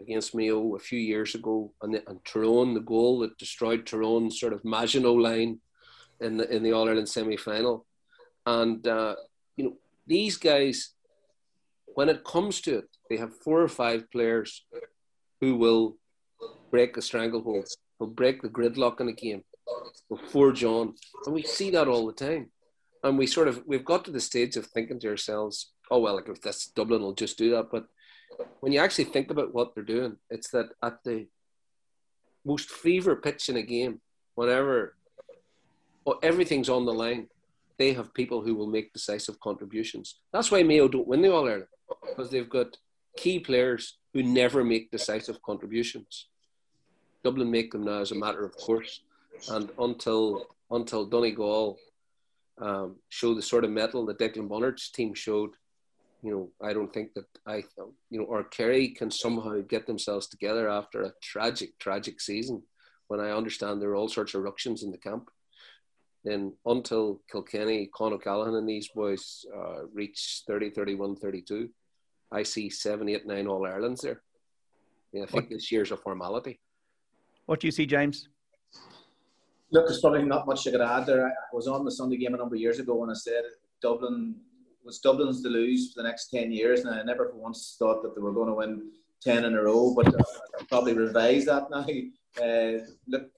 against 0.00 0.34
Mayo 0.34 0.76
a 0.76 0.78
few 0.78 1.00
years 1.00 1.34
ago, 1.34 1.72
and, 1.82 1.94
the, 1.94 2.08
and 2.08 2.24
Tyrone, 2.24 2.74
the 2.74 2.80
goal 2.80 3.20
that 3.20 3.38
destroyed 3.38 3.86
Tyrone's 3.86 4.38
sort 4.38 4.52
of 4.52 4.64
Maginot 4.64 5.18
line 5.18 5.60
in 6.20 6.36
the 6.36 6.48
in 6.54 6.62
the 6.62 6.72
All 6.72 6.86
Ireland 6.86 7.08
semi 7.08 7.36
final. 7.36 7.86
And 8.46 8.86
uh, 8.86 9.16
these 10.08 10.36
guys, 10.36 10.94
when 11.94 12.08
it 12.08 12.24
comes 12.24 12.60
to 12.62 12.78
it, 12.78 12.88
they 13.08 13.16
have 13.16 13.36
four 13.44 13.62
or 13.62 13.68
five 13.68 14.10
players 14.10 14.64
who 15.40 15.56
will 15.56 15.96
break 16.70 16.94
the 16.94 17.02
stranglehold, 17.02 17.68
will 17.98 18.08
break 18.08 18.42
the 18.42 18.48
gridlock 18.48 19.00
in 19.00 19.08
a 19.08 19.12
game 19.12 19.44
before 20.08 20.52
John, 20.52 20.94
and 21.24 21.34
we 21.34 21.42
see 21.42 21.70
that 21.70 21.88
all 21.88 22.06
the 22.06 22.12
time. 22.12 22.50
And 23.04 23.16
we 23.16 23.26
sort 23.26 23.48
of 23.48 23.62
we've 23.66 23.84
got 23.84 24.04
to 24.06 24.10
the 24.10 24.20
stage 24.20 24.56
of 24.56 24.66
thinking 24.66 24.98
to 25.00 25.08
ourselves, 25.08 25.72
oh 25.90 26.00
well, 26.00 26.16
like 26.16 26.28
if 26.28 26.40
that's 26.42 26.66
Dublin, 26.66 27.02
will 27.02 27.14
just 27.14 27.38
do 27.38 27.50
that. 27.50 27.70
But 27.70 27.86
when 28.60 28.72
you 28.72 28.80
actually 28.80 29.04
think 29.04 29.30
about 29.30 29.54
what 29.54 29.74
they're 29.74 29.84
doing, 29.84 30.16
it's 30.30 30.50
that 30.50 30.70
at 30.82 31.04
the 31.04 31.28
most 32.44 32.70
fever 32.70 33.14
pitch 33.14 33.48
in 33.48 33.56
a 33.56 33.62
game, 33.62 34.00
whenever 34.34 34.96
well, 36.04 36.18
everything's 36.22 36.68
on 36.68 36.86
the 36.86 36.94
line. 36.94 37.28
They 37.78 37.92
have 37.92 38.12
people 38.14 38.42
who 38.42 38.54
will 38.54 38.66
make 38.66 38.92
decisive 38.92 39.38
contributions. 39.40 40.16
That's 40.32 40.50
why 40.50 40.62
Mayo 40.62 40.88
don't 40.88 41.06
win 41.06 41.22
the 41.22 41.32
All 41.32 41.46
Ireland 41.46 41.66
because 42.08 42.30
they've 42.30 42.48
got 42.48 42.76
key 43.16 43.38
players 43.38 43.98
who 44.12 44.22
never 44.22 44.64
make 44.64 44.90
decisive 44.90 45.40
contributions. 45.42 46.28
Dublin 47.24 47.50
make 47.50 47.72
them 47.72 47.84
now 47.84 48.00
as 48.00 48.12
a 48.12 48.14
matter 48.14 48.44
of 48.44 48.56
course, 48.56 49.02
and 49.50 49.70
until 49.78 50.46
until 50.70 51.06
Donegal 51.06 51.78
um, 52.60 52.96
show 53.08 53.34
the 53.34 53.42
sort 53.42 53.64
of 53.64 53.70
metal 53.70 54.04
that 54.06 54.18
Declan 54.18 54.48
Bonner's 54.48 54.90
team 54.90 55.14
showed, 55.14 55.50
you 56.22 56.30
know, 56.30 56.50
I 56.66 56.72
don't 56.72 56.92
think 56.92 57.14
that 57.14 57.26
I, 57.46 57.64
you 58.10 58.18
know, 58.18 58.24
or 58.24 58.44
Kerry 58.44 58.88
can 58.88 59.10
somehow 59.10 59.60
get 59.60 59.86
themselves 59.86 60.26
together 60.26 60.68
after 60.68 61.02
a 61.02 61.12
tragic, 61.22 61.78
tragic 61.78 62.20
season. 62.20 62.62
When 63.06 63.20
I 63.20 63.30
understand 63.30 63.80
there 63.80 63.90
are 63.90 63.96
all 63.96 64.08
sorts 64.08 64.34
of 64.34 64.42
ructions 64.42 64.82
in 64.82 64.90
the 64.90 64.98
camp, 64.98 65.30
then 66.28 66.52
until 66.66 67.20
Kilkenny, 67.30 67.88
Con 67.94 68.12
O'Callaghan 68.12 68.56
and 68.56 68.68
these 68.68 68.88
boys 68.88 69.46
uh, 69.56 69.86
reach 69.92 70.42
30, 70.46 70.70
31, 70.70 71.16
32, 71.16 71.70
I 72.30 72.42
see 72.42 72.68
seven, 72.68 73.08
eight, 73.08 73.26
nine 73.26 73.46
All 73.46 73.66
Irelands 73.66 74.02
there. 74.02 74.22
Yeah, 75.12 75.22
I 75.22 75.26
think 75.26 75.44
what, 75.44 75.50
this 75.50 75.72
year's 75.72 75.90
a 75.90 75.96
formality. 75.96 76.60
What 77.46 77.60
do 77.60 77.66
you 77.66 77.70
see, 77.70 77.86
James? 77.86 78.28
Look, 79.70 79.86
there's 79.86 80.00
probably 80.00 80.24
not 80.24 80.46
much 80.46 80.66
I 80.66 80.70
could 80.70 80.80
add 80.82 81.06
there. 81.06 81.26
I 81.26 81.32
was 81.52 81.66
on 81.66 81.84
the 81.84 81.90
Sunday 81.90 82.18
game 82.18 82.34
a 82.34 82.36
number 82.36 82.54
of 82.54 82.60
years 82.60 82.78
ago 82.78 82.94
when 82.96 83.10
I 83.10 83.14
said 83.14 83.44
Dublin 83.80 84.34
was 84.84 84.98
Dublin's 85.00 85.42
to 85.42 85.48
lose 85.48 85.92
for 85.92 86.02
the 86.02 86.08
next 86.08 86.28
10 86.28 86.52
years, 86.52 86.80
and 86.80 86.94
I 86.94 87.02
never 87.02 87.28
for 87.28 87.36
once 87.36 87.76
thought 87.78 88.02
that 88.02 88.14
they 88.14 88.20
were 88.20 88.32
going 88.32 88.48
to 88.48 88.54
win 88.54 88.90
10 89.22 89.44
in 89.44 89.54
a 89.54 89.62
row, 89.62 89.94
but 89.94 90.06
I'll 90.08 90.66
probably 90.68 90.94
revise 90.94 91.46
that 91.46 91.70
now. 91.70 91.86
Uh, 92.42 92.84
look, 93.06 93.30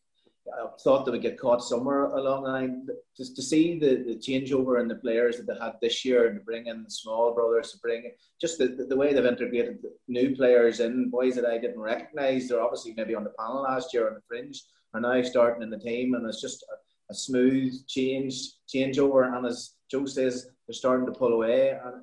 I 0.49 0.67
thought 0.83 1.05
they 1.05 1.13
would 1.13 1.23
get 1.23 1.39
caught 1.39 1.63
somewhere 1.63 2.05
along 2.05 2.45
the 2.45 2.51
line. 2.51 2.87
Just 3.17 3.37
to 3.37 3.43
see 3.43 3.79
the, 3.79 4.05
the 4.07 4.17
changeover 4.17 4.81
in 4.81 4.89
the 4.89 4.97
players 4.97 5.37
that 5.37 5.47
they 5.47 5.59
had 5.63 5.75
this 5.81 6.05
year 6.05 6.29
and 6.29 6.39
to 6.39 6.45
bring 6.45 6.67
in 6.67 6.83
the 6.83 6.91
small 6.91 7.35
brothers, 7.35 7.73
to 7.73 7.79
bring 7.79 8.11
just 8.41 8.59
the, 8.59 8.69
the, 8.69 8.85
the 8.85 8.97
way 8.97 9.13
they've 9.13 9.25
integrated 9.25 9.79
new 10.09 10.35
players 10.35 10.81
in, 10.81 11.11
boys 11.11 11.35
that 11.35 11.45
I 11.45 11.59
didn't 11.59 11.81
recognise. 11.81 12.49
They're 12.49 12.63
obviously 12.63 12.95
maybe 12.97 13.15
on 13.15 13.25
the 13.25 13.35
panel 13.39 13.63
last 13.63 13.93
year 13.93 14.09
on 14.09 14.15
the 14.15 14.23
fringe, 14.27 14.63
are 14.95 15.01
now 15.01 15.23
starting 15.23 15.63
in 15.63 15.71
the 15.71 15.79
team, 15.79 16.15
and 16.15 16.27
it's 16.27 16.41
just 16.41 16.65
a, 16.65 17.13
a 17.13 17.15
smooth 17.15 17.75
change 17.87 18.35
changeover. 18.75 19.37
And 19.37 19.47
as 19.47 19.75
Joe 19.91 20.07
says, 20.07 20.49
they're 20.67 20.75
starting 20.75 21.07
to 21.07 21.13
pull 21.13 21.33
away. 21.33 21.71
And 21.71 22.03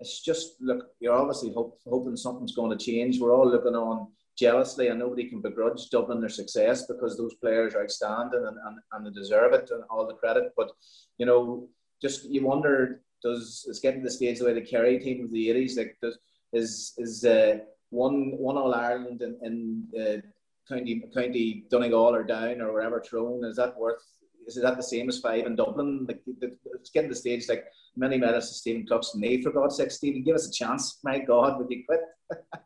it's 0.00 0.22
just 0.22 0.54
look, 0.60 0.88
you're 1.00 1.14
obviously 1.14 1.52
hope, 1.52 1.78
hoping 1.86 2.16
something's 2.16 2.54
going 2.54 2.76
to 2.76 2.84
change. 2.84 3.20
We're 3.20 3.34
all 3.34 3.48
looking 3.48 3.74
on 3.74 4.08
jealously, 4.36 4.88
and 4.88 4.98
nobody 4.98 5.28
can 5.28 5.40
begrudge 5.40 5.88
Dublin 5.90 6.20
their 6.20 6.28
success 6.28 6.86
because 6.86 7.16
those 7.16 7.34
players 7.34 7.74
are 7.74 7.82
outstanding 7.82 8.44
and, 8.46 8.56
and, 8.66 8.78
and 8.92 9.06
they 9.06 9.10
deserve 9.10 9.52
it 9.52 9.70
and 9.70 9.82
all 9.90 10.06
the 10.06 10.14
credit. 10.14 10.52
But 10.56 10.70
you 11.18 11.26
know, 11.26 11.68
just 12.02 12.24
you 12.24 12.44
wonder, 12.44 13.02
does 13.22 13.66
it's 13.68 13.80
getting 13.80 14.00
to 14.00 14.04
the 14.04 14.10
stage 14.10 14.38
the 14.38 14.44
way 14.44 14.52
the 14.54 14.60
Kerry 14.60 14.98
team 14.98 15.24
of 15.24 15.32
the 15.32 15.50
eighties, 15.50 15.76
like 15.76 15.96
does 16.02 16.18
is 16.52 16.94
is 16.98 17.24
uh, 17.24 17.58
one 17.90 18.32
one 18.36 18.56
All 18.56 18.74
Ireland 18.74 19.22
in, 19.22 19.38
in 19.42 20.00
uh, 20.00 20.20
County 20.68 21.02
County 21.14 21.64
Donegal 21.70 22.14
or 22.14 22.24
down 22.24 22.60
or 22.60 22.72
wherever 22.72 23.00
Tyrone 23.00 23.44
is 23.44 23.56
that 23.56 23.76
worth? 23.76 24.02
Is 24.46 24.54
that 24.56 24.76
the 24.76 24.82
same 24.82 25.08
as 25.08 25.18
five 25.18 25.46
in 25.46 25.56
Dublin? 25.56 26.06
Like 26.06 26.22
it's 26.26 26.90
getting 26.90 27.10
to 27.10 27.14
the 27.14 27.20
stage 27.20 27.48
like 27.48 27.64
many 27.96 28.16
medals 28.18 28.48
to 28.48 28.54
Stephen 28.54 28.86
Cluxton. 28.86 29.16
Nay, 29.16 29.42
for 29.42 29.50
God's 29.50 29.76
sake, 29.76 29.90
Stephen, 29.90 30.22
give 30.22 30.36
us 30.36 30.48
a 30.48 30.52
chance. 30.52 31.00
My 31.02 31.18
God, 31.18 31.58
would 31.58 31.70
you 31.70 31.84
quit? 31.86 32.00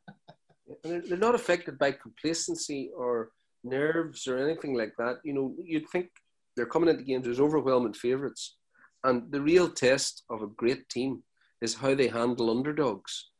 and 0.85 1.05
they're 1.05 1.19
not 1.19 1.35
affected 1.35 1.79
by 1.79 1.93
complacency 1.93 2.91
or 2.97 3.31
nerves 3.65 4.27
or 4.27 4.39
anything 4.39 4.75
like 4.75 4.95
that. 4.99 5.19
You 5.25 5.35
know, 5.35 5.55
you'd 5.63 5.89
think 5.89 6.09
they're 6.57 6.67
coming 6.67 6.89
into 6.89 7.05
games 7.05 7.27
as 7.27 7.41
overwhelming 7.41 7.95
favourites, 7.95 8.57
and 9.05 9.31
the 9.31 9.41
real 9.41 9.69
test 9.69 10.25
of 10.31 10.43
a 10.43 10.47
great 10.47 10.89
team 10.89 11.23
is 11.61 11.75
how 11.75 11.95
they 11.95 12.09
handle 12.09 12.51
underdogs. 12.51 13.31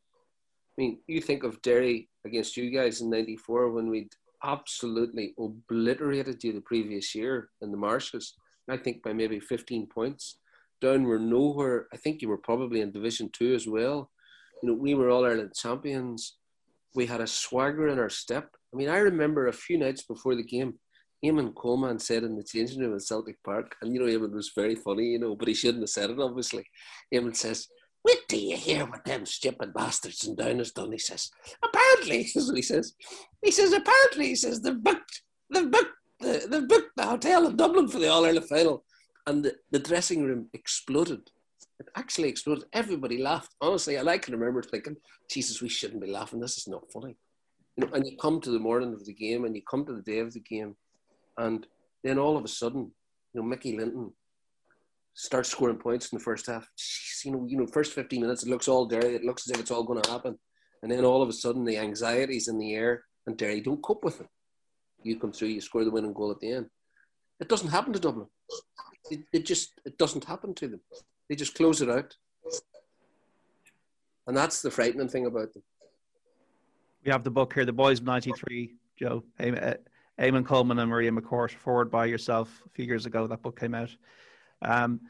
I 0.79 0.83
mean, 0.83 0.99
you 1.07 1.21
think 1.21 1.43
of 1.43 1.61
Derry 1.63 2.09
against 2.25 2.57
you 2.57 2.71
guys 2.71 3.01
in 3.01 3.11
'94 3.11 3.73
when 3.73 3.89
we'd 3.89 4.13
absolutely 4.43 5.35
obliterated 5.39 6.43
you 6.43 6.53
the 6.53 6.61
previous 6.63 7.15
year 7.15 7.51
in 7.61 7.71
the 7.71 7.77
marshes. 7.77 8.35
I 8.69 8.77
think 8.77 9.03
by 9.03 9.13
maybe 9.13 9.41
15 9.41 9.89
points. 9.89 10.39
Down 10.81 11.03
were 11.03 11.19
nowhere. 11.19 11.89
I 11.93 11.97
think 11.97 12.23
you 12.23 12.29
were 12.29 12.39
probably 12.39 12.81
in 12.81 12.93
Division 12.93 13.29
Two 13.33 13.55
as 13.55 13.67
well. 13.67 14.11
You 14.63 14.71
know, 14.71 14.75
we 14.75 14.95
were 14.95 15.11
All 15.11 15.27
Ireland 15.27 15.53
champions 15.55 16.37
we 16.95 17.07
had 17.07 17.21
a 17.21 17.27
swagger 17.27 17.89
in 17.89 17.99
our 17.99 18.11
step. 18.11 18.51
I 18.73 18.77
mean, 18.77 18.89
I 18.89 18.99
remember 18.99 19.47
a 19.47 19.53
few 19.53 19.79
nights 19.79 20.03
before 20.03 20.35
the 20.35 20.43
game, 20.43 20.75
Eamon 21.25 21.55
Coleman 21.55 21.99
said 21.99 22.25
in 22.25 22.37
the 22.37 22.43
changing 22.43 22.81
room 22.81 22.95
at 22.95 23.03
Celtic 23.03 23.43
Park, 23.45 23.77
and 23.83 23.93
you 23.93 24.01
know, 24.01 24.07
Eamon 24.07 24.33
was 24.33 24.53
very 24.55 24.75
funny, 24.75 25.07
you 25.07 25.19
know, 25.19 25.37
but 25.37 25.49
he 25.49 25.55
shouldn't 25.55 25.83
have 25.83 25.91
said 25.91 26.11
it, 26.11 26.19
obviously. 26.19 26.65
Eamon 27.15 27.37
says, 27.37 27.69
Wait 28.03 28.19
till 28.29 28.41
you 28.41 28.57
hear 28.57 28.87
what 28.87 29.05
them 29.05 29.27
stupid 29.27 29.75
bastards 29.75 30.27
and 30.27 30.37
down 30.37 30.59
has 30.59 30.73
done. 30.73 30.91
He 30.91 30.99
says, 30.99 31.31
Apparently, 31.63 32.23
is 32.35 32.47
what 32.47 32.57
he 32.57 32.63
says. 32.63 32.95
He 33.43 33.51
says, 33.51 33.73
Apparently, 33.73 34.29
he 34.29 34.37
says, 34.37 34.63
they've 34.63 34.83
booked, 34.83 35.23
they've 35.53 35.71
booked, 35.71 35.93
the, 36.21 36.47
they've 36.49 36.69
booked 36.69 36.97
the 36.97 37.07
hotel 37.07 37.47
in 37.47 37.57
Dublin 37.57 37.89
for 37.89 37.99
the 37.99 38.09
All 38.09 38.25
Ireland 38.25 38.49
final. 38.49 38.85
And 39.27 39.45
the, 39.45 39.57
the 39.71 39.79
dressing 39.79 40.25
room 40.25 40.49
exploded. 40.55 41.31
It 41.81 41.89
actually 41.97 42.29
exploded. 42.29 42.65
Everybody 42.75 43.19
laughed. 43.19 43.55
Honestly, 43.61 43.97
and 43.97 44.09
I 44.09 44.19
can 44.19 44.35
remember 44.35 44.63
thinking, 44.63 44.97
Jesus, 45.31 45.63
we 45.63 45.69
shouldn't 45.71 46.03
be 46.03 46.11
laughing. 46.11 46.39
This 46.39 46.59
is 46.59 46.69
not 46.69 46.93
funny. 46.93 47.17
You 47.77 47.87
know, 47.87 47.93
and 47.95 48.07
you 48.07 48.19
come 48.19 48.41
to 48.43 48.51
the 48.51 48.59
morning 48.59 48.93
of 48.93 49.07
the 49.07 49.15
game 49.15 49.47
and 49.47 49.57
you 49.57 49.63
come 49.69 49.87
to 49.87 49.95
the 49.95 50.03
day 50.03 50.19
of 50.19 50.33
the 50.35 50.41
game, 50.41 50.77
and 51.39 51.67
then 52.05 52.19
all 52.19 52.37
of 52.37 52.45
a 52.45 52.49
sudden, 52.49 52.93
you 53.33 53.41
know, 53.41 53.43
Mickey 53.43 53.79
Linden 53.79 54.13
starts 55.15 55.49
scoring 55.49 55.79
points 55.79 56.13
in 56.13 56.19
the 56.19 56.25
first 56.25 56.47
half. 56.47 56.69
Jeez, 56.79 57.25
you 57.25 57.33
know, 57.33 57.47
you 57.49 57.57
know, 57.57 57.67
first 57.67 57.95
15 57.95 58.21
minutes, 58.21 58.43
it 58.43 58.51
looks 58.51 58.69
all 58.69 58.87
Derry. 58.87 59.15
It 59.15 59.25
looks 59.25 59.49
as 59.49 59.55
if 59.55 59.61
it's 59.61 59.71
all 59.71 59.85
going 59.85 60.03
to 60.03 60.11
happen. 60.11 60.39
And 60.83 60.93
then 60.93 61.05
all 61.05 61.23
of 61.23 61.29
a 61.31 61.33
sudden, 61.33 61.65
the 61.65 61.79
anxiety's 61.79 62.49
in 62.49 62.59
the 62.59 62.75
air, 62.75 63.05
and 63.27 63.37
Derry 63.37 63.61
don't 63.61 63.83
cope 63.83 64.05
with 64.05 64.21
it. 64.21 64.29
You 65.03 65.19
come 65.19 65.33
through, 65.33 65.49
you 65.49 65.63
score 65.63 65.85
the 65.85 65.91
winning 65.91 66.13
goal 66.13 66.31
at 66.31 66.41
the 66.41 66.53
end. 66.53 66.67
It 67.41 67.49
doesn't 67.49 67.69
happen 67.69 67.95
to 67.95 67.99
Dublin. 67.99 68.27
It, 69.11 69.21
it 69.33 69.47
just 69.47 69.73
it 69.87 69.97
doesn't 69.97 70.25
happen 70.25 70.55
to 70.57 70.69
them. 70.69 70.81
They 71.31 71.37
just 71.37 71.55
close 71.55 71.81
it 71.81 71.89
out. 71.89 72.17
And 74.27 74.37
that's 74.37 74.63
the 74.63 74.71
frightening 74.71 75.09
thing 75.09 75.27
about 75.27 75.53
them. 75.53 75.63
We 77.05 77.13
have 77.13 77.23
the 77.23 77.31
book 77.31 77.55
here, 77.55 77.65
The 77.65 77.73
Boys 77.73 78.01
of 78.01 78.05
93, 78.05 78.75
Joe. 78.99 79.23
Eamon 79.39 79.79
uh, 80.19 80.43
Coleman 80.43 80.81
and 80.81 80.91
Maria 80.91 81.13
McCourt, 81.13 81.53
forward 81.53 81.89
by 81.89 82.07
yourself 82.07 82.63
a 82.67 82.69
few 82.71 82.85
years 82.85 83.07
ago. 83.07 83.29
That 83.29 83.43
book 83.43 83.61
came 83.61 83.77
out. 83.77 83.91
Um, 84.61 85.03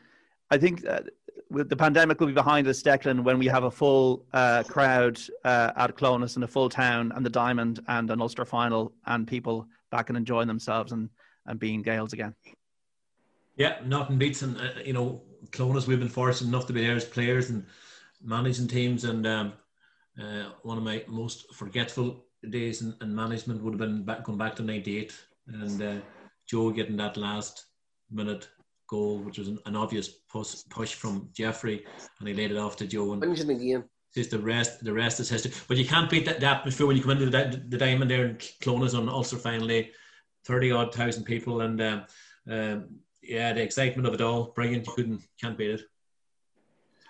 I 0.51 0.59
think 0.59 0.87
uh, 0.87 1.01
the 1.49 1.75
pandemic 1.75 2.21
will 2.21 2.27
be 2.27 2.35
behind 2.35 2.68
us, 2.68 2.83
Declan, 2.83 3.25
when 3.25 3.39
we 3.39 3.47
have 3.47 3.64
a 3.64 3.71
full 3.71 4.27
uh, 4.35 4.62
crowd 4.64 5.18
uh, 5.45 5.73
at 5.75 5.97
Clones 5.97 6.35
and 6.35 6.45
a 6.45 6.49
full 6.49 6.68
town 6.68 7.12
and 7.16 7.25
the 7.25 7.31
Diamond 7.31 7.81
and 7.89 8.11
an 8.11 8.21
Ulster 8.21 8.45
final 8.45 8.93
and 9.07 9.27
people 9.27 9.66
back 9.91 10.11
and 10.11 10.18
enjoying 10.18 10.49
themselves 10.49 10.93
and, 10.93 11.09
and 11.47 11.59
being 11.59 11.81
Gaels 11.83 12.12
again. 12.12 12.35
Yeah, 13.57 13.79
nothing 13.87 14.18
beats, 14.18 14.43
and 14.43 14.59
uh, 14.59 14.81
you 14.85 14.93
know, 14.93 15.23
Clones, 15.53 15.86
we've 15.86 15.99
been 15.99 16.09
fortunate 16.09 16.49
enough 16.49 16.66
to 16.66 16.72
be 16.72 16.84
there 16.84 16.97
as 16.97 17.05
players 17.05 17.51
and 17.51 17.64
managing 18.22 18.68
teams. 18.68 19.05
And 19.05 19.26
um, 19.26 19.53
uh, 20.20 20.51
one 20.62 20.78
of 20.78 20.84
my 20.84 21.05
most 21.09 21.55
forgetful 21.55 22.24
days 22.49 22.82
in, 22.82 22.95
in, 23.01 23.14
management 23.14 23.62
would 23.62 23.74
have 23.74 23.80
been 23.80 24.03
back, 24.05 24.24
going 24.24 24.38
back 24.38 24.57
to 24.57 24.62
'98 24.62 25.14
and 25.49 25.82
uh, 25.82 25.97
Joe 26.47 26.70
getting 26.70 26.97
that 26.97 27.16
last 27.16 27.66
minute 28.11 28.49
goal, 28.88 29.18
which 29.18 29.38
was 29.38 29.49
an, 29.49 29.59
an 29.66 29.76
obvious 29.76 30.09
push, 30.09 30.57
push, 30.68 30.95
from 30.95 31.28
Geoffrey, 31.32 31.84
and 32.18 32.28
he 32.28 32.34
laid 32.34 32.51
it 32.51 32.59
off 32.59 32.76
to 32.76 32.86
Joe. 32.86 33.12
And 33.12 33.22
the 33.22 33.55
game. 33.55 33.84
Just 34.14 34.32
the 34.32 34.38
rest, 34.41 34.82
the 34.82 34.93
rest 34.93 35.20
is 35.20 35.28
history. 35.28 35.53
But 35.68 35.76
you 35.76 35.84
can't 35.84 36.11
beat 36.11 36.24
that, 36.26 36.41
the 36.41 36.47
atmosphere 36.47 36.86
when 36.86 36.97
you 36.97 37.03
come 37.03 37.12
into 37.12 37.26
the, 37.26 37.62
the 37.68 37.78
diamond 37.78 38.11
there 38.11 38.26
in 38.26 38.38
Clones 38.61 38.95
on 38.95 39.09
Ulster 39.09 39.36
finally, 39.36 39.93
thirty 40.45 40.72
odd 40.72 40.93
thousand 40.93 41.24
people, 41.24 41.61
and 41.61 41.80
um, 41.80 42.05
um, 42.51 42.88
yeah, 43.23 43.53
the 43.53 43.62
excitement 43.62 44.09
of 44.09 44.14
it 44.14 44.21
all, 44.21 44.53
brilliant. 44.55 44.87
You 44.87 44.93
couldn't 44.95 45.23
can't 45.41 45.59
beat 45.59 45.71
it. 45.71 45.83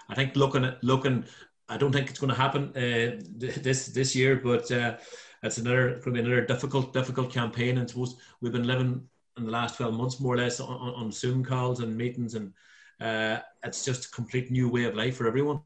I 0.09 0.15
think 0.15 0.37
looking 0.37 0.65
at 0.65 0.83
looking, 0.83 1.25
I 1.69 1.77
don't 1.77 1.93
think 1.93 2.11
it's 2.11 2.19
going 2.19 2.33
to 2.33 2.41
happen 2.41 2.69
uh, 2.77 3.23
this 3.37 3.87
this 3.87 4.17
year, 4.17 4.37
but 4.37 4.71
uh, 4.73 4.97
it's 5.43 5.59
another 5.59 5.91
going 5.91 6.03
to 6.03 6.11
be 6.13 6.21
another 6.21 6.45
difficult 6.45 6.93
difficult 6.93 7.33
campaign. 7.33 7.79
And 7.79 7.89
suppose 7.89 8.17
we've 8.41 8.53
been 8.53 8.67
living 8.67 9.09
in 9.39 9.45
the 9.45 9.53
last 9.53 9.77
twelve 9.77 9.95
months 9.95 10.21
more 10.21 10.35
or 10.35 10.39
less 10.39 10.61
on, 10.61 10.69
on 10.69 11.13
Zoom 11.13 11.45
calls 11.45 11.81
and 11.81 11.97
meetings, 11.97 12.35
and 12.35 12.53
uh, 13.01 13.39
it's 13.63 13.85
just 13.85 14.07
a 14.07 14.11
complete 14.11 14.51
new 14.51 14.69
way 14.69 14.85
of 14.85 14.97
life 14.97 15.17
for 15.17 15.27
everyone. 15.27 15.61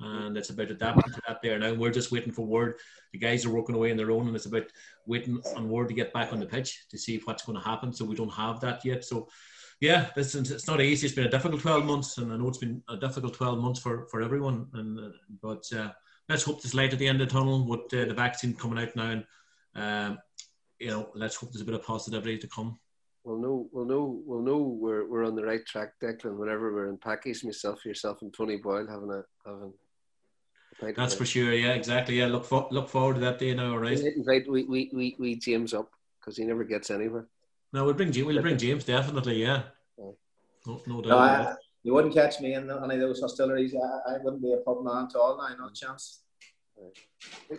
And 0.00 0.36
it's 0.38 0.50
about 0.50 0.70
adapting 0.70 1.12
to 1.12 1.20
that 1.26 1.42
there 1.42 1.58
now. 1.58 1.74
We're 1.74 1.90
just 1.90 2.12
waiting 2.12 2.32
for 2.32 2.46
word. 2.46 2.78
The 3.12 3.18
guys 3.18 3.44
are 3.44 3.50
working 3.50 3.74
away 3.74 3.90
on 3.90 3.96
their 3.96 4.12
own, 4.12 4.28
and 4.28 4.36
it's 4.36 4.46
about 4.46 4.70
waiting 5.06 5.42
on 5.56 5.68
word 5.68 5.88
to 5.88 5.94
get 5.94 6.12
back 6.12 6.32
on 6.32 6.38
the 6.38 6.46
pitch 6.46 6.86
to 6.90 6.96
see 6.96 7.20
what's 7.24 7.44
going 7.44 7.58
to 7.58 7.64
happen. 7.64 7.92
So 7.92 8.04
we 8.04 8.14
don't 8.14 8.32
have 8.32 8.60
that 8.60 8.84
yet. 8.84 9.04
So 9.04 9.28
yeah, 9.80 10.06
this 10.16 10.34
it's 10.34 10.66
not 10.66 10.80
easy. 10.80 11.06
It's 11.06 11.14
been 11.14 11.26
a 11.26 11.30
difficult 11.30 11.60
12 11.60 11.84
months, 11.84 12.18
and 12.18 12.32
I 12.32 12.36
know 12.36 12.48
it's 12.48 12.58
been 12.58 12.82
a 12.88 12.96
difficult 12.96 13.34
12 13.34 13.58
months 13.58 13.80
for, 13.80 14.06
for 14.10 14.22
everyone. 14.22 14.66
And 14.74 14.98
uh, 14.98 15.10
but 15.40 15.64
uh, 15.72 15.90
let's 16.28 16.42
hope 16.42 16.62
there's 16.62 16.74
light 16.74 16.92
at 16.92 16.98
the 16.98 17.06
end 17.06 17.20
of 17.20 17.28
the 17.28 17.32
tunnel 17.32 17.66
with 17.66 17.92
uh, 17.94 18.06
the 18.06 18.14
vaccine 18.14 18.54
coming 18.54 18.82
out 18.82 18.96
now, 18.96 19.10
and 19.10 19.24
um, 19.76 20.18
you 20.80 20.88
know, 20.88 21.10
let's 21.14 21.36
hope 21.36 21.52
there's 21.52 21.62
a 21.62 21.64
bit 21.64 21.74
of 21.74 21.84
positivity 21.84 22.38
to 22.38 22.48
come. 22.48 22.78
We'll 23.24 23.40
know, 23.40 23.68
we'll 23.72 23.84
know, 23.84 24.22
we'll 24.24 24.42
know 24.42 24.58
we're, 24.58 25.06
we're 25.06 25.26
on 25.26 25.34
the 25.34 25.44
right 25.44 25.64
track, 25.66 25.92
Declan. 26.02 26.38
Whenever 26.38 26.72
we're 26.72 26.88
in 26.88 26.96
Packies, 26.96 27.44
myself, 27.44 27.84
yourself, 27.84 28.22
and 28.22 28.32
Tony 28.32 28.56
Boyle 28.56 28.86
having 28.86 29.10
a 29.10 29.22
having. 29.44 29.74
That's 30.96 31.14
for 31.14 31.26
sure. 31.26 31.52
Yeah, 31.52 31.72
exactly. 31.72 32.18
Yeah, 32.18 32.26
look 32.26 32.44
for, 32.44 32.68
look 32.70 32.88
forward 32.88 33.14
to 33.14 33.20
that 33.20 33.38
day 33.38 33.52
now. 33.54 33.76
Right. 33.76 33.98
Invite 33.98 34.48
we 34.48 34.64
we 34.64 34.90
we, 34.94 35.16
Wee 35.18 35.36
James 35.36 35.74
up 35.74 35.90
because 36.20 36.36
he 36.36 36.44
never 36.44 36.64
gets 36.64 36.90
anywhere. 36.90 37.26
No, 37.72 37.84
we'll 37.84 37.94
bring 37.94 38.12
James. 38.12 38.26
we'll 38.26 38.42
bring 38.42 38.58
James 38.66 38.84
definitely. 38.84 39.42
Yeah, 39.42 39.62
no, 39.98 40.82
no 40.86 41.02
doubt. 41.02 41.08
No, 41.08 41.18
I, 41.18 41.54
you 41.82 41.94
wouldn't 41.94 42.14
catch 42.14 42.40
me 42.40 42.54
in 42.54 42.70
any 42.70 42.94
of 42.94 43.00
those 43.00 43.20
hostilities. 43.20 43.74
I, 43.74 44.14
I 44.14 44.18
wouldn't 44.22 44.42
be 44.42 44.52
a 44.52 44.58
pub 44.58 44.84
man 44.84 45.06
at 45.08 45.16
all. 45.16 45.38
Now, 45.38 45.54
no 45.56 45.70
chance. 45.70 46.22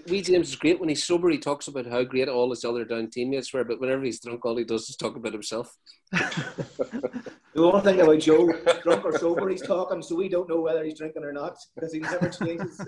Wee 0.07 0.22
James 0.22 0.49
is 0.49 0.55
great 0.55 0.80
when 0.80 0.89
he's 0.89 1.03
sober. 1.03 1.30
He 1.30 1.38
talks 1.38 1.68
about 1.68 1.86
how 1.86 2.03
great 2.03 2.30
all 2.30 2.49
his 2.49 2.64
other 2.64 2.86
down 2.86 3.10
teammates 3.10 3.51
were, 3.53 3.64
but 3.64 3.80
whenever 3.82 4.03
he's 4.03 4.20
drunk, 4.20 4.45
all 4.45 4.55
he 4.55 4.64
does 4.64 4.89
is 4.89 4.95
talk 4.95 5.16
about 5.16 5.34
himself. 5.34 5.76
the 6.12 7.32
one 7.53 7.82
thing 7.84 7.99
about 7.99 8.20
Joe, 8.20 8.51
drunk 8.82 9.03
or 9.03 9.18
sober, 9.18 9.49
he's 9.49 9.62
talking, 9.62 10.01
so 10.01 10.16
we 10.16 10.30
don't 10.30 10.47
know 10.47 10.62
whether 10.62 10.84
he's 10.84 10.97
drinking 10.97 11.24
or 11.24 11.34
not 11.34 11.57
because 11.76 11.91
he 11.91 11.99
never 11.99 12.30
changes. 12.30 12.82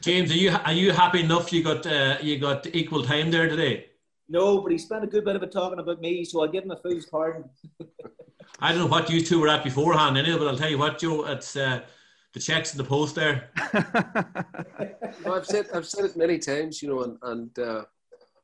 James, 0.00 0.30
are 0.30 0.36
you 0.36 0.50
are 0.64 0.72
you 0.72 0.92
happy 0.92 1.20
enough? 1.20 1.52
You 1.52 1.62
got 1.62 1.86
uh, 1.86 2.16
you 2.22 2.38
got 2.38 2.66
equal 2.74 3.02
time 3.02 3.30
there 3.30 3.48
today. 3.48 3.89
No, 4.30 4.60
but 4.60 4.70
he 4.70 4.78
spent 4.78 5.02
a 5.02 5.08
good 5.08 5.24
bit 5.24 5.34
of 5.34 5.42
it 5.42 5.50
talking 5.50 5.80
about 5.80 6.00
me, 6.00 6.24
so 6.24 6.40
I'll 6.40 6.48
give 6.48 6.62
him 6.62 6.70
a 6.70 6.76
fool's 6.76 7.04
pardon. 7.06 7.44
I 8.60 8.70
don't 8.70 8.82
know 8.82 8.86
what 8.86 9.10
you 9.10 9.24
two 9.24 9.40
were 9.40 9.48
at 9.48 9.64
beforehand, 9.64 10.16
anyway, 10.16 10.38
but 10.38 10.46
I'll 10.46 10.56
tell 10.56 10.70
you 10.70 10.78
what, 10.78 10.98
Joe, 10.98 11.24
it's 11.26 11.56
uh, 11.56 11.80
the 12.32 12.38
checks 12.38 12.72
in 12.72 12.78
the 12.78 12.84
post 12.84 13.16
there. 13.16 13.50
well, 15.24 15.34
I've 15.34 15.46
said 15.46 15.66
I've 15.74 15.86
said 15.86 16.04
it 16.04 16.16
many 16.16 16.38
times, 16.38 16.80
you 16.80 16.88
know, 16.88 17.02
and, 17.02 17.18
and 17.22 17.58
uh, 17.58 17.82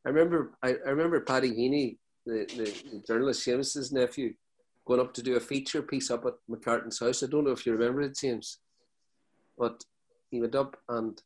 I 0.05 0.09
remember 0.09 0.59
I, 0.61 0.71
I 0.71 0.91
remember 0.91 1.21
Paddy 1.21 1.53
Heaney 1.53 1.99
the, 2.27 2.45
the, 2.57 2.91
the 2.91 3.03
journalist 3.07 3.45
James's 3.45 3.93
nephew, 3.93 4.35
going 4.87 5.01
up 5.01 5.15
to 5.15 5.23
do 5.23 5.37
a 5.37 5.41
feature 5.41 5.83
piece 5.83 6.11
up 6.11 6.25
at 6.27 6.35
McCartan's 6.51 6.99
house. 6.99 7.23
I 7.23 7.27
don't 7.27 7.45
know 7.45 7.53
if 7.53 7.65
you 7.65 7.73
remember 7.73 8.03
it, 8.03 8.19
James, 8.19 8.59
but 9.57 9.85
he 10.31 10.41
went 10.41 10.57
up 10.57 10.77
and 10.89 11.21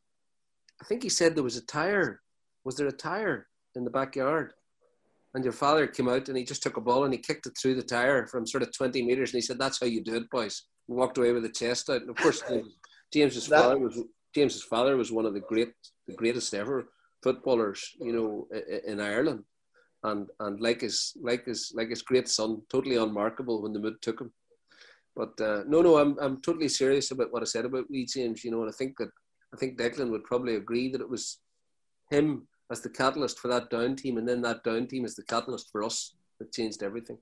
I 0.81 0.85
think 0.85 1.03
he 1.03 1.09
said 1.09 1.35
there 1.35 1.43
was 1.43 1.57
a 1.57 1.65
tire. 1.65 2.21
Was 2.65 2.77
there 2.77 2.89
a 2.89 2.93
tire 2.93 3.49
in 3.77 3.85
the 3.85 3.91
backyard? 3.91 4.53
And 5.35 5.45
your 5.45 5.53
father 5.53 5.87
came 5.87 6.09
out 6.09 6.29
and 6.29 6.37
he 6.37 6.45
just 6.45 6.63
took 6.63 6.77
a 6.77 6.81
ball 6.81 7.05
and 7.05 7.13
he 7.13 7.19
kicked 7.19 7.47
it 7.47 7.57
through 7.57 7.77
the 7.77 7.83
tire 7.83 8.27
from 8.27 8.47
sort 8.47 8.63
of 8.63 8.77
20 8.77 9.03
meters. 9.05 9.31
And 9.31 9.39
he 9.39 9.47
said, 9.47 9.59
That's 9.59 9.79
how 9.79 9.87
you 9.87 10.03
do 10.03 10.17
it, 10.17 10.31
boys. 10.31 10.65
And 10.89 10.97
walked 10.97 11.19
away 11.19 11.33
with 11.33 11.45
the 11.45 11.51
chest 11.51 11.89
out. 11.89 12.01
And 12.01 12.11
of 12.11 12.17
course, 12.17 12.43
James's 13.13 13.47
that, 13.49 13.63
father 13.63 13.79
was 13.79 14.03
James's 14.35 14.63
father 14.63 14.97
was 14.97 15.13
one 15.13 15.27
of 15.27 15.35
the 15.35 15.41
great, 15.41 15.73
the 16.07 16.15
greatest 16.15 16.55
ever 16.55 16.89
footballers, 17.23 17.95
you 18.01 18.13
know, 18.13 18.49
in 18.87 19.01
Ireland, 19.01 19.45
and 20.05 20.29
and 20.41 20.61
like 20.61 20.81
his 20.81 21.13
like 21.21 21.45
his 21.47 21.73
like 21.75 21.91
his 21.91 22.03
great 22.03 22.29
son, 22.29 22.63
totally 22.71 22.97
unmarkable 22.97 23.63
when 23.63 23.73
the 23.73 23.81
mood 23.81 24.01
took 24.01 24.21
him. 24.21 24.33
But 25.17 25.41
uh, 25.41 25.65
no, 25.67 25.83
no, 25.83 25.99
I'm 25.99 26.17
I'm 26.21 26.41
totally 26.41 26.69
serious 26.69 27.11
about 27.11 27.33
what 27.33 27.43
I 27.43 27.47
said 27.47 27.65
about 27.65 27.91
Wee 27.91 28.07
James, 28.07 28.45
you 28.45 28.51
know, 28.51 28.63
and 28.63 28.71
I 28.71 28.77
think 28.77 28.97
that 28.99 29.11
I 29.53 29.57
think 29.57 29.79
Declan 29.79 30.11
would 30.11 30.25
probably 30.25 30.57
agree 30.57 30.91
that 30.93 31.01
it 31.01 31.11
was 31.11 31.39
him 32.11 32.47
as 32.71 32.81
the 32.81 32.89
catalyst 32.89 33.39
for 33.39 33.49
that 33.49 33.71
down 33.71 33.97
team, 33.97 34.17
and 34.17 34.29
then 34.29 34.41
that 34.43 34.63
down 34.65 34.87
team 34.87 35.05
is 35.05 35.15
the 35.15 35.25
catalyst 35.25 35.71
for 35.71 35.83
us 35.83 36.15
that 36.39 36.53
changed 36.53 36.83
everything. 36.83 37.19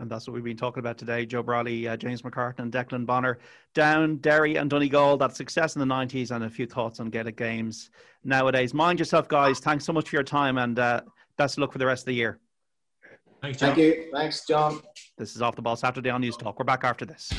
And 0.00 0.08
that's 0.08 0.28
what 0.28 0.34
we've 0.34 0.44
been 0.44 0.56
talking 0.56 0.78
about 0.78 0.96
today. 0.96 1.26
Joe 1.26 1.42
Brolly, 1.42 1.88
uh, 1.88 1.96
James 1.96 2.22
McCartan, 2.22 2.60
and 2.60 2.72
Declan 2.72 3.04
Bonner. 3.04 3.38
Down, 3.74 4.16
Derry, 4.18 4.56
and 4.56 4.70
Donegal. 4.70 5.16
That 5.16 5.34
success 5.34 5.74
in 5.74 5.80
the 5.80 5.92
90s, 5.92 6.30
and 6.30 6.44
a 6.44 6.50
few 6.50 6.66
thoughts 6.66 7.00
on 7.00 7.10
Gaelic 7.10 7.36
games 7.36 7.90
nowadays. 8.22 8.72
Mind 8.72 8.98
yourself, 9.00 9.28
guys. 9.28 9.58
Thanks 9.58 9.84
so 9.84 9.92
much 9.92 10.08
for 10.08 10.16
your 10.16 10.22
time, 10.22 10.58
and 10.58 10.78
uh, 10.78 11.00
best 11.36 11.56
of 11.56 11.62
luck 11.62 11.72
for 11.72 11.78
the 11.78 11.86
rest 11.86 12.02
of 12.02 12.06
the 12.06 12.14
year. 12.14 12.38
Thanks, 13.42 13.58
John. 13.58 13.74
Thank 13.74 13.78
you. 13.78 14.10
Thanks, 14.12 14.46
John. 14.46 14.80
This 15.16 15.34
is 15.34 15.42
Off 15.42 15.56
the 15.56 15.62
Ball 15.62 15.76
Saturday 15.76 16.10
on 16.10 16.22
Newstalk. 16.22 16.58
We're 16.58 16.64
back 16.64 16.84
after 16.84 17.04
this. 17.04 17.32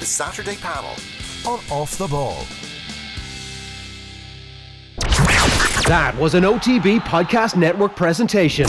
The 0.00 0.06
Saturday 0.06 0.56
panel 0.56 0.94
on 1.46 1.60
Off 1.70 1.96
the 1.96 2.08
Ball. 2.08 2.44
That 5.86 6.16
was 6.16 6.34
an 6.34 6.44
OTB 6.44 7.00
Podcast 7.00 7.56
Network 7.56 7.94
presentation. 7.94 8.66